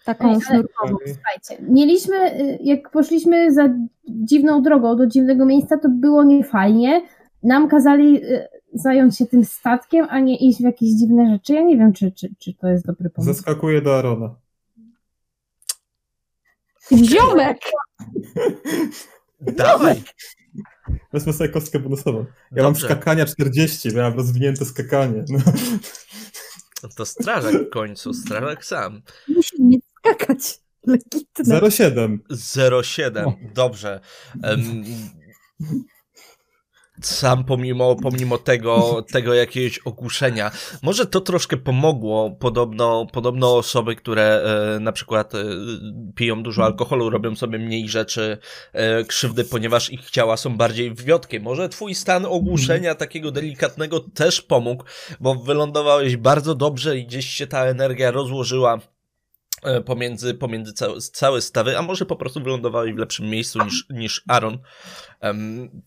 Taką 0.05 0.39
sznurkową. 0.39 0.97
Słuchajcie, 1.05 1.65
mieliśmy, 1.69 2.15
y, 2.15 2.59
jak 2.61 2.89
poszliśmy 2.89 3.53
za 3.53 3.69
dziwną 4.07 4.61
drogą 4.61 4.95
do 4.95 5.07
dziwnego 5.07 5.45
miejsca, 5.45 5.77
to 5.77 5.89
było 5.89 6.23
niefajnie. 6.23 7.01
Nam 7.43 7.67
kazali 7.67 8.23
y, 8.23 8.47
zająć 8.73 9.17
się 9.17 9.25
tym 9.25 9.45
statkiem, 9.45 10.07
a 10.09 10.19
nie 10.19 10.37
iść 10.37 10.57
w 10.57 10.63
jakieś 10.63 10.89
dziwne 10.89 11.29
rzeczy. 11.33 11.53
Ja 11.53 11.61
nie 11.61 11.77
wiem, 11.77 11.93
czy, 11.93 12.11
czy, 12.11 12.29
czy 12.39 12.53
to 12.53 12.67
jest 12.67 12.85
dobry 12.85 13.09
pomysł. 13.09 13.33
Zeskakuję 13.33 13.81
do 13.81 13.97
Arona. 13.97 14.35
Ziomek! 16.91 17.57
Dawaj! 19.41 20.03
Wezmę 21.13 21.33
sobie 21.33 21.49
kostkę 21.49 21.79
bonusową. 21.79 22.25
Ja 22.51 22.63
mam 22.63 22.73
Dobrze. 22.73 22.87
skakania 22.87 23.25
40, 23.25 23.91
bo 23.91 23.97
ja 23.97 24.09
mam 24.09 24.17
rozwinięte 24.17 24.65
skakanie. 24.65 25.25
No. 25.29 25.39
To 26.95 27.05
strażak 27.05 27.53
w 27.53 27.69
końcu, 27.69 28.13
strażak 28.13 28.65
sam. 28.65 29.01
Musi 29.27 29.63
nie 29.63 29.77
skakać. 30.05 30.59
Legitne. 30.87 31.71
07. 31.71 32.19
07, 32.83 33.27
O. 33.27 33.33
dobrze. 33.55 33.99
Em, 34.43 34.83
sam 37.01 37.43
pomimo, 37.43 37.95
pomimo 37.95 38.37
tego, 38.37 39.05
tego 39.11 39.33
jakiegoś 39.33 39.79
ogłuszenia. 39.79 40.51
Może 40.83 41.05
to 41.05 41.21
troszkę 41.21 41.57
pomogło. 41.57 42.31
Podobno, 42.31 43.07
podobno 43.13 43.57
osoby, 43.57 43.95
które 43.95 44.43
e, 44.75 44.79
na 44.79 44.91
przykład 44.91 45.35
e, 45.35 45.43
piją 46.15 46.43
dużo 46.43 46.65
alkoholu, 46.65 47.09
robią 47.09 47.35
sobie 47.35 47.59
mniej 47.59 47.89
rzeczy 47.89 48.37
e, 48.73 49.03
krzywdy, 49.03 49.43
ponieważ 49.43 49.89
ich 49.89 50.09
ciała 50.09 50.37
są 50.37 50.57
bardziej 50.57 50.93
wywiotkie. 50.93 51.39
Może 51.39 51.69
twój 51.69 51.95
stan 51.95 52.25
ogłuszenia 52.25 52.95
takiego 52.95 53.31
delikatnego 53.31 53.99
też 53.99 54.41
pomógł, 54.41 54.83
bo 55.19 55.35
wylądowałeś 55.35 56.17
bardzo 56.17 56.55
dobrze 56.55 56.97
i 56.97 57.05
gdzieś 57.05 57.25
się 57.25 57.47
ta 57.47 57.65
energia 57.65 58.11
rozłożyła 58.11 58.79
pomiędzy, 59.85 60.33
pomiędzy 60.33 60.73
całe, 60.73 61.01
całe 61.01 61.41
stawy, 61.41 61.77
a 61.77 61.81
może 61.81 62.05
po 62.05 62.15
prostu 62.15 62.43
wylądowali 62.43 62.93
w 62.93 62.97
lepszym 62.97 63.29
miejscu 63.29 63.63
niż, 63.63 63.85
niż 63.89 64.23
Aaron. 64.27 64.57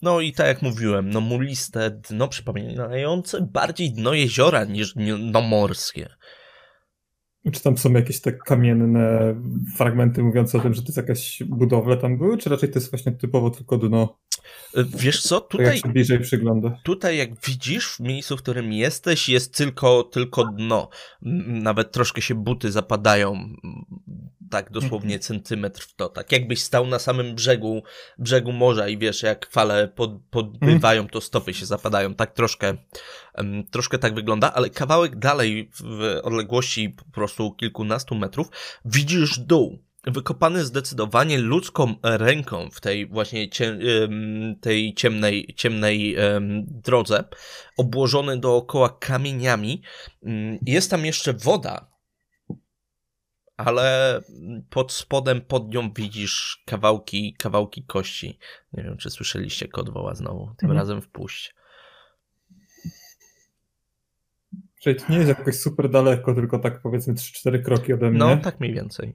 No 0.01 0.19
i 0.19 0.33
tak 0.33 0.47
jak 0.47 0.61
mówiłem, 0.61 1.09
no 1.09 1.21
muliste 1.21 1.89
dno 1.89 2.27
przypominające 2.27 3.41
bardziej 3.41 3.91
dno 3.91 4.13
jeziora 4.13 4.65
niż 4.65 4.93
dno 4.93 5.41
morskie. 5.41 6.09
Czy 7.51 7.63
tam 7.63 7.77
są 7.77 7.91
jakieś 7.91 8.21
te 8.21 8.31
kamienne 8.33 9.35
fragmenty 9.77 10.23
mówiące 10.23 10.57
o 10.57 10.61
tym, 10.61 10.73
że 10.73 10.81
to 10.81 10.87
jest 10.87 10.97
jakaś 10.97 11.43
budowla 11.43 11.97
tam 11.97 12.17
były, 12.17 12.37
czy 12.37 12.49
raczej 12.49 12.69
to 12.69 12.79
jest 12.79 12.91
właśnie 12.91 13.11
typowo 13.11 13.49
tylko 13.49 13.77
dno? 13.77 14.17
Wiesz 14.97 15.21
co, 15.21 15.41
tutaj, 15.41 15.65
tak 15.65 15.75
jak 15.75 15.83
się 15.83 15.89
bliżej 15.93 16.19
przygląda. 16.19 16.79
tutaj 16.83 17.17
jak 17.17 17.29
widzisz, 17.47 17.87
w 17.87 17.99
miejscu, 17.99 18.37
w 18.37 18.41
którym 18.41 18.73
jesteś, 18.73 19.29
jest 19.29 19.57
tylko, 19.57 20.03
tylko 20.03 20.45
dno. 20.45 20.89
Nawet 21.47 21.91
troszkę 21.91 22.21
się 22.21 22.35
buty 22.35 22.71
zapadają, 22.71 23.49
tak 24.49 24.71
dosłownie 24.71 25.15
mhm. 25.15 25.21
centymetr 25.21 25.81
w 25.81 25.95
to. 25.95 26.09
Tak 26.09 26.31
jakbyś 26.31 26.61
stał 26.61 26.87
na 26.87 26.99
samym 26.99 27.35
brzegu, 27.35 27.83
brzegu 28.17 28.51
morza 28.51 28.87
i 28.87 28.97
wiesz, 28.97 29.23
jak 29.23 29.49
fale 29.51 29.87
pod, 29.87 30.11
podbywają, 30.29 31.07
to 31.07 31.21
stopy 31.21 31.53
się 31.53 31.65
zapadają. 31.65 32.13
Tak 32.13 32.33
troszkę, 32.33 32.77
um, 33.37 33.67
troszkę 33.67 33.97
tak 33.97 34.15
wygląda, 34.15 34.53
ale 34.53 34.69
kawałek 34.69 35.15
dalej 35.15 35.69
w 35.79 36.19
odległości 36.23 36.89
po 36.89 37.05
prostu 37.05 37.51
kilkunastu 37.51 38.15
metrów 38.15 38.47
widzisz 38.85 39.39
dół 39.39 39.79
wykopany 40.03 40.65
zdecydowanie 40.65 41.37
ludzką 41.37 41.95
ręką 42.03 42.69
w 42.71 42.81
tej 42.81 43.07
właśnie 43.07 43.49
cie, 43.49 43.79
tej 44.61 44.93
ciemnej, 44.93 45.53
ciemnej 45.55 46.15
drodze, 46.65 47.23
obłożony 47.77 48.37
dookoła 48.37 48.89
kamieniami. 48.99 49.81
Mm, 50.23 50.57
jest 50.65 50.91
tam 50.91 51.05
jeszcze 51.05 51.33
woda, 51.33 51.89
ale 53.59 54.21
pod 54.69 54.91
spodem, 54.91 55.41
pod 55.41 55.73
nią 55.73 55.93
widzisz 55.93 56.63
kawałki, 56.65 57.35
kawałki 57.37 57.83
kości. 57.83 58.39
Nie 58.73 58.83
wiem, 58.83 58.97
czy 58.97 59.09
słyszeliście 59.09 59.67
kod 59.67 59.89
woła 59.89 60.15
znowu, 60.15 60.45
tym 60.45 60.69
mhm. 60.69 60.77
razem 60.77 61.01
wpuść. 61.01 61.55
Czyli 64.81 64.95
to 64.95 65.05
nie 65.09 65.17
jest 65.17 65.29
jakoś 65.29 65.55
super 65.55 65.89
daleko, 65.89 66.35
tylko 66.35 66.59
tak 66.59 66.81
powiedzmy 66.81 67.13
3-4 67.13 67.61
kroki 67.61 67.93
ode 67.93 68.09
mnie. 68.09 68.19
No, 68.19 68.37
tak 68.37 68.59
mniej 68.59 68.73
więcej 68.73 69.13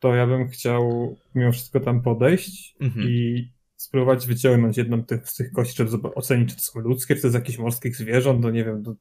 to 0.00 0.14
ja 0.14 0.26
bym 0.26 0.48
chciał 0.48 1.16
mimo 1.34 1.52
wszystko 1.52 1.80
tam 1.80 2.02
podejść 2.02 2.76
mhm. 2.80 3.08
i 3.08 3.52
spróbować 3.76 4.26
wyciągnąć 4.26 4.76
jedną 4.76 5.04
z 5.24 5.34
tych 5.34 5.52
kości, 5.52 5.76
żeby 5.76 6.14
ocenić, 6.14 6.50
czy 6.50 6.56
to 6.56 6.62
są 6.62 6.80
ludzkie, 6.80 7.14
czy 7.14 7.20
to 7.20 7.26
jest 7.26 7.34
jakichś 7.34 7.58
morskich 7.58 7.96
zwierząt, 7.96 8.40
no 8.40 8.50
nie 8.50 8.64
wiem. 8.64 8.84
To... 8.84 8.94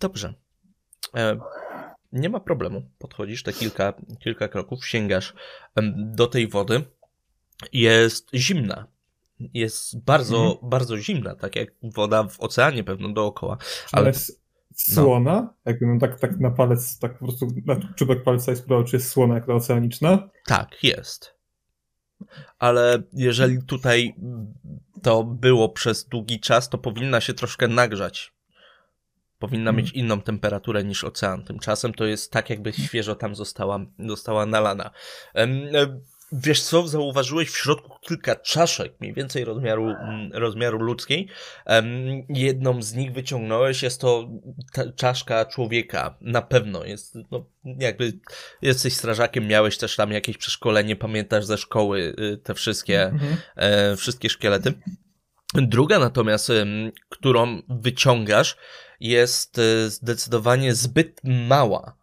Dobrze. 0.00 0.34
Nie 2.14 2.28
ma 2.28 2.40
problemu. 2.40 2.82
Podchodzisz 2.98 3.42
te 3.42 3.52
kilka, 3.52 3.92
kilka 4.20 4.48
kroków, 4.48 4.86
sięgasz 4.86 5.34
do 5.96 6.26
tej 6.26 6.48
wody. 6.48 6.82
Jest 7.72 8.28
zimna. 8.34 8.86
Jest 9.54 10.04
bardzo, 10.04 10.42
mhm. 10.42 10.70
bardzo 10.70 10.98
zimna, 10.98 11.34
tak 11.34 11.56
jak 11.56 11.68
woda 11.82 12.28
w 12.28 12.40
oceanie 12.40 12.84
pewno 12.84 13.08
dookoła. 13.08 13.56
Ale 13.92 14.06
jest 14.06 14.44
słona, 14.74 15.34
no. 15.34 15.54
jakbym 15.64 16.00
tak, 16.00 16.20
tak 16.20 16.40
na 16.40 16.50
palec, 16.50 16.98
tak 16.98 17.18
po 17.18 17.24
prostu 17.26 17.48
na 17.66 17.76
czubek 17.96 18.22
palca 18.22 18.52
i 18.52 18.56
spróbował, 18.56 18.84
czy 18.84 18.96
jest 18.96 19.10
słona 19.10 19.34
jak 19.34 19.46
ta 19.46 19.54
oceaniczna? 19.54 20.30
Tak, 20.46 20.84
jest. 20.84 21.34
Ale 22.58 23.02
jeżeli 23.12 23.62
tutaj 23.62 24.14
to 25.02 25.24
było 25.24 25.68
przez 25.68 26.04
długi 26.04 26.40
czas, 26.40 26.68
to 26.68 26.78
powinna 26.78 27.20
się 27.20 27.34
troszkę 27.34 27.68
nagrzać. 27.68 28.34
Powinna 29.38 29.70
hmm. 29.70 29.84
mieć 29.84 29.92
inną 29.92 30.20
temperaturę 30.20 30.84
niż 30.84 31.04
ocean. 31.04 31.44
Tymczasem 31.44 31.94
to 31.94 32.04
jest 32.04 32.32
tak, 32.32 32.50
jakby 32.50 32.72
świeżo 32.72 33.14
tam 33.14 33.34
została, 33.34 33.86
została 33.98 34.46
nalana. 34.46 34.90
Wiesz 36.32 36.62
co, 36.62 36.88
zauważyłeś 36.88 37.50
w 37.50 37.56
środku 37.56 37.98
kilka 38.00 38.36
czaszek, 38.36 38.92
mniej 39.00 39.14
więcej 39.14 39.44
rozmiaru, 39.44 39.94
rozmiaru 40.32 40.78
ludzkiej. 40.78 41.28
Jedną 42.28 42.82
z 42.82 42.94
nich 42.94 43.12
wyciągnąłeś, 43.12 43.82
jest 43.82 44.00
to 44.00 44.28
czaszka 44.96 45.44
człowieka, 45.44 46.18
na 46.20 46.42
pewno. 46.42 46.84
Jest, 46.84 47.18
no, 47.30 47.46
jakby 47.64 48.12
jesteś 48.62 48.94
strażakiem, 48.94 49.46
miałeś 49.46 49.78
też 49.78 49.96
tam 49.96 50.12
jakieś 50.12 50.38
przeszkolenie, 50.38 50.96
pamiętasz 50.96 51.44
ze 51.44 51.58
szkoły 51.58 52.14
y, 52.18 52.38
te 52.38 52.54
wszystkie, 52.54 53.02
mhm. 53.02 53.36
e, 53.56 53.96
wszystkie 53.96 54.30
szkielety. 54.30 54.72
Druga 55.54 55.98
natomiast, 55.98 56.52
którą 57.08 57.62
wyciągasz, 57.68 58.56
jest 59.04 59.58
e, 59.58 59.90
zdecydowanie 59.90 60.74
zbyt 60.74 61.20
mała. 61.24 61.96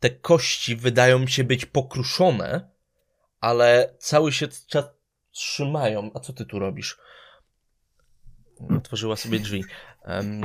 Te 0.00 0.10
kości 0.10 0.76
wydają 0.76 1.26
się 1.26 1.44
być 1.44 1.66
pokruszone, 1.66 2.70
ale 3.40 3.94
cały 3.98 4.32
się 4.32 4.48
czas 4.66 4.84
trzymają. 5.30 6.10
A 6.14 6.20
co 6.20 6.32
ty 6.32 6.46
tu 6.46 6.58
robisz? 6.58 6.98
Otworzyła 8.76 9.16
sobie 9.16 9.40
drzwi. 9.40 9.64
Um, 10.04 10.42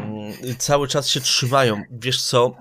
cały 0.57 0.87
czas 0.87 1.07
się 1.07 1.21
trzymają. 1.21 1.83
Wiesz 1.91 2.21
co? 2.21 2.55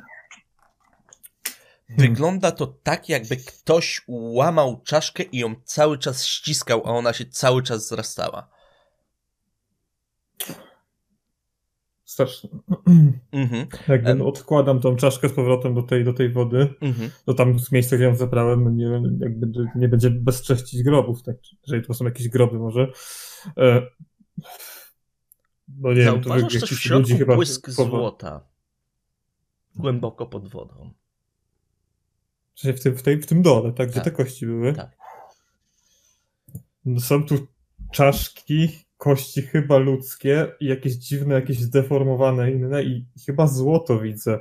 Wygląda 1.88 2.52
to 2.52 2.66
tak, 2.66 3.08
jakby 3.08 3.36
ktoś 3.36 4.02
łamał 4.08 4.80
czaszkę 4.82 5.22
i 5.22 5.38
ją 5.38 5.54
cały 5.64 5.98
czas 5.98 6.26
ściskał, 6.26 6.82
a 6.86 6.90
ona 6.90 7.12
się 7.12 7.26
cały 7.26 7.62
czas 7.62 7.88
zrastała. 7.88 8.57
Straszne. 12.08 12.50
Mhm. 13.32 13.66
Jakby 13.88 14.10
um, 14.10 14.22
odkładam 14.22 14.80
tą 14.80 14.96
czaszkę 14.96 15.28
z 15.28 15.32
powrotem 15.32 15.74
do 15.74 15.82
tej, 15.82 16.04
do 16.04 16.12
tej 16.12 16.32
wody, 16.32 16.74
mhm. 16.80 17.10
to 17.24 17.34
tam 17.34 17.58
z 17.58 17.72
miejsca, 17.72 17.96
gdzie 17.96 18.04
ją 18.04 18.16
zabrałem, 18.16 18.64
no 18.64 18.70
nie, 18.70 19.02
jakby 19.20 19.68
nie 19.74 19.88
będzie 19.88 20.10
bezcześcić 20.10 20.82
grobów, 20.82 21.22
tak, 21.22 21.36
jeżeli 21.66 21.86
to 21.86 21.94
są 21.94 22.04
jakieś 22.04 22.28
groby 22.28 22.58
może. 22.58 22.92
E, 23.56 23.86
no 25.68 25.88
nie 25.88 25.94
wiem, 25.94 26.20
to 26.20 26.30
też 26.30 26.72
w 26.72 26.80
środku 26.80 26.98
ludzi 26.98 27.18
chyba... 27.18 27.34
błysk 27.34 27.70
złota. 27.70 28.48
Głęboko 29.76 30.26
pod 30.26 30.48
wodą. 30.48 30.90
W 32.56 32.80
tym, 32.82 32.96
w, 32.96 33.02
tej, 33.02 33.22
w 33.22 33.26
tym 33.26 33.42
dole, 33.42 33.72
tak? 33.72 33.88
Gdzie 33.88 34.00
tak. 34.00 34.04
te 34.04 34.10
kości 34.10 34.46
były? 34.46 34.72
Tak. 34.72 34.96
No 36.84 37.00
są 37.00 37.26
tu 37.26 37.46
czaszki, 37.92 38.87
kości 38.98 39.42
chyba 39.42 39.78
ludzkie 39.78 40.46
i 40.60 40.66
jakieś 40.66 40.92
dziwne, 40.92 41.34
jakieś 41.34 41.60
zdeformowane 41.60 42.52
inne 42.52 42.82
i 42.82 43.06
chyba 43.26 43.46
złoto 43.46 43.98
widzę. 43.98 44.40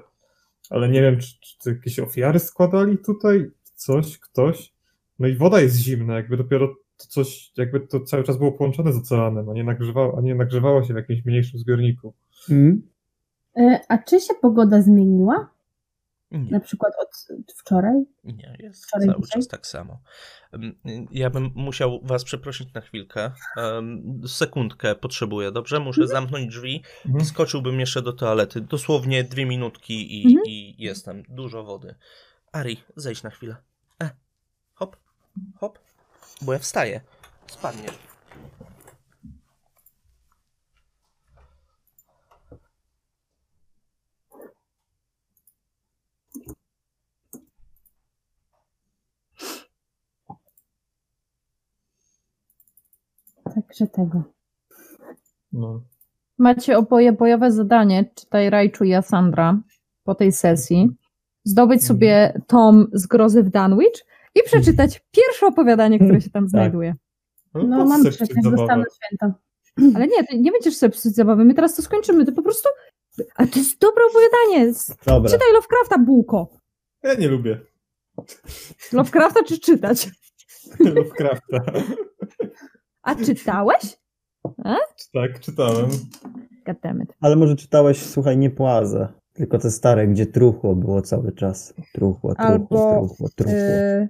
Ale 0.69 0.89
nie 0.89 1.01
wiem, 1.01 1.19
czy, 1.19 1.35
czy 1.59 1.69
jakieś 1.69 1.99
ofiary 1.99 2.39
składali 2.39 2.97
tutaj? 2.97 3.51
Coś, 3.75 4.19
ktoś? 4.19 4.73
No 5.19 5.27
i 5.27 5.35
woda 5.35 5.61
jest 5.61 5.75
zimna, 5.75 6.15
jakby 6.15 6.37
dopiero 6.37 6.67
to 6.97 7.07
coś, 7.07 7.51
jakby 7.57 7.79
to 7.79 7.99
cały 7.99 8.23
czas 8.23 8.37
było 8.37 8.51
połączone 8.51 8.93
z 8.93 8.97
oceanem, 8.97 9.49
a 9.49 9.53
nie 9.53 9.63
nagrzewało, 9.63 10.17
a 10.17 10.21
nie 10.21 10.35
nagrzewało 10.35 10.83
się 10.83 10.93
w 10.93 10.97
jakimś 10.97 11.25
mniejszym 11.25 11.59
zbiorniku. 11.59 12.13
Mm. 12.49 12.81
A 13.87 13.97
czy 13.97 14.19
się 14.19 14.33
pogoda 14.41 14.81
zmieniła? 14.81 15.49
Nie. 16.31 16.51
Na 16.51 16.59
przykład 16.59 16.93
od 16.99 17.27
wczoraj? 17.55 18.05
Nie, 18.23 18.57
jest 18.59 18.85
wczoraj 18.85 19.07
cały 19.07 19.21
dzisiaj? 19.21 19.41
czas 19.41 19.47
tak 19.47 19.67
samo. 19.67 19.99
Ja 21.11 21.29
bym 21.29 21.51
musiał 21.55 21.99
was 22.03 22.23
przeprosić 22.23 22.73
na 22.73 22.81
chwilkę. 22.81 23.31
sekundkę 24.27 24.95
potrzebuję, 24.95 25.51
dobrze? 25.51 25.79
Muszę 25.79 26.01
mhm. 26.01 26.21
zamknąć 26.21 26.47
drzwi. 26.47 26.83
Mhm. 27.05 27.25
Skoczyłbym 27.25 27.79
jeszcze 27.79 28.01
do 28.01 28.13
toalety. 28.13 28.61
Dosłownie 28.61 29.23
dwie 29.23 29.45
minutki 29.45 30.21
i, 30.21 30.27
mhm. 30.27 30.45
i 30.45 30.75
jestem. 30.77 31.23
Dużo 31.29 31.63
wody. 31.63 31.95
Ari, 32.51 32.77
zejdź 32.95 33.23
na 33.23 33.29
chwilę. 33.29 33.55
E, 34.03 34.09
hop, 34.73 34.97
hop, 35.59 35.79
bo 36.41 36.53
ja 36.53 36.59
wstaję. 36.59 37.01
Spadniesz. 37.47 38.16
Także 53.57 53.87
tego. 53.87 54.23
No. 55.51 55.81
Macie 56.37 56.77
oboje 56.77 57.11
bojowe 57.11 57.51
zadanie, 57.51 58.11
czytaj 58.15 58.49
Rajczu 58.49 58.83
i 58.83 58.93
Asandra 58.93 59.61
po 60.03 60.15
tej 60.15 60.31
sesji. 60.31 60.89
Zdobyć 61.43 61.81
mhm. 61.81 61.87
sobie 61.87 62.41
tom 62.47 62.87
z 62.93 63.07
grozy 63.07 63.43
w 63.43 63.49
Danwich 63.49 64.05
i 64.35 64.43
przeczytać 64.43 65.05
pierwsze 65.11 65.47
opowiadanie, 65.47 65.99
które 65.99 66.21
się 66.21 66.29
tam 66.29 66.43
tak. 66.43 66.49
znajduje. 66.49 66.95
No 67.53 67.77
co 67.77 67.85
mam 67.85 68.03
przecież, 68.03 68.27
dostanę 68.43 68.83
święta. 68.95 69.33
Ale 69.95 70.07
nie, 70.07 70.23
ty 70.23 70.39
nie 70.39 70.51
będziesz 70.51 70.77
sobie 70.77 70.91
psuć 70.91 71.15
zabawy, 71.15 71.45
my 71.45 71.53
teraz 71.53 71.75
to 71.75 71.81
skończymy, 71.81 72.25
ty 72.25 72.31
po 72.31 72.41
prostu... 72.41 72.69
A 73.35 73.47
to 73.47 73.59
jest 73.59 73.79
dobre 73.79 74.03
opowiadanie. 74.05 74.73
Dobra. 75.05 75.31
Czytaj 75.31 75.53
Lovecrafta, 75.53 75.97
bułko. 75.97 76.49
Ja 77.03 77.13
nie 77.13 77.27
lubię 77.27 77.59
Lovecrafta 78.93 79.43
czy 79.43 79.59
czytać? 79.59 80.09
Lovecrafta. 80.79 81.57
A 83.07 83.15
czytałeś? 83.15 83.97
tak, 85.13 85.39
czytałem. 85.39 85.89
Goddammit. 86.65 87.13
Ale 87.21 87.35
może 87.35 87.55
czytałeś, 87.55 88.01
słuchaj, 88.05 88.37
nie 88.37 88.49
płazę, 88.49 89.07
tylko 89.33 89.57
te 89.59 89.71
stare, 89.71 90.07
gdzie 90.07 90.25
truchło 90.25 90.75
było 90.75 91.01
cały 91.01 91.31
czas. 91.31 91.73
Truchło, 91.93 92.35
truchło, 92.35 92.47
Albo, 92.47 92.67
truchło, 93.07 93.29
truchło. 93.35 93.53
Yy, 93.57 94.07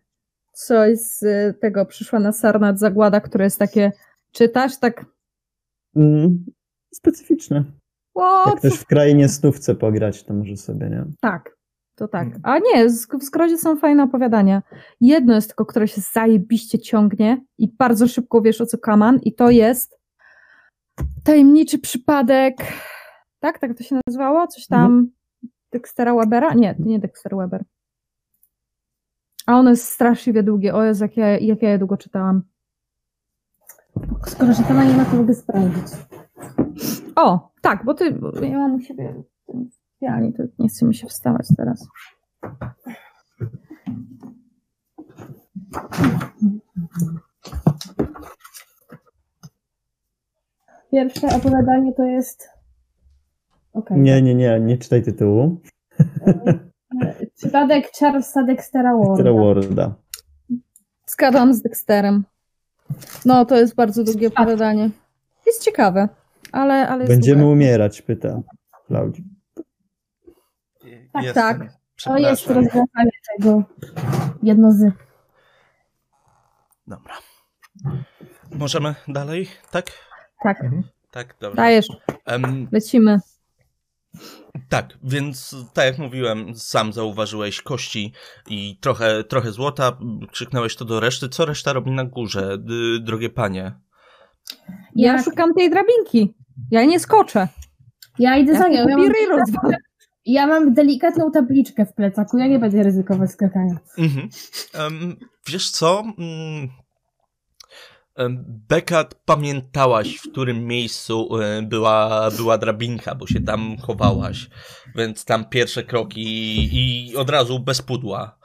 coś 0.54 1.00
z 1.00 1.24
y, 1.24 1.54
tego 1.62 1.86
przyszła 1.86 2.20
na 2.20 2.32
Sarnat 2.34 2.80
Zagłada, 2.80 3.22
które 3.22 3.44
jest 3.46 3.60
takie, 3.60 3.92
czytasz, 4.32 4.80
tak, 4.80 5.06
Mm, 5.96 6.46
specyficzne. 6.94 7.64
o, 8.16 8.50
Jak 8.50 8.60
ktoś 8.60 8.74
w 8.74 8.86
krainie 8.86 9.30
snówce 9.30 9.76
pograć, 9.76 10.24
to 10.24 10.34
może 10.34 10.58
sobie, 10.58 10.90
nie? 10.90 11.06
tak, 11.22 11.57
to 11.98 12.08
tak. 12.08 12.26
Mhm. 12.26 12.42
A 12.44 12.60
nie, 12.60 12.90
w 13.20 13.24
skrodzie 13.24 13.58
są 13.58 13.78
fajne 13.78 14.04
opowiadania. 14.04 14.62
Jedno 15.02 15.36
jest 15.36 15.48
tylko, 15.48 15.66
które 15.66 15.88
się 15.88 16.02
zajebiście 16.02 16.80
ciągnie 16.80 17.46
i 17.58 17.68
bardzo 17.68 18.08
szybko 18.08 18.42
wiesz 18.42 18.62
o 18.62 18.66
co 18.66 18.78
kaman 18.78 19.20
i 19.24 19.34
to 19.34 19.50
jest 19.50 20.00
tajemniczy 21.24 21.80
przypadek, 21.80 22.58
tak, 23.40 23.60
tak 23.60 23.78
to 23.78 23.84
się 23.84 24.00
nazywało? 24.08 24.48
Coś 24.48 24.68
tam 24.68 25.10
Dextera 25.72 26.16
Webera? 26.16 26.54
Nie, 26.54 26.76
to 26.76 26.84
nie 26.84 27.00
Dexter 27.00 27.36
Weber. 27.36 27.64
A 29.46 29.60
ono 29.60 29.70
jest 29.70 29.86
straszliwie 29.86 30.44
długie. 30.44 30.76
O 30.76 30.84
Jezu, 30.84 31.04
jak 31.04 31.18
ja, 31.18 31.40
jak 31.40 31.62
ja 31.62 31.70
je 31.70 31.80
długo 31.80 31.98
czytałam. 31.98 32.42
Skoro 34.26 34.54
że 34.54 34.64
pana 34.64 34.84
nie 34.84 34.94
ma, 34.94 35.06
to 35.06 35.16
mogę 35.16 35.34
sprawdzić. 35.34 35.88
O, 37.16 37.52
tak, 37.62 37.86
bo 37.86 37.94
ty, 37.94 38.12
bo 38.12 38.32
ja 38.42 38.58
mam 38.58 38.76
u 38.76 38.80
siebie 38.80 39.24
sypialni, 39.98 40.34
to 40.34 40.44
nie 40.60 40.70
chce 40.70 40.86
mi 40.86 40.96
się 40.96 41.08
wstawać 41.08 41.48
teraz. 41.58 41.88
Pierwsze 50.92 51.28
opowiadanie 51.28 51.94
to 51.94 52.04
jest... 52.04 52.50
Okej. 53.74 54.00
Nie, 54.00 54.22
nie, 54.22 54.36
nie, 54.36 54.60
nie 54.60 54.78
czytaj 54.78 55.04
tytułu. 55.04 55.62
Przypadek 57.36 57.92
Charlesa 58.00 58.44
Dextera 58.44 58.98
Warda. 58.98 59.32
Worda. 59.32 59.96
Zgadzam 61.06 61.54
z 61.54 61.62
Dexterem. 61.62 62.24
No, 63.26 63.46
to 63.46 63.58
jest 63.58 63.76
bardzo 63.76 64.04
długie 64.04 64.28
opowiadanie. 64.28 64.90
Jest 65.46 65.64
ciekawe, 65.64 66.10
ale, 66.52 66.88
ale 66.88 67.04
jest 67.04 67.14
Będziemy 67.14 67.42
długie. 67.42 67.54
umierać, 67.54 68.02
pyta 68.02 68.42
Klaudii. 68.88 69.37
Tak, 71.18 71.26
Jestem. 71.26 71.60
tak. 71.60 71.70
To 72.04 72.18
jest 72.18 72.48
rozwiązanie 72.48 73.12
tego 73.38 73.64
jedno 74.44 74.72
z... 74.72 74.92
Dobra. 76.88 77.14
Możemy 78.52 78.96
dalej? 79.08 79.48
Tak? 79.72 79.86
Tak, 80.44 80.58
Tak, 81.12 81.36
dobrze. 81.40 81.56
dajesz, 81.56 81.88
Em, 82.26 82.68
lecimy. 82.72 83.20
tak, 84.70 84.98
więc 85.04 85.56
tak 85.74 85.86
jak 85.86 85.98
mówiłem, 85.98 86.56
sam 86.56 86.94
zauważyłeś 86.94 87.62
kości 87.62 88.14
i 88.48 88.78
trochę, 88.82 89.24
trochę 89.24 89.52
złota, 89.52 89.98
krzyknąłeś 90.32 90.76
to 90.76 90.86
do 90.86 91.00
reszty. 91.00 91.30
Co 91.30 91.46
reszta 91.46 91.74
robi 91.74 91.92
na 91.92 92.04
górze, 92.06 92.58
drogie 93.02 93.30
panie? 93.30 93.72
Ja 94.96 95.24
szukam 95.24 95.54
tej 95.54 95.70
drabinki. 95.70 96.34
Ja 96.72 96.86
nie 96.86 97.00
skoczę. 97.00 97.48
Ja 98.20 98.38
idę 98.38 98.54
Ja 98.54 98.60
za 98.60 98.68
nią. 98.68 98.88
Ja 98.88 98.98
mam, 98.98 99.12
rozwalę. 99.40 99.78
Ja 100.28 100.48
mam 100.48 100.74
delikatną 100.74 101.32
tabliczkę 101.32 101.86
w 101.86 101.94
plecaku, 101.94 102.38
ja 102.38 102.48
nie 102.48 102.60
będę 102.60 102.84
ryzykować 102.84 103.32
skakania. 103.32 103.78
Em, 104.74 105.16
wiesz 105.48 105.70
co? 105.70 106.04
Em, 108.16 108.46
Bekat, 108.70 109.16
pamiętałaś, 109.26 110.16
w 110.16 110.32
którym 110.32 110.66
miejscu 110.66 111.38
e, 111.42 111.62
była, 111.62 112.30
była 112.38 112.58
drabinka, 112.58 113.16
bo 113.16 113.28
się 113.28 113.42
tam 113.42 113.78
chowałaś, 113.78 114.50
więc 114.96 115.26
tam 115.26 115.46
pierwsze 115.46 115.84
kroki 115.84 116.24
i 116.72 117.16
od 117.16 117.30
razu 117.30 117.60
bez 117.60 117.82
pudła. 117.82 118.37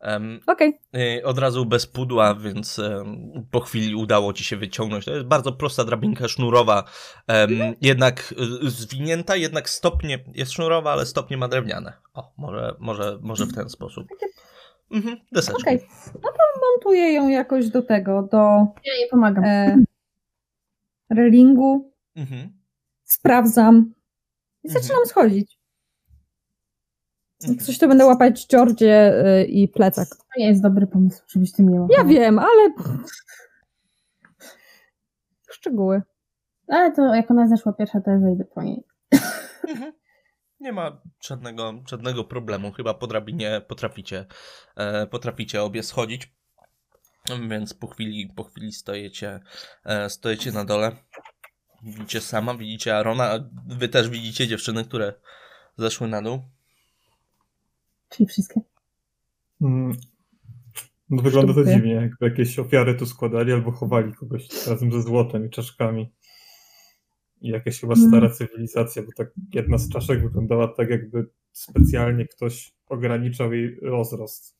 Em, 0.00 0.40
Okej, 0.46 0.78
y, 1.18 1.24
od 1.24 1.38
razu 1.38 1.66
bez 1.66 1.86
pudła, 1.86 2.34
więc 2.34 2.80
po 3.50 3.60
chwili 3.60 3.94
udało 3.94 4.32
ci 4.32 4.44
się 4.44 4.56
wyciągnąć. 4.56 5.04
To 5.04 5.10
jest 5.14 5.26
bardzo 5.26 5.52
prosta 5.52 5.84
drabinka 5.84 6.28
sznurowa, 6.28 6.84
em, 7.26 7.50
jednak 7.80 8.34
y, 8.64 8.70
zwinięta, 8.70 9.36
jednak 9.36 9.70
stopnie 9.70 10.24
jest 10.34 10.52
sznurowa, 10.52 10.92
ale 10.92 11.06
stopnie 11.06 11.36
ma 11.36 11.48
drewniane. 11.48 11.92
O, 12.14 12.32
może, 12.38 12.74
może, 12.78 13.18
może 13.22 13.46
w 13.46 13.54
ten 13.54 13.68
sposób. 13.68 14.06
Mhm, 14.90 15.16
deseczki. 15.32 15.62
okej. 15.62 15.80
No 16.14 16.30
to 16.32 16.60
montuję 16.72 17.12
ją 17.12 17.28
jakoś 17.28 17.68
do 17.68 17.82
tego, 17.82 18.22
do 18.32 18.38
Ja 18.84 18.94
jej 18.94 19.08
pomagam. 19.10 19.44
e, 19.44 19.76
relingu. 21.10 21.92
Mhm. 22.16 22.52
Sprawdzam. 23.04 23.94
I 24.64 24.68
Mhm. 24.68 24.82
zaczynam 24.84 25.06
schodzić. 25.06 25.58
Mhm. 27.42 27.58
coś 27.58 27.78
to 27.78 27.88
będę 27.88 28.06
łapać 28.06 28.46
Georgie 28.46 29.24
y, 29.26 29.44
i 29.44 29.68
plecak. 29.68 30.08
To 30.08 30.24
nie 30.36 30.48
jest 30.48 30.62
dobry 30.62 30.86
pomysł, 30.86 31.22
żebyś 31.28 31.52
ty 31.52 31.62
miała. 31.62 31.86
Ja 31.90 32.04
wiem, 32.04 32.38
ale... 32.38 32.72
Szczegóły. 35.50 36.02
Ale 36.68 36.92
to 36.92 37.14
jak 37.14 37.30
ona 37.30 37.48
zeszła 37.48 37.72
pierwsza, 37.72 38.00
to 38.00 38.10
ja 38.10 38.20
zejdę 38.20 38.44
po 38.44 38.62
niej. 38.62 38.84
Mhm. 39.68 39.92
Nie 40.60 40.72
ma 40.72 41.00
żadnego, 41.24 41.74
żadnego 41.88 42.24
problemu. 42.24 42.72
Chyba 42.72 42.94
po 42.94 43.06
drabinie 43.06 43.60
potraficie, 43.68 44.26
e, 44.76 45.06
potraficie 45.06 45.62
obie 45.62 45.82
schodzić. 45.82 46.32
Więc 47.48 47.74
po 47.74 47.86
chwili, 47.86 48.32
po 48.36 48.44
chwili 48.44 48.72
stojecie, 48.72 49.40
e, 49.84 50.10
stojecie 50.10 50.52
na 50.52 50.64
dole. 50.64 50.92
Widzicie 51.82 52.20
sama, 52.20 52.54
widzicie 52.54 52.96
Arona. 52.96 53.24
a 53.24 53.38
Wy 53.66 53.88
też 53.88 54.08
widzicie 54.08 54.48
dziewczyny, 54.48 54.84
które 54.84 55.14
zeszły 55.76 56.08
na 56.08 56.22
dół. 56.22 56.40
Czyli 58.10 58.26
wszystkie. 58.26 58.60
Mm. 59.60 59.92
No, 61.10 61.22
wygląda 61.22 61.54
to 61.54 61.64
dziwnie, 61.64 61.92
jakby 61.92 62.26
jakieś 62.26 62.58
ofiary 62.58 62.94
tu 62.94 63.06
składali 63.06 63.52
albo 63.52 63.70
chowali 63.70 64.12
kogoś 64.12 64.66
razem 64.66 64.92
ze 64.92 65.02
złotem 65.02 65.46
i 65.46 65.50
czaszkami. 65.50 66.12
I 67.40 67.48
jakaś 67.48 67.80
chyba 67.80 67.96
stara 67.96 68.30
cywilizacja, 68.30 69.02
bo 69.02 69.08
tak 69.16 69.30
jedna 69.54 69.78
z 69.78 69.88
czaszek 69.88 70.22
wyglądała 70.22 70.68
tak, 70.68 70.90
jakby 70.90 71.26
specjalnie 71.52 72.26
ktoś 72.26 72.72
ograniczał 72.86 73.52
jej 73.52 73.76
rozrost. 73.82 74.56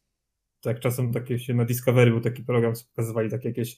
Tak 0.61 0.81
czasem 0.81 1.13
takie 1.13 1.39
się 1.39 1.55
na 1.55 1.65
Discovery 1.65 2.11
był 2.11 2.21
taki 2.21 2.43
program, 2.45 2.75
co 2.75 2.85
pokazywali 2.85 3.31
takie 3.31 3.49
jakieś 3.49 3.77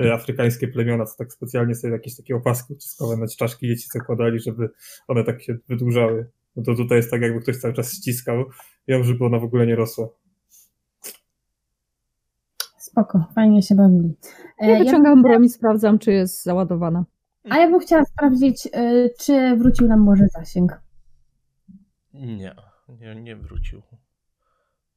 e, 0.00 0.12
afrykańskie 0.14 0.68
plemiona, 0.68 1.04
co 1.04 1.16
tak 1.16 1.32
specjalnie 1.32 1.74
sobie 1.74 1.92
jakieś 1.92 2.16
takie 2.16 2.36
opaski 2.36 2.72
uciskowe 2.72 3.16
na 3.16 3.26
czaszki 3.26 3.66
dzieci 3.66 3.88
zakładali, 3.92 4.40
żeby 4.40 4.68
one 5.08 5.24
tak 5.24 5.42
się 5.42 5.56
wydłużały. 5.68 6.26
No 6.56 6.62
to 6.62 6.74
tutaj 6.74 6.98
jest 6.98 7.10
tak, 7.10 7.22
jakby 7.22 7.40
ktoś 7.40 7.56
cały 7.56 7.74
czas 7.74 7.92
ściskał 7.92 8.44
ją, 8.86 9.02
żeby 9.04 9.24
ona 9.24 9.38
w 9.38 9.44
ogóle 9.44 9.66
nie 9.66 9.76
rosła. 9.76 10.08
Spoko, 12.78 13.24
fajnie 13.34 13.62
się 13.62 13.74
bawili. 13.74 14.14
E, 14.58 14.66
Ja 14.70 14.78
ja, 14.78 14.84
wyciągam 14.84 15.22
broń 15.22 15.44
i 15.44 15.48
sprawdzam, 15.48 15.98
czy 15.98 16.12
jest 16.12 16.42
załadowana. 16.42 17.04
a 17.50 17.58
ja 17.58 17.70
bym 17.70 17.80
chciała 17.80 18.04
sprawdzić, 18.04 18.68
e, 18.72 19.08
czy 19.20 19.56
wrócił 19.56 19.88
nam 19.88 20.00
może 20.00 20.24
zasięg. 20.28 20.80
Nie, 22.14 22.54
nie, 22.88 23.14
nie 23.22 23.36
wrócił. 23.36 23.82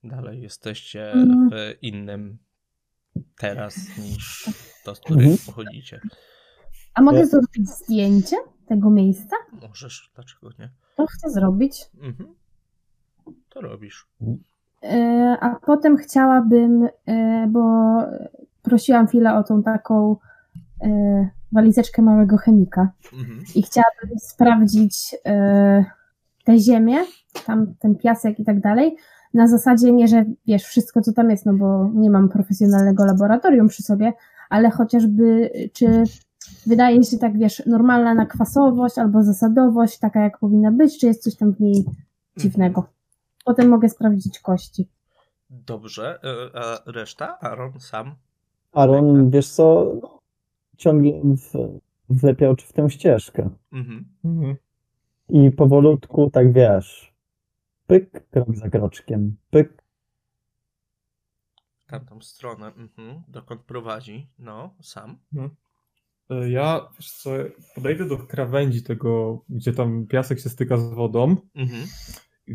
Dalej 0.04 0.42
jesteście 0.42 1.12
Mhm. 1.12 1.50
w 1.50 1.54
innym 1.84 2.38
teraz 3.38 3.98
niż 3.98 4.50
to, 4.86 4.96
z 4.96 5.00
której 5.00 5.26
Mhm. 5.32 5.46
pochodzicie. 5.46 6.00
A 6.94 7.02
mogę 7.02 7.20
Ja- 7.20 7.26
zrobić 7.26 7.70
zdjęcie 7.70 8.36
tego 8.68 8.90
miejsca? 8.90 9.36
Możesz, 9.70 10.12
dlaczego 10.16 10.50
nie? 10.60 10.72
To 10.98 11.06
chcę 11.08 11.30
zrobić. 11.30 11.86
Mhm. 12.02 12.36
To 13.50 13.62
robisz. 13.62 14.08
E, 14.84 15.38
A 15.42 15.56
potem 15.66 15.98
chciałabym, 15.98 16.88
e, 17.08 17.48
bo 17.48 17.96
prosiłam 18.62 19.08
Fila 19.08 19.38
o 19.40 19.44
tą 19.44 19.64
taką 19.64 20.16
e, 20.84 21.30
walizeczkę 21.52 22.02
małego 22.02 22.38
chemika 22.38 22.90
Mhm. 23.14 23.44
i 23.56 23.64
chciałabym 23.64 24.20
sprawdzić 24.20 25.16
tę 26.46 26.60
ziemię, 26.60 26.98
tam 27.46 27.74
ten 27.80 27.96
piasek 27.96 28.40
i 28.40 28.46
tak 28.46 28.60
dalej, 28.62 28.96
na 29.34 29.48
zasadzie 29.48 29.92
nie, 29.92 30.08
że 30.08 30.26
wiesz, 30.48 30.64
wszystko 30.64 31.02
co 31.02 31.14
tam 31.14 31.30
jest, 31.30 31.46
no 31.46 31.54
bo 31.54 31.90
nie 31.94 32.10
mam 32.10 32.30
profesjonalnego 32.30 33.06
laboratorium 33.06 33.68
przy 33.68 33.84
sobie, 33.84 34.14
ale 34.50 34.70
chociażby 34.70 35.50
czy 35.74 36.04
wydaje 36.68 37.04
się 37.04 37.18
tak, 37.18 37.38
wiesz, 37.38 37.64
normalna 37.66 38.14
nakwasowość 38.14 38.98
albo 38.98 39.24
zasadowość, 39.24 40.00
taka 40.00 40.20
jak 40.22 40.40
powinna 40.40 40.72
być, 40.72 41.00
czy 41.00 41.08
jest 41.08 41.24
coś 41.24 41.36
tam 41.36 41.54
w 41.54 41.60
niej 41.60 41.86
dziwnego. 42.38 42.84
Potem 43.46 43.70
mogę 43.70 43.90
sprawdzić 43.90 44.40
kości. 44.40 44.88
Dobrze, 45.50 46.20
e, 46.24 46.58
a 46.60 46.92
reszta? 46.92 47.40
Aaron 47.40 47.80
sam? 47.80 48.16
Aaron, 48.72 49.30
wiesz 49.30 49.50
co, 49.50 49.94
no, 50.02 50.20
ciągle 50.78 51.12
w, 51.24 51.80
wlepiał 52.10 52.56
w 52.56 52.74
tę 52.74 52.90
ścieżkę. 52.90 53.50
Mhm. 53.72 54.06
Mhm. 54.26 54.56
I 55.30 55.52
powolutku, 55.52 56.30
tak 56.30 56.54
wiesz, 56.54 57.14
pyk, 57.88 58.30
krok 58.30 58.56
za 58.56 58.70
kroczkiem, 58.70 59.38
pyk. 59.50 59.84
Tamtą 61.88 62.22
stronę, 62.22 62.68
mhm. 62.68 63.22
dokąd 63.28 63.62
prowadzi, 63.62 64.30
no, 64.40 64.74
sam. 64.82 65.18
E, 66.30 66.50
Ja, 66.50 66.90
wiesz 67.00 67.12
co, 67.12 67.30
podejdę 67.76 68.08
do 68.08 68.18
krawędzi 68.18 68.84
tego, 68.84 69.42
gdzie 69.50 69.74
tam 69.74 70.08
piasek 70.08 70.40
się 70.40 70.50
styka 70.50 70.78
z 70.78 70.94
wodą 70.94 71.36
Mhm. 71.56 71.88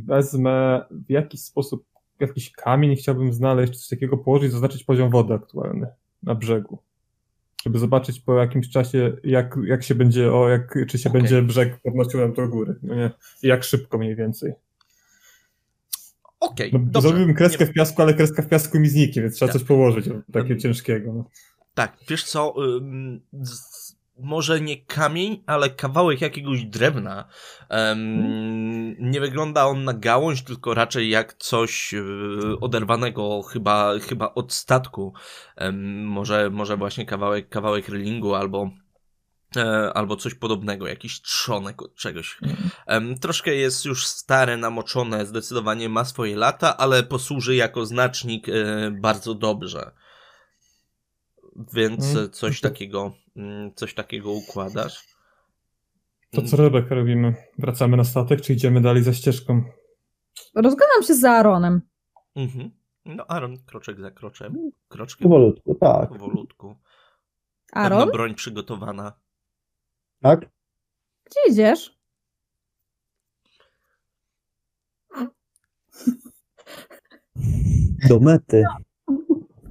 Wezmę 0.01 0.85
w 0.91 1.11
jakiś 1.11 1.41
sposób 1.41 1.85
jakiś 2.21 2.53
kamień 2.53 2.97
chciałbym 2.97 3.33
znaleźć, 3.33 3.77
coś 3.79 3.89
takiego 3.89 4.19
położyć, 4.19 4.53
zaznaczyć 4.53 4.85
poziom 4.85 5.11
wody 5.11 5.35
aktualny 5.35 5.87
na 6.23 6.35
brzegu. 6.35 6.79
Żeby 7.67 7.79
zobaczyć 7.79 8.21
po 8.21 8.35
jakimś 8.39 8.69
czasie, 8.71 9.17
jak, 9.25 9.57
jak 9.67 9.83
się 9.85 9.95
będzie, 9.95 10.33
o, 10.33 10.49
jak, 10.49 10.79
czy 10.89 10.99
się 10.99 11.09
Okej. 11.11 11.21
będzie 11.23 11.43
brzeg 11.43 11.81
podnosił 11.83 12.21
nam 12.21 12.33
do 12.33 12.49
góry. 12.49 12.75
No 12.83 12.95
nie? 12.95 13.11
Jak 13.43 13.65
szybko 13.65 13.99
mniej 13.99 14.17
więcej. 14.17 14.53
Okej, 16.41 16.71
No, 16.73 16.79
dobrze. 16.79 17.09
zrobiłbym 17.09 17.35
kreskę 17.37 17.65
Nie- 17.65 17.71
w 17.71 17.75
piasku, 17.75 18.03
ale 18.03 18.15
kreska 18.15 18.43
w 18.43 18.49
piasku 18.49 18.81
mi 18.81 18.89
zniknie, 18.89 19.23
więc 19.23 19.35
trzeba 19.35 19.53
Tak. 19.53 19.61
coś 19.61 19.69
położyć 19.69 20.09
o, 20.09 20.13
takie 20.33 20.39
Mhm. 20.41 20.61
ciężkiego. 20.61 21.13
No. 21.13 21.25
Tak, 21.75 21.97
wiesz 22.09 22.25
co, 22.25 22.55
ym, 22.77 23.21
z, 23.33 23.84
może 24.19 24.61
nie 24.61 24.77
kamień, 24.77 25.43
ale 25.47 25.71
kawałek 25.71 26.21
jakiegoś 26.21 26.65
drewna. 26.65 27.25
Em, 27.69 29.11
nie 29.11 29.21
wygląda 29.21 29.67
on 29.67 29.85
na 29.85 29.93
gałąź, 29.93 30.43
tylko 30.43 30.75
raczej 30.75 31.11
jak 31.11 31.35
coś 31.35 31.93
yy, 31.93 32.61
oderwanego 32.61 33.43
chyba, 33.43 33.99
chyba 33.99 34.35
od 34.35 34.53
statku. 34.53 35.15
Em, 35.57 36.07
może, 36.07 36.51
może 36.51 36.77
właśnie 36.77 37.07
kawałek, 37.07 37.49
kawałek 37.49 37.89
relingu 37.89 38.35
albo 38.35 38.71
e, 39.57 39.93
albo 39.95 40.17
coś 40.17 40.35
podobnego, 40.35 40.87
jakiś 40.87 41.23
trzonek 41.23 41.83
od 41.83 41.95
czegoś. 41.95 42.39
Em, 42.87 43.19
troszkę 43.19 43.55
jest 43.55 43.85
już 43.85 44.07
stare, 44.07 44.57
namoczone, 44.57 45.27
zdecydowanie 45.27 45.89
ma 45.89 46.05
swoje 46.05 46.37
lata, 46.37 46.77
ale 46.77 47.03
posłuży 47.03 47.55
jako 47.55 47.87
znacznik 47.87 48.49
e, 48.49 48.53
bardzo 48.91 49.35
dobrze. 49.35 49.91
Więc 51.75 52.17
e, 52.17 52.29
coś 52.29 52.61
takiego, 52.61 53.13
coś 53.75 53.95
takiego 53.95 54.33
układasz. 54.33 55.15
To 56.31 56.43
co 56.43 56.57
Rebeka 56.57 56.95
robimy? 56.95 57.35
Wracamy 57.59 57.97
na 57.97 58.05
statek, 58.05 58.41
czy 58.41 58.53
idziemy 58.53 58.81
dalej 58.81 59.03
za 59.03 59.13
ścieżką? 59.13 59.63
Rozglądam 60.55 61.03
się 61.03 61.15
za 61.15 61.31
Aaronem. 61.31 61.81
Mhm. 62.37 62.71
No 63.05 63.27
Aaron, 63.27 63.57
kroczek 63.67 64.01
za 64.01 64.11
kroczem, 64.11 64.71
kroczkiem 64.89 65.23
Powolutku, 65.23 65.75
tak. 65.75 66.09
powolutku. 66.09 66.77
Aaron? 67.73 67.99
Pewno 67.99 68.13
broń 68.13 68.35
przygotowana. 68.35 69.13
Tak? 70.23 70.41
Gdzie 71.25 71.41
idziesz? 71.51 71.99
Do 78.09 78.21
mety. 78.21 78.65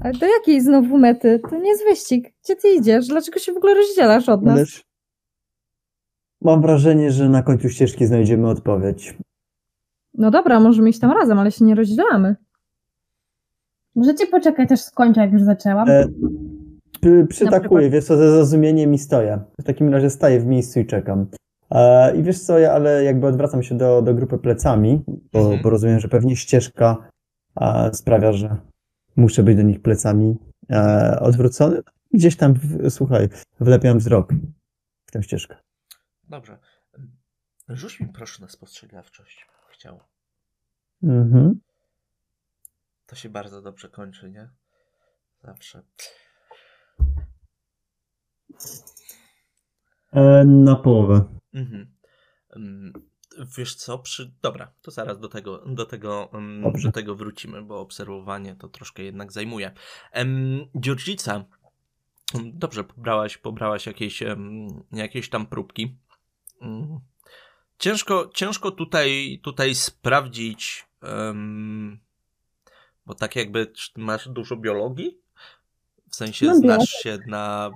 Ale 0.04 0.14
do 0.14 0.26
jakiej 0.28 0.62
znowu 0.62 0.98
mety? 0.98 1.40
To 1.50 1.58
nie 1.58 1.70
jest 1.70 1.84
wyścig. 1.84 2.34
Gdzie 2.44 2.56
ty 2.56 2.68
idziesz? 2.70 3.08
Dlaczego 3.08 3.40
się 3.40 3.54
w 3.54 3.58
ogóle 3.58 3.74
rozdzielasz 3.74 4.30
od 4.30 4.42
nas? 4.42 4.58
Ależ 4.58 4.84
mam 6.42 6.62
wrażenie, 6.62 7.12
że 7.12 7.30
na 7.30 7.44
końcu 7.44 7.70
ścieżki 7.70 8.06
znajdziemy 8.06 8.50
odpowiedź. 8.50 9.18
No 10.14 10.32
dobra, 10.32 10.60
możemy 10.60 10.90
iść 10.90 11.00
tam 11.00 11.12
razem, 11.12 11.40
ale 11.40 11.52
się 11.52 11.66
nie 11.66 11.76
rozdzielamy. 11.76 12.36
Możecie 13.96 14.28
poczekać, 14.28 14.72
aż 14.72 14.82
skończę, 14.82 15.22
jak 15.22 15.32
już 15.32 15.42
zaczęłam. 15.42 15.90
E, 15.90 16.08
przy, 17.02 17.26
przytakuję, 17.30 17.90
wiesz 17.90 18.06
co, 18.06 18.18
ze 18.18 18.32
zrozumieniem 18.32 18.94
i 18.94 18.98
stoję. 18.98 19.40
W 19.60 19.64
takim 19.64 19.90
razie 19.90 20.10
staję 20.10 20.40
w 20.40 20.46
miejscu 20.46 20.80
i 20.80 20.86
czekam. 20.86 21.26
E, 21.72 22.16
I 22.18 22.24
wiesz 22.24 22.40
co, 22.40 22.60
ja 22.60 22.72
ale 22.74 23.04
jakby 23.04 23.28
odwracam 23.28 23.64
się 23.64 23.78
do, 23.78 24.02
do 24.02 24.14
grupy 24.14 24.38
plecami, 24.38 25.02
bo, 25.34 25.40
Mhm. 25.40 25.62
bo 25.64 25.70
rozumiem, 25.70 26.00
że 26.00 26.08
pewnie 26.08 26.36
ścieżka 26.36 27.10
e, 27.62 27.90
sprawia, 27.94 28.34
że 28.34 28.58
muszę 29.16 29.44
być 29.44 29.58
do 29.58 29.64
nich 29.64 29.82
plecami 29.82 30.38
e, 30.70 31.20
odwrócony. 31.20 31.82
Gdzieś 32.14 32.36
tam, 32.36 32.54
w, 32.54 32.90
słuchaj, 32.90 33.30
wlepiam 33.60 34.00
wzrok 34.00 34.34
w 35.06 35.12
tę 35.12 35.24
ścieżkę. 35.24 35.56
Dobrze. 36.30 36.58
Rzuć 37.70 38.00
mi 38.00 38.08
proszę 38.08 38.42
na 38.42 38.48
spostrzegawczość. 38.48 39.48
Chciał. 39.70 40.00
Mhm. 41.04 41.60
To 43.06 43.16
się 43.16 43.30
bardzo 43.30 43.62
dobrze 43.62 43.90
kończy, 43.90 44.30
nie? 44.30 44.50
Zawsze. 45.44 45.84
E, 50.12 50.46
na 50.46 50.76
połowę. 50.76 51.40
Mhm. 51.54 51.94
Wiesz 53.58 53.76
co, 53.76 54.00
przy... 54.00 54.32
dobra, 54.42 54.72
to 54.82 54.92
zaraz 54.92 55.20
do 55.20 55.28
tego, 55.30 55.64
do 55.66 55.86
tego, 55.86 56.32
do 56.84 56.92
tego 56.92 57.16
wrócimy, 57.16 57.62
bo 57.62 57.80
obserwowanie 57.80 58.56
to 58.56 58.68
troszkę 58.68 59.04
jednak 59.04 59.32
zajmuje. 59.32 59.72
Em, 60.12 60.66
Dziurdzica, 60.76 61.46
dobrze, 62.44 62.84
pobrałaś, 62.84 63.38
pobrałaś 63.38 63.86
jakieś, 63.86 64.22
em, 64.24 64.68
jakieś 64.92 65.30
tam 65.30 65.46
próbki. 65.48 65.96
Ym, 66.62 67.00
Ciężko, 67.80 68.30
ciężko 68.34 68.72
tutaj, 68.72 69.40
tutaj 69.44 69.76
sprawdzić, 69.76 70.86
em, 71.02 72.00
bo 73.06 73.14
tak 73.16 73.36
jakby 73.36 73.72
masz 73.96 74.30
dużo 74.30 74.58
biologii? 74.58 75.18
W 76.10 76.16
sensie 76.16 76.56
znasz 76.56 76.90
się 76.90 77.18
na 77.28 77.72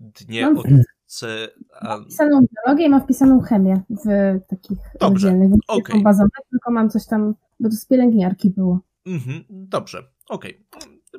dnie 0.00 0.50
Mam- 0.50 0.62
od... 1.06 1.50
A, 1.72 1.88
Mam 1.88 2.04
wpisaną 2.04 2.40
biologię 2.40 2.86
i 2.86 2.88
mam 2.88 3.02
wpisaną 3.02 3.40
chemię 3.40 3.82
w 3.90 4.04
takich 4.48 4.78
Dobrze. 5.00 5.30
Więc 5.30 5.56
są 5.92 6.02
bazowe, 6.02 6.28
tylko 6.50 6.70
mam 6.70 6.90
coś 6.90 7.06
tam, 7.06 7.34
bo 7.60 7.68
to 7.68 7.76
z 7.76 7.86
pielęgniarki 7.86 8.50
było. 8.50 8.80
Mhm, 9.06 9.44
dobrze, 9.50 10.02
okej. 10.28 10.66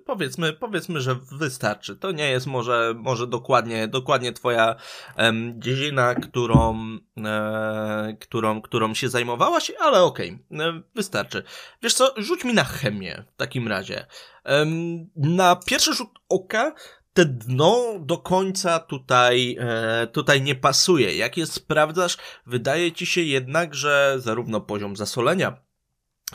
Powiedzmy, 0.05 0.53
powiedzmy, 0.53 1.01
że 1.01 1.15
wystarczy. 1.31 1.95
To 1.95 2.11
nie 2.11 2.30
jest 2.30 2.47
może, 2.47 2.93
może 2.97 3.27
dokładnie, 3.27 3.88
dokładnie 3.88 4.34
twoja 4.34 4.76
em, 5.15 5.53
dziedzina, 5.61 6.15
którą, 6.15 6.77
e, 7.26 8.18
którą, 8.19 8.61
którą 8.61 8.93
się 8.93 9.09
zajmowałaś, 9.09 9.72
ale 9.80 10.03
okej, 10.03 10.39
e, 10.51 10.81
wystarczy. 10.95 11.43
Wiesz 11.84 11.93
co, 11.93 12.14
rzuć 12.18 12.43
mi 12.43 12.53
na 12.53 12.64
chemię 12.64 13.23
w 13.34 13.35
takim 13.35 13.68
razie. 13.68 14.05
Em, 14.43 14.69
na 15.15 15.55
pierwszy 15.55 15.93
rzut 15.93 16.09
oka 16.30 16.73
te 17.18 17.26
dno 17.26 17.99
do 17.99 18.18
końca 18.18 18.80
tutaj, 18.80 19.57
e, 19.60 20.07
tutaj 20.07 20.41
nie 20.41 20.56
pasuje. 20.56 21.18
Jak 21.18 21.38
je 21.38 21.45
sprawdzasz, 21.45 22.18
wydaje 22.45 22.91
ci 22.91 23.06
się 23.06 23.22
jednak, 23.22 23.76
że 23.76 24.15
zarówno 24.18 24.61
poziom 24.61 24.95
zasolenia, 24.95 25.64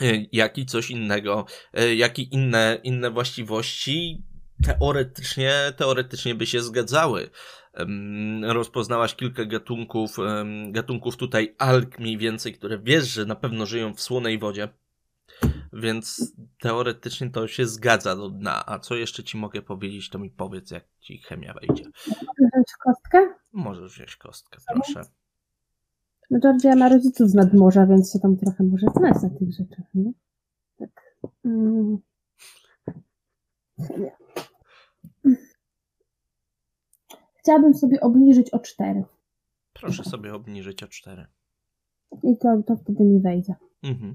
e, 0.01 0.27
jak 0.33 0.59
i 0.59 0.67
coś 0.67 0.91
innego, 0.91 1.47
e, 1.73 1.95
jak 1.95 2.19
i 2.19 2.35
inne, 2.35 2.81
inne 2.83 3.11
właściwości 3.11 4.23
teoretycznie, 4.65 5.53
teoretycznie 5.77 6.35
by 6.35 6.47
się 6.47 6.63
zgadzały. 6.63 7.31
Rozpoznałaś 8.43 9.15
kilka 9.15 9.45
gatunków, 9.45 10.17
gatunków 10.69 11.17
tutaj 11.17 11.55
alg 11.59 11.99
mniej 11.99 12.19
więcej, 12.19 12.55
które 12.55 12.79
wiesz, 12.79 13.09
że 13.09 13.27
na 13.27 13.37
pewno 13.37 13.67
żyją 13.67 13.95
w 13.95 14.01
słonej 14.01 14.39
wodzie. 14.39 14.69
Więc 15.73 16.35
teoretycznie 16.61 17.31
to 17.31 17.49
się 17.49 17.67
zgadza 17.67 18.17
do 18.17 18.31
dna. 18.31 18.67
A 18.67 18.79
co 18.79 18.95
jeszcze 18.95 19.25
ci 19.25 19.37
mogę 19.37 19.63
powiedzieć, 19.63 20.11
to 20.11 20.19
mi 20.19 20.31
powiedz, 20.31 20.71
jak 20.71 20.85
ci 21.01 21.19
chemia 21.19 21.55
wejdzie. 21.55 21.85
Mogę 22.07 22.49
wziąć 22.53 22.73
kostkę? 22.85 23.35
Możesz 23.53 23.93
wziąć 23.93 24.17
kostkę, 24.17 24.59
proszę. 24.75 25.03
No 26.31 26.39
Georgia 26.41 26.77
ma 26.77 26.89
rodziców 26.89 27.31
z 27.31 27.35
nadmorza, 27.35 27.87
więc 27.87 28.13
się 28.13 28.19
tam 28.19 28.37
trochę 28.37 28.65
może 28.65 28.87
znać 28.97 29.23
na 29.23 29.31
tych 29.39 29.53
rzeczach, 29.53 29.95
nie? 29.95 30.13
Tak. 30.79 31.17
Mm. 31.45 31.99
Chemia. 33.89 34.17
Chciałabym 37.39 37.75
sobie 37.75 38.01
obniżyć 38.01 38.51
o 38.51 38.59
4 38.59 39.05
Proszę 39.73 40.05
sobie 40.05 40.35
obniżyć 40.35 40.83
o 40.83 40.89
4. 40.89 41.27
i 42.23 42.39
to, 42.39 42.63
to 42.67 42.77
wtedy 42.77 43.05
mi 43.05 43.21
wejdzie. 43.21 43.55
Mhm. 43.83 44.15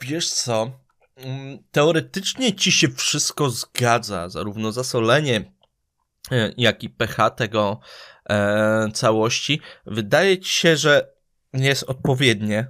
Wiesz 0.00 0.30
co? 0.30 0.70
Mm, 1.16 1.58
Teoretycznie 1.70 2.54
ci 2.54 2.72
się 2.72 2.88
wszystko 2.88 3.50
zgadza, 3.50 4.28
zarówno 4.28 4.72
zasolenie, 4.72 5.52
e, 6.32 6.52
jak 6.56 6.82
i 6.84 6.90
pH 6.90 7.30
tego 7.30 7.80
e, 8.30 8.88
całości. 8.94 9.60
Wydaje 9.86 10.38
ci 10.38 10.52
się, 10.52 10.76
że 10.76 11.12
jest 11.52 11.82
odpowiednie. 11.82 12.66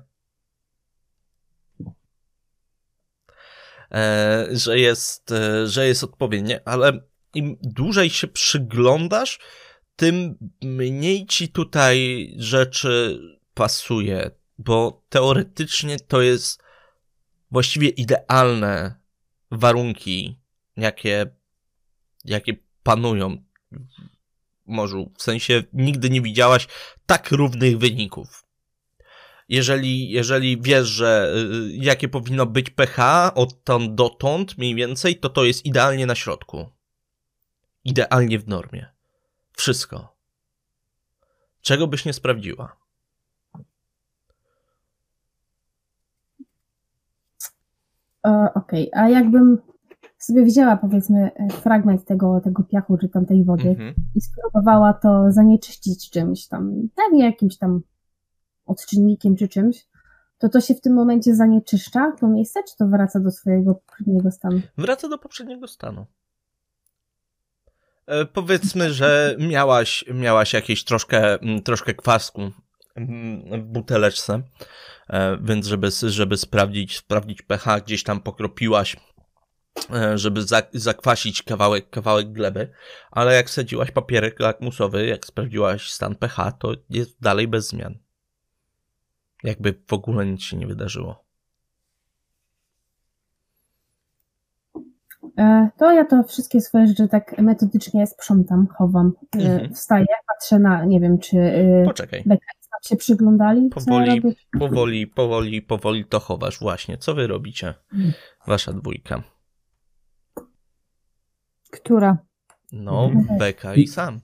E, 3.93 4.47
że 4.51 4.79
jest, 4.79 5.33
e, 5.33 5.67
że 5.67 5.87
jest 5.87 6.05
odpowiednie, 6.05 6.61
ale 6.65 6.93
im 7.35 7.57
dłużej 7.63 8.11
się 8.11 8.29
przyglądasz, 8.29 9.39
tym 10.01 10.39
mniej 10.63 11.27
ci 11.27 11.49
tutaj 11.49 12.29
rzeczy 12.37 13.21
pasuje, 13.55 14.31
bo 14.59 15.05
teoretycznie 15.09 15.99
to 15.99 16.23
jest 16.23 16.63
właściwie 17.51 17.89
idealne 17.89 18.95
warunki, 19.51 20.41
jakie, 20.77 21.27
jakie 22.25 22.57
panują 22.83 23.37
w 24.67 24.71
morzu. 24.71 25.13
W 25.19 25.23
sensie 25.23 25.63
nigdy 25.73 26.11
nie 26.11 26.21
widziałaś 26.21 26.69
tak 27.07 27.31
równych 27.31 27.79
wyników. 27.79 28.45
Jeżeli, 29.49 30.11
jeżeli 30.11 30.61
wiesz, 30.61 30.89
że 30.89 31.35
y, 31.37 31.77
jakie 31.77 32.09
powinno 32.09 32.47
być 32.47 32.71
pH 32.71 33.33
odtąd 33.35 33.95
dotąd 33.95 34.59
mniej 34.59 34.75
więcej, 34.75 35.17
to 35.17 35.29
to 35.29 35.45
jest 35.45 35.67
idealnie 35.67 36.07
na 36.07 36.15
środku. 36.15 36.71
Idealnie 37.85 38.39
w 38.39 38.49
normie. 38.49 39.00
Wszystko. 39.53 40.17
Czego 41.61 41.87
byś 41.87 42.05
nie 42.05 42.13
sprawdziła? 42.13 42.77
E, 48.27 48.49
Okej, 48.55 48.91
a 48.93 49.09
jakbym 49.09 49.59
sobie 50.19 50.45
wzięła 50.45 50.77
powiedzmy 50.77 51.31
e, 51.35 51.49
fragment 51.49 52.05
tego, 52.05 52.41
tego 52.45 52.63
piachu 52.65 52.99
czy 52.99 53.09
tam 53.09 53.27
tej 53.27 53.45
wody 53.45 53.69
Mhm. 53.69 53.95
i 54.15 54.21
spróbowała 54.21 54.93
to 54.93 55.33
zanieczyścić 55.33 56.11
czymś 56.11 56.47
tam, 56.47 56.89
pewnie 56.95 57.25
jakimś 57.25 57.59
tam 57.59 57.81
odczynnikiem 58.67 59.37
czy 59.37 59.49
czymś, 59.49 59.87
to 60.39 60.49
to 60.49 60.61
się 60.61 60.75
w 60.75 60.81
tym 60.81 60.95
momencie 60.95 61.35
zanieczyszcza 61.35 62.13
to 62.21 62.29
miejsce, 62.29 62.61
czy 62.71 62.77
to 62.77 62.87
wraca 62.87 63.21
do 63.21 63.31
swojego 63.31 63.75
poprzedniego 63.75 64.31
stanu? 64.31 64.61
Wraca 64.79 65.09
do 65.09 65.19
poprzedniego 65.19 65.69
stanu. 65.69 66.07
E, 68.11 68.25
powiedzmy, 68.25 68.93
że 68.93 69.37
miałaś, 69.39 70.05
miałaś 70.15 70.53
jakieś 70.53 70.85
troszkę, 70.85 71.41
mm, 71.41 71.63
troszkę 71.63 71.95
kwasku 71.95 72.51
mm, 72.97 73.63
w 73.63 73.65
buteleczce, 73.65 74.43
e, 75.09 75.39
więc 75.43 75.67
żeby, 75.67 75.89
żeby 76.03 76.37
sprawdzić, 76.37 76.97
sprawdzić 76.97 77.43
pH, 77.43 77.81
gdzieś 77.81 78.03
tam 78.03 78.21
pokropiłaś, 78.21 78.97
e, 79.95 80.19
żeby 80.19 80.43
za, 80.43 80.63
zakwasić 80.73 81.43
kawałek, 81.43 81.91
kawałek 81.91 82.33
gleby, 82.33 82.73
ale 83.11 83.35
jak 83.35 83.49
wsadziłaś 83.49 83.91
papierek 83.91 84.41
lakmusowy, 84.41 85.07
jak 85.07 85.27
sprawdziłaś 85.27 85.91
stan 85.91 86.15
pH, 86.15 86.53
to 86.59 86.75
jest 86.91 87.21
dalej 87.21 87.49
bez 87.49 87.69
zmian. 87.69 87.99
Jakby 89.45 89.75
w 89.89 89.93
ogóle 89.93 90.27
nic 90.27 90.43
się 90.43 90.57
nie 90.57 90.67
wydarzyło. 90.67 91.30
To 95.79 95.93
ja 95.93 96.05
to 96.05 96.23
wszystkie 96.23 96.61
swoje 96.61 96.87
rzeczy 96.87 97.09
tak 97.09 97.39
metodycznie 97.39 98.07
sprzątam, 98.07 98.67
chowam, 98.79 99.13
e, 99.37 99.39
Mhm. 99.39 99.75
wstaję, 99.75 100.07
patrzę 100.29 100.59
na, 100.59 100.85
nie 100.85 101.01
wiem, 101.01 101.19
czy 101.19 101.39
e, 101.39 101.85
Poczekaj. 101.85 102.25
się 102.85 102.97
przyglądali, 102.97 103.71
co 103.71 103.81
ja 103.81 103.85
Powoli, 103.87 104.21
robię. 104.21 104.35
powoli, 104.61 105.07
powoli, 105.07 105.63
powoli 105.63 106.05
to 106.05 106.21
chowasz. 106.21 106.61
Właśnie, 106.61 106.99
co 106.99 107.15
wy 107.15 107.27
robicie? 107.27 107.75
Wasza 108.47 108.73
dwójka. 108.73 109.23
Która? 111.71 112.19
No, 112.73 113.05
Mhm. 113.15 113.39
Beka 113.39 113.75
i 113.75 113.87
sam. 113.87 114.21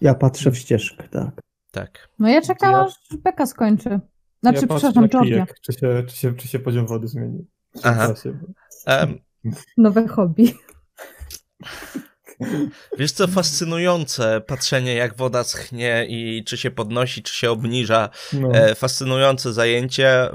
Ja 0.00 0.14
patrzę 0.14 0.50
w 0.50 0.58
ścieżkę, 0.58 1.08
tak. 1.08 1.40
Tak. 1.70 2.08
No 2.18 2.28
ja 2.28 2.40
czekam, 2.42 2.72
Ja- 2.72 2.80
aż 2.84 2.92
Beka 3.24 3.46
skończy. 3.46 4.00
Znaczy, 4.42 4.54
ja 4.56 4.58
przepraszam, 4.76 5.08
Georgia. 5.08 5.46
czy 5.62 5.72
się, 5.72 6.02
czy, 6.08 6.16
się, 6.16 6.34
czy 6.34 6.48
się 6.48 6.58
poziom 6.58 6.86
wody 6.86 7.08
zmienił. 7.08 7.46
W 7.74 7.80
Aha. 7.86 8.08
czasie, 8.08 8.32
bo- 8.32 8.46
Em, 8.92 9.18
Nowe 9.76 10.08
hobby. 10.08 10.54
wiesz 12.98 13.12
co, 13.12 13.26
fascynujące 13.26 14.40
patrzenie 14.40 14.94
jak 14.94 15.16
woda 15.16 15.44
schnie 15.44 16.06
i 16.08 16.44
czy 16.44 16.56
się 16.56 16.70
podnosi, 16.70 17.22
czy 17.22 17.34
się 17.34 17.50
obniża. 17.50 18.08
No. 18.32 18.50
E, 18.52 18.74
fascynujące 18.74 19.52
zajęcie. 19.52 20.28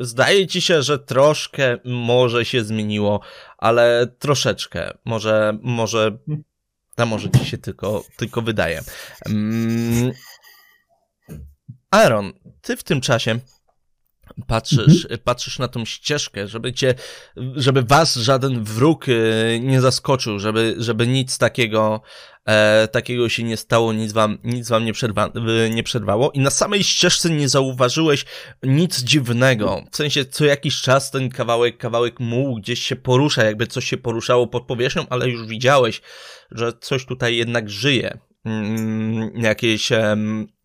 Zdaje 0.00 0.46
ci 0.46 0.60
się, 0.60 0.82
że 0.82 0.98
troszkę 0.98 1.78
może 1.84 2.44
się 2.44 2.64
zmieniło, 2.64 3.20
ale 3.58 4.06
troszeczkę. 4.18 4.90
Może, 5.04 5.58
może, 5.62 6.18
a 6.96 7.06
może 7.06 7.30
ci 7.30 7.44
się 7.44 7.58
tylko, 7.58 8.04
tylko 8.16 8.42
wydaje. 8.42 8.80
Mm. 9.26 10.12
Aaron, 11.90 12.32
ty 12.62 12.76
w 12.76 12.84
tym 12.84 13.00
czasie 13.00 13.38
patrzysz, 14.46 15.06
patrzysz 15.24 15.58
na 15.58 15.68
tą 15.68 15.84
ścieżkę, 15.84 16.48
żeby 16.48 16.72
cię, 16.72 16.94
żeby 17.56 17.82
was 17.82 18.16
żaden 18.16 18.64
wróg 18.64 19.06
e, 19.08 19.12
nie 19.60 19.80
zaskoczył, 19.80 20.38
żeby, 20.38 20.74
żeby 20.78 21.06
nic 21.06 21.38
takiego, 21.38 22.02
e, 22.46 22.88
takiego 22.88 23.28
się 23.28 23.42
nie 23.42 23.56
stało, 23.56 23.92
nic 23.92 24.12
wam, 24.12 24.38
nic 24.44 24.68
wam 24.68 24.84
nie, 24.84 24.92
przerwa, 24.92 25.30
e, 25.64 25.70
nie 25.70 25.82
przerwało 25.82 26.30
i 26.30 26.40
na 26.40 26.50
samej 26.50 26.84
ścieżce 26.84 27.30
nie 27.30 27.48
zauważyłeś 27.48 28.24
nic 28.62 29.02
dziwnego. 29.02 29.84
W 29.92 29.96
sensie 29.96 30.24
co 30.24 30.44
jakiś 30.44 30.80
czas 30.80 31.10
ten 31.10 31.30
kawałek, 31.30 31.78
kawałek 31.78 32.20
mułu 32.20 32.56
gdzieś 32.56 32.80
się 32.80 32.96
porusza, 32.96 33.44
jakby 33.44 33.66
coś 33.66 33.84
się 33.84 33.96
poruszało 33.96 34.46
pod 34.46 34.66
powierzchnią, 34.66 35.06
ale 35.10 35.28
już 35.28 35.46
widziałeś, 35.46 36.00
że 36.50 36.72
coś 36.80 37.06
tutaj 37.06 37.36
jednak 37.36 37.70
żyje. 37.70 38.18
Mm, 38.44 39.42
jakieś, 39.42 39.90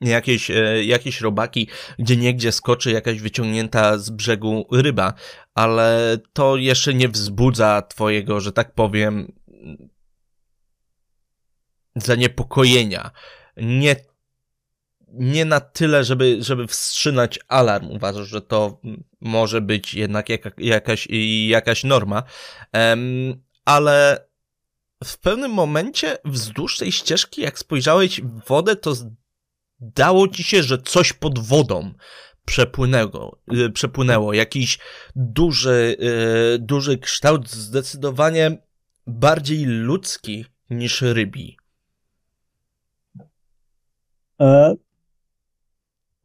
jakieś, 0.02 0.52
e, 0.52 0.85
jakieś 0.85 1.22
robaki, 1.22 1.68
gdzie 1.99 2.18
niegdzie 2.18 2.52
skoczy 2.52 2.91
jakaś 2.91 3.19
wyciągnięta 3.19 3.97
z 3.97 4.10
brzegu 4.10 4.68
ryba, 4.72 5.14
ale 5.56 6.18
to 6.34 6.57
jeszcze 6.57 6.93
nie 6.93 7.10
wzbudza 7.10 7.81
twojego, 7.81 8.39
że 8.39 8.52
tak 8.52 8.73
powiem, 8.73 9.31
zaniepokojenia. 11.95 13.11
Nie, 13.57 13.95
nie 15.07 15.45
na 15.45 15.60
tyle, 15.60 16.03
żeby, 16.03 16.38
żeby 16.39 16.68
wstrzymać 16.68 17.39
alarm. 17.47 17.91
Uważasz, 17.91 18.27
że 18.27 18.41
to 18.41 18.81
może 19.22 19.61
być 19.61 19.93
jednak 19.93 20.30
jaka, 20.30 20.52
jakaś, 20.57 21.07
jakaś 21.47 21.84
norma, 21.84 22.23
Em, 22.72 23.43
ale 23.65 24.27
w 25.06 25.18
pewnym 25.18 25.52
momencie 25.52 26.18
wzdłuż 26.26 26.77
tej 26.77 26.91
ścieżki, 26.91 27.41
jak 27.41 27.60
spojrzałeś 27.60 28.22
w 28.22 28.48
wodę, 28.48 28.76
to 28.76 28.94
zdało 29.82 30.27
ci 30.27 30.44
się, 30.44 30.64
że 30.64 30.77
coś 30.77 31.14
pod 31.14 31.40
wodą 31.40 31.94
przepłynęło, 32.45 33.40
y, 33.53 33.69
przepłynęło. 33.69 34.34
Jakiś 34.34 34.80
duży, 35.15 35.98
y, 36.56 36.60
duży 36.60 36.98
kształt, 36.98 37.49
zdecydowanie 37.49 38.57
bardziej 39.07 39.65
ludzki 39.65 40.45
niż 40.69 41.02
rybi. 41.02 41.57
E, 44.41 44.76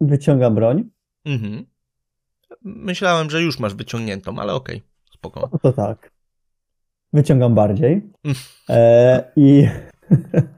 wyciągam 0.01 0.55
broń. 0.55 0.90
Mhm. 1.24 1.66
Myślałem, 2.62 3.31
że 3.31 3.43
już 3.43 3.59
masz 3.59 3.74
wyciągniętą, 3.74 4.39
ale 4.39 4.55
okej, 4.55 4.82
spoko. 5.15 5.48
No 5.52 5.59
to 5.59 5.73
tak. 5.73 6.10
Wyciągam 7.12 7.55
bardziej. 7.55 8.03
E, 8.69 9.32
I 9.37 9.69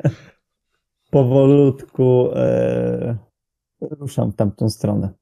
powolutku 1.11 2.31
e, 2.35 3.17
ruszam 3.81 4.33
w 4.33 4.37
tamtą 4.37 4.71
stronę, 4.71 5.13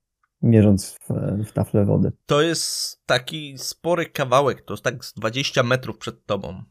mierząc 0.42 0.92
w, 0.92 1.08
w 1.48 1.52
taflę 1.52 1.84
wody. 1.84 2.12
To 2.26 2.42
jest 2.42 3.00
taki 3.06 3.58
spory 3.58 4.06
kawałek, 4.06 4.62
to 4.62 4.74
jest 4.74 4.84
tak 4.84 5.04
z 5.04 5.14
20 5.14 5.62
metrów 5.62 5.98
przed 5.98 6.26
tobą. 6.26 6.62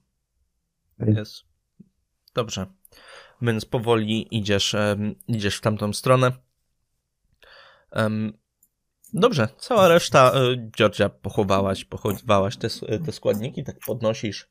Jest. 1.00 1.44
Dobrze. 2.34 2.66
Więc 3.42 3.66
powoli 3.66 4.38
idziesz, 4.38 4.76
em, 4.76 5.16
idziesz 5.28 5.58
w 5.58 5.62
tamtą 5.62 5.94
stronę. 5.94 6.32
Em, 7.92 8.34
dobrze, 9.14 9.48
cała 9.58 9.88
reszta, 9.88 10.32
e, 10.34 10.70
Georgia, 10.78 11.10
pochowałaś, 11.10 11.86
pochowałaś 11.86 12.58
te, 12.58 12.68
s- 12.68 12.86
te 13.06 13.12
składniki, 13.12 13.64
tak 13.64 13.76
podnosisz 13.88 14.50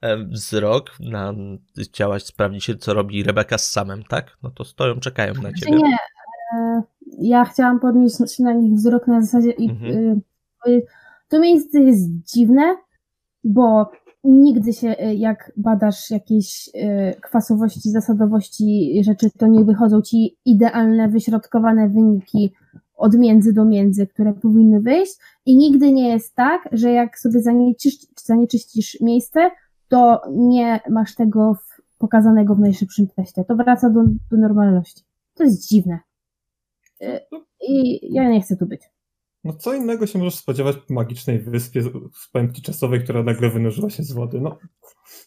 e, 0.00 0.16
wzrok, 0.24 0.90
na, 1.00 1.34
chciałaś 1.82 2.22
sprawdzić, 2.24 2.70
co 2.80 2.94
robi 2.94 3.22
Rebeka 3.22 3.58
z 3.58 3.70
samym, 3.70 4.02
tak? 4.04 4.36
No 4.42 4.50
to 4.50 4.64
stoją, 4.64 5.00
czekają 5.00 5.34
na 5.34 5.52
ciebie. 5.52 5.76
nie? 5.76 5.96
E, 6.58 6.82
Ja 7.18 7.44
chciałam 7.44 7.80
podnieść 7.80 8.38
na 8.38 8.52
nich 8.52 8.72
wzrok 8.72 9.06
na 9.06 9.20
zasadzie 9.22 9.50
i 9.50 9.70
Mhm. 9.70 10.20
to 11.28 11.40
miejsce 11.40 11.80
jest 11.80 12.08
dziwne, 12.34 12.76
bo 13.44 13.90
nigdy 14.24 14.72
się, 14.72 14.86
jak 15.16 15.52
badasz 15.56 16.10
jakieś 16.10 16.70
kwasowości, 17.22 17.90
zasadowości 17.90 19.00
rzeczy, 19.04 19.30
to 19.38 19.46
nie 19.46 19.64
wychodzą 19.64 20.02
ci 20.02 20.36
idealne, 20.44 21.08
wyśrodkowane 21.08 21.88
wyniki 21.88 22.52
od 23.00 23.14
między 23.14 23.52
do 23.52 23.64
między, 23.64 24.06
które 24.06 24.32
powinny 24.32 24.80
wyjść 24.80 25.16
i 25.46 25.56
nigdy 25.56 25.92
nie 25.92 26.08
jest 26.08 26.34
tak, 26.34 26.68
że 26.72 26.90
jak 26.90 27.18
sobie 27.18 27.42
zanieczysz, 27.42 27.94
zanieczyścisz 28.24 29.00
miejsce, 29.00 29.50
to 29.88 30.20
nie 30.30 30.80
masz 30.90 31.14
tego 31.14 31.54
w, 31.54 31.98
pokazanego 31.98 32.54
w 32.54 32.60
najszybszym 32.60 33.06
teście. 33.08 33.44
To 33.44 33.56
wraca 33.56 33.90
do, 33.90 34.00
do 34.30 34.36
normalności. 34.36 35.02
To 35.34 35.44
jest 35.44 35.68
dziwne. 35.68 35.98
Y, 37.02 37.20
I 37.68 37.98
ja 38.14 38.28
nie 38.30 38.40
chcę 38.40 38.56
tu 38.56 38.66
być. 38.66 38.80
No 39.44 39.52
co 39.52 39.74
innego 39.74 40.06
się 40.06 40.18
możesz 40.18 40.34
spodziewać 40.34 40.76
po 40.76 40.94
magicznej 40.94 41.38
wyspie 41.38 41.82
z- 41.82 41.88
pętli 42.32 42.62
czasowej, 42.62 43.04
która 43.04 43.22
nagle 43.22 43.50
wynurzyła 43.50 43.90
się 43.90 44.02
z 44.02 44.12
wody. 44.12 44.40
No, 44.40 44.58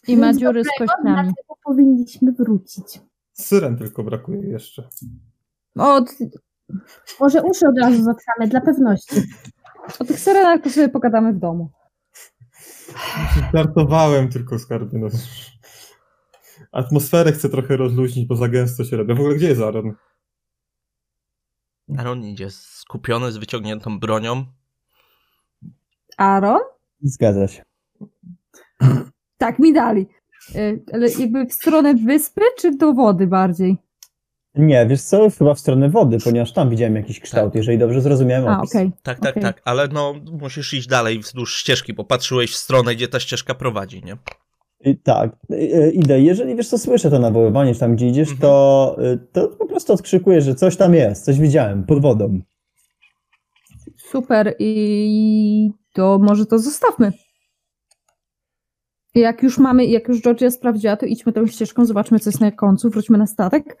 I 0.08 0.16
ma 0.16 0.34
dziury 0.34 0.64
z 0.64 0.68
kośćmi. 0.78 1.02
Dlatego 1.04 1.56
powinniśmy 1.64 2.32
wrócić. 2.32 3.00
syren 3.32 3.76
tylko 3.78 4.04
brakuje 4.04 4.48
jeszcze. 4.48 4.88
Od, 5.76 6.04
Może 7.20 7.42
uszy 7.42 7.68
od 7.68 7.78
razu 7.78 8.02
zatkamy, 8.02 8.48
dla 8.48 8.60
pewności. 8.60 9.16
o 10.00 10.04
tych 10.04 10.20
syrenach 10.20 10.62
to 10.62 10.70
sobie 10.70 10.88
pogadamy 10.88 11.32
w 11.32 11.38
domu. 11.38 11.70
Żartowałem 13.54 14.28
tylko 14.28 14.58
skarbie. 14.58 14.98
No. 14.98 15.08
Atmosferę 16.72 17.32
chcę 17.32 17.48
trochę 17.48 17.76
rozluźnić, 17.76 18.26
bo 18.28 18.36
za 18.36 18.48
gęsto 18.48 18.84
się 18.84 18.96
robi. 18.96 19.14
W 19.14 19.20
ogóle 19.20 19.34
gdzie 19.34 19.48
jest 19.48 19.60
Aaron? 19.60 19.94
Aaron 21.98 22.24
idzie 22.24 22.50
skupiony 22.50 23.32
z 23.32 23.36
wyciągniętą 23.36 23.98
bronią. 23.98 24.44
Aaron? 26.16 26.60
Zgadza 27.02 27.48
się. 27.48 27.62
Tak, 29.38 29.58
mi 29.58 29.72
dali. 29.72 30.06
Y, 30.54 30.84
Ale 30.92 31.10
jakby 31.10 31.46
w 31.46 31.52
stronę 31.52 31.94
wyspy, 31.94 32.40
czy 32.58 32.76
do 32.76 32.92
wody 32.92 33.26
bardziej? 33.26 33.83
Nie, 34.54 34.86
wiesz 34.86 35.02
co, 35.02 35.30
chyba 35.38 35.54
w 35.54 35.60
stronę 35.60 35.88
wody, 35.90 36.18
ponieważ 36.24 36.52
tam 36.52 36.70
widziałem 36.70 36.96
jakiś 36.96 37.20
kształt, 37.20 37.52
Tak. 37.52 37.54
jeżeli 37.56 37.78
dobrze 37.78 38.00
zrozumiałem 38.00 38.48
A, 38.48 38.58
opis. 38.58 38.70
okej. 38.70 38.90
Tak, 39.02 39.20
tak, 39.20 39.30
Okej. 39.30 39.42
tak, 39.42 39.62
ale 39.64 39.88
no 39.88 40.14
musisz 40.40 40.74
iść 40.74 40.86
dalej 40.88 41.18
wzdłuż 41.18 41.56
ścieżki, 41.56 41.92
bo 41.94 42.04
patrzyłeś 42.04 42.52
w 42.52 42.56
stronę, 42.56 42.94
gdzie 42.94 43.08
ta 43.08 43.20
ścieżka 43.20 43.54
prowadzi, 43.54 44.02
nie? 44.04 44.16
I 44.80 44.98
Tak, 44.98 45.30
y, 45.50 45.54
y, 45.54 45.90
idę. 45.90 46.20
Jeżeli 46.20 46.56
wiesz 46.56 46.68
co, 46.68 46.78
słyszę 46.78 47.10
to 47.10 47.18
nawoływanie, 47.18 47.74
że 47.74 47.80
tam 47.80 47.96
gdzie 47.96 48.06
idziesz, 48.06 48.28
Mhm. 48.30 48.40
to, 48.40 48.96
y, 49.12 49.18
to 49.32 49.48
po 49.48 49.66
prostu 49.66 49.92
odkrzykujesz, 49.92 50.44
że 50.44 50.54
coś 50.54 50.76
tam 50.76 50.94
jest, 50.94 51.24
coś 51.24 51.38
widziałem, 51.38 51.84
pod 51.86 52.02
wodą. 52.02 52.40
Super 53.96 54.54
i 54.58 55.70
to 55.94 56.18
może 56.18 56.46
to 56.46 56.58
zostawmy. 56.58 57.12
Jak 59.14 59.42
już 59.42 59.58
mamy, 59.58 59.86
jak 59.86 60.08
już 60.08 60.20
Georgia 60.22 60.50
sprawdziła, 60.50 60.96
to 60.96 61.06
idźmy 61.06 61.32
tą 61.32 61.46
ścieżką, 61.46 61.84
zobaczmy 61.84 62.18
co 62.18 62.30
jest 62.30 62.40
na 62.40 62.50
końcu, 62.52 62.90
wróćmy 62.90 63.18
na 63.18 63.26
statek 63.26 63.78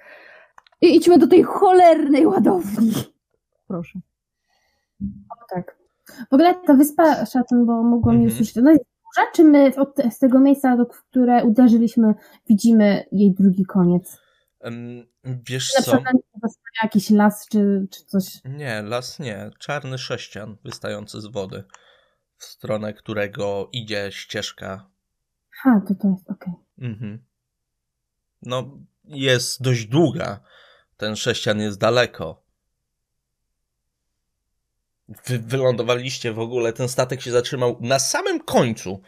i 0.84 0.96
idźmy 0.96 1.18
do 1.18 1.26
tej 1.26 1.42
cholernej 1.42 2.26
ładowni. 2.26 2.92
Proszę. 3.68 3.98
Tak. 5.50 5.76
W 6.30 6.34
ogóle 6.34 6.54
ta 6.66 6.74
wyspa 6.74 7.26
Szaton, 7.26 7.66
bo 7.66 7.82
mogłam 7.82 8.14
Mhm. 8.14 8.22
już 8.24 8.32
usłyszeć, 8.32 8.58
ona 8.58 8.70
jest 8.70 8.84
duża, 8.84 9.30
czy 9.34 9.44
my 9.44 9.72
od, 9.76 9.96
z 10.14 10.18
tego 10.18 10.38
miejsca, 10.40 10.76
do, 10.76 10.84
w 10.84 11.04
które 11.04 11.44
uderzyliśmy, 11.44 12.14
widzimy 12.48 13.04
jej 13.12 13.34
drugi 13.34 13.64
koniec? 13.64 14.18
Em, 14.60 15.06
wiesz 15.24 15.74
Na 15.74 15.82
co? 15.84 15.90
przykład 15.92 16.14
na 16.44 16.50
jakiś 16.82 17.10
las, 17.10 17.46
czy, 17.48 17.86
czy 17.90 18.04
coś. 18.04 18.24
Nie, 18.44 18.82
las 18.82 19.18
nie. 19.18 19.50
Czarny 19.58 19.98
sześcian 19.98 20.56
wystający 20.64 21.20
z 21.20 21.26
wody, 21.26 21.64
w 22.36 22.44
stronę 22.44 22.94
którego 22.94 23.68
idzie 23.72 24.08
ścieżka. 24.12 24.90
Ha, 25.50 25.80
to 25.88 25.94
to 25.94 26.08
jest 26.08 26.30
okej. 26.30 26.52
Mhm. 26.78 27.24
No, 28.42 28.78
jest 29.04 29.62
dość 29.62 29.86
długa. 29.86 30.40
Ten 30.96 31.16
sześcian 31.16 31.60
jest 31.60 31.78
daleko. 31.78 32.44
Wy, 35.26 35.38
wylądowaliście 35.38 36.32
w 36.32 36.38
ogóle, 36.38 36.72
ten 36.72 36.88
statek 36.88 37.20
się 37.22 37.30
zatrzymał 37.30 37.76
na 37.80 37.98
samym 37.98 38.40
końcu 38.40 39.02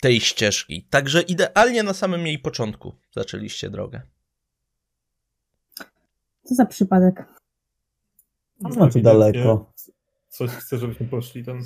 tej 0.00 0.20
ścieżki. 0.20 0.86
Także 0.90 1.22
idealnie 1.22 1.82
na 1.82 1.94
samym 1.94 2.26
jej 2.26 2.38
początku 2.38 2.94
zaczęliście 3.12 3.70
drogę. 3.70 4.02
Co 6.44 6.54
za 6.54 6.66
przypadek. 6.66 7.24
To 8.62 8.72
znaczy 8.72 9.00
daleko. 9.00 9.72
Coś 10.28 10.50
chcę, 10.50 10.78
żebyśmy 10.78 11.06
poszli 11.06 11.44
tam. 11.44 11.62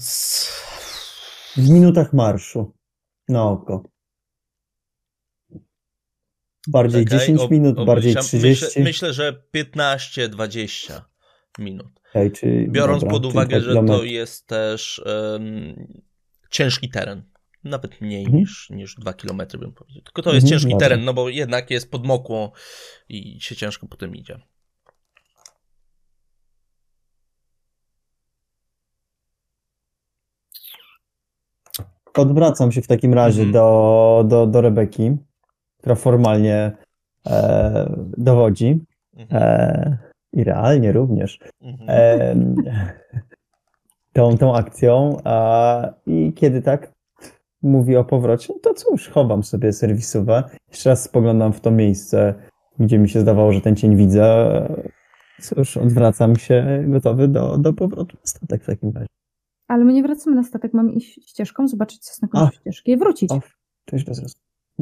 W 1.57 1.71
minutach 1.71 2.13
marszu. 2.13 2.73
Na 3.29 3.45
oko. 3.45 3.90
Bardziej 6.69 7.05
Czekaj, 7.05 7.19
10 7.19 7.41
ob- 7.41 7.51
minut, 7.51 7.85
bardziej 7.85 8.13
obmyślam. 8.13 8.25
30. 8.25 8.65
Myślę, 8.65 8.83
myślę 8.85 9.13
że 9.13 9.43
15-20 9.53 11.01
minut. 11.59 12.01
Okej, 12.11 12.33
czyli, 12.33 12.69
Biorąc 12.71 13.01
dobra, 13.03 13.15
pod 13.15 13.27
uwagę, 13.27 13.61
dwa 13.61 13.73
że 13.75 13.83
to 13.87 14.05
jest 14.05 14.47
też 14.47 15.03
em, 15.07 15.87
ciężki 16.51 16.89
teren. 16.91 17.23
Nawet 17.65 18.01
mniej 18.01 18.25
Mhm. 18.25 18.41
niż, 18.41 18.71
niż 18.71 18.95
2 18.95 19.13
km 19.13 19.37
bym 19.59 19.73
powiedział. 19.73 20.03
Tylko 20.03 20.23
to 20.23 20.33
jest 20.35 20.45
Mhm, 20.45 20.51
ciężki 20.61 20.71
dobra. 20.73 20.89
teren, 20.89 21.05
no 21.05 21.15
bo 21.15 21.29
jednak 21.29 21.71
jest 21.71 21.91
podmokło 21.91 22.53
i 23.09 23.41
się 23.41 23.57
ciężko 23.57 23.87
po 23.89 23.97
tym 23.97 24.17
idzie. 24.17 24.41
Odwracam 32.15 32.73
się 32.73 32.83
w 32.83 32.87
takim 32.87 33.15
razie 33.15 33.43
Mhm. 33.43 33.53
do, 33.53 34.25
do, 34.29 34.47
do 34.47 34.61
Rebeki, 34.61 35.17
która 35.81 35.95
formalnie 35.95 36.73
e, 37.27 37.93
dowodzi. 38.19 38.85
Mhm. 39.17 39.43
E, 39.43 39.99
I 40.33 40.45
realnie 40.45 40.93
również. 40.93 41.39
Mhm. 41.61 41.87
E, 41.89 42.35
tą, 44.13 44.39
tą 44.39 44.55
akcją. 44.55 45.17
A, 45.25 45.93
I 46.07 46.33
kiedy 46.33 46.63
tak 46.63 46.93
mówi 47.63 47.97
o 47.97 48.05
powrocie, 48.05 48.53
no 48.55 48.61
to 48.63 48.75
cóż, 48.75 49.09
chowam 49.09 49.43
sobie 49.43 49.73
serwisowe. 49.73 50.45
Jeszcze 50.69 50.91
raz 50.91 51.03
spoglądam 51.03 51.53
w 51.53 51.61
to 51.61 51.71
miejsce, 51.71 52.35
gdzie 52.79 52.99
mi 52.99 53.09
się 53.09 53.21
zdawało, 53.21 53.53
że 53.53 53.61
ten 53.61 53.77
cień 53.77 53.97
widzę. 53.97 54.47
Cóż, 55.41 55.77
odwracam 55.77 56.37
się 56.37 56.85
gotowy 56.87 57.29
do, 57.29 57.59
do 57.59 57.73
powrotu 57.73 58.17
na 58.17 58.27
statek 58.27 58.63
w 58.63 58.67
takim 58.67 58.93
razie. 58.95 59.07
Ale 59.69 59.85
my 59.85 59.93
nie 59.93 60.03
wracamy 60.03 60.37
na 60.37 60.43
statek, 60.43 60.75
mamy 60.75 60.93
iść 60.93 61.31
ścieżką, 61.31 61.69
zobaczyć 61.69 61.99
co 62.05 62.11
jest 62.11 62.23
na 62.23 62.29
końcu 62.29 62.57
ścieżki 62.57 62.93
i 62.93 62.97
wrócić. 62.97 63.33
O. 63.33 63.41
Cześć, 63.85 64.05
bez 64.05 64.23
roz... 64.23 64.37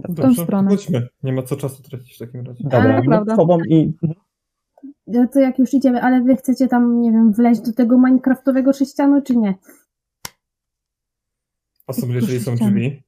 w 0.09 0.15
tą 0.17 0.35
stronę. 0.35 0.71
Chodźmy. 0.71 1.09
Nie 1.23 1.33
ma 1.33 1.43
co 1.43 1.57
czasu 1.57 1.83
tracić 1.83 2.17
w 2.17 2.19
takim 2.19 2.47
razie. 2.47 2.65
Dobra, 2.65 2.97
to 2.97 3.09
prawda. 3.09 3.33
no, 3.33 3.37
chowam 3.37 3.61
i 3.69 3.93
No 5.07 5.29
to 5.33 5.41
jak 5.41 5.59
już 5.59 5.75
idziemy, 5.75 6.03
ale 6.03 6.23
wy 6.23 6.37
chcecie 6.37 6.69
tam, 6.69 7.01
nie 7.01 7.13
wiem, 7.13 7.33
wleźć 7.33 7.61
do 7.61 7.73
tego 7.73 7.99
minecraftowego 7.99 8.73
sześcianu, 8.73 9.23
czy 9.23 9.37
nie? 9.37 9.55
A 11.87 11.93
sobie, 11.93 12.15
jeżeli 12.15 12.41
są 12.41 12.55
drzwi. 12.55 13.03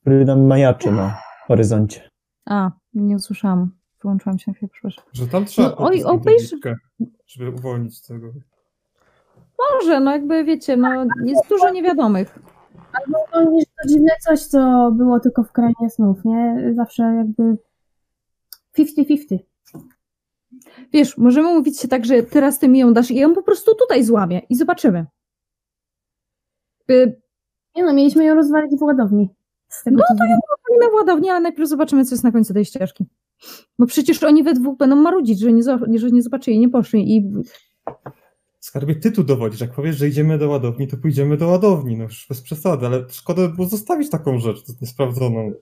który 0.00 0.24
nam 0.24 0.46
majaczy 0.46 0.92
na 0.92 1.18
horyzoncie. 1.46 2.08
A, 2.46 2.70
nie 2.94 3.16
usłyszałam. 3.16 3.70
Wyłączyłam 4.02 4.38
się 4.38 4.50
na 4.50 4.54
chwilę, 4.54 4.68
przepraszam. 4.72 5.04
Że 5.12 5.26
tam 5.26 5.44
trzeba 5.44 5.68
No, 5.68 5.76
oj, 5.78 6.02
obejrz- 6.04 6.74
żeby 7.26 7.50
uwolnić 7.50 8.02
tego. 8.02 8.32
Może, 9.72 10.00
no 10.00 10.12
jakby 10.12 10.44
wiecie, 10.44 10.76
no 10.76 11.06
jest 11.24 11.48
dużo 11.48 11.70
niewiadomych. 11.70 12.38
No 13.32 13.50
niż 13.50 13.64
to 13.64 13.73
dziwne 13.86 14.10
coś, 14.20 14.40
co 14.40 14.90
było 14.96 15.20
tylko 15.20 15.42
w 15.44 15.52
krainie 15.52 15.90
snów, 15.90 16.24
nie? 16.24 16.72
Zawsze 16.76 17.02
jakby 17.02 17.42
50-50. 18.78 19.38
Wiesz, 20.92 21.18
możemy 21.18 21.54
mówić 21.54 21.80
się 21.80 21.88
tak, 21.88 22.04
że 22.04 22.22
teraz 22.22 22.58
ty 22.58 22.68
mi 22.68 22.78
ją 22.78 22.92
dasz 22.94 23.10
i 23.10 23.16
ją 23.16 23.34
po 23.34 23.42
prostu 23.42 23.74
tutaj 23.74 24.04
złamię 24.04 24.42
i 24.48 24.56
zobaczymy. 24.56 25.06
Y, 26.90 27.20
Nie 27.76 27.84
no, 27.84 27.92
mieliśmy 27.92 28.24
ją 28.24 28.34
rozwalić 28.34 28.78
w 28.78 28.82
ładowni. 28.82 29.28
Tego, 29.84 29.96
No 29.96 30.04
co 30.08 30.24
wiem. 30.24 30.38
na 30.80 30.88
ładownię, 30.88 31.30
ale 31.32 31.40
najpierw 31.40 31.68
zobaczymy, 31.68 32.04
co 32.04 32.14
jest 32.14 32.24
na 32.24 32.32
końcu 32.32 32.54
tej 32.54 32.64
ścieżki. 32.64 33.06
Bo 33.78 33.86
przecież 33.86 34.22
oni 34.22 34.42
we 34.42 34.54
dwóch 34.54 34.78
będą 34.78 34.96
marudzić, 34.96 35.40
że 35.40 35.52
nie, 35.52 35.62
że 35.98 36.10
nie 36.10 36.22
zobaczyli, 36.22 36.58
nie 36.58 36.68
poszli 36.68 37.16
i 37.16 37.32
Skarbie, 38.64 38.94
ty 38.96 39.12
tu 39.12 39.24
dowodzisz. 39.24 39.60
Jak 39.60 39.72
powiesz, 39.72 39.96
że 39.96 40.08
idziemy 40.08 40.38
do 40.38 40.48
ładowni, 40.48 40.88
to 40.88 40.96
pójdziemy 40.96 41.36
do 41.36 41.48
ładowni. 41.48 41.96
No 41.96 42.04
już 42.04 42.26
bez 42.28 42.42
przesady, 42.42 42.86
ale 42.86 43.04
szkoda 43.08 43.48
by 43.48 43.54
było 43.54 43.68
zostawić 43.68 44.10
taką 44.10 44.38
rzecz 44.38 44.80
niesprawdzoną. 44.80 45.52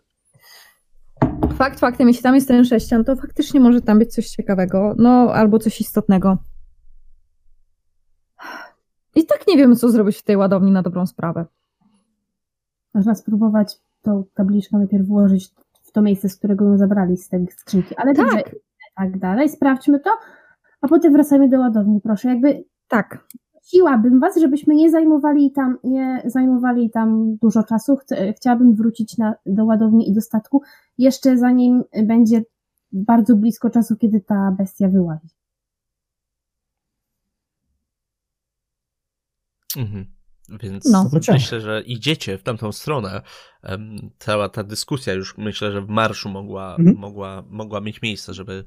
fakt 1.57 1.81
faktem, 1.81 2.09
jeśli 2.09 2.23
tam 2.23 2.35
jest 2.35 2.49
ten 2.49 2.65
sześcian, 2.65 3.05
to 3.05 3.17
faktycznie 3.17 3.61
może 3.61 3.81
tam 3.81 3.99
być 3.99 4.15
coś 4.15 4.29
ciekawego, 4.29 4.95
no 4.99 5.33
albo 5.35 5.59
coś 5.59 5.81
istotnego. 5.81 6.39
I 9.15 9.27
tak 9.27 9.47
nie 9.49 9.57
wiemy, 9.57 9.77
co 9.77 9.91
zrobić 9.91 10.17
w 10.17 10.23
tej 10.23 10.37
ładowni 10.37 10.73
na 10.73 10.83
dobrą 10.83 11.07
sprawę. 11.07 11.47
Można 12.95 13.15
spróbować 13.15 13.75
tą 14.03 14.25
tabliczkę 14.35 14.79
najpierw 14.79 15.07
włożyć 15.07 15.51
w 15.83 15.93
to 15.93 16.03
miejsce, 16.03 16.29
z 16.29 16.37
którego 16.37 16.65
ją 16.65 16.79
zabrali 16.79 17.17
z 17.17 17.29
tej 17.29 17.47
skrzynki. 17.57 17.97
Ale 17.97 18.15
Tak. 18.15 18.55
tak 18.97 19.19
dalej, 19.19 19.49
sprawdźmy 19.49 20.01
to, 20.01 20.11
a 20.81 20.89
potem 20.89 21.13
wracamy 21.13 21.49
do 21.49 21.61
ładowni, 21.61 22.01
proszę. 22.01 22.29
Jakby 22.29 22.65
Tak, 22.93 23.27
prosiłabym 23.53 24.21
was, 24.21 24.41
żebyśmy 24.41 24.75
nie 24.75 24.91
zajmowali 24.91 25.53
tam, 25.53 25.79
nie 25.85 26.23
zajmowali 26.25 26.91
tam 26.91 27.37
dużo 27.37 27.63
czasu. 27.63 27.99
Chciałabym 28.37 28.75
wrócić 28.75 29.19
na, 29.19 29.35
do 29.47 29.65
ładowni 29.65 30.09
i 30.09 30.15
do 30.15 30.21
statku 30.21 30.63
jeszcze 30.99 31.39
zanim 31.39 31.85
będzie 32.07 32.43
bardzo 32.93 33.37
blisko 33.37 33.71
czasu, 33.71 33.97
kiedy 33.97 34.21
ta 34.21 34.55
bestia 34.59 34.89
wyłazi. 34.89 35.29
Mhm. 39.77 40.07
Więc 40.63 40.85
No. 40.93 41.11
myślę, 41.33 41.61
że 41.61 41.83
idziecie 41.83 42.39
w 42.39 42.43
tamtą 42.43 42.73
stronę. 42.73 43.23
Cała 44.19 44.49
ta 44.49 44.65
dyskusja 44.65 45.13
już 45.13 45.39
myślę, 45.39 45.73
że 45.73 45.83
w 45.83 45.89
marszu 45.89 46.29
mogła, 46.29 46.77
Mhm. 46.79 46.97
mogła, 46.99 47.43
mogła 47.51 47.81
mieć 47.81 48.03
miejsce, 48.03 48.35
żeby, 48.35 48.65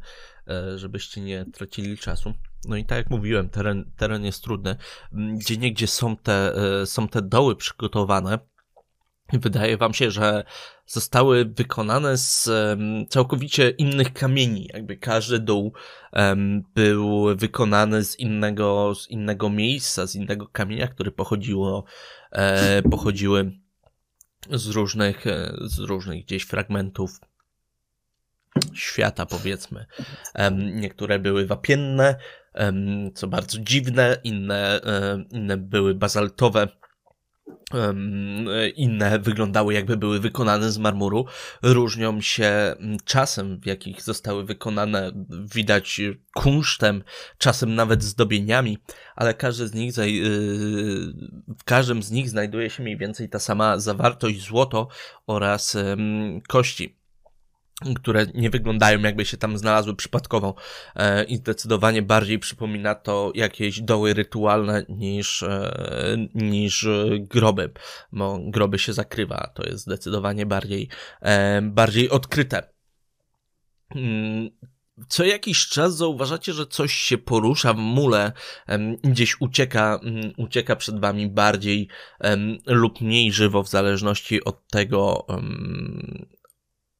e, 0.47 0.77
żebyście 0.77 1.21
nie 1.21 1.45
tracili 1.53 1.97
czasu. 1.97 2.33
No 2.67 2.75
i 2.75 2.85
tak 2.85 2.97
jak 2.97 3.09
mówiłem, 3.09 3.49
teren, 3.49 3.91
teren 3.97 4.25
jest 4.25 4.43
trudny. 4.43 4.75
Gdzie 5.11 5.57
niegdzie 5.57 5.87
są 5.87 6.17
te, 6.17 6.55
e, 6.81 6.85
są 6.85 7.07
te 7.07 7.21
doły 7.21 7.55
przygotowane. 7.55 8.39
Wydaje 9.33 9.77
wam 9.77 9.93
się, 9.93 10.11
że 10.11 10.43
zostały 10.87 11.45
wykonane 11.45 12.17
z 12.17 12.49
całkowicie 13.09 13.69
innych 13.69 14.13
kamieni. 14.13 14.69
Jakby 14.73 14.97
każdy 14.97 15.39
dół 15.39 15.73
był 16.75 17.35
wykonany 17.35 18.05
z 18.05 18.19
innego, 18.19 18.95
z 18.95 19.09
innego 19.09 19.49
miejsca, 19.49 20.07
z 20.07 20.15
innego 20.15 20.47
kamienia, 20.47 20.87
który 20.87 21.11
pochodziło, 21.11 21.83
e, 22.31 22.81
pochodziły 22.81 23.51
z 24.49 24.67
różnych, 24.67 25.27
e, 25.27 25.53
z 25.61 25.79
różnych 25.79 26.25
gdzieś 26.25 26.43
fragmentów 26.43 27.19
świata, 28.73 29.25
powiedzmy. 29.25 29.85
Niektóre 30.51 31.19
były 31.19 31.45
wapienne, 31.45 32.15
co 33.13 33.27
bardzo 33.27 33.59
dziwne, 33.59 34.17
inne, 34.23 34.81
inne 35.31 35.57
były 35.57 35.95
bazaltowe, 35.95 36.67
inne 38.75 39.19
wyglądały 39.19 39.73
jakby 39.73 39.97
były 39.97 40.19
wykonane 40.19 40.71
z 40.71 40.77
marmuru. 40.77 41.25
Różnią 41.61 42.21
się 42.21 42.75
czasem, 43.05 43.59
w 43.59 43.65
jakich 43.65 44.01
zostały 44.01 44.45
wykonane, 44.45 45.11
widać 45.53 46.01
kunsztem, 46.35 47.03
czasem 47.37 47.75
nawet 47.75 48.03
zdobieniami, 48.03 48.77
ale 49.15 49.33
każdy 49.33 49.67
z 49.67 49.73
nich, 49.73 49.97
y, 49.97 50.11
w 51.59 51.63
każdym 51.65 52.03
z 52.03 52.11
nich 52.11 52.29
znajduje 52.29 52.69
się 52.69 52.83
mniej 52.83 52.97
więcej 52.97 53.29
ta 53.29 53.39
sama 53.39 53.79
zawartość 53.79 54.41
złoto 54.41 54.87
oraz 55.27 55.77
kości 56.47 57.04
które 57.95 58.25
nie 58.33 58.49
wyglądają 58.49 58.99
jakby 58.99 59.25
się 59.25 59.37
tam 59.37 59.57
znalazły 59.57 59.95
przypadkowo 59.95 60.55
e, 60.95 61.23
i 61.23 61.37
zdecydowanie 61.37 62.01
bardziej 62.01 62.39
przypomina 62.39 62.95
to 62.95 63.31
jakieś 63.35 63.81
doły 63.81 64.13
rytualne 64.13 64.85
niż, 64.89 65.43
e, 65.43 66.17
niż 66.35 66.87
groby, 67.19 67.71
bo 68.11 68.39
groby 68.43 68.79
się 68.79 68.93
zakrywa, 68.93 69.51
to 69.55 69.63
jest 69.63 69.83
zdecydowanie 69.83 70.45
bardziej, 70.45 70.89
e, 71.21 71.61
bardziej 71.61 72.09
odkryte. 72.09 72.69
Mm, 73.95 74.49
co 75.07 75.25
jakiś 75.25 75.67
czas 75.67 75.97
zauważacie, 75.97 76.53
że 76.53 76.67
coś 76.67 76.93
się 76.93 77.17
porusza 77.17 77.73
w 77.73 77.77
mule, 77.77 78.31
gdzieś 79.03 79.41
ucieka, 79.41 79.99
mm, 80.03 80.33
ucieka 80.37 80.75
przed 80.75 80.99
wami 80.99 81.27
bardziej 81.27 81.87
lub 82.65 83.01
mniej 83.01 83.31
żywo, 83.31 83.63
w 83.63 83.69
zależności 83.69 84.43
od 84.43 84.67
tego, 84.67 85.25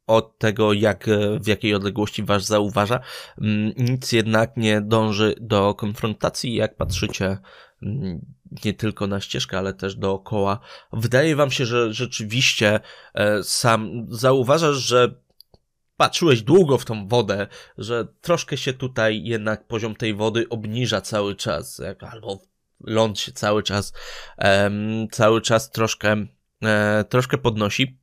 od 0.08 0.38
tego, 0.38 0.74
jak, 0.74 1.08
e, 1.08 1.40
w 1.40 1.48
jakiej 1.48 1.76
odległości 1.76 2.24
was 2.24 2.46
zauważa. 2.46 3.00
Mm, 3.42 3.74
nic 3.78 4.12
jednak 4.12 4.58
nie 4.58 4.82
dąży 4.82 5.36
do 5.42 5.74
konfrontacji, 5.74 6.56
jak 6.56 6.76
patrzycie 6.76 7.38
mm, 7.84 8.26
nie 8.66 8.74
tylko 8.74 9.08
na 9.08 9.22
ścieżkę, 9.22 9.58
ale 9.58 9.74
też 9.74 9.96
dookoła. 9.96 10.60
Wydaje 10.94 11.36
wam 11.36 11.52
się, 11.52 11.66
że 11.66 11.94
rzeczywiście 11.94 12.80
e, 13.14 13.44
sam 13.44 14.06
zauważasz, 14.10 14.76
że 14.76 15.16
patrzyłeś 15.98 16.42
długo 16.42 16.78
w 16.78 16.86
tą 16.86 17.08
wodę, 17.08 17.48
że 17.78 18.08
troszkę 18.22 18.58
się 18.58 18.74
tutaj 18.74 19.24
jednak 19.24 19.68
poziom 19.68 19.96
tej 19.96 20.14
wody 20.14 20.50
obniża 20.50 21.02
cały 21.02 21.36
czas, 21.36 21.82
albo 22.12 22.42
ląd 22.80 23.20
się 23.20 23.32
cały 23.32 23.64
czas, 23.64 23.94
cały 25.12 25.42
czas 25.42 25.72
troszkę, 25.72 26.26
e, 26.64 27.04
troszkę 27.10 27.38
podnosi. 27.38 27.98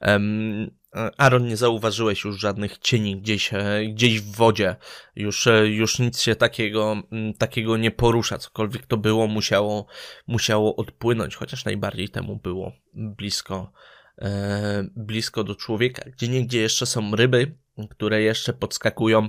Um, 0.00 0.79
Aaron, 0.92 1.46
nie 1.46 1.56
zauważyłeś 1.56 2.24
już 2.24 2.40
żadnych 2.40 2.78
cieni 2.78 3.16
gdzieś, 3.16 3.54
e, 3.54 3.80
gdzieś 3.92 4.20
w 4.20 4.36
wodzie. 4.36 4.76
Już, 5.16 5.46
e, 5.46 5.66
już 5.66 5.98
nic 5.98 6.20
się 6.20 6.36
takiego, 6.36 7.02
takiego 7.38 7.76
nie 7.76 7.90
porusza. 7.90 8.38
Cokolwiek 8.38 8.86
to 8.86 8.96
było, 8.96 9.26
musiało, 9.26 9.86
musiało 10.26 10.76
odpłynąć, 10.76 11.36
chociaż 11.36 11.64
najbardziej 11.64 12.08
temu 12.08 12.36
było 12.36 12.72
blisko, 12.94 13.72
e, 14.18 14.84
blisko 14.96 15.44
do 15.44 15.54
człowieka. 15.54 16.10
Gdzie 16.10 16.28
niegdzie 16.28 16.60
jeszcze 16.60 16.86
są 16.86 17.16
ryby, 17.16 17.54
które 17.90 18.22
jeszcze 18.22 18.52
podskakują. 18.52 19.28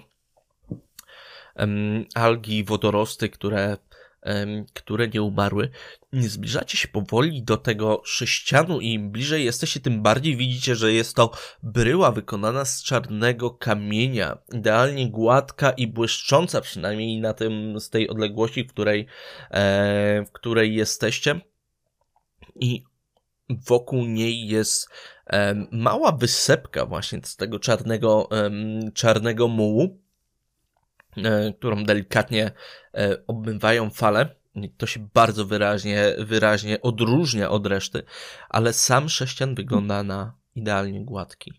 algi, 2.15 2.63
wodorosty, 2.63 3.29
które 3.29 3.77
które 4.73 5.07
nie 5.07 5.21
umarły. 5.21 5.69
Zbliżacie 6.13 6.77
się 6.77 6.87
powoli 6.87 7.43
do 7.43 7.57
tego 7.57 8.01
sześcianu 8.05 8.81
i 8.81 8.93
im 8.93 9.11
bliżej 9.11 9.45
jesteście, 9.45 9.79
tym 9.79 10.01
bardziej 10.01 10.37
widzicie, 10.37 10.75
że 10.75 10.93
jest 10.93 11.15
to 11.15 11.31
bryła 11.63 12.11
wykonana 12.11 12.65
z 12.65 12.83
czarnego 12.83 13.51
kamienia, 13.51 14.37
idealnie 14.53 15.09
gładka 15.09 15.71
i 15.71 15.87
błyszcząca, 15.87 16.61
przynajmniej 16.61 17.19
na 17.19 17.33
tym, 17.33 17.79
z 17.79 17.89
tej 17.89 18.09
odległości, 18.09 18.63
w 18.63 18.67
której, 18.67 19.07
e, 19.51 20.25
w 20.27 20.31
której 20.31 20.75
jesteście. 20.75 21.41
I 22.55 22.83
wokół 23.49 24.05
niej 24.05 24.47
jest 24.47 24.89
mała 25.71 26.11
wysepka 26.11 26.85
właśnie 26.85 27.19
z 27.23 27.35
tego 27.35 27.59
czarnego, 27.59 28.29
czarnego 28.93 29.47
mułu 29.47 30.01
którą 31.57 31.83
delikatnie 31.83 32.51
e, 32.93 33.17
obmywają 33.27 33.89
fale. 33.89 34.35
To 34.77 34.85
się 34.85 35.07
bardzo 35.13 35.45
wyraźnie, 35.45 36.15
wyraźnie 36.19 36.81
odróżnia 36.81 37.49
od 37.49 37.67
reszty, 37.67 38.03
ale 38.49 38.73
sam 38.73 39.09
sześcian 39.09 39.55
wygląda 39.55 40.03
na 40.03 40.33
idealnie 40.55 41.05
gładki. 41.05 41.53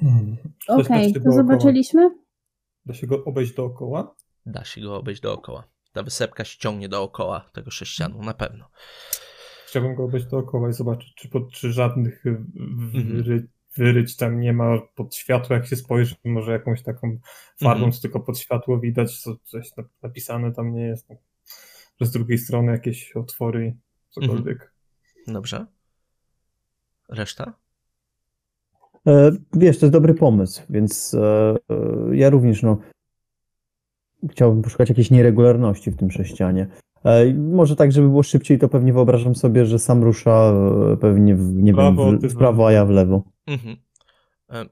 Hmm. 0.00 0.36
Okej, 0.68 1.10
okay, 1.10 1.22
to 1.22 1.32
zobaczyliśmy? 1.32 2.10
Da 2.86 2.94
się 2.94 3.06
go 3.06 3.24
obejść 3.24 3.54
dookoła? 3.54 4.14
Da 4.46 4.64
się 4.64 4.80
go 4.80 4.96
obejść 4.96 5.20
dookoła. 5.20 5.64
Ta 5.92 6.02
wysepka 6.02 6.44
ściągnie 6.44 6.88
dookoła 6.88 7.50
tego 7.52 7.70
sześcianu, 7.70 8.22
na 8.22 8.34
pewno. 8.34 8.70
Chciałbym 9.68 9.94
go 9.94 10.04
obejść 10.04 10.26
dookoła 10.26 10.68
i 10.68 10.72
zobaczyć, 10.72 11.14
czy, 11.14 11.28
pod, 11.28 11.50
czy 11.50 11.72
żadnych 11.72 12.24
wyry, 12.92 13.46
wyryć 13.76 14.16
tam 14.16 14.40
nie 14.40 14.52
ma 14.52 14.78
pod 14.94 15.14
światło, 15.14 15.56
jak 15.56 15.66
się 15.66 15.76
spojrzy, 15.76 16.14
może 16.24 16.52
jakąś 16.52 16.82
taką 16.82 17.18
farbą, 17.60 17.84
mm 17.84 17.90
-hmm. 17.90 18.02
tylko 18.02 18.20
pod 18.20 18.38
światło 18.38 18.80
widać, 18.80 19.20
co 19.20 19.36
coś 19.44 19.70
napisane 20.02 20.52
tam 20.52 20.72
nie 20.72 20.86
jest. 20.86 21.08
Że 22.00 22.06
z 22.06 22.10
drugiej 22.10 22.38
strony 22.38 22.72
jakieś 22.72 23.16
otwory, 23.16 23.76
cokolwiek. 24.08 24.58
Mm 24.58 24.68
-hmm. 25.26 25.32
Dobrze. 25.32 25.66
Reszta? 27.08 27.52
E, 29.06 29.32
wiesz, 29.52 29.78
to 29.78 29.86
jest 29.86 29.92
dobry 29.92 30.14
pomysł, 30.14 30.62
więc 30.70 31.14
e, 31.14 31.56
e, 31.70 32.16
ja 32.16 32.30
również 32.30 32.62
no, 32.62 32.78
chciałbym 34.30 34.62
poszukać 34.62 34.88
jakiejś 34.88 35.10
nieregularności 35.10 35.90
w 35.90 35.96
tym 35.96 36.10
sześcianie. 36.10 36.66
E, 37.04 37.34
może 37.34 37.76
tak, 37.76 37.92
żeby 37.92 38.08
było 38.08 38.22
szybciej, 38.22 38.58
to 38.58 38.68
pewnie 38.68 38.92
wyobrażam 38.92 39.34
sobie, 39.34 39.66
że 39.66 39.78
sam 39.78 40.04
rusza 40.04 40.52
e, 40.92 40.96
pewnie 40.96 41.34
w, 41.34 41.54
nie 41.54 41.74
prawo, 41.74 42.06
wiem, 42.06 42.18
w, 42.18 42.22
w 42.22 42.36
prawo, 42.36 42.66
a 42.66 42.72
ja 42.72 42.84
w 42.84 42.90
lewo. 42.90 43.22
Mhm. 43.46 43.76
E, 44.50 44.64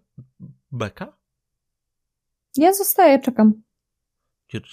Beka? 0.73 1.17
Ja 2.57 2.73
zostaję, 2.73 3.19
czekam. 3.19 3.53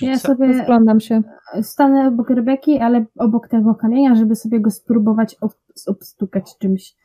Ja 0.01 0.19
sobie 0.19 0.47
Rozglądam 0.47 0.99
się. 0.99 1.21
Stanę 1.61 2.07
obok 2.07 2.30
Rebeki, 2.30 2.80
ale 2.80 3.05
obok 3.17 3.47
tego 3.47 3.75
kamienia, 3.75 4.15
żeby 4.15 4.35
sobie 4.35 4.59
go 4.59 4.71
spróbować 4.71 5.35
ob 5.41 5.53
obstukać 5.88 6.57
czymś. 6.59 6.95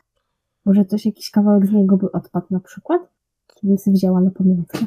Może 0.64 0.84
coś, 0.84 1.06
jakiś 1.06 1.30
kawałek 1.30 1.66
z 1.66 1.72
niego 1.72 1.96
by 1.96 2.12
odpadł 2.12 2.46
na 2.50 2.60
przykład? 2.60 3.02
Bym 3.62 3.78
sobie 3.78 3.94
wzięła 3.94 4.20
na 4.20 4.30
pamiątkę. 4.30 4.78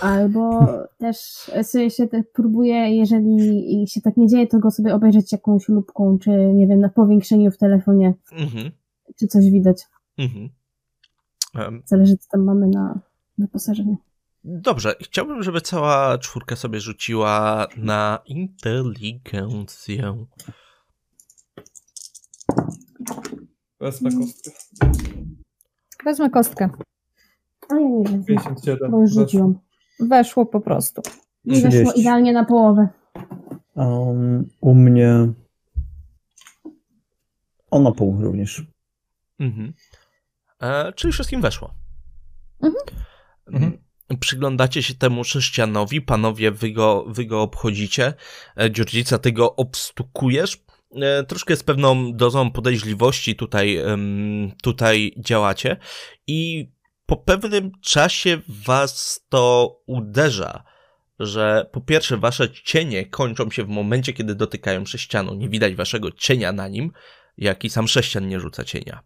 Albo 0.00 0.66
też 0.98 1.16
sobie 1.62 1.90
się 1.90 2.08
tak 2.08 2.22
próbuję, 2.32 2.96
jeżeli 2.96 3.84
się 3.88 4.00
tak 4.00 4.16
nie 4.16 4.26
dzieje, 4.26 4.46
to 4.46 4.58
go 4.58 4.70
sobie 4.70 4.94
obejrzeć 4.94 5.32
jakąś 5.32 5.68
lubką, 5.68 6.18
czy 6.18 6.30
nie 6.30 6.66
wiem, 6.66 6.80
na 6.80 6.88
powiększeniu 6.88 7.50
w 7.50 7.58
telefonie. 7.58 8.14
Mhm. 8.32 8.70
Czy 9.18 9.26
coś 9.26 9.50
widać. 9.50 9.82
Mhm. 10.18 10.48
Um. 11.54 11.82
Zależy, 11.84 12.16
co 12.16 12.28
tam 12.30 12.44
mamy 12.44 12.68
na 12.68 13.00
wyposażenie. 13.38 13.96
Dobrze, 14.44 14.94
chciałbym, 15.00 15.42
żeby 15.42 15.60
cała 15.60 16.18
czwórka 16.18 16.56
sobie 16.56 16.80
rzuciła 16.80 17.66
na 17.76 18.18
inteligencję. 18.26 20.26
Wezmę 23.80 24.10
kostkę. 24.10 24.50
Wezmę 26.04 26.30
kostkę. 26.30 26.70
A 27.68 27.74
ja 27.74 27.88
nie 27.88 28.04
wiem. 28.04 28.24
57. 28.24 28.90
Bo 28.90 29.00
już 29.00 29.10
rzuciłam. 29.10 29.58
Weszło 30.08 30.46
po 30.46 30.60
prostu. 30.60 31.02
I 31.44 31.60
weszło 31.60 31.92
idealnie 31.92 32.32
na 32.32 32.44
połowę. 32.44 32.88
Um, 33.74 34.48
u 34.60 34.74
mnie 34.74 35.28
on 37.70 37.82
na 37.82 37.92
pół 37.92 38.22
również. 38.22 38.62
Mhm. 39.40 39.72
E, 40.60 40.92
czyli 40.92 41.12
wszystkim 41.12 41.40
weszło. 41.40 41.74
Mhm. 42.62 42.84
mhm. 43.46 43.78
Przyglądacie 44.20 44.82
się 44.82 44.94
temu 44.94 45.24
sześcianowi, 45.24 46.00
panowie, 46.00 46.50
wy 46.50 46.72
go, 46.72 47.04
wy 47.08 47.24
go 47.24 47.42
obchodzicie. 47.42 48.14
E, 48.60 48.70
Dziurdzica, 48.70 49.18
ty 49.18 49.32
go 49.32 49.56
obstukujesz. 49.56 50.64
E, 50.94 51.24
troszkę 51.24 51.56
z 51.56 51.62
pewną 51.62 52.12
dozą 52.12 52.50
podejrzliwości 52.50 53.36
tutaj, 53.36 53.78
tutaj 54.62 55.14
działacie 55.18 55.76
i 56.26 56.70
po 57.12 57.16
pewnym 57.16 57.70
czasie 57.80 58.38
was 58.66 59.24
to 59.28 59.76
uderza, 59.86 60.64
że 61.18 61.70
po 61.72 61.80
pierwsze 61.80 62.16
wasze 62.16 62.50
cienie 62.50 63.06
kończą 63.06 63.50
się 63.50 63.64
w 63.64 63.68
momencie, 63.68 64.12
kiedy 64.12 64.34
dotykają 64.34 64.84
sześcianu. 64.84 65.34
Nie 65.34 65.48
widać 65.48 65.74
waszego 65.74 66.10
cienia 66.12 66.52
na 66.52 66.68
nim, 66.68 66.92
jak 67.36 67.64
i 67.64 67.70
sam 67.70 67.88
sześcian 67.88 68.28
nie 68.28 68.40
rzuca 68.40 68.64
cienia. 68.64 69.02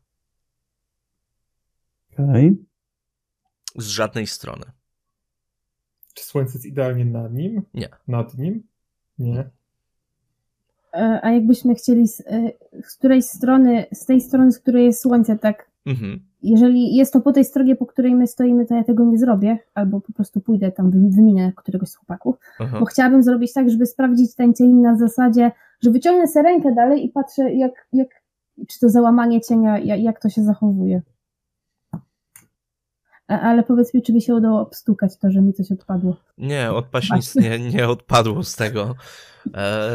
Okej. 2.13 2.27
Okay. 2.27 2.57
Z 3.77 3.89
żadnej 3.89 4.27
strony. 4.27 4.65
Czy 6.15 6.25
słońce 6.25 6.53
jest 6.53 6.67
idealnie 6.67 7.05
nad 7.05 7.33
nim? 7.33 7.63
Nie. 7.75 7.89
Nad 8.09 8.39
nim? 8.39 8.63
Nie. 9.19 9.51
E, 10.93 11.21
A 11.23 11.31
jakbyśmy 11.31 11.75
chcieli 11.75 12.09
z, 12.09 12.21
e, 12.21 12.53
z 12.83 12.97
której 12.97 13.23
strony, 13.23 13.87
z 13.93 14.07
tej 14.07 14.21
strony, 14.21 14.53
z 14.53 14.59
której 14.59 14.85
jest 14.85 15.03
słońce, 15.03 15.39
tak, 15.39 15.76
Mhm. 15.87 16.21
jeżeli 16.43 16.97
jest 16.97 17.13
to 17.13 17.21
po 17.21 17.33
tej 17.33 17.45
stronie, 17.45 17.77
po 17.77 17.87
której 17.87 18.15
my 18.15 18.27
stoimy, 18.27 18.67
to 18.67 18.75
ja 18.75 18.85
tego 18.85 19.05
nie 19.05 19.19
zrobię, 19.19 19.59
albo 19.75 20.01
po 20.01 20.13
prostu 20.13 20.41
pójdę 20.41 20.73
tam, 20.73 20.91
wy- 20.91 21.11
wyminę 21.17 21.53
któregoś 21.57 21.89
z 21.89 21.97
chłopaków, 21.97 22.37
Aha. 22.59 22.77
bo 22.81 22.87
chciałabym 22.87 23.23
zrobić 23.23 23.53
tak, 23.53 23.71
żeby 23.71 23.87
sprawdzić 23.87 24.35
ten 24.35 24.55
cień 24.55 24.71
na 24.73 24.97
zasadzie, 24.97 25.51
że 25.81 25.91
wyciągnę 25.91 26.29
sobie 26.29 26.43
rękę 26.43 26.75
dalej 26.75 27.05
i 27.07 27.09
patrzę, 27.09 27.53
jak, 27.55 27.89
jak 27.93 28.09
czy 28.69 28.81
to 28.81 28.89
załamanie 28.89 29.41
cienia, 29.41 29.79
jak, 29.79 30.21
to 30.21 30.29
się 30.29 30.45
zachowuje. 30.45 31.03
Ale 33.29 33.63
powiedz 33.63 33.95
mi, 33.95 34.03
czy 34.03 34.13
mi 34.13 34.23
się 34.23 34.35
udało 34.35 34.61
obstukać 34.61 35.19
to, 35.19 35.31
że 35.31 35.43
mi 35.43 35.53
coś 35.53 35.73
odpadło. 35.73 36.17
Nie, 36.39 36.73
odpaść 36.73 37.11
nic 37.13 37.35
nie, 37.35 37.59
nie 37.59 37.89
odpadło 37.89 38.43
z 38.43 38.57
tego. 38.57 38.95
E, 39.55 39.91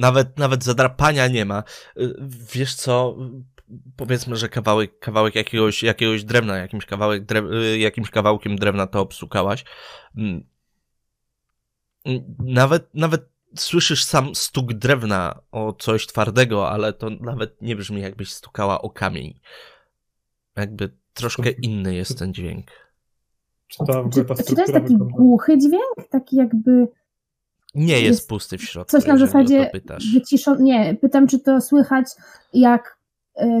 nawet, 0.00 0.38
nawet 0.38 0.64
zadrapania 0.64 1.28
nie 1.28 1.44
ma. 1.44 1.58
E, 1.96 2.02
wiesz 2.54 2.74
co? 2.74 3.16
Powiedzmy, 3.96 4.36
że 4.36 4.48
kawałek, 4.48 4.98
kawałek 4.98 5.34
jakiegoś, 5.34 5.82
jakiegoś 5.82 6.24
drewna, 6.24 6.56
jakimś, 6.56 6.86
kawałek 6.86 7.24
drew, 7.24 7.44
e, 7.52 7.78
jakimś 7.78 8.10
kawałkiem 8.10 8.56
drewna 8.56 8.86
to 8.86 9.00
obsukałaś. 9.00 9.64
Mm. 10.16 10.44
Mm, 12.04 12.22
Nawet, 12.38 12.94
nawet 12.94 13.28
słyszysz 13.56 14.04
sam 14.04 14.34
stuk 14.34 14.72
drewna 14.72 15.40
o 15.52 15.72
coś 15.72 16.06
twardego, 16.06 16.70
ale 16.70 16.92
to 16.92 17.10
nawet 17.10 17.62
nie 17.62 17.76
brzmi 17.76 18.00
jakbyś 18.02 18.32
stukała 18.32 18.82
o 18.82 18.90
kamień. 18.90 19.40
Jakby 20.56 20.90
troszkę 21.14 21.50
inny 21.50 21.94
jest 21.94 22.18
ten 22.18 22.34
dźwięk. 22.34 22.66
Czy 23.68 23.78
ta, 23.78 23.92
w 23.92 23.96
ogóle 24.06 24.36
Czy, 24.36 24.44
czy 24.44 24.54
to 24.54 24.60
jest 24.60 24.72
taki 24.72 24.88
wygląda? 24.88 25.16
głuchy 25.16 25.58
dźwięk? 25.58 26.08
Taki 26.10 26.36
jakby 26.36 26.88
Nie 27.74 27.92
jest, 27.94 28.04
Jest 28.04 28.28
pusty 28.28 28.58
w 28.58 28.62
środku. 28.64 28.90
coś 28.90 29.06
na 29.06 29.16
zasadzie 29.18 29.70
pytasz. 29.72 30.04
Nie, 30.60 30.96
pytam, 31.00 31.26
czy 31.28 31.38
to 31.40 31.60
słychać 31.60 32.06
jak, 32.52 32.97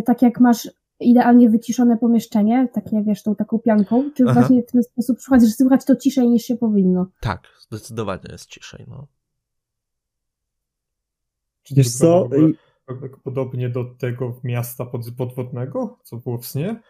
tak 0.06 0.22
jak 0.22 0.40
masz 0.40 0.68
idealnie 1.00 1.50
wyciszone 1.50 1.96
pomieszczenie, 1.98 2.68
takie 2.74 3.02
wiesz, 3.02 3.22
tą 3.22 3.34
taką 3.34 3.58
pianką, 3.58 4.10
czy 4.14 4.24
Aha. 4.28 4.40
właśnie 4.40 4.62
w 4.62 4.72
ten 4.72 4.82
sposób 4.82 5.20
słychać, 5.20 5.46
że 5.46 5.52
słychać 5.52 5.84
to 5.84 5.96
ciszej 5.96 6.28
niż 6.28 6.42
się 6.42 6.56
powinno. 6.56 7.06
Tak, 7.20 7.40
zdecydowanie 7.60 8.28
jest 8.32 8.46
ciszej, 8.46 8.84
no. 8.88 9.06
Czy 11.62 11.74
to 11.74 11.78
Wiesz 11.78 11.92
co? 11.92 12.28
tak 12.86 13.16
podobnie 13.24 13.68
do 13.68 13.84
tego 13.84 14.40
miasta 14.44 14.86
pod, 14.86 15.02
podwodnego, 15.16 15.98
co 16.02 16.16
było 16.16 16.38
w 16.38 16.46
śnie? 16.46 16.80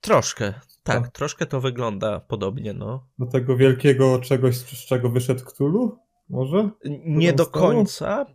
Troszkę, 0.00 0.52
tak, 0.82 1.02
Tak. 1.02 1.10
troszkę 1.10 1.46
to 1.46 1.60
wygląda 1.60 2.20
podobnie, 2.20 2.72
no. 2.72 3.06
Do 3.18 3.26
tego 3.26 3.56
wielkiego 3.56 4.18
czegoś, 4.18 4.56
z 4.56 4.86
czego 4.86 5.10
wyszedł 5.10 5.44
Cthulhu? 5.44 5.98
Może? 6.28 6.70
Nie 7.04 7.32
do 7.32 7.44
stało? 7.44 7.66
końca. 7.66 8.26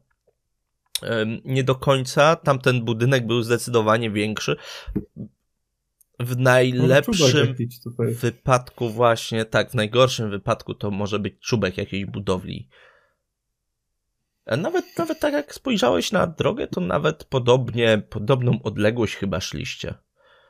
Nie 1.46 1.64
do 1.64 1.76
końca. 1.76 2.36
Tamten 2.36 2.86
budynek 2.86 3.28
był 3.28 3.42
zdecydowanie 3.42 4.12
większy. 4.12 4.56
W 6.20 6.38
najlepszym 6.38 7.56
wypadku 8.00 8.90
właśnie, 8.90 9.46
tak, 9.46 9.72
w 9.72 9.74
najgorszym 9.74 10.30
wypadku 10.30 10.74
to 10.74 10.92
może 10.92 11.20
być 11.20 11.34
czubek 11.40 11.78
jakiejś 11.78 12.06
budowli. 12.06 12.70
A 14.46 14.58
Nawet, 14.58 14.86
nawet 14.98 15.20
tak 15.20 15.34
jak 15.34 15.54
spojrzałeś 15.56 16.12
na 16.12 16.28
drogę, 16.28 16.68
to 16.68 16.82
nawet 16.82 17.24
podobnie, 17.24 18.02
podobną 18.10 18.60
odległość 18.64 19.16
chyba 19.16 19.42
szliście. 19.42 19.94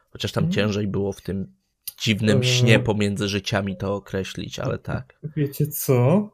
Chociaż 0.10 0.32
tam 0.32 0.44
Mhm. 0.44 0.54
ciężej 0.56 0.88
było 0.88 1.14
w 1.14 1.22
tym 1.22 1.54
dziwnym 2.02 2.38
Eee. 2.38 2.46
śnie 2.48 2.80
pomiędzy 2.80 3.28
życiami 3.28 3.78
to 3.78 3.96
określić, 3.96 4.60
ale 4.60 4.78
tak. 4.78 5.20
Wiecie 5.36 5.68
co? 5.68 6.30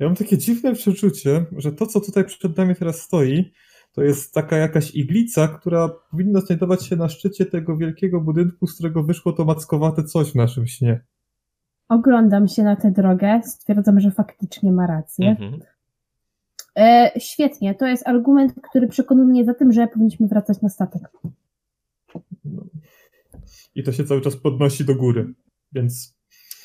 Ja 0.00 0.06
mam 0.06 0.16
takie 0.16 0.38
dziwne 0.38 0.74
przeczucie, 0.74 1.44
że 1.56 1.72
to, 1.72 1.86
co 1.86 2.00
tutaj 2.00 2.24
przed 2.24 2.56
nami 2.56 2.74
teraz 2.74 3.00
stoi, 3.00 3.52
to 3.92 4.02
jest 4.02 4.34
taka 4.34 4.56
jakaś 4.56 4.94
iglica, 4.94 5.48
która 5.48 5.88
powinna 6.10 6.40
znajdować 6.40 6.86
się 6.86 6.96
na 6.96 7.08
szczycie 7.08 7.46
tego 7.46 7.76
wielkiego 7.76 8.20
budynku, 8.20 8.66
z 8.66 8.74
którego 8.74 9.02
wyszło 9.02 9.32
to 9.32 9.44
mackowate 9.44 10.04
coś 10.04 10.32
w 10.32 10.34
naszym 10.34 10.66
śnie. 10.66 11.00
Oglądam 11.88 12.48
się 12.48 12.62
na 12.62 12.76
tę 12.76 12.90
drogę, 12.90 13.40
stwierdzam, 13.44 14.00
że 14.00 14.10
faktycznie 14.10 14.72
ma 14.72 14.86
rację. 14.86 15.30
Mhm. 15.30 15.60
E, 16.76 17.10
świetnie, 17.18 17.74
to 17.74 17.86
jest 17.86 18.08
argument, 18.08 18.52
który 18.70 18.88
przekonuje 18.88 19.28
mnie 19.28 19.44
za 19.44 19.54
tym, 19.54 19.72
że 19.72 19.86
powinniśmy 19.86 20.28
wracać 20.28 20.60
na 20.60 20.68
statek. 20.68 21.02
No. 22.44 22.64
I 23.74 23.82
to 23.82 23.92
się 23.92 24.04
cały 24.04 24.20
czas 24.20 24.36
podnosi 24.36 24.84
do 24.84 24.94
góry. 24.94 25.34
Więc 25.72 26.19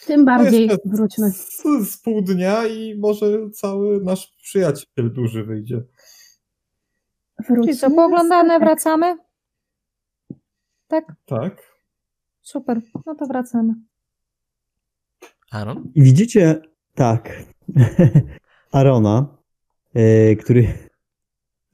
Tym 0.07 0.26
bardziej 0.26 0.68
jeszcze 0.68 0.90
wróćmy. 0.90 1.32
z, 1.32 1.64
z 1.90 1.98
pół 1.98 2.22
dnia 2.22 2.68
i 2.68 2.98
może 2.99 3.49
cały 3.49 4.03
nasz 4.03 4.36
przyjaciel 4.44 5.14
duży 5.14 5.44
wyjdzie. 5.44 5.84
wróćmy 7.49 7.64
Czyli 7.64 7.77
co, 7.77 7.91
pooglądane, 7.91 8.60
wracamy? 8.60 9.18
Tak? 10.88 11.14
Tak? 11.26 11.76
Super, 12.41 12.82
no 13.06 13.15
to 13.15 13.26
wracamy. 13.26 13.73
Aaron? 15.52 15.91
I 15.95 16.02
widzicie, 16.02 16.61
tak, 16.94 17.44
Arona, 18.72 19.38
e, 19.94 20.36
który 20.36 20.68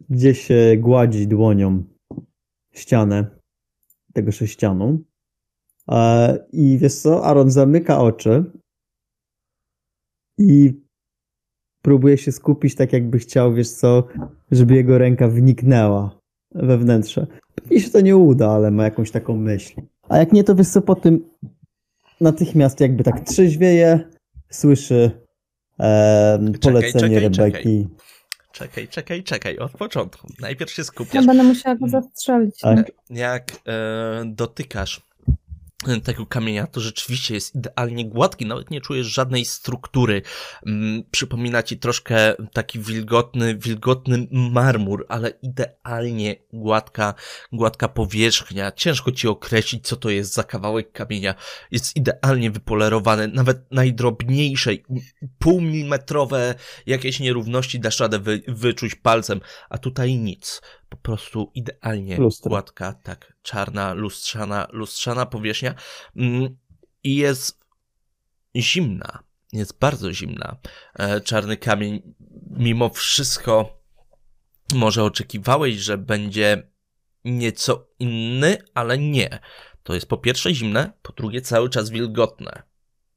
gdzieś 0.09 0.49
gładzi 0.77 1.27
dłonią 1.27 1.83
ścianę 2.71 3.39
tego 4.13 4.31
sześcianu. 4.31 5.03
E, 5.91 6.37
I 6.51 6.77
wiesz 6.77 6.95
co, 6.95 7.25
Aaron 7.25 7.51
zamyka 7.51 7.99
oczy 8.01 8.43
i 10.37 10.73
próbuje 11.81 12.17
się 12.17 12.31
skupić 12.31 12.75
tak 12.75 12.93
jakby 12.93 13.19
chciał, 13.19 13.53
wiesz 13.53 13.71
co, 13.71 14.07
żeby 14.51 14.75
jego 14.75 14.97
ręka 14.97 15.27
wniknęła 15.27 16.19
we 16.51 16.77
wnętrze. 16.77 17.27
Pewnie 17.55 17.79
się 17.79 17.89
to 17.89 18.01
nie 18.01 18.17
uda, 18.17 18.51
ale 18.51 18.71
ma 18.71 18.83
jakąś 18.83 19.11
taką 19.11 19.35
myśl. 19.35 19.81
A 20.09 20.17
jak 20.17 20.31
nie, 20.33 20.43
to 20.43 20.55
wiesz 20.55 20.67
co, 20.67 20.81
po 20.81 20.95
tym 20.95 21.29
natychmiast 22.21 22.79
jakby 22.79 23.03
tak 23.03 23.19
trzeźwieje, 23.19 24.09
słyszy 24.49 25.11
em, 25.79 26.53
polecenie 26.53 27.15
czekaj, 27.21 27.31
czekaj. 27.31 27.51
Rebeki. 27.51 27.87
Czekaj, 28.51 28.87
czekaj, 28.87 29.23
czekaj, 29.23 29.57
od 29.57 29.71
początku. 29.71 30.27
Najpierw 30.39 30.71
się 30.71 30.81
Ja 30.81 30.85
skupiasz. 30.85 31.25
będę 31.25 31.43
musiała 31.43 31.75
go 31.75 31.87
zastrzelić. 31.87 32.59
Tak. 32.59 32.91
Jak 33.09 33.51
e, 33.67 34.23
dotykasz 34.25 35.01
tego 36.03 36.25
kamienia, 36.25 36.67
to 36.67 36.79
rzeczywiście 36.79 37.33
jest 37.33 37.55
idealnie 37.55 38.05
gładki, 38.09 38.45
nawet 38.45 38.71
nie 38.71 38.81
czujesz 38.81 39.07
żadnej 39.07 39.45
struktury. 39.45 40.21
Mm, 40.65 41.03
przypomina 41.11 41.63
ci 41.63 41.77
troszkę 41.77 42.35
taki 42.53 42.79
wilgotny, 42.79 43.55
wilgotny 43.55 44.27
marmur, 44.31 45.05
ale 45.09 45.33
idealnie 45.41 46.35
gładka, 46.53 47.13
gładka 47.51 47.87
powierzchnia. 47.87 48.71
Ciężko 48.71 49.11
ci 49.11 49.27
określić, 49.27 49.87
co 49.87 49.95
to 49.95 50.09
jest 50.09 50.33
za 50.33 50.43
kawałek 50.43 50.91
kamienia. 50.91 51.35
Jest 51.71 51.95
idealnie 51.95 52.51
wypolerowany, 52.51 53.27
nawet 53.27 53.71
najdrobniejszej, 53.71 54.83
półmilimetrowe 55.39 56.55
jakieś 56.85 57.19
nierówności 57.19 57.79
dasz 57.79 57.99
radę 57.99 58.19
wy, 58.19 58.41
wyczuć 58.47 58.95
palcem, 58.95 59.41
a 59.69 59.77
tutaj 59.77 60.15
nic. 60.15 60.61
Po 60.91 60.97
prostu 60.97 61.51
idealnie 61.55 62.17
gładka, 62.43 62.93
tak, 62.93 63.33
czarna, 63.41 63.93
lustrzana, 63.93 64.67
lustrzana 64.71 65.25
powierzchnia 65.25 65.75
mm, 66.15 66.57
i 67.03 67.15
jest 67.15 67.65
zimna, 68.55 69.23
jest 69.53 69.79
bardzo 69.79 70.13
zimna. 70.13 70.57
E, 70.93 71.21
Czarny 71.21 71.57
kamień, 71.57 72.15
mimo 72.49 72.89
wszystko, 72.89 73.83
może 74.73 75.03
oczekiwałeś, 75.03 75.75
że 75.75 75.97
będzie 75.97 76.71
nieco 77.25 77.87
inny, 77.99 78.57
ale 78.73 78.97
nie. 78.97 79.39
To 79.83 79.93
jest 79.93 80.07
po 80.07 80.17
pierwsze 80.17 80.53
zimne, 80.53 80.93
po 81.01 81.13
drugie 81.13 81.41
cały 81.41 81.69
czas 81.69 81.89
wilgotne. 81.89 82.63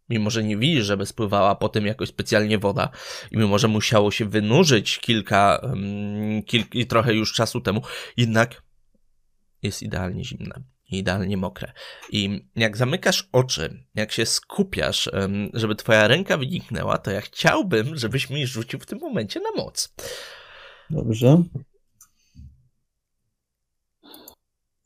Mimo, 0.09 0.31
że 0.31 0.44
nie 0.44 0.56
widzisz, 0.56 0.85
żeby 0.85 1.06
spływała 1.06 1.55
po 1.55 1.68
tym 1.68 1.86
jakoś 1.86 2.09
specjalnie 2.09 2.59
woda 2.59 2.89
i 3.31 3.36
mimo, 3.36 3.59
że 3.59 3.68
musiało 3.68 4.10
się 4.10 4.24
wynurzyć 4.24 4.98
kilka, 4.98 5.60
um, 5.62 6.43
kilk, 6.43 6.74
i 6.74 6.86
trochę 6.86 7.14
już 7.14 7.32
czasu 7.32 7.60
temu, 7.60 7.82
jednak 8.16 8.62
jest 9.62 9.82
idealnie 9.82 10.24
zimne, 10.24 10.62
idealnie 10.90 11.36
mokre. 11.36 11.72
I 12.10 12.48
jak 12.56 12.76
zamykasz 12.76 13.28
oczy, 13.32 13.85
jak 13.94 14.12
się 14.12 14.26
skupiasz, 14.26 15.10
żeby 15.55 15.74
twoja 15.74 16.09
ręka 16.09 16.36
wyniknęła, 16.36 16.98
to 16.98 17.10
ja 17.10 17.20
chciałbym, 17.20 17.97
żebyś 17.97 18.31
mi 18.31 18.47
rzucił 18.47 18.78
w 18.78 18.86
tym 18.86 18.98
momencie 18.98 19.40
na 19.40 19.62
moc. 19.62 19.94
Dobrze. 20.90 21.43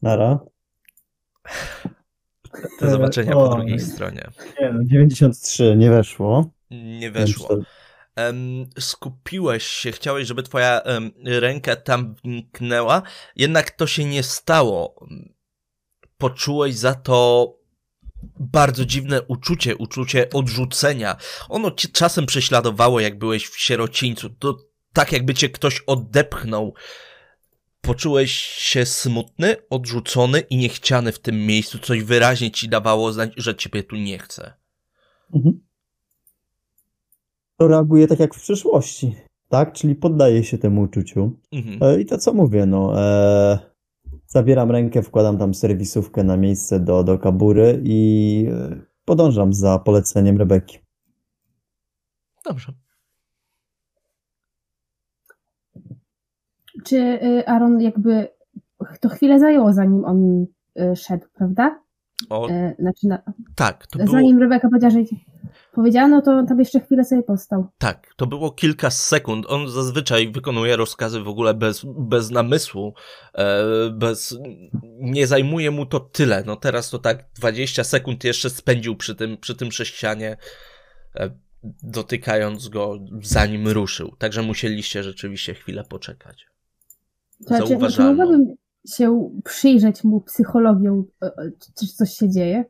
Nara. 0.03 0.39
Do 2.81 2.91
zobaczenia 2.91 3.31
E, 3.31 3.35
po 3.35 3.49
drugiej 3.49 3.81
stronie. 3.81 4.31
Nie, 4.61 4.73
no, 4.73 4.81
93, 4.85 5.77
nie 5.77 5.91
weszło. 5.91 6.51
Nie 6.71 7.11
weszło. 7.11 7.59
Skupiłeś 8.79 9.65
się, 9.65 9.93
chciałeś, 9.93 10.29
żeby 10.29 10.43
twoja 10.43 10.83
ręka 11.25 11.77
tam 11.77 12.15
wniknęła, 12.25 13.03
jednak 13.37 13.71
to 13.71 13.87
się 13.87 14.05
nie 14.05 14.23
stało. 14.23 15.07
Poczułeś 16.19 16.75
za 16.75 16.95
to 16.95 17.55
bardzo 18.41 18.85
dziwne 18.85 19.23
uczucie, 19.23 19.77
uczucie 19.77 20.31
odrzucenia. 20.31 21.17
Ono 21.49 21.71
cię 21.71 21.89
czasem 21.89 22.27
prześladowało, 22.27 23.01
jak 23.01 23.19
byłeś 23.19 23.49
w 23.49 23.61
sierocińcu. 23.61 24.31
To 24.31 24.59
tak 24.93 25.13
jakby 25.13 25.35
cię 25.35 25.49
ktoś 25.49 25.83
odepchnął. 25.87 26.75
Poczułeś 27.81 28.33
się 28.41 28.87
smutny, 28.87 29.57
odrzucony 29.71 30.41
i 30.41 30.57
niechciany 30.57 31.13
w 31.13 31.19
tym 31.19 31.47
miejscu. 31.47 31.79
Coś 31.79 32.03
wyraźnie 32.03 32.51
ci 32.51 32.69
dawało 32.69 33.13
znać, 33.13 33.31
że 33.37 33.57
ciebie 33.57 33.83
tu 33.83 33.97
nie 33.97 34.19
chce. 34.19 34.53
Mhm. 35.35 35.61
To 37.57 37.69
reaguje 37.69 38.07
tak 38.07 38.21
jak 38.21 38.35
w 38.35 38.41
przyszłości, 38.41 39.15
tak? 39.49 39.73
Czyli 39.73 39.95
poddaje 39.95 40.45
się 40.45 40.59
temu 40.59 40.83
uczuciu. 40.83 41.33
Mhm. 41.53 41.83
E, 41.83 42.01
I 42.01 42.07
to 42.07 42.19
co 42.19 42.33
mówię, 42.33 42.67
no. 42.67 43.03
E, 43.03 43.59
zabieram 44.27 44.71
rękę, 44.71 45.03
wkładam 45.03 45.39
tam 45.39 45.55
serwisówkę 45.55 46.25
na 46.25 46.37
miejsce 46.37 46.81
do, 46.81 47.05
do 47.05 47.19
kabury 47.19 47.81
i 47.85 48.47
e, 48.53 48.81
podążam 49.05 49.53
za 49.53 49.79
poleceniem 49.79 50.39
Rebeki. 50.39 50.79
Dobrze. 52.45 52.73
Czy 56.85 56.97
y, 56.97 57.47
Aaron 57.47 57.81
jakby 57.81 58.29
to 59.01 59.09
chwilę 59.09 59.39
zajęło, 59.39 59.73
zanim 59.73 60.05
on 60.05 60.47
y, 60.93 60.97
szedł, 60.97 61.27
prawda? 61.35 61.81
O, 62.31 62.49
Y, 62.51 62.77
Znaczy, 62.79 63.07
na, 63.09 63.23
tak, 63.55 63.87
to 63.87 63.99
było, 63.99 64.11
zanim 64.13 64.39
Rebeka 64.41 64.69
powiedziała, 64.69 64.91
że 64.91 65.01
idzie- 65.01 65.17
powiedziała, 65.73 66.09
no 66.09 66.23
to 66.23 66.45
tam 66.49 66.59
jeszcze 66.59 66.81
chwilę 66.81 67.05
sobie 67.05 67.23
postał. 67.23 67.67
tak, 67.79 68.07
to 68.17 68.27
było 68.27 68.51
kilka 68.51 68.91
sekund. 68.91 69.47
On 69.49 69.69
zazwyczaj 69.69 70.33
wykonuje 70.33 70.77
rozkazy 70.77 71.21
w 71.21 71.29
ogóle 71.29 71.55
bez, 71.55 71.87
bez 71.99 72.31
namysłu, 72.31 72.95
e, 73.35 73.65
bez, 73.91 74.39
nie 75.01 75.27
zajmuje 75.27 75.71
mu 75.71 75.87
to 75.87 76.01
tyle. 76.01 76.43
No 76.47 76.57
teraz 76.57 76.91
to 76.91 76.99
tak 76.99 77.25
20 77.37 77.85
sekund 77.85 78.25
jeszcze 78.25 78.51
spędził 78.51 78.97
przy 78.97 79.15
tym, 79.15 79.37
przy 79.37 79.55
tym 79.57 79.73
sześcianie, 79.73 80.37
e, 81.17 81.31
dotykając 81.83 82.69
go 82.69 82.99
zanim 83.23 83.69
ruszył. 83.69 84.17
Także 84.19 84.43
musieliście 84.43 85.03
rzeczywiście 85.03 85.55
chwilę 85.55 85.85
poczekać. 85.85 86.47
Znaczy, 87.41 87.63
czy 87.63 87.69
Zauważalną. 87.69 88.11
mogłabym 88.11 88.55
się 88.89 89.31
przyjrzeć 89.45 90.05
mu 90.05 90.21
psychologią, 90.21 91.05
e, 91.23 91.27
e, 91.27 91.51
czy 91.79 91.87
coś 91.87 92.13
się 92.13 92.31
dzieje? 92.31 92.65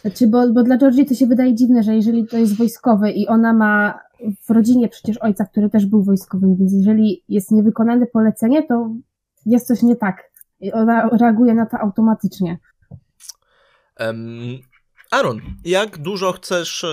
Znaczy, 0.00 0.26
bo, 0.26 0.52
bo 0.52 0.62
dla 0.62 0.78
Georgii 0.78 1.06
to 1.06 1.14
się 1.14 1.26
wydaje 1.26 1.54
dziwne, 1.54 1.82
że 1.82 1.94
jeżeli 1.94 2.26
to 2.26 2.38
jest 2.38 2.56
wojskowy 2.56 3.10
i 3.10 3.26
ona 3.28 3.52
ma 3.52 3.98
w 4.46 4.50
rodzinie 4.50 4.88
przecież 4.88 5.16
ojca, 5.18 5.44
który 5.44 5.70
też 5.70 5.86
był 5.86 6.02
wojskowym, 6.02 6.56
więc 6.56 6.72
jeżeli 6.72 7.24
jest 7.28 7.50
niewykonane 7.50 8.06
polecenie, 8.06 8.62
to 8.66 8.90
jest 9.46 9.66
coś 9.66 9.82
nie 9.82 9.96
tak. 9.96 10.30
I 10.60 10.72
ona 10.72 11.08
reaguje 11.08 11.54
na 11.54 11.66
to 11.66 11.78
automatycznie. 11.78 12.58
Em, 13.96 14.18
Aaron, 15.10 15.40
jak 15.64 15.98
dużo 15.98 16.32
chcesz, 16.32 16.86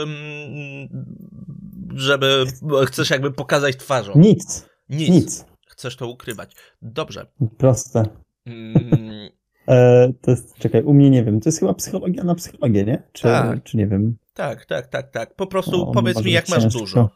żeby, 1.95 2.43
chcesz 2.87 3.09
jakby 3.09 3.31
pokazać 3.31 3.75
twarzą? 3.75 4.11
Nic, 4.15 4.65
Nic. 4.89 5.09
nic. 5.09 5.45
Chcesz 5.77 5.95
to 5.95 6.07
ukrywać. 6.07 6.55
Dobrze. 6.81 7.25
Proste. 7.57 8.03
Mm, 8.45 9.29
E, 9.69 10.13
to 10.21 10.31
jest, 10.31 10.57
czekaj, 10.57 10.83
u 10.83 10.93
mnie 10.93 11.09
nie 11.09 11.23
wiem, 11.23 11.39
to 11.39 11.49
jest 11.49 11.59
chyba 11.59 11.73
psychologia 11.73 12.23
na 12.23 12.35
psychologię, 12.35 12.83
nie? 12.85 13.03
Czy, 13.13 13.23
Tak. 13.23 13.63
czy 13.63 13.77
nie 13.77 13.87
wiem? 13.87 14.17
tak, 14.33 14.65
tak, 14.65 14.87
tak, 14.87 15.11
tak. 15.11 15.35
Po 15.35 15.47
prostu 15.47 15.89
O, 15.89 15.91
powiedz 15.93 16.23
mi, 16.23 16.31
jak 16.31 16.49
masz 16.49 16.63
ciężko. 16.63 16.79
dużo 16.79 17.09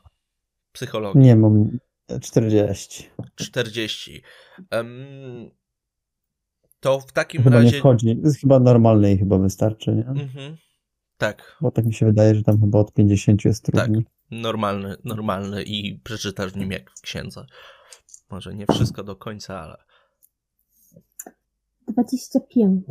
psychologii. 0.72 1.22
Nie, 1.22 1.36
mam 1.36 1.78
40. 2.22 3.10
40. 3.36 4.22
Em, 4.72 4.90
to 6.80 7.00
w 7.00 7.12
takim 7.12 7.44
Chyba 7.44 7.58
nie 7.60 7.64
razie. 7.66 7.80
wchodzi. 7.80 8.16
To 8.18 8.28
jest 8.28 8.40
chyba 8.40 8.60
normalne 8.60 9.12
i 9.12 9.18
chyba 9.18 9.38
wystarczy, 9.38 9.92
nie? 9.92 10.08
Mhm. 10.08 10.58
Tak, 11.18 11.58
Bo 11.62 11.72
tak 11.72 11.86
mi 11.86 11.94
się 11.94 12.06
wydaje, 12.06 12.36
że 12.36 12.44
tam 12.44 12.62
chyba 12.62 12.80
od 12.80 12.94
50 12.94 13.46
jest 13.46 13.66
trudniej. 13.66 14.06
normalny, 14.32 14.96
normalny 15.04 15.64
i 15.64 16.00
przeczytasz 16.04 16.52
w 16.52 16.58
nim 16.58 16.72
jak 16.72 16.92
w 16.92 17.02
księdze. 17.02 17.46
Może 18.32 18.56
nie 18.56 18.66
wszystko 18.68 19.04
do 19.04 19.16
końca, 19.16 19.60
ale. 19.60 19.78
25. 21.88 22.86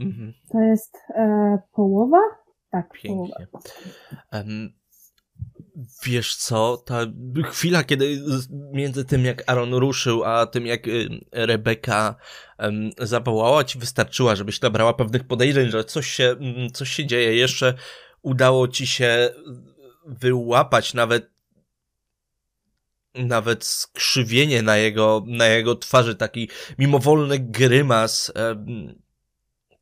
Mhm. 0.00 0.32
To 0.52 0.60
jest 0.60 0.96
e, 1.14 1.58
połowa? 1.72 2.18
Tak, 2.70 2.88
połowa. 3.06 3.34
Pięknie. 3.38 3.60
Em, 4.30 4.72
wiesz 6.04 6.36
co, 6.36 6.76
ta 6.76 7.00
chwila, 7.44 7.84
kiedy 7.84 8.22
między 8.72 9.04
tym 9.04 9.24
jak 9.24 9.50
Aaron 9.50 9.74
ruszył, 9.74 10.24
a 10.24 10.46
tym 10.46 10.66
jak 10.66 10.88
y, 10.88 11.08
Rebeka 11.32 12.14
em, 12.58 12.90
zawołała 12.98 13.64
ci 13.64 13.78
wystarczyła, 13.78 14.36
żebyś 14.36 14.60
nabrała 14.60 14.94
pewnych 14.94 15.24
podejrzeń, 15.24 15.70
że 15.70 15.84
coś 15.84 16.06
się, 16.06 16.24
mm, 16.24 16.70
coś 16.70 16.90
się 16.90 17.06
dzieje. 17.06 17.36
Jeszcze 17.36 17.74
udało 18.22 18.68
ci 18.68 18.86
się 18.86 19.30
wyłapać 20.06 20.94
nawet 20.94 21.35
nawet 23.16 23.64
skrzywienie 23.64 24.62
na 24.62 24.76
jego, 24.76 25.24
na 25.26 25.46
jego 25.46 25.74
twarzy, 25.74 26.14
taki 26.14 26.48
mimowolny 26.78 27.38
grymas, 27.38 28.32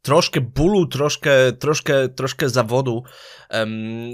troszkę 0.05 0.41
bólu, 0.41 0.87
troszkę, 0.87 1.53
troszkę, 1.53 2.09
troszkę 2.09 2.49
zawodu 2.49 3.03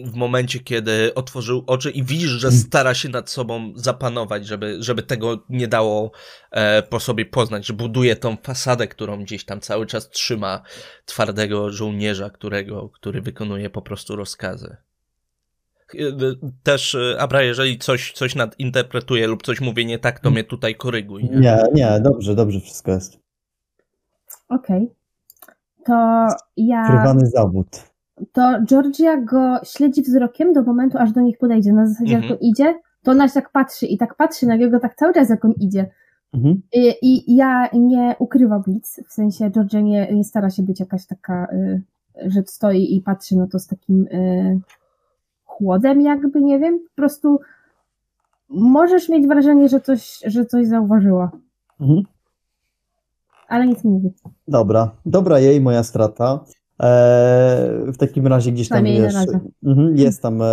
w 0.04 0.14
momencie, 0.14 0.60
kiedy 0.60 1.14
otworzył 1.14 1.64
oczy 1.66 1.90
i 1.90 2.04
widzisz, 2.04 2.30
że 2.30 2.52
stara 2.52 2.94
się 2.94 3.08
nad 3.08 3.30
sobą 3.30 3.72
zapanować, 3.76 4.46
żeby, 4.46 4.76
żeby 4.80 5.02
tego 5.02 5.44
nie 5.48 5.68
dało 5.68 6.10
e, 6.50 6.82
po 6.82 7.00
sobie 7.00 7.26
poznać, 7.26 7.66
że 7.66 7.72
buduje 7.72 8.16
tą 8.16 8.36
fasadę, 8.36 8.88
którą 8.88 9.24
gdzieś 9.24 9.44
tam 9.44 9.60
cały 9.60 9.86
czas 9.86 10.10
trzyma 10.10 10.62
twardego 11.04 11.70
żołnierza, 11.70 12.30
którego, 12.30 12.88
który 12.88 13.22
wykonuje 13.22 13.70
po 13.70 13.82
prostu 13.82 14.16
rozkazy. 14.16 14.76
E, 15.94 15.98
Też, 16.62 16.94
e, 16.94 17.20
Abra, 17.20 17.42
jeżeli 17.42 17.78
coś, 17.78 18.12
coś 18.12 18.34
nadinterpretuję 18.34 19.26
lub 19.26 19.42
coś 19.42 19.60
mówię 19.60 19.84
nie 19.84 19.98
tak, 19.98 20.20
to 20.20 20.30
mnie 20.30 20.44
tutaj 20.44 20.74
koryguj. 20.74 21.24
Nie? 21.24 21.38
Nie, 21.40 21.62
nie, 21.74 22.00
dobrze, 22.00 22.34
dobrze 22.34 22.60
wszystko 22.60 22.90
jest. 22.90 23.18
Okej. 24.48 24.90
To 25.84 26.26
ja. 26.56 26.86
Krywany 26.86 27.26
zawód. 27.26 27.66
To 28.32 28.58
Georgia 28.66 29.16
go 29.16 29.60
śledzi 29.64 30.02
wzrokiem 30.02 30.52
do 30.52 30.62
momentu, 30.62 30.98
aż 30.98 31.12
do 31.12 31.20
nich 31.20 31.38
podejdzie. 31.38 31.72
Na 31.72 31.86
zasadzie, 31.86 32.14
Mhm. 32.14 32.22
jak 32.32 32.40
on 32.42 32.48
idzie, 32.48 32.74
to 33.02 33.10
ona 33.10 33.28
się 33.28 33.34
tak 33.34 33.50
patrzy 33.52 33.86
i 33.86 33.98
tak 33.98 34.14
patrzy 34.14 34.46
na 34.46 34.56
niego 34.56 34.80
tak 34.80 34.94
cały 34.94 35.12
czas, 35.14 35.30
jak 35.30 35.44
on 35.44 35.52
idzie. 35.52 35.90
Mhm. 36.34 36.62
I, 36.72 36.94
i 37.02 37.36
ja 37.36 37.68
nie 37.72 38.14
ukrywam 38.18 38.62
nic. 38.66 39.00
W 39.08 39.12
sensie 39.12 39.50
Georgia 39.50 39.80
nie, 39.80 40.12
nie 40.14 40.24
stara 40.24 40.50
się 40.50 40.62
być 40.62 40.80
jakaś 40.80 41.06
taka, 41.06 41.48
y, 41.52 41.82
że 42.30 42.42
stoi 42.46 42.96
i 42.96 43.00
patrzy 43.00 43.36
no 43.36 43.46
to 43.46 43.58
z 43.58 43.66
takim 43.66 44.06
y, 44.06 44.60
chłodem, 45.60 46.00
jakby, 46.00 46.40
nie 46.40 46.58
wiem. 46.58 46.78
Po 46.78 46.94
prostu 46.96 47.38
możesz 48.48 49.08
mieć 49.08 49.26
wrażenie, 49.26 49.68
że 49.68 49.80
coś, 49.80 50.20
że 50.26 50.46
coś 50.46 50.66
zauważyła, 50.66 51.30
Mhm. 51.80 52.02
ale 53.48 53.66
nic 53.66 53.84
nie 53.84 53.90
mówi. 53.90 54.10
Dobra, 54.48 54.90
dobra 55.06 55.38
jej, 55.38 55.60
moja 55.60 55.82
strata. 55.82 56.44
Eee, 56.78 57.92
w 57.92 57.96
takim 57.96 58.26
razie 58.26 58.52
gdzieś 58.52 58.68
tam 58.68 58.84
razie. 58.84 59.40
mhm, 59.66 59.96
jest 59.96 60.22
tam 60.22 60.42
e, 60.42 60.46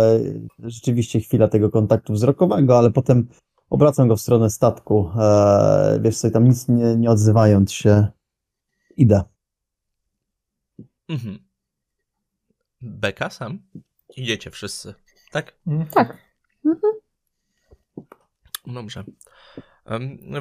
rzeczywiście 0.58 1.20
chwila 1.20 1.48
tego 1.48 1.70
kontaktu 1.70 2.12
wzrokowego, 2.12 2.78
ale 2.78 2.90
potem 2.90 3.28
obracam 3.70 4.08
go 4.08 4.16
w 4.16 4.20
stronę 4.20 4.50
statku. 4.50 5.10
Eee, 5.20 6.00
wiesz 6.00 6.16
sobie 6.16 6.32
tam 6.32 6.44
nic 6.48 6.68
nie, 6.68 6.96
nie 6.96 7.10
odzywając 7.10 7.72
się, 7.72 8.06
idę. 8.96 9.22
Mhm. 11.08 11.38
Beka 12.82 13.30
sam? 13.30 13.58
Idziecie 14.16 14.50
wszyscy, 14.50 14.94
tak? 15.30 15.56
Tak. 15.94 16.18
Mhm. 16.64 16.92
Dobrze. 18.66 19.04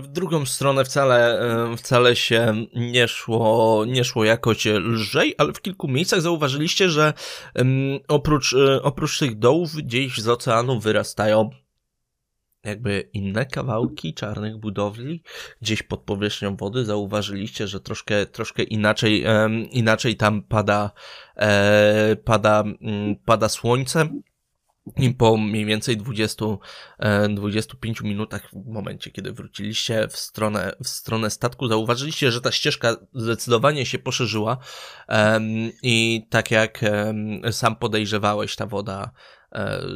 W 0.01 0.07
drugą 0.07 0.45
stronę 0.45 0.85
wcale, 0.85 1.39
wcale 1.77 2.15
się 2.15 2.65
nie 2.75 3.07
szło, 3.07 3.85
nie 3.87 4.03
szło 4.03 4.25
jakoś 4.25 4.65
lżej, 4.65 5.35
ale 5.37 5.53
w 5.53 5.61
kilku 5.61 5.87
miejscach 5.87 6.21
zauważyliście, 6.21 6.89
że 6.89 7.13
oprócz, 8.07 8.53
e, 8.53 8.83
oprócz 8.83 9.19
tych 9.19 9.39
dołów 9.39 9.75
gdzieś 9.75 10.17
z 10.17 10.27
oceanu 10.27 10.79
wyrastają 10.79 11.49
jakby 12.67 13.09
inne 13.13 13.45
kawałki 13.45 14.13
czarnych 14.13 14.57
budowli. 14.57 15.23
Gdzieś 15.61 15.83
pod 15.83 16.01
powierzchnią 16.01 16.55
wody 16.55 16.85
zauważyliście, 16.85 17.67
że 17.67 17.79
troszkę, 17.79 18.25
troszkę 18.25 18.63
inaczej, 18.63 19.23
em, 19.25 19.69
inaczej 19.69 20.15
tam 20.15 20.41
pada, 20.41 20.91
e, 21.35 22.15
pada, 22.15 22.63
mm, 22.81 23.15
pada 23.25 23.49
słońce. 23.49 24.09
I 24.97 25.09
po 25.09 25.37
mniej 25.37 25.65
więcej 25.65 25.97
20, 25.97 26.59
e, 26.99 27.29
25 27.29 28.01
minutach, 28.01 28.49
w 28.53 28.71
momencie 28.71 29.11
kiedy 29.11 29.31
wróciliście 29.31 30.07
w 30.07 30.17
stronę, 30.17 30.73
w 30.83 30.87
stronę 30.87 31.29
statku, 31.29 31.67
zauważyliście, 31.67 32.31
że 32.31 32.41
ta 32.41 32.51
ścieżka 32.51 32.95
zdecydowanie 33.13 33.85
się 33.85 33.99
poszerzyła 33.99 34.57
i 35.83 36.27
tak 36.29 36.51
jak 36.51 36.81
sam 37.51 37.75
podejrzewałeś, 37.75 38.55
ta 38.55 38.65
woda 38.65 39.03
e, 39.03 39.36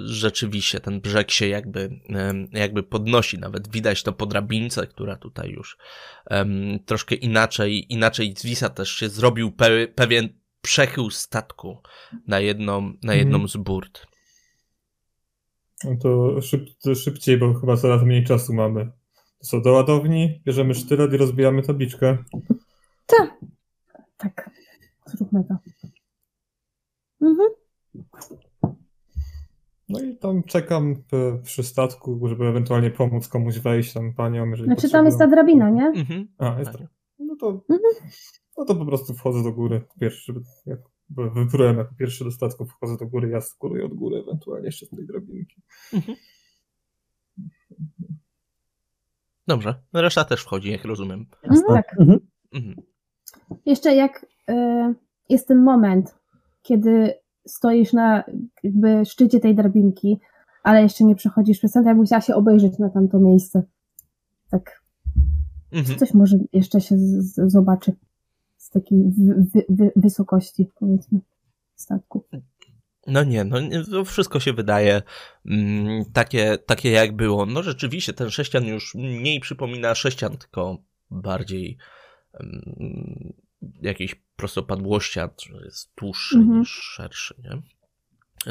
rzeczywiście, 0.06 0.80
ten 0.80 1.02
brzeg 1.02 1.32
się 1.32 1.48
jakby, 1.48 2.00
em, 2.10 2.48
jakby 2.52 2.84
podnosi, 2.84 3.38
nawet 3.38 3.72
widać 3.72 4.04
to 4.04 4.14
po 4.14 4.26
drabince, 4.26 4.88
która 4.88 5.16
tutaj 5.16 5.50
już 5.50 5.78
troszkę 6.86 7.16
inaczej, 7.16 7.94
inaczej 7.94 8.34
zwisa 8.38 8.70
też 8.70 8.92
się 8.92 9.10
zrobił 9.10 9.52
pe, 9.52 9.88
pewien 9.88 10.30
przechył 10.62 11.10
statku 11.10 11.82
na 12.28 12.40
jedną, 12.40 12.94
na 13.04 13.14
jedną 13.14 13.48
z 13.48 13.58
burt. 13.58 14.08
No 15.84 15.92
to, 16.02 16.42
szyb, 16.42 16.62
to 16.84 16.96
szybciej, 16.96 17.38
bo 17.38 17.54
chyba 17.54 17.78
coraz 17.78 18.04
mniej 18.04 18.24
czasu 18.24 18.54
mamy. 18.54 18.92
Co, 19.40 19.62
do 19.62 19.72
ładowni, 19.72 20.42
bierzemy 20.46 20.76
sztylet 20.76 21.14
i 21.14 21.18
rozbijamy 21.18 21.62
tabliczkę. 21.62 22.18
Tak. 23.06 23.40
Tak, 24.18 24.50
zróbmy 25.06 25.44
to. 25.44 25.56
Mhm. 27.22 27.61
No 29.92 30.00
i 30.00 30.18
tam 30.18 30.44
czekam 30.44 30.96
p- 30.96 31.40
przy 31.44 31.64
statku, 31.64 32.28
żeby 32.28 32.46
ewentualnie 32.46 32.92
pomóc 32.92 33.28
komuś 33.28 33.60
wejść 33.60 33.94
tam 33.94 34.14
paniom, 34.14 34.50
jeżeli 34.52 34.68
Znaczy 34.68 34.90
tam 34.90 35.06
jest 35.06 35.18
ta 35.20 35.26
potrzebują. 35.28 35.60
drabina, 35.60 35.70
nie? 35.70 36.00
Mhm. 36.02 36.28
A, 36.38 36.60
jest 36.60 36.72
Tak. 36.72 36.82
tak. 36.82 36.90
No 37.20 37.36
to, 37.36 37.48
Mhm. 37.50 37.80
no 38.58 38.66
to 38.66 38.76
po 38.76 38.86
prostu 38.86 39.14
wchodzę 39.14 39.44
do 39.44 39.52
góry. 39.52 39.82
Pierwszy, 40.00 40.24
żeby- 40.34 40.42
jak 40.66 40.80
wyprułem 41.34 41.78
jako 41.78 41.96
pierwszy 42.00 42.24
do 42.24 42.32
statku, 42.32 42.66
wchodzę 42.66 42.98
do 42.98 43.08
góry, 43.08 43.30
ja 43.30 43.42
skóruję 43.42 43.86
od 43.86 43.94
góry, 43.94 44.18
ewentualnie 44.18 44.66
jeszcze 44.66 44.86
z 44.86 44.90
tej 44.90 45.06
drabinki. 45.06 45.62
Dobrze. 49.48 49.76
Reszta 49.94 50.24
też 50.24 50.42
wchodzi, 50.44 50.72
jak 50.72 50.86
rozumiem. 50.86 51.26
Mhm. 51.44 51.62
Tak. 51.68 51.96
Mhm. 52.00 52.20
Mhm. 52.54 52.76
Jeszcze 53.66 53.96
jak 53.96 54.26
y, 54.50 54.54
jest 55.30 55.48
ten 55.48 55.64
moment, 55.64 56.16
kiedy 56.62 57.14
stoisz 57.48 57.94
na 57.94 58.24
jakby 58.64 59.06
szczycie 59.06 59.40
tej 59.40 59.56
drabinki, 59.56 60.20
ale 60.64 60.84
jeszcze 60.84 61.04
nie 61.04 61.16
przechodzisz 61.16 61.58
przez 61.58 61.72
ten, 61.72 61.86
ja 61.86 61.96
bym 61.96 62.06
chciała 62.06 62.22
się 62.22 62.36
obejrzeć 62.36 62.80
na 62.80 62.90
tamto 62.90 63.20
miejsce. 63.20 63.64
Tak, 64.50 64.82
Mhm. 65.72 66.00
coś 66.00 66.14
może 66.14 66.38
jeszcze 66.54 66.82
się 66.82 66.98
z, 66.98 67.34
z, 67.34 67.52
zobaczy 67.52 67.94
z 68.58 68.70
takiej 68.70 69.04
wy, 69.18 69.46
wy, 69.54 69.66
wy, 69.70 69.92
wysokości, 69.96 70.68
powiedzmy, 70.80 71.20
statku. 71.76 72.26
No 73.08 73.24
nie, 73.24 73.44
no 73.44 73.58
to 73.92 74.06
wszystko 74.06 74.40
się 74.40 74.54
wydaje 74.54 75.02
mm, 75.46 76.06
takie, 76.14 76.58
takie 76.58 76.92
jak 76.92 77.16
było. 77.16 77.46
No 77.46 77.64
rzeczywiście 77.64 78.14
ten 78.14 78.30
sześcian 78.30 78.66
już 78.66 78.96
mniej 78.96 79.40
przypomina 79.40 79.96
sześcian, 79.96 80.38
tylko 80.38 80.78
bardziej 81.12 81.78
mm, 82.34 83.34
jakiejś 83.82 84.16
prostopadłościan, 84.42 85.30
jest 85.64 85.92
dłuższy 85.98 86.38
Mhm. 86.38 86.60
niż 86.60 86.70
szerszy, 86.70 87.36
nie? 87.44 87.62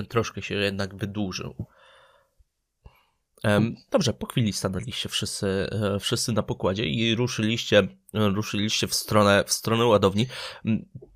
Troszkę 0.04 0.42
się 0.42 0.54
jednak 0.54 0.94
wydłużył. 0.94 1.66
Em, 3.42 3.76
Dobrze, 3.90 4.12
po 4.12 4.26
chwili 4.26 4.52
stanęliście 4.52 5.08
wszyscy, 5.08 5.46
e, 5.46 5.98
wszyscy 5.98 6.32
na 6.32 6.42
pokładzie 6.42 6.84
i 6.84 7.14
ruszyliście, 7.14 7.88
ruszyliście 8.12 8.86
w 8.86 8.94
stronę, 8.94 9.44
w 9.46 9.52
stronę 9.52 9.84
ładowni. 9.84 10.26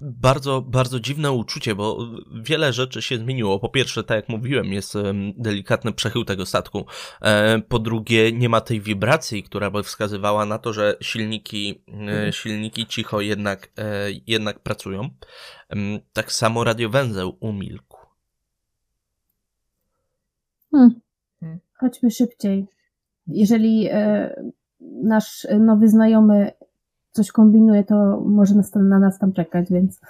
Bardzo, 0.01 0.63
bardzo 0.63 1.01
dziwne 1.01 1.33
uczucie, 1.33 1.75
bo 1.75 1.99
wiele 2.43 2.73
rzeczy 2.73 3.03
się 3.03 3.19
zmieniło. 3.19 3.61
Po 3.61 3.69
pierwsze, 3.69 4.05
tak 4.05 4.17
jak 4.17 4.29
mówiłem, 4.29 4.73
jest 4.73 4.95
delikatny 5.37 5.93
przechył 5.93 6.25
tego 6.25 6.47
statku. 6.47 6.87
E, 7.23 7.59
Po 7.69 7.79
drugie, 7.79 8.33
nie 8.33 8.49
ma 8.49 8.61
tej 8.61 8.81
wibracji, 8.81 9.43
która 9.43 9.71
by 9.71 9.83
wskazywała 9.83 10.47
na 10.47 10.59
to, 10.59 10.73
że 10.73 10.97
silniki, 11.01 11.85
e, 12.09 12.33
silniki 12.33 12.87
cicho 12.87 13.21
jednak, 13.21 13.71
e, 13.79 14.07
jednak 14.27 14.61
pracują. 14.61 15.11
Tak 16.13 16.33
samo 16.33 16.65
radiowęzeł 16.65 17.37
umilkł. 17.41 17.99
Hmm. 20.71 21.04
Chodźmy 21.85 22.11
szybciej. 22.11 22.67
Jeżeli 23.27 23.89
e, 23.91 24.35
nasz 24.81 25.47
nowy 25.61 25.89
znajomy 25.89 26.53
coś 27.11 27.33
kombinuje, 27.33 27.85
to 27.85 28.21
może 28.21 28.55
nas, 28.55 28.71
tam- 28.71 28.89
na 28.89 28.99
nas 28.99 29.19
tam 29.19 29.33
czekać, 29.33 29.67
więc 29.71 30.01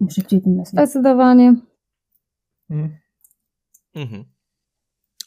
im 0.00 0.10
szybciej, 0.10 0.42
tym 0.42 0.52
lepiej. 0.52 0.66
Zdecydowanie. 0.66 1.54
Mm. 2.70 2.96
Mhm. 3.94 4.24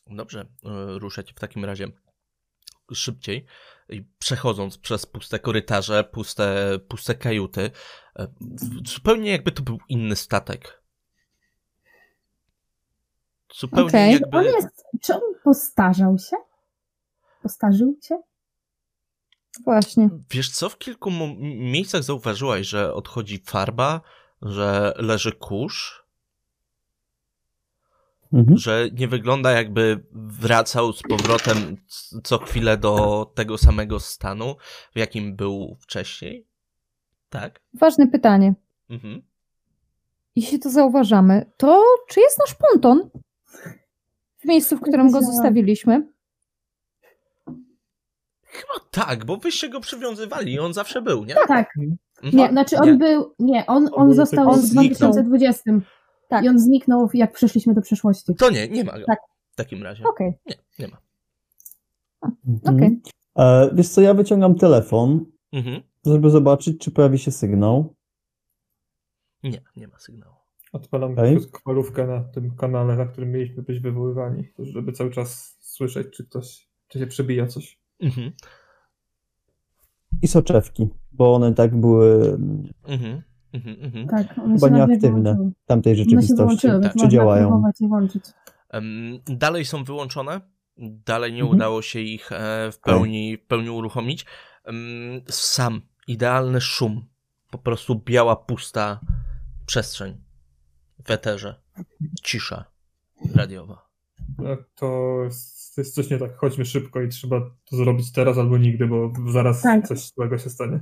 Dobrze, 0.08 0.40
e, 0.42 0.46
ruszać 1.00 1.34
w 1.34 1.40
takim 1.40 1.66
razie 1.66 1.88
szybciej 2.94 3.46
i 3.90 4.04
przechodząc 4.20 4.78
przez 4.78 5.06
puste 5.06 5.40
korytarze, 5.40 6.04
puste, 6.04 6.80
puste 6.88 7.16
kajuty, 7.16 7.72
e, 8.20 8.28
zupełnie 8.86 9.32
jakby 9.32 9.52
to 9.52 9.64
był 9.64 9.78
inny 9.90 10.16
statek. 10.16 10.84
Zupełnie 13.56 13.88
Okej. 13.88 14.12
jakby... 14.14 14.38
On 14.38 14.46
jest, 14.46 14.84
czy 15.02 15.14
on 15.14 15.22
postarzał 15.44 16.18
się? 16.18 16.36
Postarzył 17.44 17.98
się? 18.04 18.22
Właśnie. 19.64 20.10
Wiesz 20.32 20.50
co, 20.52 20.70
w 20.70 20.78
kilku 20.78 21.12
miejscach 21.40 22.04
zauważyłaś, 22.04 22.68
że 22.68 22.94
odchodzi 22.94 23.44
farba, 23.46 24.02
że 24.42 24.94
leży 24.98 25.32
kurz, 25.32 26.10
Mhm. 28.34 28.58
że 28.58 28.90
nie 28.94 29.08
wygląda 29.08 29.52
jakby 29.52 30.04
wracał 30.12 30.94
z 30.94 31.02
powrotem 31.02 31.78
co 32.24 32.38
chwilę 32.38 32.78
do 32.78 33.26
tego 33.36 33.58
samego 33.58 34.00
stanu, 34.00 34.56
w 34.96 34.98
jakim 35.00 35.36
był 35.36 35.78
wcześniej. 35.80 36.48
Tak? 37.30 37.62
Ważne 37.74 38.08
pytanie. 38.08 38.54
Mhm. 38.90 39.22
Jeśli 40.36 40.60
to 40.60 40.70
zauważamy, 40.70 41.52
to 41.58 41.84
czy 42.08 42.20
jest 42.20 42.40
nasz 42.40 42.56
ponton 42.56 43.10
w 44.40 44.46
miejscu, 44.46 44.78
w 44.78 44.82
którym 44.82 45.12
go 45.12 45.22
zostawiliśmy? 45.22 46.08
Chyba 48.46 48.74
tak, 48.92 49.26
bo 49.26 49.38
wyście 49.38 49.70
go 49.70 49.80
przywiązywali 49.80 50.54
i 50.54 50.60
on 50.60 50.74
zawsze 50.74 51.02
był, 51.02 51.26
nie? 51.26 51.36
Tak. 51.48 51.70
Mhm. 51.78 51.98
Nie, 52.34 52.50
znaczy 52.50 52.78
on 52.78 52.98
był, 52.98 53.36
nie, 53.40 53.66
on, 53.66 53.88
On 53.94 53.94
on 53.94 54.14
został 54.14 54.54
w 54.54 54.58
zniknął. 54.58 55.12
2020 55.12 55.72
Tak. 56.30 56.44
i 56.46 56.50
on 56.50 56.60
zniknął 56.60 57.10
jak 57.14 57.34
przyszliśmy 57.34 57.74
do 57.74 57.82
przeszłości. 57.82 58.36
To 58.36 58.50
nie, 58.50 58.68
nie 58.68 58.84
ma 58.84 59.00
go. 59.00 59.06
Tak. 59.06 59.20
W 59.52 59.56
takim 59.56 59.84
razie. 59.84 60.04
Okej, 60.04 60.34
Nie, 60.46 60.56
nie 60.80 60.88
ma. 60.88 60.98
Mhm. 62.48 62.76
okej. 62.76 63.02
E, 63.38 63.70
wiesz 63.74 63.90
co, 63.90 64.02
ja 64.02 64.14
wyciągam 64.14 64.56
telefon, 64.56 65.26
Mhm. 65.52 65.82
żeby 66.06 66.30
zobaczyć, 66.30 66.82
czy 66.82 66.92
pojawi 66.92 67.20
się 67.20 67.32
sygnał. 67.32 67.96
Nie, 69.44 69.62
nie 69.76 69.88
ma 69.88 70.00
sygnału. 70.00 70.36
Odpalam 70.72 71.12
Okej. 71.12 71.38
kwalówkę 71.52 72.08
na 72.08 72.24
tym 72.24 72.56
kanale, 72.56 72.96
na 72.96 73.06
którym 73.06 73.32
mieliśmy 73.32 73.64
być 73.64 73.80
wywoływani, 73.80 74.44
żeby 74.60 74.92
cały 74.92 75.12
czas 75.12 75.58
słyszeć, 75.60 76.08
czy 76.18 76.26
ktoś, 76.26 76.68
czy 76.88 77.00
się 77.00 77.08
przebija 77.08 77.48
coś. 77.48 77.80
Mhm. 78.00 78.32
I 80.22 80.28
soczewki, 80.28 80.88
bo 81.12 81.36
one 81.36 81.54
tak 81.54 81.76
były 81.80 82.38
Mhm. 82.88 83.22
Mhm. 83.54 83.78
Mhm. 83.82 84.08
Tak, 84.08 84.38
one 84.38 84.54
Chyba 84.60 84.70
nieaktywne. 84.70 85.52
w 85.64 85.66
tamtej 85.66 85.94
One 85.94 85.98
się 85.98 86.04
rzeczywistości. 86.10 86.68
tak. 86.84 86.96
Czy 86.96 87.08
działają? 87.08 87.48
próbować 87.48 87.82
je 87.82 87.88
włączyć. 87.88 88.24
Em, 88.70 89.20
Dalej 89.26 89.66
są 89.66 89.84
wyłączone. 89.84 90.42
Dalej 91.06 91.34
nie 91.34 91.40
Mhm. 91.42 91.56
udało 91.58 91.82
się 91.82 92.00
ich 92.00 92.32
e, 92.32 92.72
w 92.72 92.80
pełni, 92.80 93.38
w 93.38 93.46
pełni 93.46 93.70
uruchomić. 93.70 94.26
Em, 94.64 94.76
Sam 95.30 95.82
idealny 96.08 96.62
szum. 96.62 97.06
Po 97.52 97.58
prostu 97.58 98.02
biała, 98.06 98.36
pusta 98.36 99.00
przestrzeń 99.66 100.18
w 101.06 101.12
eterze. 101.12 101.56
Cisza 102.24 102.66
radiowa. 103.36 103.90
No, 104.38 104.58
to 104.76 105.20
jest, 105.24 105.94
coś 105.94 106.10
nie 106.10 106.18
tak. 106.18 106.38
Chodźmy 106.38 106.66
szybko 106.66 107.02
i 107.02 107.10
trzeba 107.10 107.40
to 107.66 107.76
zrobić 107.76 108.12
teraz 108.12 108.38
albo 108.38 108.58
nigdy, 108.58 108.88
bo 108.88 109.14
zaraz 109.32 109.62
Tak. 109.62 109.88
coś 109.88 110.00
złego 110.00 110.38
się 110.38 110.50
stanie. 110.50 110.80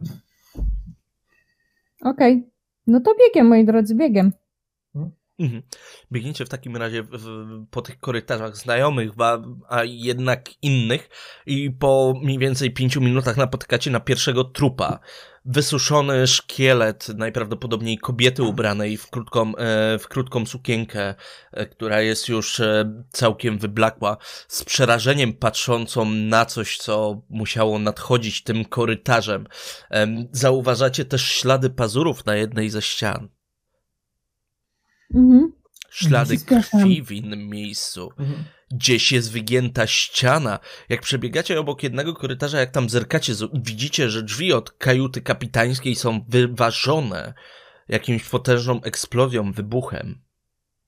Okej. 2.02 2.49
No 2.88 2.99
to 3.02 3.15
biegiem, 3.19 3.48
moi 3.48 3.65
drodzy, 3.65 3.95
biegiem. 3.95 4.31
Mhm. 5.39 5.64
Biegniecie 6.11 6.45
w 6.45 6.49
takim 6.49 6.77
razie 6.77 7.03
w, 7.03 7.09
w, 7.09 7.65
po 7.72 7.81
tych 7.81 7.99
korytarzach 7.99 8.57
znajomych, 8.57 9.11
a, 9.19 9.38
a 9.69 9.84
jednak 9.84 10.49
innych 10.61 11.09
i 11.45 11.72
po 11.72 12.14
mniej 12.23 12.39
więcej 12.39 12.73
pięciu 12.73 13.01
minutach 13.01 13.38
napotykacie 13.38 13.91
na 13.91 13.99
pierwszego 13.99 14.43
trupa. 14.43 14.99
Wysuszony 15.45 16.27
szkielet 16.27 17.07
najprawdopodobniej 17.09 17.97
kobiety 17.97 18.43
ubranej 18.43 18.97
w 18.97 19.09
krótką, 19.09 19.55
e, 19.55 19.99
w 19.99 20.07
krótką 20.07 20.45
sukienkę, 20.45 21.15
e, 21.51 21.65
która 21.65 22.01
jest 22.01 22.30
już 22.30 22.59
e, 22.59 23.03
całkiem 23.09 23.57
wyblakła, 23.57 24.18
z 24.47 24.64
przerażeniem 24.64 25.34
patrzącą 25.34 26.05
na 26.05 26.45
coś, 26.45 26.77
co 26.77 27.22
musiało 27.30 27.80
nadchodzić 27.80 28.43
tym 28.43 28.65
korytarzem. 28.65 29.47
Em, 29.89 30.27
Zauważacie 30.31 31.05
też 31.05 31.26
ślady 31.26 31.69
pazurów 31.69 32.26
na 32.26 32.35
jednej 32.35 32.69
ze 32.69 32.81
ścian. 32.81 33.36
Mhm. 35.14 35.52
Ślady 35.90 36.38
krwi 36.38 37.04
w 37.04 37.12
innym 37.12 37.50
miejscu. 37.50 38.10
Mhm. 38.20 38.44
Gdzieś 38.72 39.12
jest 39.12 39.32
wygięta 39.32 39.88
ściana. 39.88 40.60
Jak 40.90 41.02
przebiegacie 41.02 41.60
obok 41.60 41.84
jednego 41.84 42.14
korytarza, 42.14 42.60
jak 42.60 42.72
tam 42.72 42.90
zerkacie, 42.90 43.34
widzicie, 43.54 44.10
że 44.10 44.24
drzwi 44.24 44.54
od 44.54 44.72
kajuty 44.72 45.22
kapitańskiej 45.22 45.96
są 45.96 46.26
wyważone 46.30 47.34
jakimś 47.88 48.30
potężną 48.30 48.82
eksplozją, 48.82 49.52
wybuchem. 49.52 50.22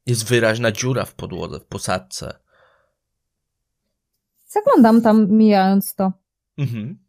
Jest 0.06 0.30
wyraźna 0.30 0.72
dziura 0.72 1.06
w 1.06 1.14
podłodze, 1.14 1.60
w 1.60 1.66
posadce. 1.66 2.40
Zaglądam 4.48 5.02
tam, 5.02 5.32
mijając 5.32 5.96
to. 5.96 6.14
Mhm. 6.58 7.00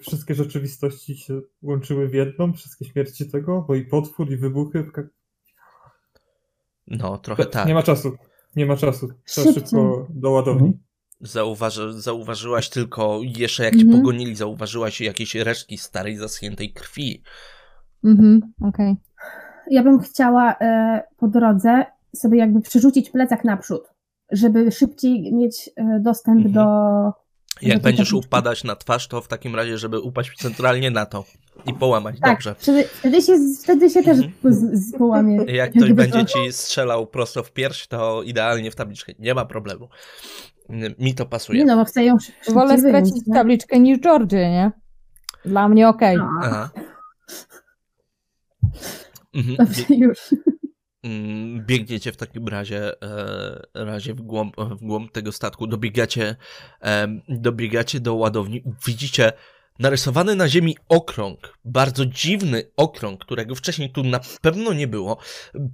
Wszystkie 0.00 0.34
rzeczywistości 0.34 1.16
się 1.16 1.40
łączyły 1.62 2.08
w 2.08 2.14
jedną, 2.14 2.52
wszystkie 2.52 2.84
śmierci 2.84 3.30
tego, 3.30 3.64
bo 3.68 3.74
i 3.74 3.84
potwór, 3.84 4.30
i 4.32 4.36
wybuchy. 4.36 4.90
No, 6.86 7.18
trochę 7.18 7.46
tak. 7.46 7.68
Nie 7.68 7.74
ma 7.74 7.82
czasu. 7.82 8.12
Nie 8.56 8.66
ma 8.66 8.76
czasu. 8.76 9.08
Trzeba 9.24 9.52
szybko 9.52 10.06
do 10.10 10.30
ładowni. 10.30 10.66
Mhm. 10.66 10.82
Zauważy, 11.20 12.00
zauważyłaś 12.00 12.68
tylko, 12.70 13.20
jeszcze 13.22 13.64
jak 13.64 13.76
cię 13.76 13.82
Mhm. 13.82 14.00
pogonili, 14.00 14.34
zauważyłaś 14.36 15.00
jakieś 15.00 15.34
resztki 15.34 15.78
starej, 15.78 16.16
zaschniętej 16.16 16.72
krwi. 16.72 17.22
Mhm, 18.04 18.52
okej. 18.60 18.96
Ja 19.70 19.82
bym 19.82 20.00
chciała 20.00 20.56
e, 20.60 21.02
po 21.16 21.28
drodze 21.28 21.84
sobie 22.16 22.38
jakby 22.38 22.60
przerzucić 22.60 23.10
plecak 23.10 23.44
naprzód, 23.44 23.82
żeby 24.32 24.72
szybciej 24.72 25.34
mieć 25.34 25.70
e, 25.76 26.00
dostęp 26.00 26.46
Mhm. 26.46 26.54
do. 26.54 27.21
Jak 27.62 27.82
będziesz 27.82 28.08
tabliczki. 28.08 28.26
upadać 28.28 28.64
na 28.64 28.76
twarz, 28.76 29.08
to 29.08 29.20
w 29.20 29.28
takim 29.28 29.54
razie, 29.56 29.78
żeby 29.78 30.00
upaść 30.00 30.36
centralnie 30.38 30.90
na 30.90 31.06
to 31.06 31.24
i 31.66 31.74
połamać. 31.74 32.16
Tak, 32.20 32.30
Dobrze. 32.32 32.54
Wtedy, 33.00 33.22
się, 33.22 33.32
wtedy 33.62 33.90
się 33.90 34.02
też 34.02 34.18
Mhm. 34.18 34.54
z, 34.54 34.88
z 34.88 34.98
połamie. 34.98 35.36
Jak 35.44 35.70
ktoś 35.72 35.92
będzie 35.92 36.24
ci 36.24 36.38
strzelał 36.52 37.06
prosto 37.06 37.42
w 37.42 37.52
pierś, 37.52 37.86
to 37.86 38.22
idealnie 38.22 38.70
w 38.70 38.74
tabliczkę. 38.74 39.12
Nie 39.18 39.34
ma 39.34 39.44
problemu. 39.44 39.88
Mi 40.98 41.14
to 41.14 41.26
pasuje. 41.26 41.58
Nie 41.58 41.64
no, 41.64 41.76
bo 41.76 41.84
chcę 41.84 42.04
ją 42.04 42.16
Wolę 42.48 42.76
wyjąć, 42.76 43.08
stracić 43.08 43.26
nie? 43.26 43.34
tabliczkę 43.34 43.78
niż 43.78 43.98
Georgie, 44.00 44.50
nie? 44.50 44.70
Dla 45.44 45.68
mnie 45.68 45.88
okej. 45.88 46.16
A, 46.16 46.28
Aha. 46.42 46.70
Mhm. 49.34 49.56
Dobrze, 49.56 49.82
już. 49.88 50.18
Mm, 51.02 51.66
Biegniecie 51.66 52.12
w 52.12 52.16
takim 52.16 52.48
razie, 52.48 53.02
e, 53.02 53.62
razie 53.74 54.14
w, 54.14 54.22
głąb, 54.22 54.56
w 54.56 54.84
głąb 54.84 55.12
tego 55.12 55.32
statku, 55.32 55.66
dobiegacie, 55.66 56.36
dobiegacie 57.28 58.00
do 58.00 58.14
ładowni, 58.14 58.62
widzicie 58.86 59.32
narysowany 59.78 60.36
na 60.36 60.48
ziemi 60.48 60.76
okrąg, 60.88 61.58
bardzo 61.64 62.06
dziwny 62.06 62.70
okrąg, 62.76 63.24
którego 63.24 63.54
wcześniej 63.54 63.90
tu 63.90 64.02
na 64.02 64.20
pewno 64.40 64.72
nie 64.72 64.86
było. 64.86 65.18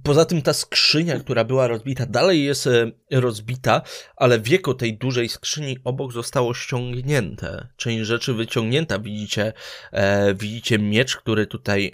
Poza 0.03 0.25
tym 0.25 0.41
ta 0.41 0.53
skrzynia, 0.53 1.19
która 1.19 1.43
była 1.43 1.67
rozbita, 1.67 2.05
dalej 2.05 2.43
jest 2.43 2.67
e, 2.67 2.91
rozbita, 3.11 3.81
ale 4.15 4.39
wieko 4.39 4.73
tej 4.73 4.97
dużej 4.97 5.29
skrzyni 5.29 5.77
obok 5.83 6.13
zostało 6.13 6.53
ściągnięte. 6.53 7.67
Część 7.75 8.05
rzeczy 8.05 8.33
wyciągnięta, 8.33 8.99
widzicie, 8.99 9.53
e, 9.91 10.33
widzicie 10.33 10.79
miecz, 10.79 11.17
który 11.17 11.47
tutaj, 11.47 11.91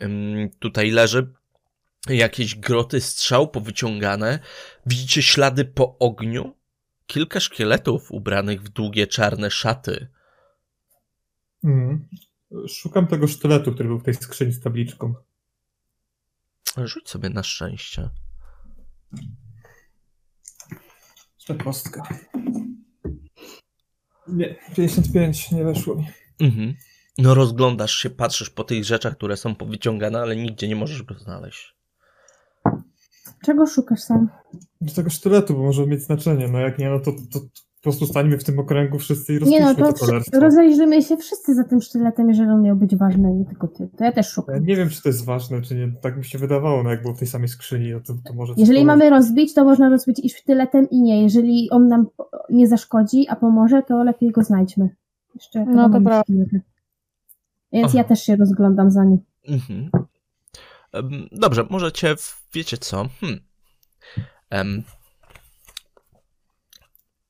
tutaj 0.59 0.91
leży 0.91 1.27
jakieś 2.10 2.56
groty 2.56 3.02
strzał 3.02 3.48
powyciągane. 3.48 4.40
Widzicie 4.86 5.22
ślady 5.22 5.65
po 5.65 5.98
ogniu? 5.98 6.56
Kilka 7.07 7.40
szkieletów 7.40 8.11
ubranych 8.11 8.64
w 8.64 8.69
długie 8.69 9.07
czarne 9.07 9.52
szaty. 9.52 10.07
Mhm. 11.64 12.07
Szukam 12.68 13.07
tego 13.07 13.27
sztyletu, 13.27 13.73
który 13.73 13.90
był 13.90 13.99
w 13.99 14.03
tej 14.03 14.14
skrzyni 14.14 14.52
z 14.52 14.60
tabliczką. 14.60 15.14
Rzuć 16.77 17.10
sobie 17.10 17.30
na 17.30 17.44
szczęście. 17.44 18.10
Jeszcze 21.36 21.56
kostka. 21.64 22.03
Nie, 24.27 24.56
55, 24.76 25.52
nie 25.52 25.64
weszło 25.64 25.95
mi. 25.95 26.07
Mhm. 26.40 26.73
No 27.18 27.34
rozglądasz 27.34 27.95
się, 27.95 28.10
patrzysz 28.10 28.49
po 28.49 28.64
tych 28.64 28.86
rzeczach, 28.86 29.18
które 29.18 29.38
są 29.38 29.56
powyciągane, 29.56 30.22
ale 30.22 30.36
nigdzie 30.36 30.68
nie 30.68 30.76
możesz 30.76 31.03
go 31.03 31.19
znaleźć. 31.19 31.74
Czego 33.43 33.65
szukasz 33.67 33.99
sam? 34.01 34.29
Do 34.81 34.93
tego 34.93 35.09
sztyletu, 35.09 35.53
bo 35.53 35.63
może 35.63 35.87
mieć 35.87 36.01
znaczenie. 36.01 36.47
No 36.47 36.59
jak 36.59 36.79
nie, 36.79 36.89
no 36.89 36.99
to, 36.99 37.11
to, 37.11 37.17
to 37.33 37.39
po 37.39 37.81
prostu 37.89 38.05
stańmy 38.05 38.37
w 38.37 38.43
tym 38.43 38.59
okręgu 38.59 38.99
wszyscy 38.99 39.33
i 39.33 39.43
Nie 39.43 39.59
no, 39.59 39.65
rozpiszmy 39.65 39.93
to 39.93 39.99
to 39.99 40.05
kolerstwo. 40.05 40.39
rozejrzymy 40.39 41.01
się 41.01 41.17
wszyscy 41.17 41.55
za 41.55 41.63
tym 41.63 41.81
sztyletem, 41.81 42.29
jeżeli 42.29 42.49
on 42.49 42.61
miał 42.61 42.75
być 42.75 42.95
ważny, 42.95 43.33
nie 43.33 43.45
tylko 43.45 43.67
ty. 43.67 43.89
To 43.97 44.03
ja 44.03 44.11
też 44.11 44.25
Ja 44.25 44.31
szukam. 44.31 44.65
nie 44.65 44.75
wiem, 44.75 44.89
czy 44.89 45.01
to 45.03 45.09
jest 45.09 45.25
ważne, 45.25 45.61
czy 45.61 45.75
nie. 45.75 45.91
Tak 46.01 46.17
mi 46.17 46.23
się 46.25 46.37
wydawało, 46.37 46.83
no 46.83 46.89
jak 46.89 47.01
było 47.01 47.13
w 47.13 47.19
tej 47.19 47.27
samej 47.27 47.47
skrzyni, 47.47 47.91
no 47.91 47.99
to, 47.99 48.13
to 48.27 48.33
może... 48.33 48.53
Jeżeli 48.57 48.79
pomoże. 48.79 48.97
mamy 48.97 49.09
rozbić, 49.09 49.53
to 49.53 49.63
można 49.65 49.89
rozbić 49.89 50.19
i 50.23 50.29
sztyletem 50.29 50.89
i 50.89 51.01
nie. 51.01 51.23
Jeżeli 51.23 51.69
on 51.71 51.87
nam 51.87 52.07
nie 52.49 52.67
zaszkodzi, 52.67 53.27
a 53.29 53.35
pomoże, 53.35 53.81
to 53.87 54.03
lepiej 54.03 54.31
go 54.31 54.43
znajdźmy. 54.43 54.89
Jeszcze 55.35 55.65
No 55.65 55.89
to 55.89 56.21
sztylety. 56.23 56.61
Więc 57.73 57.85
Aha. 57.87 57.97
ja 57.97 58.03
też 58.03 58.19
się 58.23 58.35
rozglądam 58.35 58.91
za 58.91 59.03
nim. 59.03 59.17
Mhm. 59.47 59.89
Dobrze, 61.31 61.65
możecie, 61.69 62.15
w- 62.15 62.41
wiecie 62.53 62.77
co? 62.77 63.09
Hmm. 63.22 63.39
Em, 64.49 64.84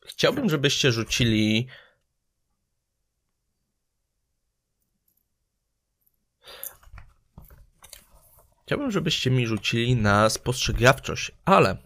chciałbym, 0.06 0.50
żebyście 0.50 0.92
rzucili. 0.92 1.68
Chciałbym, 8.66 8.92
żebyście 8.92 9.32
mi 9.32 9.48
rzucili 9.48 9.96
na 9.96 10.30
spostrzegawczość, 10.30 11.32
ale. 11.46 11.78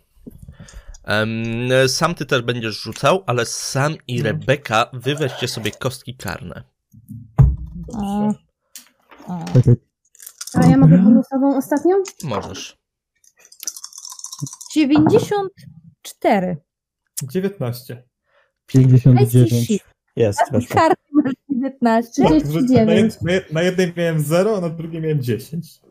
em, 1.04 1.70
sam 1.88 2.16
ty 2.16 2.26
też 2.26 2.42
będziesz 2.42 2.82
rzucał, 2.82 3.24
ale 3.28 3.46
sam 3.46 3.96
i 4.08 4.18
No. 4.18 4.24
Rebeka 4.24 4.90
wy 4.94 5.16
weźcie 5.16 5.48
sobie 5.48 5.72
kostki 5.72 6.16
karne. 6.16 6.64
A, 7.98 8.30
a. 9.28 9.46
A 10.54 10.66
ja 10.66 10.78
mogę 10.78 10.98
bonusową 10.98 11.58
ostatnią? 11.58 11.96
Możesz. 12.24 12.78
94. 14.74 16.58
19. 17.24 18.04
59. 18.66 19.80
Jest, 20.16 20.40
weszło. 20.52 20.76
Karty 20.76 21.04
masz 21.12 21.34
19. 21.50 22.24
Że 22.28 22.36
Na, 22.36 22.42
39. 22.42 23.14
jed, 23.14 23.22
na, 23.22 23.32
jed, 23.32 23.54
na 23.54 23.62
jednej 23.62 23.94
miałem 23.98 24.20
0, 24.20 24.58
a 24.58 24.62
na 24.62 24.70
drugiej 24.70 25.02
miałem 25.02 25.22
10. 25.22 25.82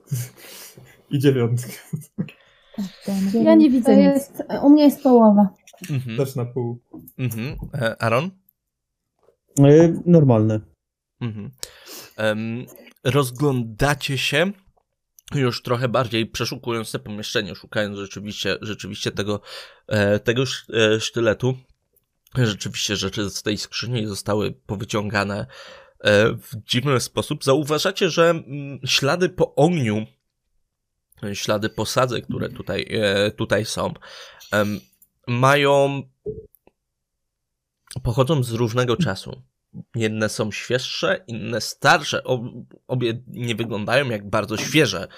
I 1.10 1.18
dziewiątkę. 1.18 1.72
Ja 3.34 3.54
nie 3.54 3.70
widzę 3.70 3.94
To 3.94 4.00
jest, 4.00 4.42
U 4.62 4.70
mnie 4.70 4.84
jest 4.84 5.02
połowa. 5.02 5.48
Mhm. 5.90 6.16
Też 6.16 6.36
na 6.36 6.44
pół. 6.44 6.78
Mhm. 7.18 7.56
E, 7.74 8.02
Aaron? 8.02 8.30
Y, 9.60 10.02
Normalne. 10.06 10.60
Mhm. 11.20 11.50
Em, 12.16 12.66
rozglądacie 13.10 14.18
się 14.18 14.52
już 15.34 15.62
trochę 15.62 15.88
bardziej, 15.88 16.26
przeszukując 16.26 16.92
te 16.92 16.98
pomieszczenie, 16.98 17.54
szukając 17.54 17.98
rzeczywiście, 17.98 18.58
rzeczywiście 18.60 19.12
tego, 19.12 19.40
e, 19.86 20.18
tego 20.20 20.42
e, 20.42 21.00
sztyletu. 21.00 21.56
Rzeczywiście 22.34 22.96
rzeczy 22.96 23.30
z 23.30 23.42
tej 23.42 23.58
skrzyni 23.58 24.06
zostały 24.06 24.52
powyciągane 24.52 25.46
e, 26.00 26.32
w 26.32 26.56
dziwny 26.66 27.00
sposób. 27.00 27.44
Zauważacie, 27.44 28.10
że 28.10 28.30
mm, 28.30 28.80
ślady 28.84 29.28
po 29.28 29.54
ogniu, 29.54 30.06
ślady 31.32 31.68
posadzek, 31.68 32.24
które 32.24 32.48
tutaj, 32.48 33.00
tutaj 33.36 33.64
są, 33.64 33.94
mają, 35.26 36.02
pochodzą 38.02 38.42
z 38.42 38.52
różnego 38.52 38.96
czasu. 38.96 39.42
Jedne 39.94 40.28
są 40.28 40.52
świeższe, 40.52 41.24
inne 41.26 41.60
starsze. 41.60 42.24
Ob, 42.24 42.42
obie 42.88 43.22
nie 43.26 43.54
wyglądają 43.54 44.10
jak 44.10 44.30
bardzo 44.30 44.56
świeże 44.56 45.08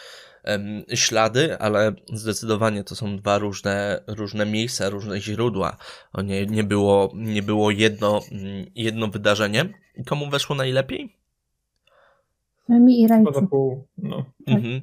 ślady, 0.95 1.59
ale 1.59 1.93
zdecydowanie 2.13 2.85
to 2.85 2.97
są 2.97 3.17
dwa 3.17 3.39
różne, 3.39 4.05
różne 4.07 4.47
miejsca, 4.47 4.91
różne 4.91 5.21
źródła. 5.21 5.77
Nie, 6.25 6.47
nie 6.47 6.65
było, 6.65 7.13
nie 7.15 7.43
było 7.43 7.71
jedno, 7.71 8.21
mm, 8.33 8.67
jedno 8.75 9.09
wydarzenie. 9.09 9.69
Komu 10.07 10.31
weszło 10.31 10.57
najlepiej? 10.57 11.17
Mi 12.69 13.01
i 13.01 13.09
Rajcu. 13.09 13.47
pół. 13.47 13.87
No. 13.99 14.25
Tak. 14.47 14.57
Mhm. 14.57 14.81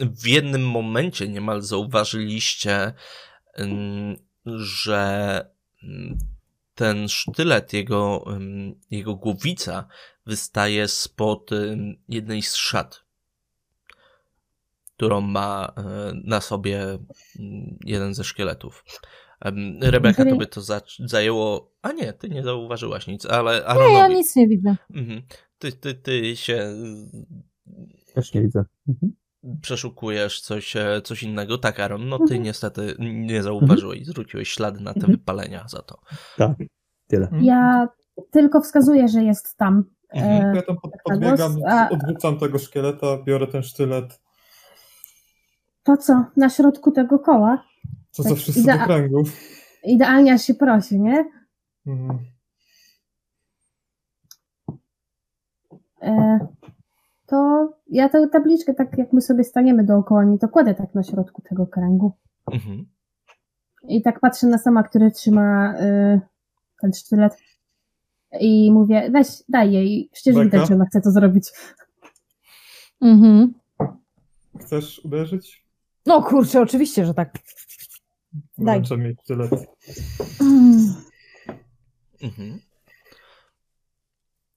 W 0.00 0.26
jednym 0.26 0.68
momencie 0.68 1.28
niemal 1.28 1.62
zauważyliście, 1.62 2.92
że 4.46 5.44
em, 5.82 6.18
ten 6.78 7.08
sztylet, 7.08 7.72
jego, 7.72 8.24
jego 8.90 9.14
głowica 9.14 9.88
wystaje 10.26 10.88
spod 10.88 11.50
jednej 12.08 12.42
z 12.42 12.54
szat, 12.54 13.04
którą 14.96 15.20
ma 15.20 15.72
e, 15.76 15.82
na 16.24 16.40
sobie 16.40 16.82
mm, 17.38 17.78
jeden 17.84 18.14
ze 18.14 18.24
szkieletów. 18.24 18.84
Rebeka, 19.80 20.22
Jeżeli- 20.22 20.30
tobie 20.30 20.46
to 20.46 20.60
za, 20.60 20.80
zajęło. 20.98 21.72
A 21.82 21.92
nie, 21.92 22.12
ty 22.12 22.28
nie 22.28 22.42
zauważyłaś 22.42 23.06
nic, 23.06 23.26
ale 23.26 23.64
Nie, 23.88 23.92
ja 23.98 24.08
nic 24.08 24.36
nie 24.36 24.48
widzę. 24.48 24.76
Mhm. 24.94 25.22
Ty, 25.58 25.72
ty, 25.72 25.94
ty 25.94 26.36
się 26.36 26.74
Też 28.14 28.34
nie 28.34 28.42
widzę. 28.42 28.64
Mhm. 28.88 29.12
Przeszukujesz 29.62 30.40
coś, 30.40 30.76
e, 30.76 31.02
coś 31.04 31.22
innego. 31.22 31.58
Tak, 31.58 31.80
Aaron, 31.80 32.08
no 32.08 32.18
ty 32.26 32.38
niestety 32.38 32.94
nie 32.98 33.42
zauważyłeś, 33.42 34.06
zwróciłeś 34.06 34.48
ślady 34.48 34.80
na 34.80 34.92
te 34.92 35.00
Mhm. 35.00 35.12
wypalenia 35.18 35.64
za 35.68 35.82
to. 35.82 35.98
Tak, 36.36 36.50
tyle. 37.06 37.24
Mhm. 37.24 37.44
Ja 37.44 37.88
tylko 38.30 38.60
wskazuję, 38.60 39.08
że 39.08 39.22
jest 39.24 39.56
tam. 39.56 39.84
Mhm. 40.08 40.50
E, 40.52 40.56
Ja 40.56 40.62
tam 40.62 40.76
pod, 40.82 40.90
podbiegam, 41.04 41.56
a- 41.68 41.88
odwrócam 41.88 42.38
tego 42.38 42.58
szkieleta, 42.58 43.06
biorę 43.24 43.46
ten 43.46 43.62
sztylet. 43.62 44.20
to 45.82 45.96
co? 45.96 46.24
Na 46.36 46.48
środku 46.50 46.92
tego 46.92 47.18
koła? 47.18 47.64
Co 48.10 48.22
Tak, 48.22 48.30
za 48.30 48.36
wszyscy 48.36 48.60
idea- 48.60 48.78
do 48.78 48.84
kręgów. 48.84 49.32
Idealnie 49.84 50.32
aż 50.34 50.42
się 50.42 50.54
prosi, 50.54 51.00
nie? 51.00 51.30
Mhm. 51.86 52.18
E, 56.02 56.38
to 57.26 57.68
ja 57.88 58.08
tę 58.08 58.28
tabliczkę, 58.28 58.74
tak 58.74 58.98
jak 58.98 59.12
my 59.12 59.20
sobie 59.20 59.44
staniemy 59.44 59.84
dookoła 59.84 60.24
niej, 60.24 60.38
to 60.38 60.48
kładę 60.48 60.74
tak 60.74 60.94
na 60.94 61.02
środku 61.02 61.42
tego 61.42 61.66
kręgu. 61.66 62.12
Mhm. 62.52 62.86
I 63.88 64.02
tak 64.02 64.20
patrzę 64.20 64.46
na 64.46 64.58
sama, 64.58 64.82
który 64.82 65.10
trzyma 65.10 65.74
y, 65.80 66.20
ten 66.80 66.92
sztylet. 66.92 67.36
I 68.40 68.72
mówię, 68.72 69.10
weź, 69.12 69.28
daj 69.48 69.72
jej. 69.72 70.10
Przecież 70.12 70.34
Beka? 70.34 70.44
widać, 70.44 70.68
że 70.68 70.74
ona 70.74 70.86
chce 70.86 71.00
to 71.00 71.10
zrobić. 71.10 71.50
Mhm. 73.00 73.54
Chcesz 74.60 75.04
uderzyć? 75.04 75.66
No 76.06 76.22
kurczę, 76.22 76.60
oczywiście, 76.60 77.06
że 77.06 77.14
tak. 77.14 77.34
Daj. 78.58 78.76
Wręczam 78.76 79.02
jej 79.02 79.16
tyle. 79.26 79.48
Mm. 80.40 80.94
Mhm. 82.22 82.60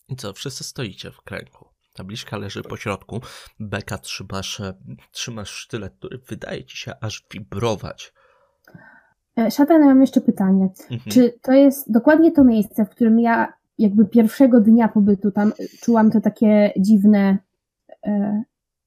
I 0.07 0.15
co, 0.15 0.33
wszyscy 0.33 0.63
stoicie 0.63 1.11
w 1.11 1.21
kręgu. 1.21 1.70
Tabliczka 1.93 2.37
leży 2.37 2.61
po 2.63 2.77
środku. 2.77 3.19
Beka 3.59 3.97
trzymasz, 3.97 4.59
e, 4.59 4.73
trzymasz 5.11 5.49
sztylet, 5.49 5.93
który 5.95 6.17
wydaje 6.17 6.65
ci 6.65 6.77
się 6.77 6.91
aż 7.01 7.25
wibrować. 7.31 8.13
E, 9.37 9.51
Szatan, 9.51 9.85
mam 9.85 10.01
jeszcze 10.01 10.21
pytanie. 10.21 10.69
Mhm. 10.91 11.11
Czy 11.11 11.39
to 11.41 11.51
jest 11.51 11.91
dokładnie 11.91 12.31
to 12.31 12.43
miejsce, 12.43 12.85
w 12.85 12.89
którym 12.89 13.19
ja 13.19 13.53
jakby 13.77 14.05
pierwszego 14.05 14.61
dnia 14.61 14.87
pobytu 14.87 15.31
tam 15.31 15.49
y, 15.59 15.67
czułam 15.81 16.11
to 16.11 16.21
takie 16.21 16.73
dziwne, 16.79 17.37
e, 18.05 18.43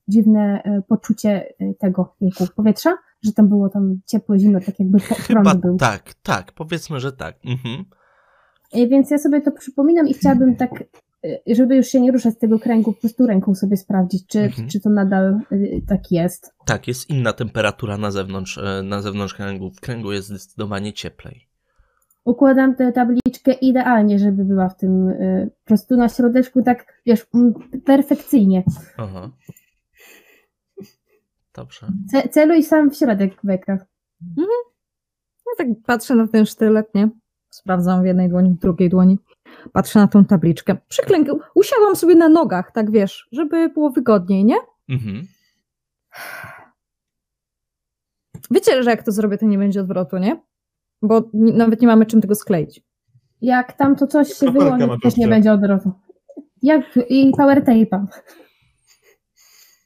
dziwne 0.08 0.62
e, 0.64 0.82
poczucie 0.88 1.54
e, 1.60 1.74
tego 1.74 2.16
jejku, 2.20 2.46
powietrza? 2.56 2.96
Że 3.22 3.32
tam 3.32 3.48
było 3.48 3.68
tam 3.68 4.00
ciepłe, 4.06 4.38
zimno, 4.38 4.60
tak 4.60 4.78
jakby 4.78 4.98
prąd 5.26 5.60
był. 5.60 5.76
tak, 5.76 6.14
tak, 6.22 6.52
powiedzmy, 6.52 7.00
że 7.00 7.12
tak. 7.12 7.36
Mhm. 7.44 7.84
E, 8.72 8.86
Więc 8.86 9.10
ja 9.10 9.18
sobie 9.18 9.40
to 9.40 9.52
przypominam 9.52 10.08
i 10.08 10.14
chciałabym 10.14 10.56
tak, 10.56 10.80
e, 10.80 10.84
żeby 11.46 11.76
już 11.76 11.86
się 11.86 12.00
nie 12.00 12.12
ruszać 12.12 12.34
z 12.34 12.38
tego 12.38 12.58
kręgu, 12.58 12.92
po 12.92 13.00
prostu 13.00 13.26
ręką 13.26 13.54
sobie 13.54 13.76
sprawdzić, 13.76 14.26
czy, 14.26 14.40
Mhm. 14.40 14.68
czy 14.68 14.80
to 14.80 14.90
nadal 14.90 15.40
e, 15.50 15.56
tak 15.88 16.00
jest. 16.12 16.54
Tak, 16.66 16.88
jest 16.88 17.10
inna 17.10 17.32
temperatura 17.32 17.98
na 17.98 18.10
zewnątrz, 18.10 18.58
e, 18.58 18.82
na 18.82 19.02
zewnątrz 19.02 19.34
kręgu. 19.34 19.70
W 19.70 19.80
kręgu 19.80 20.12
jest 20.12 20.28
zdecydowanie 20.28 20.92
cieplej. 20.92 21.48
Układam 22.24 22.74
tę 22.76 22.92
tabliczkę 22.92 23.52
idealnie, 23.52 24.18
żeby 24.18 24.44
była 24.44 24.68
w 24.68 24.76
tym 24.76 25.08
e, 25.08 25.46
po 25.46 25.66
prostu 25.68 25.96
na 25.96 26.08
środeczku 26.08 26.62
tak, 26.62 27.00
wiesz, 27.06 27.26
perfekcyjnie. 27.84 28.64
Aha. 28.96 29.30
Dobrze. 31.54 31.86
Ce- 32.12 32.28
Celuj 32.28 32.62
sam 32.62 32.90
w 32.90 32.96
środek 32.96 33.32
beka. 33.44 33.72
Ja 35.46 35.52
tak 35.58 35.66
patrzę 35.86 36.14
na 36.14 36.28
ten 36.28 36.46
sztylet, 36.46 36.94
nie? 36.94 37.08
Sprawdzam 37.50 38.02
w 38.02 38.06
jednej 38.06 38.28
dłoni, 38.28 38.50
w 38.50 38.58
drugiej 38.58 38.90
dłoni. 38.90 39.18
Patrzę 39.72 39.98
na 39.98 40.08
tą 40.08 40.24
tabliczkę. 40.24 40.76
Przyklękam, 40.88 41.36
usiadłam 41.54 41.96
sobie 41.96 42.14
na 42.14 42.28
nogach, 42.28 42.72
tak 42.72 42.90
wiesz, 42.90 43.28
żeby 43.32 43.68
było 43.68 43.90
wygodniej, 43.90 44.44
nie? 44.44 44.56
Mhm. 44.88 45.26
Wiecie, 48.50 48.82
że 48.82 48.90
jak 48.90 49.02
to 49.02 49.12
zrobię, 49.12 49.38
to 49.38 49.46
nie 49.46 49.58
będzie 49.58 49.80
odwrotu, 49.80 50.18
nie? 50.18 50.42
Bo 51.02 51.22
ni- 51.34 51.52
nawet 51.52 51.80
nie 51.80 51.86
mamy 51.86 52.06
czym 52.06 52.20
tego 52.20 52.34
skleić. 52.34 52.82
Jak 53.40 53.72
tam 53.72 53.96
to 53.96 54.06
coś 54.06 54.28
się 54.28 54.50
wyłoni, 54.52 55.00
też 55.02 55.16
nie 55.16 55.28
będzie 55.28 55.52
odwrotu. 55.52 55.92
Jak 56.62 56.82
i 57.08 57.32
power 57.36 57.64
tape'a. 57.64 58.06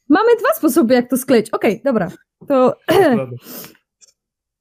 Mamy 0.08 0.36
dwa 0.36 0.48
sposoby, 0.54 0.94
jak 0.94 1.10
to 1.10 1.16
skleić. 1.16 1.50
Okej, 1.50 1.82
dobra. 1.84 2.08
To. 2.48 2.76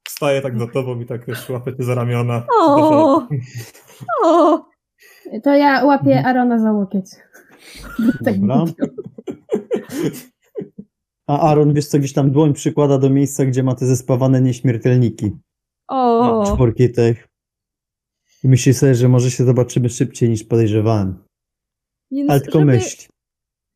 Wstaję 0.07 0.41
tak 0.41 0.59
za 0.59 0.67
tobą 0.67 0.99
i 0.99 1.05
tak 1.05 1.27
już 1.27 1.49
łapię 1.49 1.77
cię 1.77 1.83
za 1.83 1.95
ramiona. 1.95 2.45
O! 2.59 3.27
O! 4.23 4.65
To 5.43 5.55
ja 5.55 5.85
łapię 5.85 6.23
Arona 6.25 6.59
za 6.59 6.71
łokieć. 6.71 7.05
Tak 8.25 8.39
Dobra. 8.39 8.65
A 11.27 11.39
Aaron, 11.39 11.73
wiesz 11.73 11.87
co, 11.87 11.99
gdzieś 11.99 12.13
tam 12.13 12.31
dłoń 12.31 12.53
przykłada 12.53 12.97
do 12.97 13.09
miejsca, 13.09 13.45
gdzie 13.45 13.63
ma 13.63 13.75
te 13.75 13.85
zespawane 13.85 14.41
nieśmiertelniki. 14.41 15.31
O! 15.87 16.43
Czwórki 16.53 16.91
tych. 16.91 17.27
I 18.43 18.47
myśli 18.47 18.73
sobie, 18.73 18.95
że 18.95 19.09
może 19.09 19.31
się 19.31 19.45
zobaczymy 19.45 19.89
szybciej 19.89 20.29
niż 20.29 20.43
podejrzewałem. 20.43 21.23
Więc 22.11 22.29
Ale 22.29 22.41
tylko 22.41 22.59
żeby, 22.59 22.71
myśl. 22.71 23.07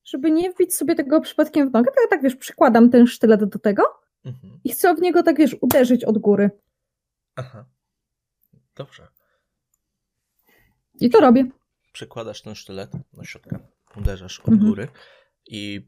żeby 0.05 0.31
nie 0.31 0.51
wbić 0.51 0.75
sobie 0.75 0.95
tego 0.95 1.21
przypadkiem 1.21 1.69
w 1.69 1.73
nogę, 1.73 1.91
to 1.95 2.01
ja 2.01 2.07
tak 2.07 2.21
wiesz, 2.21 2.35
przykładam 2.35 2.89
ten 2.89 3.07
sztylet 3.07 3.43
do 3.43 3.59
tego 3.59 3.83
Mhm. 4.25 4.59
i 4.63 4.69
chcę 4.71 4.95
w 4.95 5.01
niego 5.01 5.23
tak 5.23 5.38
wiesz, 5.38 5.55
uderzyć 5.61 6.03
od 6.05 6.17
góry. 6.17 6.49
Aha. 7.35 7.65
Dobrze. 8.75 9.07
I 11.01 11.09
to 11.09 11.19
robię. 11.19 11.45
Przykładasz 11.93 12.41
ten 12.41 12.55
sztylet 12.55 12.91
do 13.13 13.23
środka, 13.23 13.59
uderzasz 13.97 14.39
od 14.39 14.47
Mhm. 14.49 14.69
góry 14.69 14.88
i 15.47 15.85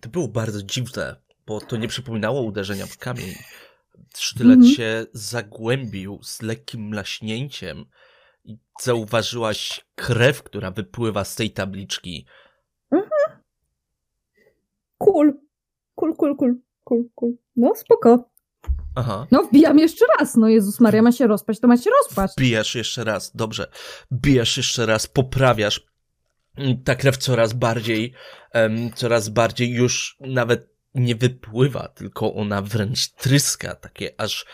to 0.00 0.08
było 0.08 0.28
bardzo 0.28 0.62
dziwne, 0.62 1.16
bo 1.46 1.60
to 1.60 1.76
nie 1.76 1.88
przypominało 1.88 2.42
uderzenia 2.42 2.86
w 2.86 2.98
kamień. 2.98 3.34
Sztylet 4.16 4.56
Mhm. 4.56 4.74
się 4.74 5.06
zagłębił 5.12 6.18
z 6.22 6.42
lekkim 6.42 6.80
mlaśnięciem 6.88 7.84
i 8.44 8.58
zauważyłaś 8.80 9.86
krew, 9.94 10.42
która 10.42 10.70
wypływa 10.70 11.24
z 11.24 11.34
tej 11.34 11.50
tabliczki. 11.50 12.26
Cool. 14.98 15.32
Cool, 15.94 16.16
cool, 16.16 16.36
cool. 16.36 16.54
Cool, 16.84 17.04
cool. 17.14 17.32
No, 17.56 17.74
spoko. 17.74 18.30
Aha. 18.98 19.26
No, 19.30 19.42
wbijam 19.42 19.78
jeszcze 19.78 20.04
raz. 20.18 20.36
No, 20.36 20.48
Jezus 20.48 20.80
Maria, 20.80 21.02
ma 21.02 21.12
się 21.12 21.26
rozpaść, 21.26 21.60
to 21.60 21.68
ma 21.68 21.76
się 21.76 21.90
rozpaść. 22.02 22.34
Bijasz 22.38 22.74
jeszcze 22.74 23.04
raz, 23.04 23.36
dobrze. 23.36 23.66
Bijasz 24.12 24.56
jeszcze 24.56 24.86
raz, 24.86 25.06
poprawiasz. 25.06 25.86
Mm, 26.56 26.82
Ta 26.82 26.94
krew 26.94 27.16
coraz 27.16 27.52
bardziej, 27.52 28.12
em, 28.52 28.92
coraz 28.94 29.28
bardziej 29.28 29.70
już 29.70 30.16
nawet 30.20 30.68
nie 30.94 31.14
wypływa, 31.14 31.88
tylko 31.88 32.34
ona 32.34 32.62
wręcz 32.62 33.08
tryska, 33.08 33.74
takie 33.74 34.20
aż 34.20 34.46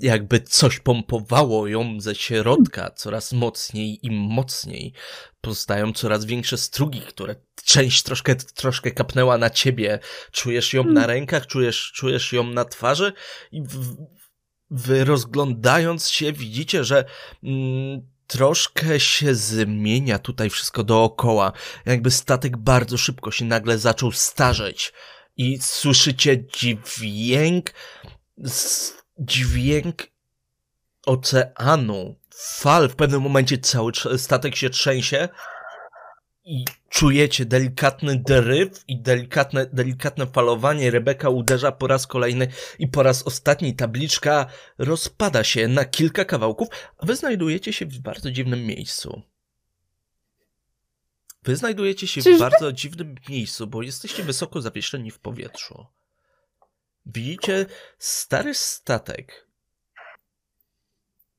jakby 0.00 0.40
coś 0.40 0.78
pompowało 0.80 1.66
ją 1.68 2.00
ze 2.00 2.14
środka 2.14 2.90
coraz 2.90 3.32
mocniej 3.32 4.06
i 4.06 4.10
mocniej. 4.10 4.92
Powstają 5.40 5.92
coraz 5.92 6.24
większe 6.24 6.56
strugi, 6.58 7.00
które 7.00 7.34
część 7.64 8.02
troszkę, 8.02 8.36
troszkę 8.36 8.90
kapnęła 8.90 9.38
na 9.38 9.50
ciebie. 9.50 9.98
Czujesz 10.32 10.72
ją 10.72 10.84
na 10.84 11.06
rękach, 11.06 11.46
czujesz, 11.46 11.92
czujesz 11.94 12.32
ją 12.32 12.44
na 12.44 12.64
twarzy 12.64 13.12
i 13.52 13.62
w, 13.62 13.96
wy 14.70 15.04
rozglądając 15.04 16.08
się 16.08 16.32
widzicie, 16.32 16.84
że 16.84 17.04
mm, 17.44 18.08
troszkę 18.26 19.00
się 19.00 19.34
zmienia 19.34 20.18
tutaj 20.18 20.50
wszystko 20.50 20.84
dookoła. 20.84 21.52
Jakby 21.86 22.10
statek 22.10 22.56
bardzo 22.56 22.96
szybko 22.98 23.30
się 23.30 23.44
nagle 23.44 23.78
zaczął 23.78 24.12
starzeć 24.12 24.92
i 25.36 25.58
słyszycie 25.60 26.44
dźwięk, 26.46 27.70
s- 28.44 28.99
dźwięk 29.20 30.06
oceanu, 31.06 32.16
fal. 32.34 32.88
W 32.88 32.96
pewnym 32.96 33.22
momencie 33.22 33.58
cały 33.58 33.92
statek 34.16 34.56
się 34.56 34.70
trzęsie 34.70 35.28
i 36.44 36.64
czujecie 36.88 37.44
delikatny 37.44 38.16
dryf 38.16 38.84
i 38.88 39.02
delikatne, 39.02 39.66
delikatne 39.66 40.26
falowanie. 40.26 40.90
Rebeka 40.90 41.28
uderza 41.28 41.72
po 41.72 41.86
raz 41.86 42.06
kolejny 42.06 42.48
i 42.78 42.88
po 42.88 43.02
raz 43.02 43.22
ostatni 43.22 43.76
tabliczka 43.76 44.46
rozpada 44.78 45.44
się 45.44 45.68
na 45.68 45.84
kilka 45.84 46.24
kawałków, 46.24 46.68
a 46.98 47.06
wy 47.06 47.16
znajdujecie 47.16 47.72
się 47.72 47.86
w 47.86 47.98
bardzo 47.98 48.30
dziwnym 48.30 48.66
miejscu. 48.66 49.22
Wy 51.44 51.56
znajdujecie 51.56 52.06
się 52.06 52.20
w 52.20 52.38
bardzo 52.38 52.72
dziwnym 52.72 53.14
miejscu, 53.28 53.66
bo 53.66 53.82
jesteście 53.82 54.22
wysoko 54.22 54.60
zawieszeni 54.60 55.10
w 55.10 55.18
powietrzu. 55.18 55.86
Widzicie 57.06 57.66
stary 57.98 58.54
statek, 58.54 59.46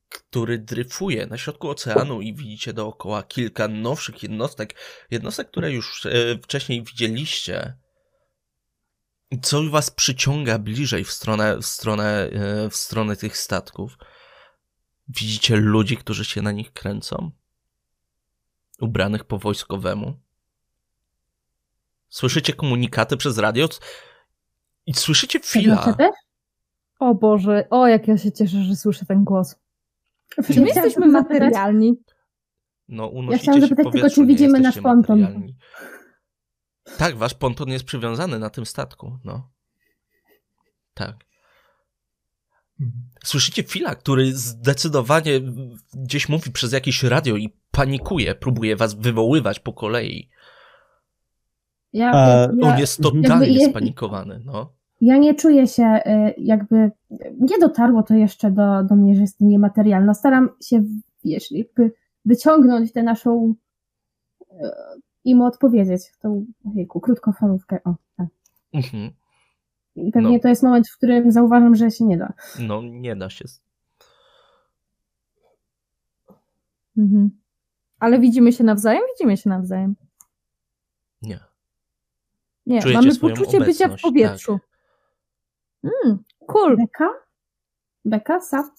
który 0.08 0.58
dryfuje 0.58 1.26
na 1.26 1.38
środku 1.38 1.70
oceanu 1.70 2.20
i 2.20 2.34
widzicie 2.34 2.72
dookoła 2.72 3.22
kilka 3.22 3.68
nowszych 3.68 4.22
jednostek, 4.22 4.74
jednostek, 5.10 5.50
które 5.50 5.72
już 5.72 6.06
e, 6.06 6.38
wcześniej 6.42 6.82
widzieliście. 6.82 7.76
Co 9.42 9.70
was 9.70 9.90
przyciąga 9.90 10.58
bliżej 10.58 11.04
w 11.04 11.12
stronę, 11.12 11.58
w 11.58 11.66
stronę, 11.66 12.30
e, 12.32 12.70
w 12.70 12.76
stronę 12.76 13.16
tych 13.16 13.36
statków? 13.36 13.98
Widzicie 15.08 15.56
ludzi, 15.56 15.96
którzy 15.96 16.24
się 16.24 16.42
na 16.42 16.52
nich 16.52 16.72
kręcą? 16.72 17.30
Ubranych 18.80 19.24
po 19.24 19.38
wojskowemu? 19.38 20.20
Słyszycie 22.08 22.52
komunikaty 22.52 23.16
przez 23.16 23.38
radio 23.38 23.68
i 24.86 24.94
słyszycie 24.94 25.40
Fila. 25.40 25.96
O 26.98 27.14
Boże, 27.14 27.66
o 27.70 27.86
jak 27.86 28.08
ja 28.08 28.18
się 28.18 28.32
cieszę, 28.32 28.62
że 28.62 28.76
słyszę 28.76 29.06
ten 29.06 29.24
głos. 29.24 29.56
Czy 30.28 30.40
my 30.40 30.44
Chciałam 30.44 30.66
jesteśmy 30.66 31.06
materialni? 31.06 31.94
No, 32.88 33.06
unosicie 33.06 33.42
chciałam 33.42 33.60
się 33.60 33.66
w 33.66 33.68
zapytać 33.68 33.92
tylko, 33.92 34.10
czy 34.10 34.20
nie 34.20 34.26
widzimy 34.26 34.60
nasz 34.60 34.80
ponton? 34.80 35.20
materialni. 35.20 35.56
Tak, 36.98 37.16
wasz 37.16 37.34
ponton 37.34 37.68
jest 37.68 37.84
przywiązany 37.84 38.38
na 38.38 38.50
tym 38.50 38.66
statku, 38.66 39.18
no. 39.24 39.50
Tak. 40.94 41.16
Słyszycie 43.24 43.62
Fila, 43.62 43.94
który 43.94 44.34
zdecydowanie 44.34 45.40
gdzieś 45.94 46.28
mówi 46.28 46.50
przez 46.50 46.72
jakieś 46.72 47.02
radio 47.02 47.36
i 47.36 47.56
panikuje, 47.70 48.34
próbuje 48.34 48.76
was 48.76 48.94
wywoływać 48.94 49.60
po 49.60 49.72
kolei. 49.72 50.30
Ja, 51.92 52.10
A, 52.14 52.28
ja, 52.28 52.48
On 52.74 52.78
jest 52.78 53.02
totalnie 53.02 53.28
jakby 53.46 53.46
je- 53.48 53.68
spanikowany, 53.70 54.40
no. 54.44 54.72
ja 55.00 55.16
nie 55.18 55.34
czuję 55.34 55.66
się 55.66 55.84
y, 56.06 56.34
jakby, 56.38 56.90
nie 57.40 57.58
dotarło 57.60 58.02
to 58.02 58.14
jeszcze 58.14 58.50
do, 58.50 58.84
do 58.84 58.96
mnie, 58.96 59.14
że 59.14 59.20
jestem 59.20 59.48
niematerialna. 59.48 60.14
Staram 60.14 60.48
się, 60.62 60.84
wiesz, 61.24 61.50
jakby 61.50 61.92
wyciągnąć 62.24 62.92
tę 62.92 63.02
naszą 63.02 63.54
y, 64.40 64.54
i 65.24 65.34
mu 65.34 65.44
odpowiedzieć. 65.44 66.02
Tą, 66.22 66.46
ojejku, 66.74 67.00
krótkofalówkę, 67.00 67.78
o, 67.84 67.94
tak. 68.16 68.26
Mhm. 68.72 69.10
I 69.96 70.12
pewnie 70.12 70.32
No. 70.36 70.38
to 70.42 70.48
jest 70.48 70.62
moment, 70.62 70.88
w 70.88 70.96
którym 70.96 71.32
zauważam, 71.32 71.74
że 71.74 71.90
się 71.90 72.04
nie 72.04 72.18
da. 72.18 72.32
No, 72.60 72.82
nie 72.82 73.16
da 73.16 73.30
się. 73.30 73.44
Mhm. 76.98 77.30
Ale 77.98 78.18
widzimy 78.20 78.52
się 78.52 78.64
nawzajem? 78.64 79.02
Widzimy 79.18 79.36
się 79.36 79.50
nawzajem. 79.50 79.94
Nie. 81.22 81.40
Nie, 82.66 82.82
Czujecie 82.82 83.00
mamy 83.00 83.16
poczucie 83.16 83.60
bycia 83.60 83.88
w 83.88 83.90
tak. 83.90 84.00
powietrzu. 84.00 84.58
Mm, 85.84 86.18
cool. 86.46 86.76
Beka? 86.76 87.08
Beka, 88.04 88.40
Sa? 88.40 88.70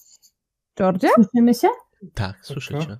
Georgia? 0.76 1.10
Słyszymy 1.14 1.54
się? 1.54 1.68
Tak, 2.14 2.46
słyszycie. 2.46 2.98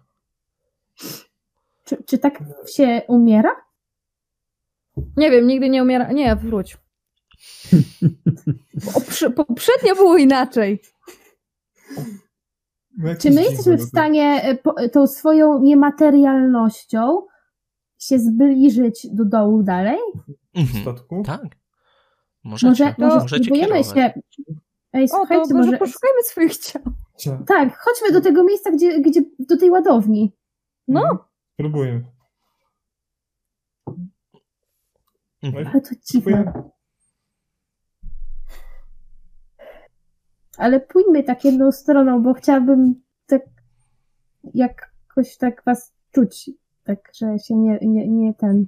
Czy, 1.85 2.03
czy 2.07 2.19
tak 2.19 2.39
się 2.77 3.03
umiera? 3.09 3.57
Nie 5.17 5.31
wiem, 5.31 5.47
nigdy 5.47 5.69
nie 5.69 5.83
umiera. 5.83 6.13
Nie, 6.13 6.37
wróć. 6.37 6.77
Poprze- 8.95 9.31
poprzednio 9.33 9.95
było 9.95 10.17
inaczej. 10.17 10.83
No 12.99 13.15
Czy 13.21 13.31
my 13.31 13.43
jesteśmy 13.43 13.77
w 13.77 13.83
stanie 13.83 14.43
e, 14.77 14.89
tą 14.89 15.07
swoją 15.07 15.59
niematerialnością 15.59 17.27
się 17.99 18.19
zbliżyć 18.19 19.07
do 19.13 19.25
dołu 19.25 19.63
dalej? 19.63 19.99
W 20.55 20.59
Mhm. 20.59 20.83
statku? 20.83 21.23
Tak. 21.27 21.43
Możecie, 22.45 22.69
Może, 22.69 22.95
może 22.99 23.15
możecie 23.19 23.45
spróbujemy 23.45 23.83
kierować. 23.83 23.95
się. 23.95 24.21
Ej, 24.93 25.05
O, 25.05 25.09
to 25.09 25.17
słuchajcie, 25.17 25.55
może 25.55 25.67
może. 25.67 25.79
poszukajmy 25.79 26.23
swoich 26.23 26.57
ciał. 26.59 26.83
Cia. 27.17 27.39
Tak, 27.47 27.79
chodźmy 27.79 28.13
do 28.13 28.21
tego 28.21 28.45
miejsca, 28.45 28.71
gdzie, 28.71 29.01
gdzie 29.01 29.21
do 29.39 29.57
tej 29.57 29.71
ładowni. 29.71 30.33
No. 30.89 31.01
Mhm. 31.01 31.19
Spróbuję. 31.55 32.05
Mhm. 35.43 35.67
Ale 35.67 35.81
to 35.81 35.91
dziwne. 36.13 36.53
Ale 40.59 40.81
pójdźmy 40.81 41.23
tak 41.25 41.45
jedną 41.45 41.73
stroną, 41.73 42.23
bo 42.23 42.35
chciałabym 42.35 43.03
tak 43.27 43.43
jakoś 44.55 45.37
tak 45.37 45.63
was 45.67 45.93
czuć. 46.13 46.51
Tak, 46.85 47.11
że 47.15 47.39
się 47.39 47.55
nie, 47.57 47.79
nie, 47.83 48.09
nie 48.09 48.35
ten. 48.35 48.67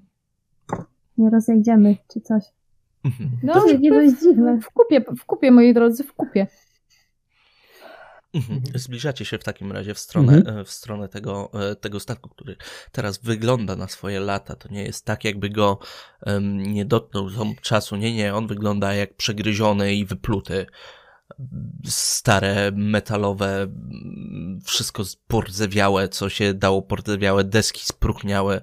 Nie 1.18 1.30
rozejdziemy, 1.30 1.96
czy 2.12 2.20
coś. 2.20 2.42
Mhm. 3.04 3.30
No, 3.42 3.52
To 3.54 3.66
nie, 3.66 3.78
nie 3.78 3.90
w- 3.90 3.94
dość 3.94 4.22
dziwne. 4.22 4.60
W 4.60 4.70
kupie, 4.70 5.00
w 5.18 5.24
kupie, 5.24 5.50
moi 5.50 5.74
drodzy, 5.74 6.04
w 6.04 6.12
kupie. 6.12 6.46
Mhm. 8.34 8.62
Zbliżacie 8.74 9.24
się 9.24 9.38
w 9.38 9.44
takim 9.44 9.72
razie 9.72 9.94
w 9.94 9.98
stronę, 9.98 10.32
Mhm. 10.36 10.58
e, 10.58 10.64
w 10.64 10.70
stronę 10.70 11.08
tego, 11.08 11.50
e, 11.70 11.76
tego 11.76 12.00
statku, 12.00 12.28
który 12.28 12.56
teraz 12.92 13.18
wygląda 13.18 13.76
na 13.76 13.88
swoje 13.88 14.20
lata. 14.20 14.56
To 14.56 14.68
nie 14.68 14.82
jest 14.82 15.04
tak, 15.04 15.24
jakby 15.24 15.50
go 15.50 15.78
em, 16.26 16.62
nie 16.62 16.84
dotknął 16.84 17.28
ząb 17.28 17.60
czasu. 17.60 17.96
Nie, 17.96 18.14
nie, 18.14 18.34
on 18.34 18.46
wygląda 18.46 18.94
jak 18.94 19.14
przegryziony 19.14 19.94
i 19.94 20.04
wypluty. 20.04 20.66
Stare, 21.86 22.72
metalowe, 22.74 23.66
wszystko 24.64 25.02
pordzewiałe, 25.26 26.08
co 26.08 26.28
się 26.28 26.54
dało 26.54 26.82
pordzewiałe, 26.82 27.44
deski 27.44 27.80
spróchniałe. 27.84 28.62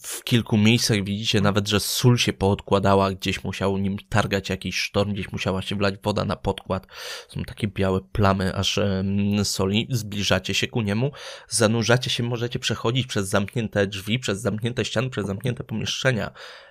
W 0.00 0.24
kilku 0.24 0.56
miejscach 0.56 1.04
widzicie 1.04 1.40
nawet, 1.40 1.68
że 1.68 1.80
sól 1.80 2.16
się 2.18 2.32
poodkładała, 2.32 3.10
gdzieś 3.12 3.44
musiał 3.44 3.78
nim 3.78 3.96
targać 4.08 4.50
jakiś 4.50 4.76
sztorm, 4.78 5.12
gdzieś 5.12 5.32
musiała 5.32 5.62
się 5.62 5.76
wlać 5.76 5.94
woda 6.04 6.24
na 6.24 6.36
podkład. 6.36 6.86
Są 7.28 7.42
takie 7.42 7.68
białe 7.68 8.00
plamy 8.12 8.54
aż 8.54 8.80
soli. 9.44 9.88
Zbliżacie 9.90 10.54
się 10.54 10.66
ku 10.66 10.82
niemu, 10.82 11.10
zanurzacie 11.48 12.10
się, 12.10 12.22
możecie 12.22 12.58
przechodzić 12.58 13.06
przez 13.06 13.28
zamknięte 13.28 13.86
drzwi, 13.86 14.18
przez 14.18 14.40
zamknięte 14.40 14.84
ściany, 14.84 15.10
przez 15.10 15.26
zamknięte 15.26 15.64
pomieszczenia. 15.64 16.30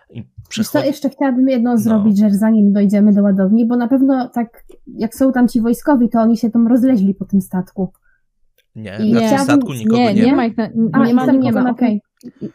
I 0.10 0.24
Wiesz 0.58 0.70
co, 0.70 0.84
jeszcze 0.84 1.10
chciałabym 1.10 1.50
jedno 1.50 1.72
No. 1.72 1.78
zrobić, 1.78 2.20
że 2.20 2.30
zanim 2.32 2.74
dojdziemy 2.74 3.14
do 3.14 3.22
ładowni, 3.24 3.66
bo 3.68 3.76
na 3.76 3.88
pewno 3.88 4.30
tak, 4.34 4.64
jak 4.98 5.16
są 5.16 5.32
tam 5.32 5.48
ci 5.48 5.62
wojskowi, 5.62 6.10
to 6.10 6.20
oni 6.20 6.38
się 6.38 6.50
tam 6.50 6.68
rozleźli 6.68 7.16
po 7.16 7.26
tym 7.26 7.42
statku. 7.42 7.94
Nie, 8.76 8.98
I 9.04 9.14
na 9.14 9.20
tym 9.20 9.28
chciałabym- 9.28 9.44
statku 9.44 9.74
nikogo 9.74 9.98
nie, 10.02 10.14
nie, 10.14 10.22
nie 10.22 10.32
ma. 10.32 10.38
ma 10.38 10.46
ich 10.46 10.58
na, 10.58 10.70
A, 10.94 11.06
nie 11.06 11.14
ma 11.14 11.26
tam 11.26 11.40
nie 11.40 11.52
ma, 11.52 11.64
tym. 11.64 11.72
okej. 11.72 12.02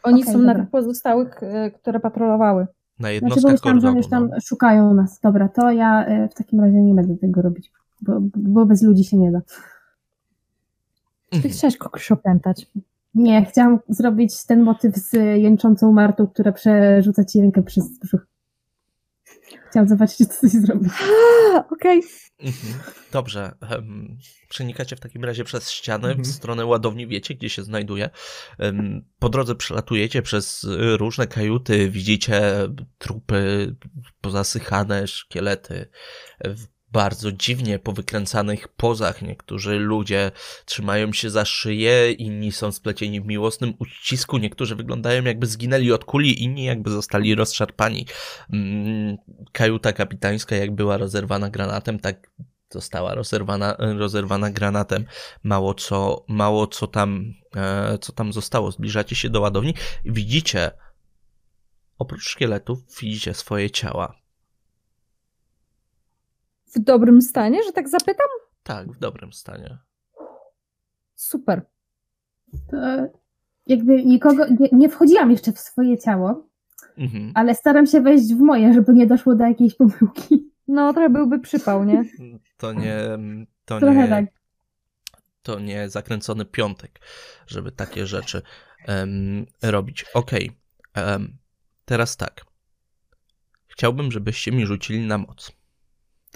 Oni 0.03 0.23
Okej, 0.23 0.33
są 0.33 0.39
na 0.39 0.47
dobra. 0.47 0.63
tych 0.63 0.71
pozostałych, 0.71 1.43
e, 1.43 1.71
które 1.71 2.01
patrolowały. 2.01 2.67
Na 2.99 3.09
Znaczy, 3.09 3.15
jednostkach 3.15 3.53
myślałam, 3.53 3.81
że 3.81 3.83
kordonu. 3.83 3.97
już 3.97 4.09
tam 4.09 4.29
no. 4.29 4.37
szukają 4.41 4.95
nas. 4.95 5.21
Dobra, 5.21 5.49
to 5.49 5.71
ja 5.71 6.07
e, 6.07 6.29
w 6.29 6.35
takim 6.35 6.61
razie 6.61 6.83
nie 6.83 6.95
będę 6.95 7.17
tego 7.17 7.43
robić, 7.43 7.73
bo, 8.03 8.13
bo 8.37 8.67
bez 8.67 8.83
ludzi 8.83 9.05
się 9.05 9.17
nie 9.17 9.33
da. 9.33 9.41
Ty 11.43 11.49
chciałaś 11.49 11.77
kogoś 11.77 12.13
opętać. 12.13 12.67
Nie, 13.15 13.45
chciałam 13.45 13.79
zrobić 13.89 14.47
ten 14.47 14.63
motyw 14.63 14.97
z 14.97 15.13
jęczącą 15.43 15.93
Martą, 15.93 16.27
która 16.27 16.53
przerzuca 16.53 17.25
ci 17.25 17.41
rękę 17.41 17.63
przez 17.63 17.99
brzuch. 17.99 18.27
Chciałam 19.71 19.89
zobaczyć, 19.89 20.19
czy 20.19 20.27
coś 20.27 20.51
zrobi. 20.51 20.91
A, 21.55 21.69
Okej. 21.71 22.03
Mhm. 22.41 22.75
Dobrze. 23.13 23.53
Przenikacie 24.49 24.97
w 24.97 25.01
takim 25.01 25.25
razie 25.25 25.45
przez 25.45 25.71
ścianę 25.71 26.09
Mhm. 26.09 26.25
w 26.25 26.29
stronę 26.29 26.67
ładowni, 26.67 27.07
wiecie 27.07 27.35
gdzie 27.35 27.51
się 27.51 27.63
znajduje. 27.63 28.11
Po 29.19 29.29
drodze 29.29 29.55
przelatujecie 29.55 30.23
przez 30.23 30.67
różne 30.99 31.27
kajuty, 31.27 31.91
widzicie 31.91 32.43
trupy 32.99 33.75
pozasychane, 34.21 35.07
szkielety 35.07 35.91
bardzo 36.93 37.33
dziwnie 37.33 37.79
powykręcanych 37.79 38.69
pozach. 38.69 39.23
Niektórzy 39.23 39.79
ludzie 39.79 40.31
trzymają 40.65 41.13
się 41.13 41.31
za 41.31 41.45
szyję, 41.45 42.13
inni 42.13 42.53
są 42.53 42.73
splecieni 42.73 43.21
w 43.21 43.27
miłosnym 43.27 43.75
uścisku, 43.79 44.39
niektórzy 44.39 44.77
wyglądają 44.77 45.25
jakby 45.25 45.47
zginęli 45.47 45.93
od 45.93 46.05
kuli, 46.05 46.43
inni 46.43 46.65
jakby 46.65 46.91
zostali 46.91 47.35
rozszarpani. 47.35 48.07
Mm, 48.53 49.17
Kajuta 49.53 49.93
kapitańska 49.93 50.57
jak 50.57 50.75
była 50.75 50.97
rozerwana 50.97 51.51
granatem, 51.51 52.01
tak 52.01 52.31
została 52.71 53.15
rozerwana, 53.15 53.77
rozerwana 53.79 54.51
granatem. 54.51 55.05
Mało 55.43 55.75
co, 55.75 56.25
mało 56.29 56.67
co 56.67 56.87
tam, 56.87 57.35
e, 57.57 57.99
co 57.99 58.13
tam 58.13 58.33
zostało. 58.33 58.71
Zbliżacie 58.73 59.17
się 59.17 59.31
do 59.31 59.41
ładowni 59.41 59.75
widzicie, 60.05 60.71
oprócz 61.99 62.23
szkieletów, 62.23 62.79
widzicie 63.01 63.35
swoje 63.35 63.71
ciała. 63.71 64.20
W 66.75 66.79
dobrym 66.79 67.23
stanie, 67.23 67.63
że 67.67 67.73
tak 67.73 67.89
zapytam? 67.89 68.27
Tak, 68.63 68.93
w 68.93 68.99
dobrym 68.99 69.33
stanie. 69.33 69.79
Super. 71.15 71.63
To 72.71 72.77
jakby 73.67 74.05
nikogo, 74.05 74.47
nie, 74.61 74.69
nie 74.73 74.89
wchodziłam 74.89 75.31
jeszcze 75.31 75.53
w 75.53 75.59
swoje 75.59 75.99
ciało, 75.99 76.47
Mhm. 76.99 77.33
ale 77.35 77.55
staram 77.55 77.87
się 77.87 78.01
wejść 78.01 78.35
w 78.35 78.39
moje, 78.41 78.73
żeby 78.75 78.93
nie 78.93 79.07
doszło 79.07 79.35
do 79.35 79.45
jakiejś 79.45 79.75
pomyłki. 79.75 80.51
No, 80.69 80.93
trochę 80.93 81.11
byłby 81.11 81.39
przypał, 81.39 81.85
nie? 81.85 82.05
To 82.57 82.73
nie, 82.73 82.97
to 83.65 83.79
Trochę 83.81 84.03
nie, 84.03 84.09
tak. 84.09 84.25
to 85.43 85.59
nie 85.61 85.89
zakręcony 85.89 86.45
piątek, 86.45 87.01
żeby 87.47 87.73
takie 87.73 88.07
rzeczy 88.07 88.43
em, 88.87 89.47
robić. 89.63 90.05
Okej, 90.15 90.51
em, 90.95 91.37
teraz 91.85 92.17
tak. 92.17 92.45
Chciałbym, 93.69 94.13
żebyście 94.13 94.53
mi 94.53 94.67
rzucili 94.67 95.07
na 95.07 95.19
moc. 95.19 95.53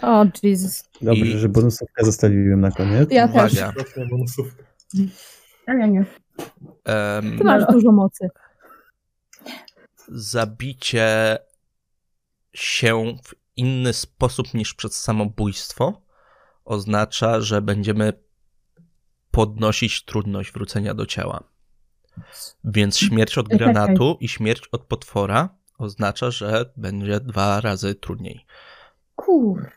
O, 0.03 0.27
Jesus. 0.43 0.85
Dobrze, 1.03 1.25
I- 1.27 1.39
że 1.39 1.49
bonusówkę 1.49 2.05
zostawiłem 2.05 2.61
na 2.61 2.71
koniec. 2.71 3.11
Ja 3.13 3.29
też. 3.29 3.55
A 5.67 5.73
ja 5.75 5.87
nie. 5.87 6.05
Em, 6.85 7.39
Ty 7.39 7.45
masz 7.45 7.67
dużo 7.73 7.93
mocy. 7.93 8.29
zabicie 10.09 11.39
się 12.53 13.17
w 13.25 13.35
inny 13.57 13.93
sposób 13.93 14.55
niż 14.55 14.75
przez 14.75 15.01
samobójstwo 15.03 16.03
oznacza, 16.65 17.41
że 17.41 17.63
będziemy 17.63 18.13
podnosić 19.31 20.05
trudność 20.05 20.53
wrócenia 20.53 20.95
do 20.95 21.07
ciała. 21.07 21.43
Więc 22.65 22.99
śmierć 22.99 23.39
od 23.39 23.49
granatu 23.49 24.17
i 24.21 24.29
śmierć 24.29 24.69
od 24.73 24.83
potwora 24.85 25.49
oznacza, 25.79 26.31
że 26.31 26.73
będzie 26.77 27.21
dwa 27.21 27.61
razy 27.61 27.95
trudniej. 27.95 28.47
Kur. 29.17 29.71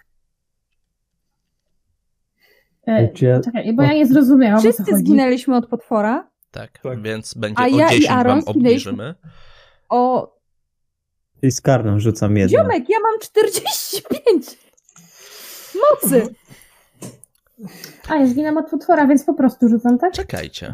E, 2.88 3.10
ja- 3.22 3.40
czekaj, 3.42 3.74
bo 3.74 3.84
ja 3.84 3.94
nie 3.94 4.08
zrozumiałam. 4.08 4.60
o 4.60 4.62
co 4.62 4.74
Wszyscy 4.74 4.98
zginęliśmy 4.98 5.56
od 5.56 5.68
potwora. 5.68 6.30
Tak, 6.52 6.80
Tak. 6.84 7.02
więc 7.02 7.34
będzie 7.34 7.60
A 7.60 7.64
o 7.66 7.68
ja 7.68 7.88
i 7.88 7.90
10 8.00 8.10
Aaron 8.10 8.40
wam 8.40 8.48
obniżymy. 8.48 9.16
O, 9.90 10.34
I 11.42 11.52
z 11.52 11.62
karną 11.62 12.00
rzucam 12.00 12.38
jedno. 12.38 12.58
ziomek, 12.60 12.90
ja 12.90 12.98
mam 13.00 13.20
45 13.22 14.58
mocy. 15.92 16.36
A, 18.10 18.16
ja 18.16 18.28
zginęłam 18.28 18.58
od 18.66 18.70
potwora, 18.72 19.08
więc 19.08 19.24
po 19.26 19.34
prostu 19.34 19.70
rzucam, 19.70 19.98
tak? 20.00 20.14
Czekajcie. 20.14 20.74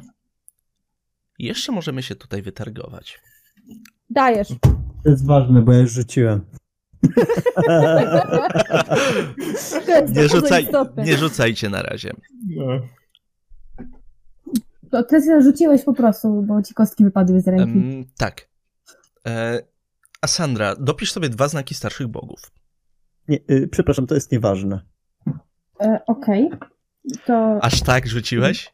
Jeszcze 1.39 1.71
możemy 1.71 2.03
się 2.03 2.15
tutaj 2.15 2.41
wytargować. 2.41 3.19
Dajesz. 4.09 4.47
To 5.03 5.09
jest 5.09 5.25
ważne, 5.25 5.61
bo 5.61 5.73
ja 5.73 5.79
już 5.79 5.91
rzuciłem. 5.91 6.45
Nie, 10.15 10.27
rzucaj, 10.29 10.67
nie 10.97 11.17
rzucajcie 11.17 11.69
na 11.69 11.81
razie. 11.81 12.11
No. 12.47 12.65
To 14.91 15.03
ty 15.03 15.41
rzuciłeś 15.43 15.83
po 15.83 15.93
prostu, 15.93 16.41
bo 16.41 16.61
ci 16.61 16.73
kostki 16.73 17.03
wypadły 17.03 17.41
z 17.41 17.47
ręki. 17.47 17.63
Em, 17.79 18.05
tak. 18.17 18.49
E, 19.27 19.59
a 20.21 20.27
Sandra, 20.27 20.75
dopisz 20.75 21.11
sobie 21.11 21.29
dwa 21.29 21.47
znaki 21.47 21.75
starszych 21.75 22.07
bogów. 22.07 22.39
Nie, 23.27 23.37
y, 23.51 23.67
przepraszam, 23.71 24.07
to 24.07 24.15
jest 24.15 24.31
nieważne. 24.31 24.81
E, 25.81 25.99
Okej. 26.07 26.49
To 27.25 27.59
Aż 27.61 27.81
tak 27.81 28.07
rzuciłeś? 28.07 28.73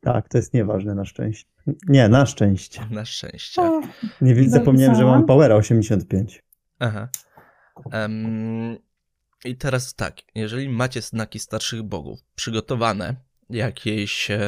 Tak, 0.00 0.28
to 0.28 0.38
jest 0.38 0.54
nieważne 0.54 0.94
na 0.94 1.04
szczęście. 1.04 1.50
Nie, 1.88 2.08
na 2.08 2.26
szczęście. 2.26 2.80
Na 2.90 3.04
szczęście. 3.04 3.62
O, 3.62 3.80
Nie 4.20 4.34
wi- 4.34 4.48
zapomniałem, 4.50 4.96
że 4.96 5.04
mam. 5.04 5.26
Powera 5.26 5.54
85. 5.54 6.42
Aha. 6.78 7.08
Em, 7.92 8.78
I 9.44 9.56
teraz 9.56 9.94
tak, 9.94 10.16
jeżeli 10.34 10.68
macie 10.68 11.02
znaki 11.02 11.38
starszych 11.38 11.82
bogów 11.82 12.20
przygotowane, 12.34 13.16
jakieś 13.50 14.30
e, 14.30 14.40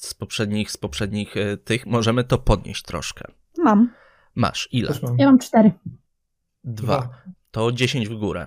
z 0.00 0.14
poprzednich, 0.14 0.70
z 0.70 0.76
poprzednich 0.76 1.36
e, 1.36 1.56
tych, 1.56 1.86
możemy 1.86 2.24
to 2.24 2.38
podnieść 2.38 2.82
troszkę. 2.82 3.24
Mam. 3.58 3.92
Masz, 4.34 4.68
ile? 4.72 4.94
Mam. 5.02 5.18
ja 5.18 5.26
mam 5.26 5.38
cztery. 5.38 5.72
Dwa. 6.64 7.22
To 7.50 7.72
10 7.72 8.08
w 8.08 8.14
górę. 8.14 8.46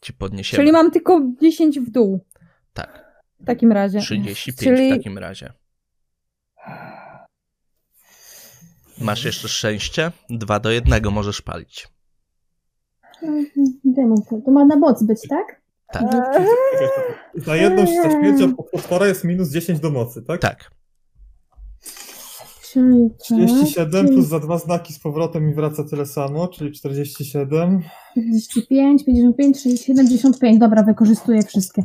Ci 0.00 0.12
podniesiemy. 0.12 0.62
Czyli 0.62 0.72
mam 0.72 0.90
tylko 0.90 1.20
10 1.42 1.80
w 1.80 1.90
dół 1.90 2.24
Tak, 2.72 3.22
w 3.40 3.44
takim 3.44 3.72
razie. 3.72 4.00
35 4.00 4.76
Czyli- 4.76 4.92
w 4.92 4.96
takim 4.96 5.18
razie. 5.18 5.52
Masz 8.98 9.24
jeszcze 9.24 9.48
szczęście? 9.48 10.12
Dwa 10.30 10.60
do 10.60 10.70
jednego 10.70 11.10
możesz 11.10 11.42
palić. 11.42 11.88
Demon, 13.84 14.22
to, 14.30 14.40
to 14.44 14.50
ma 14.50 14.64
na 14.64 14.76
moc 14.76 15.02
być, 15.02 15.28
tak? 15.28 15.62
Tak, 15.92 16.02
Eee, 16.36 16.46
Za 17.34 17.56
jedną 17.56 17.82
od 18.58 18.70
potwora 18.70 19.06
jest 19.06 19.24
minus 19.24 19.50
10 19.50 19.80
do 19.80 19.90
mocy, 19.90 20.22
tak? 20.22 20.40
tak. 20.40 20.70
Czyli 22.72 23.10
tak, 23.10 23.18
37 23.18 24.06
czyli 24.06 24.16
plus 24.16 24.26
za 24.28 24.40
dwa 24.40 24.58
znaki 24.58 24.92
z 24.92 24.98
powrotem 24.98 25.46
mi 25.46 25.54
wraca 25.54 25.84
tyle 25.84 26.06
samo, 26.06 26.48
czyli 26.48 26.72
47. 26.72 27.82
45, 28.14 29.04
55, 29.04 29.62
60, 29.62 29.80
75. 30.08 30.58
Dobra, 30.58 30.82
wykorzystuję 30.82 31.42
wszystkie. 31.42 31.82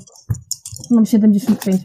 Mam 0.92 1.06
75. 1.06 1.82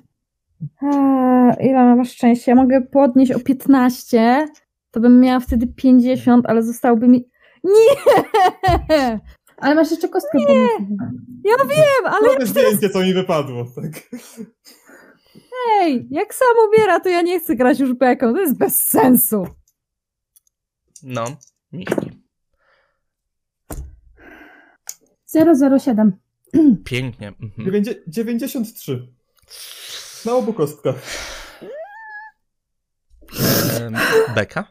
eee, 0.82 1.68
ile 1.68 1.96
masz 1.96 2.10
szczęścia? 2.10 2.52
Ja 2.52 2.56
mogę 2.56 2.80
podnieść 2.80 3.32
o 3.32 3.40
15, 3.40 4.46
to 4.90 5.00
bym 5.00 5.20
miała 5.20 5.40
wtedy 5.40 5.66
50, 5.66 6.46
ale 6.46 6.62
zostałoby 6.62 7.08
mi... 7.08 7.28
Nie! 7.64 9.20
Ale 9.56 9.74
masz 9.74 9.90
jeszcze 9.90 10.08
kostkę 10.08 10.38
pomysłu. 10.46 10.96
Ja 11.44 11.64
wiem, 11.64 12.04
ale 12.06 12.30
Ale 12.36 12.46
zdjęcie, 12.46 12.90
co 12.90 13.00
mi 13.00 13.14
wypadło, 13.14 13.64
tak? 13.74 14.02
hej, 15.68 16.08
jak 16.10 16.34
sam 16.34 16.48
ubiera, 16.68 17.00
to 17.00 17.08
ja 17.08 17.22
nie 17.22 17.40
chcę 17.40 17.56
grać 17.56 17.80
już 17.80 17.92
beką, 17.92 18.32
to 18.34 18.40
jest 18.40 18.58
bez 18.58 18.78
sensu. 18.84 19.46
No, 21.02 21.24
miśki. 21.72 22.22
007. 25.78 26.12
Pięknie. 26.84 27.28
Mhm. 27.28 27.66
Dziewięćdzie- 27.66 28.02
93. 28.06 29.08
Na 30.24 30.32
obu 30.34 30.52
kostkach. 30.52 30.96
Beka? 34.34 34.64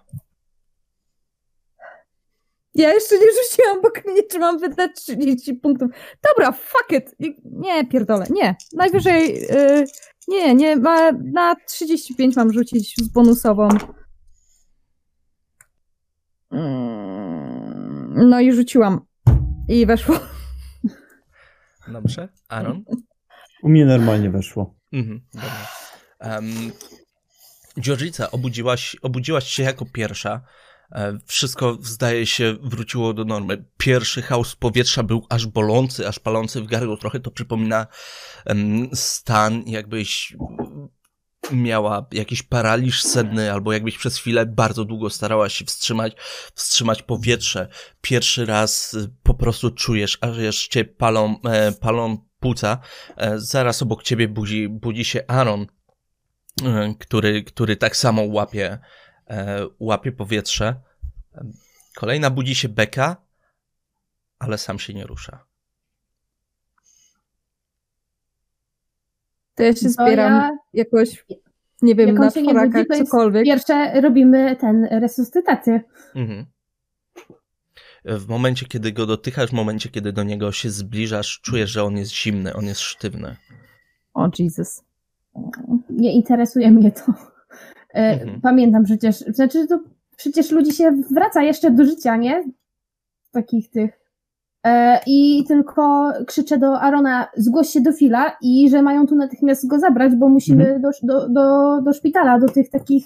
Ja 2.75 2.93
jeszcze 2.93 3.16
nie 3.16 3.25
rzuciłam, 3.25 3.82
bo 3.82 3.91
kminie, 3.91 4.22
czy 4.32 4.40
mam 4.40 4.59
wydać 4.59 4.91
30 4.95 5.53
punktów. 5.53 5.91
Dobra, 6.30 6.51
fuck 6.51 6.91
it. 6.91 7.16
Nie, 7.45 7.85
pierdolę, 7.88 8.25
nie. 8.30 8.56
Najwyżej, 8.74 9.33
yy, 9.33 9.85
nie, 10.27 10.56
nie, 10.56 10.75
ma, 10.75 11.11
na 11.11 11.56
35 11.67 12.35
mam 12.35 12.53
rzucić 12.53 12.95
z 12.98 13.08
bonusową. 13.08 13.69
Mm, 16.51 18.30
No 18.30 18.40
i 18.40 18.53
rzuciłam. 18.53 19.01
I 19.67 19.85
weszło. 19.85 20.19
Dobrze. 21.88 22.30
Aaron? 22.50 22.83
U 23.64 23.69
mnie 23.69 23.85
normalnie 23.85 24.30
weszło. 24.30 24.75
Mhm, 24.93 25.22
dobra. 25.33 25.67
Um, 26.35 26.72
Georgica, 27.80 28.32
obudziłaś, 28.32 28.95
obudziłaś 29.01 29.48
się 29.48 29.64
jako 29.64 29.85
pierwsza. 29.85 30.41
E, 30.92 31.20
Wszystko, 31.26 31.78
zdaje 31.82 32.26
się, 32.26 32.56
wróciło 32.61 33.14
do 33.14 33.26
normy. 33.26 33.66
Pierwszy 33.78 34.22
chaos 34.22 34.56
powietrza 34.56 35.03
był 35.03 35.26
aż 35.30 35.48
bolący, 35.48 36.08
aż 36.08 36.20
palący 36.20 36.61
w 36.61 36.66
gardło. 36.66 36.98
Trochę 36.98 37.20
to 37.20 37.32
przypomina 37.32 37.88
stan, 38.94 39.64
jakbyś 39.66 40.36
miała 41.52 42.08
jakiś 42.11 42.44
paraliż 42.44 43.03
senny, 43.03 43.52
albo 43.52 43.74
jakbyś 43.74 43.98
przez 43.98 44.18
chwilę 44.18 44.45
bardzo 44.45 44.86
długo 44.86 45.10
starałaś 45.10 45.53
się 45.53 45.66
wstrzymać, 45.66 46.14
wstrzymać 46.56 47.02
powietrze. 47.02 47.68
Pierwszy 48.02 48.45
raz 48.45 48.94
y, 48.94 49.10
po 49.24 49.34
prostu 49.34 49.72
czujesz, 49.72 50.18
aż 50.22 50.38
jeszcze 50.38 50.86
palą, 50.86 51.42
e, 51.42 51.72
palą 51.72 52.18
płuca. 52.40 52.80
E, 53.18 53.40
zaraz 53.40 53.82
obok 53.82 54.03
ciebie 54.03 54.28
budzi, 54.28 54.70
budzi 54.70 55.06
się 55.06 55.24
Aaron, 55.28 55.68
który, 57.00 57.44
który 57.44 57.78
tak 57.78 57.98
samo 57.98 58.22
łapie, 58.22 58.80
łapie 59.80 60.11
powietrze. 60.11 60.76
E, 61.35 61.43
Kolejna 61.95 62.30
budzi 62.30 62.56
się 62.56 62.69
Beka, 62.69 63.16
ale 64.40 64.58
sam 64.58 64.80
się 64.80 64.93
nie 64.93 65.06
rusza. 65.06 65.45
To 69.56 69.64
ja 69.64 69.74
się 69.76 69.85
To 69.85 69.90
zbieram 69.90 70.34
ja 70.34 70.58
jakoś, 70.74 71.26
nie 71.82 71.95
wiem, 71.95 72.16
na 72.16 72.30
się 72.32 72.42
nie 72.42 72.50
czworakach, 72.50 72.85
cokolwiek. 72.98 73.43
pierwsze 73.43 74.01
robimy 74.01 74.56
ten 74.56 74.84
resuscytację. 74.85 75.82
Mhm. 76.16 76.45
W 78.06 78.27
momencie, 78.27 78.66
kiedy 78.66 78.92
go 78.92 79.06
dotykasz, 79.06 79.50
w 79.50 79.53
momencie, 79.53 79.90
kiedy 79.90 80.14
do 80.14 80.24
niego 80.24 80.51
się 80.51 80.69
zbliżasz, 80.69 81.40
czujesz, 81.42 81.69
że 81.69 81.84
on 81.84 81.98
jest 81.98 82.11
zimny, 82.11 82.53
on 82.53 82.66
jest 82.66 82.82
sztywny. 82.82 83.35
O 84.14 84.30
Jesus. 84.40 84.84
Nie 85.90 86.14
interesuje 86.14 86.72
mnie 86.72 86.92
to. 86.92 87.14
E, 87.94 88.11
Mhm. 88.22 88.42
Pamiętam 88.42 88.84
przecież, 88.84 89.20
znaczy 89.20 89.68
to 89.68 89.80
przecież 90.18 90.52
ludzi 90.52 90.72
się 90.74 90.92
wraca 91.11 91.42
jeszcze 91.44 91.72
do 91.72 91.86
życia, 91.86 92.16
nie? 92.18 92.44
Takich 93.32 93.70
tych. 93.70 94.00
E, 94.66 95.00
I 95.08 95.45
tylko 95.48 96.11
krzyczę 96.28 96.58
do 96.58 96.82
Arona, 96.82 97.28
zgłoś 97.38 97.68
się 97.70 97.82
do 97.82 97.92
Fila 97.94 98.38
i 98.42 98.70
że 98.70 98.82
mają 98.82 99.08
tu 99.08 99.16
natychmiast 99.16 99.68
go 99.68 99.80
zabrać, 99.80 100.16
bo 100.16 100.30
musimy 100.30 100.80
do, 100.80 100.90
do, 101.03 101.30
do, 101.30 101.82
do 101.82 101.94
szpitala, 101.94 102.40
do 102.40 102.48
tych 102.48 102.70
takich 102.70 103.03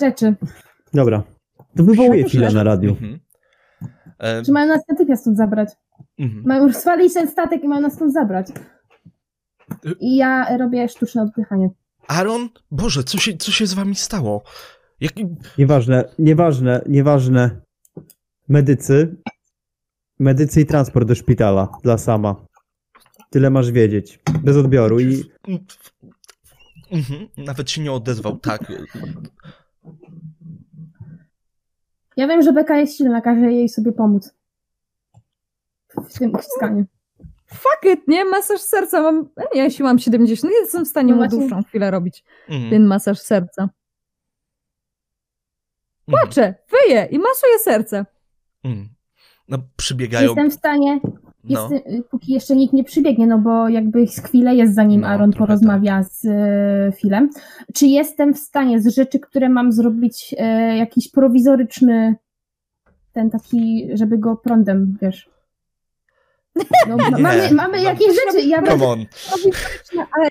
rzeczy. 0.00 0.34
Dobra. 0.94 1.22
To 1.76 1.84
chwilę 2.28 2.46
też- 2.46 2.54
na 2.54 2.62
radiu. 2.64 2.90
Mhm. 2.90 3.18
E, 4.22 4.44
Że 4.44 4.52
mają 4.52 4.66
nas 4.68 4.88
natychmiast 4.88 5.22
stąd 5.22 5.36
zabrać. 5.36 5.68
mhm. 6.18 6.42
Mają 6.46 6.66
rozwalić 6.66 7.14
ten 7.14 7.28
statek 7.28 7.64
i 7.64 7.68
mają 7.68 7.80
nas 7.80 7.92
stąd 7.94 8.12
zabrać. 8.12 8.46
I 10.00 10.16
ja 10.16 10.56
robię 10.56 10.88
sztuczne 10.88 11.22
oddychanie. 11.22 11.70
Aaron? 12.08 12.48
Boże, 12.70 13.04
co 13.04 13.18
się, 13.18 13.36
co 13.36 13.50
się 13.52 13.66
z 13.66 13.74
wami 13.74 13.94
stało? 13.94 14.42
Jak... 15.00 15.12
Nieważne, 15.58 16.04
nieważne, 16.18 16.82
nieważne. 16.88 17.60
Medycy. 18.48 19.16
Medycy 20.18 20.60
i 20.60 20.66
transport 20.66 21.08
do 21.08 21.14
szpitala 21.14 21.68
dla 21.82 21.98
sama. 21.98 22.46
Tyle 23.30 23.50
masz 23.50 23.70
wiedzieć. 23.70 24.20
Bez 24.42 24.56
odbioru 24.56 25.00
i 25.00 25.24
Mhm. 26.90 27.28
Nawet 27.36 27.70
się 27.70 27.80
nie 27.82 27.92
odezwał, 27.92 28.38
tak. 28.38 28.72
Ja 32.16 32.28
wiem, 32.28 32.42
że 32.42 32.52
Beka 32.52 32.78
jest 32.78 32.96
silna, 32.96 33.20
każę 33.20 33.52
jej 33.52 33.68
sobie 33.68 33.92
pomóc. 33.92 34.34
W 36.10 36.18
tym 36.18 36.32
wciskaniu. 36.38 36.84
Fuck 37.52 37.84
it, 37.94 38.08
nie? 38.08 38.24
Masaż 38.24 38.60
serca 38.60 39.02
mam... 39.02 39.28
e, 39.36 39.44
Nie, 39.54 39.62
jeśli 39.62 39.84
mam 39.84 39.98
70, 39.98 40.52
nie 40.52 40.58
jestem 40.60 40.84
w 40.84 40.88
stanie 40.88 41.14
No 41.14 41.22
mu 41.22 41.28
dłuższą 41.28 41.62
chwilę 41.62 41.90
robić. 41.90 42.24
Mhm. 42.48 42.70
Ten 42.70 42.84
masaż 42.86 43.18
serca. 43.18 43.62
Mhm. 43.62 43.70
Płaczę, 46.06 46.54
wyję 46.70 47.08
i 47.10 47.18
masuję 47.18 47.58
serce. 47.58 48.06
Mhm. 48.64 48.88
No, 49.48 49.58
przybiegają. 49.76 50.26
Jestem 50.26 50.50
w 50.50 50.54
stanie, 50.54 51.00
No. 51.44 51.70
jestem, 51.70 52.02
póki 52.10 52.32
jeszcze 52.32 52.56
nikt 52.56 52.72
nie 52.74 52.84
przybiegnie, 52.84 53.26
no 53.26 53.38
bo 53.38 53.68
jakby 53.68 54.06
z 54.06 54.20
chwilę 54.20 54.54
jest 54.54 54.74
zanim 54.74 55.00
No, 55.00 55.06
Aaron 55.08 55.32
porozmawia 55.32 56.02
z 56.02 56.24
y, 56.24 56.92
Filem. 57.00 57.30
Czy 57.74 57.86
jestem 57.86 58.34
w 58.34 58.38
stanie 58.38 58.80
z 58.80 58.86
rzeczy, 58.94 59.20
które 59.20 59.48
mam 59.48 59.72
zrobić, 59.72 60.34
y, 60.72 60.76
jakiś 60.76 61.10
prowizoryczny 61.10 62.16
ten 63.12 63.30
taki, 63.30 63.88
żeby 63.94 64.18
go 64.18 64.36
prądem, 64.36 64.96
wiesz. 65.02 65.30
No, 66.88 66.96
Nie. 66.96 67.10
mamy, 67.22 67.50
mamy 67.54 67.76
No. 67.76 67.82
jakieś 67.82 68.08
rzeczy. 68.08 68.46
Ja 68.46 68.62
Come 68.62 68.86
on. 68.86 69.04
Ale 70.12 70.30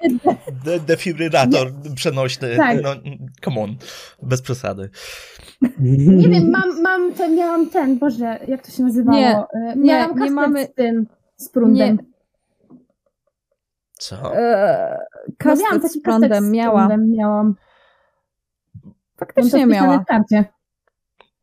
De 0.66 0.80
defibrylator 0.80 1.72
przenośny. 1.96 2.58
Tak. 2.58 2.78
No, 2.84 2.90
come 3.44 3.62
on. 3.62 3.76
Bez 4.22 4.42
przesady. 4.42 4.90
nie 5.80 6.30
wiem, 6.30 6.50
mam, 6.52 6.82
mam 6.82 7.14
ten, 7.14 7.36
miałam 7.36 7.70
ten, 7.70 8.00
Boże, 8.00 8.40
jak 8.48 8.66
to 8.66 8.72
się 8.72 8.84
nazywało? 8.84 9.18
Nie, 9.18 9.36
E, 9.38 9.76
nie, 9.76 9.84
miałam 9.94 10.10
nie 10.10 10.16
kastet 10.18 10.34
mamy- 10.36 10.66
z 10.66 10.74
tym, 10.74 11.08
z 11.38 11.50
prądem. 11.50 11.98
Co? 13.94 14.36
e, 14.36 15.00
No, 15.46 15.56
miałam 15.56 15.90
z 15.90 16.02
prądem 16.02 16.52
miała. 16.52 16.88
prądem, 16.88 17.12
miałam. 17.12 17.56
Faktycznie 19.20 19.66
miała. 19.66 20.06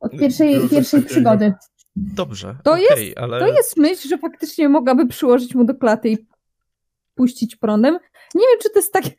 Od 0.00 0.12
pierwszej, 0.12 0.68
pierwszej 0.68 1.02
przygody. 1.02 1.54
Dobrze. 2.14 2.56
To 2.64 2.72
okej, 2.72 3.16
ale... 3.16 3.40
To 3.40 3.46
jest 3.46 3.76
myśl, 3.76 4.08
że 4.08 4.18
faktycznie 4.18 4.68
mogłaby 4.68 5.06
przyłożyć 5.06 5.54
mu 5.54 5.64
do 5.64 5.74
klaty 5.74 6.08
i 6.08 6.18
puścić 7.14 7.56
prądem. 7.56 7.94
Nie 8.34 8.40
wiem, 8.50 8.58
czy 8.62 8.70
to 8.70 8.78
jest 8.78 8.92
takie... 8.92 9.10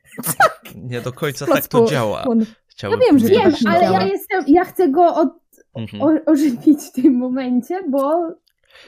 Nie 0.75 1.01
do 1.01 1.13
końca 1.13 1.45
tak 1.45 1.67
to 1.67 1.85
działa. 1.85 2.25
Chciałbym 2.67 2.99
Ja 2.99 3.05
wiem, 3.05 3.19
że. 3.19 3.27
Wiem, 3.27 3.51
tak 3.51 3.73
ale 3.75 3.83
ja 3.83 4.03
jestem, 4.05 4.43
ja 4.47 4.63
chcę 4.65 4.89
go 4.89 5.15
od, 5.15 5.29
Mhm. 5.75 6.03
o, 6.03 6.31
ożywić 6.31 6.79
w 6.81 6.91
tym 6.91 7.13
momencie, 7.17 7.79
bo 7.89 8.31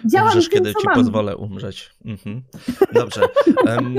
działam 0.05 0.27
Umrzesz, 0.27 0.49
tym, 0.49 0.57
kiedy 0.59 0.73
ci 0.73 0.85
mam. 0.87 0.95
pozwolę 0.95 1.37
umrzeć. 1.37 1.89
Mhm. 2.05 2.41
Dobrze. 2.93 3.21
Em, 3.67 3.97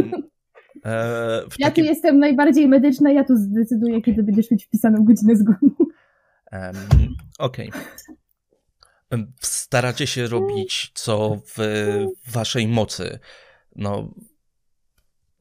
e, 0.85 1.43
Ja 1.43 1.43
tu 1.51 1.63
takim, 1.63 1.85
jestem 1.85 2.19
najbardziej 2.19 2.69
medyczna, 2.69 3.11
ja 3.11 3.25
tu 3.25 3.37
zdecyduję, 3.37 4.03
kiedy 4.03 4.23
będziesz 4.23 4.51
mieć 4.51 4.65
wpisaną 4.65 5.05
godzinę 5.05 5.37
zgonu. 5.37 5.71
em, 6.53 6.75
Okej. 7.39 7.67
Em, 7.67 8.17
Staracie 9.41 10.07
się 10.07 10.27
robić, 10.27 10.91
co 10.95 11.41
w 11.57 11.59
waszej 12.29 12.69
mocy. 12.69 13.19
No, 13.77 14.15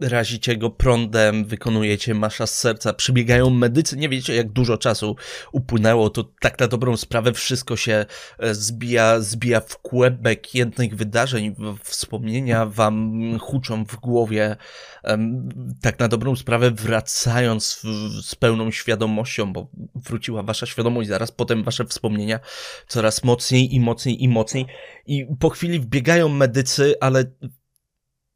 razicie 0.01 0.57
go 0.57 0.69
prądem, 0.69 1.45
wykonujecie 1.45 2.13
masza 2.13 2.47
z 2.47 2.57
serca, 2.57 2.93
przybiegają 2.93 3.49
medycy, 3.49 3.97
nie 3.97 4.09
wiecie 4.09 4.35
jak 4.35 4.49
dużo 4.49 4.77
czasu 4.77 5.15
upłynęło, 5.51 6.09
to 6.09 6.23
tak 6.39 6.59
na 6.59 6.67
dobrą 6.67 6.97
sprawę 6.97 7.33
wszystko 7.33 7.75
się 7.75 8.05
e, 8.39 8.55
zbija, 8.55 9.19
zbija 9.19 9.59
w 9.59 9.77
kłębek 9.77 10.55
jednych 10.55 10.95
wydarzeń, 10.95 11.55
wspomnienia 11.83 12.65
wam 12.65 13.21
huczą 13.39 13.85
w 13.85 13.95
głowie, 13.95 14.55
tak 15.81 15.99
na 15.99 16.07
dobrą 16.07 16.35
sprawę 16.35 16.71
wracając 16.71 17.81
z 18.23 18.35
pełną 18.35 18.71
świadomością, 18.71 19.53
bo 19.53 19.67
wróciła 19.95 20.43
wasza 20.43 20.65
świadomość, 20.65 21.09
zaraz 21.09 21.31
potem 21.31 21.63
wasze 21.63 21.85
wspomnienia 21.85 22.39
coraz 22.87 23.23
mocniej 23.23 23.75
i 23.75 23.79
mocniej 23.79 24.23
i 24.23 24.29
mocniej. 24.29 24.65
I 25.05 25.27
po 25.39 25.49
chwili 25.49 25.79
wbiegają 25.79 26.29
medycy, 26.29 26.95
ale 26.99 27.23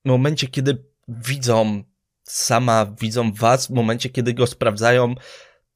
w 0.06 0.08
momencie, 0.08 0.48
kiedy 0.48 0.94
widzą 1.08 1.84
sama, 2.24 2.85
widzą 3.01 3.32
was, 3.34 3.67
w 3.67 3.69
momencie, 3.69 4.09
kiedy 4.09 4.34
go 4.34 4.48
sprawdzają, 4.48 5.16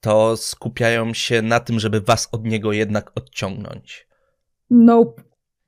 to 0.00 0.36
skupiają 0.36 1.14
się 1.14 1.42
na 1.42 1.60
tym, 1.60 1.80
żeby 1.80 2.00
was 2.00 2.28
od 2.32 2.44
niego 2.46 2.72
jednak 2.72 3.12
odciągnąć. 3.14 4.08
Nope. 4.70 5.22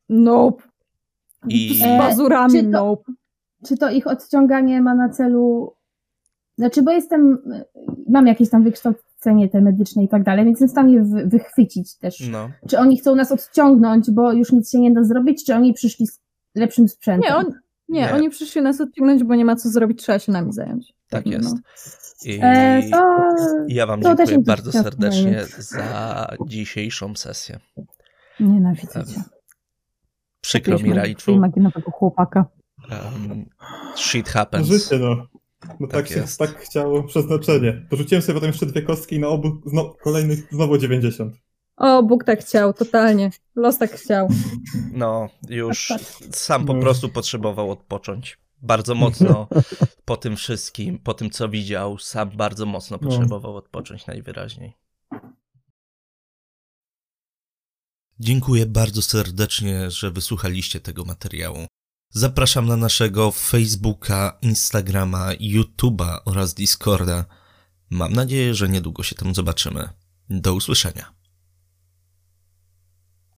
Nope. 0.08 0.62
I- 1.48 1.78
Z 1.78 1.82
E, 1.82 1.98
pazurami, 1.98 2.52
czy 2.52 2.62
to- 2.62 2.70
nope. 2.70 3.12
Czy 3.66 3.76
to 3.76 3.90
ich 3.90 4.06
odciąganie 4.06 4.82
ma 4.82 4.94
na 4.94 5.08
celu. 5.08 5.74
Znaczy, 6.58 6.82
bo 6.82 6.90
jestem. 6.92 7.38
Mam 8.08 8.26
jakieś 8.26 8.50
tam 8.50 8.64
wykształcenie 8.64 9.48
te 9.48 9.60
medyczne 9.60 10.04
i 10.04 10.08
tak 10.08 10.22
dalej, 10.22 10.44
więc 10.44 10.60
jestem 10.60 10.86
w 10.86 10.90
stanie 10.90 11.02
wy- 11.02 11.26
wychwycić 11.28 11.96
też. 11.98 12.28
No. 12.30 12.50
Czy 12.68 12.78
oni 12.78 12.98
chcą 12.98 13.14
nas 13.14 13.32
odciągnąć, 13.32 14.10
bo 14.10 14.32
już 14.32 14.52
nic 14.52 14.70
się 14.70 14.80
nie 14.80 14.92
da 14.92 15.04
zrobić, 15.04 15.44
czy 15.46 15.54
oni 15.54 15.72
przyszli 15.74 16.06
z 16.06 16.20
lepszym 16.54 16.88
sprzętem? 16.88 17.30
Nie, 17.30 17.36
on, 17.36 17.52
nie, 17.92 18.00
Nie. 18.00 18.12
oni 18.14 18.30
przyszli 18.30 18.62
nas 18.62 18.80
odciągnąć, 18.80 19.24
bo 19.24 19.34
nie 19.34 19.44
ma 19.44 19.56
co 19.56 19.68
zrobić, 19.68 19.98
trzeba 20.02 20.18
się 20.18 20.32
nami 20.32 20.52
zająć. 20.52 20.92
Tak 21.08 21.26
No. 21.26 21.32
jest. 21.32 21.56
I 22.26 22.38
E, 22.42 22.82
to. 22.90 23.16
ja 23.68 23.86
wam 23.86 24.00
to 24.00 24.14
dziękuję 24.16 24.38
bardzo 24.38 24.72
serdecznie 24.72 25.44
za 25.58 26.26
dzisiejszą 26.46 27.14
sesję. 27.16 27.58
Nienawidzę 28.40 29.04
cię. 29.04 29.22
Przykro 30.40 30.78
mi, 30.78 30.92
Raichu. 30.92 31.30
imaginowego 31.30 31.90
chłopaka. 31.90 32.44
Um, 32.90 33.44
shit 33.96 34.26
No 34.26 34.32
happens. 34.32 34.66
życie, 34.68 34.98
no. 34.98 35.16
No 35.80 35.86
tak, 35.86 35.90
Tak 35.90 36.08
się, 36.08 36.20
jest. 36.20 36.38
tak 36.38 36.50
chciało 36.58 37.02
przeznaczenie. 37.02 37.86
Dorzuciłem 37.90 38.22
sobie 38.22 38.34
potem 38.34 38.46
jeszcze 38.50 38.66
dwie 38.66 38.82
kostki 38.82 39.16
i 39.16 39.18
na 39.18 39.28
obu 39.28 39.48
zno, 39.66 39.94
kolejnych 40.02 40.48
znowu 40.52 40.78
90. 40.78 41.34
O, 41.76 42.02
Bóg 42.02 42.24
tak 42.24 42.40
chciał, 42.40 42.72
totalnie. 42.72 43.30
Los 43.56 43.78
tak 43.78 43.92
chciał. 43.92 44.28
No, 44.92 45.28
już 45.48 45.92
sam 46.32 46.66
po 46.66 46.74
No. 46.74 46.80
prostu 46.80 47.08
potrzebował 47.08 47.70
odpocząć. 47.70 48.38
Bardzo 48.62 48.94
mocno 48.94 49.48
po 50.04 50.16
tym 50.16 50.36
wszystkim, 50.36 50.98
po 50.98 51.14
tym 51.14 51.30
co 51.30 51.48
widział, 51.48 51.98
sam 51.98 52.30
bardzo 52.30 52.66
mocno 52.66 52.98
No. 53.02 53.08
potrzebował 53.08 53.56
odpocząć 53.56 54.06
najwyraźniej. 54.06 54.76
Dziękuję 58.20 58.66
bardzo 58.66 59.02
serdecznie, 59.02 59.90
że 59.90 60.10
wysłuchaliście 60.10 60.80
tego 60.80 61.04
materiału. 61.04 61.66
Zapraszam 62.10 62.66
na 62.66 62.76
naszego 62.76 63.30
Facebooka, 63.30 64.38
Instagrama, 64.42 65.30
YouTube'a 65.34 66.18
oraz 66.24 66.54
Discorda. 66.54 67.24
Mam 67.90 68.12
nadzieję, 68.12 68.54
że 68.54 68.68
niedługo 68.68 69.02
się 69.02 69.14
tam 69.14 69.34
zobaczymy. 69.34 69.88
Do 70.30 70.54
usłyszenia. 70.54 71.12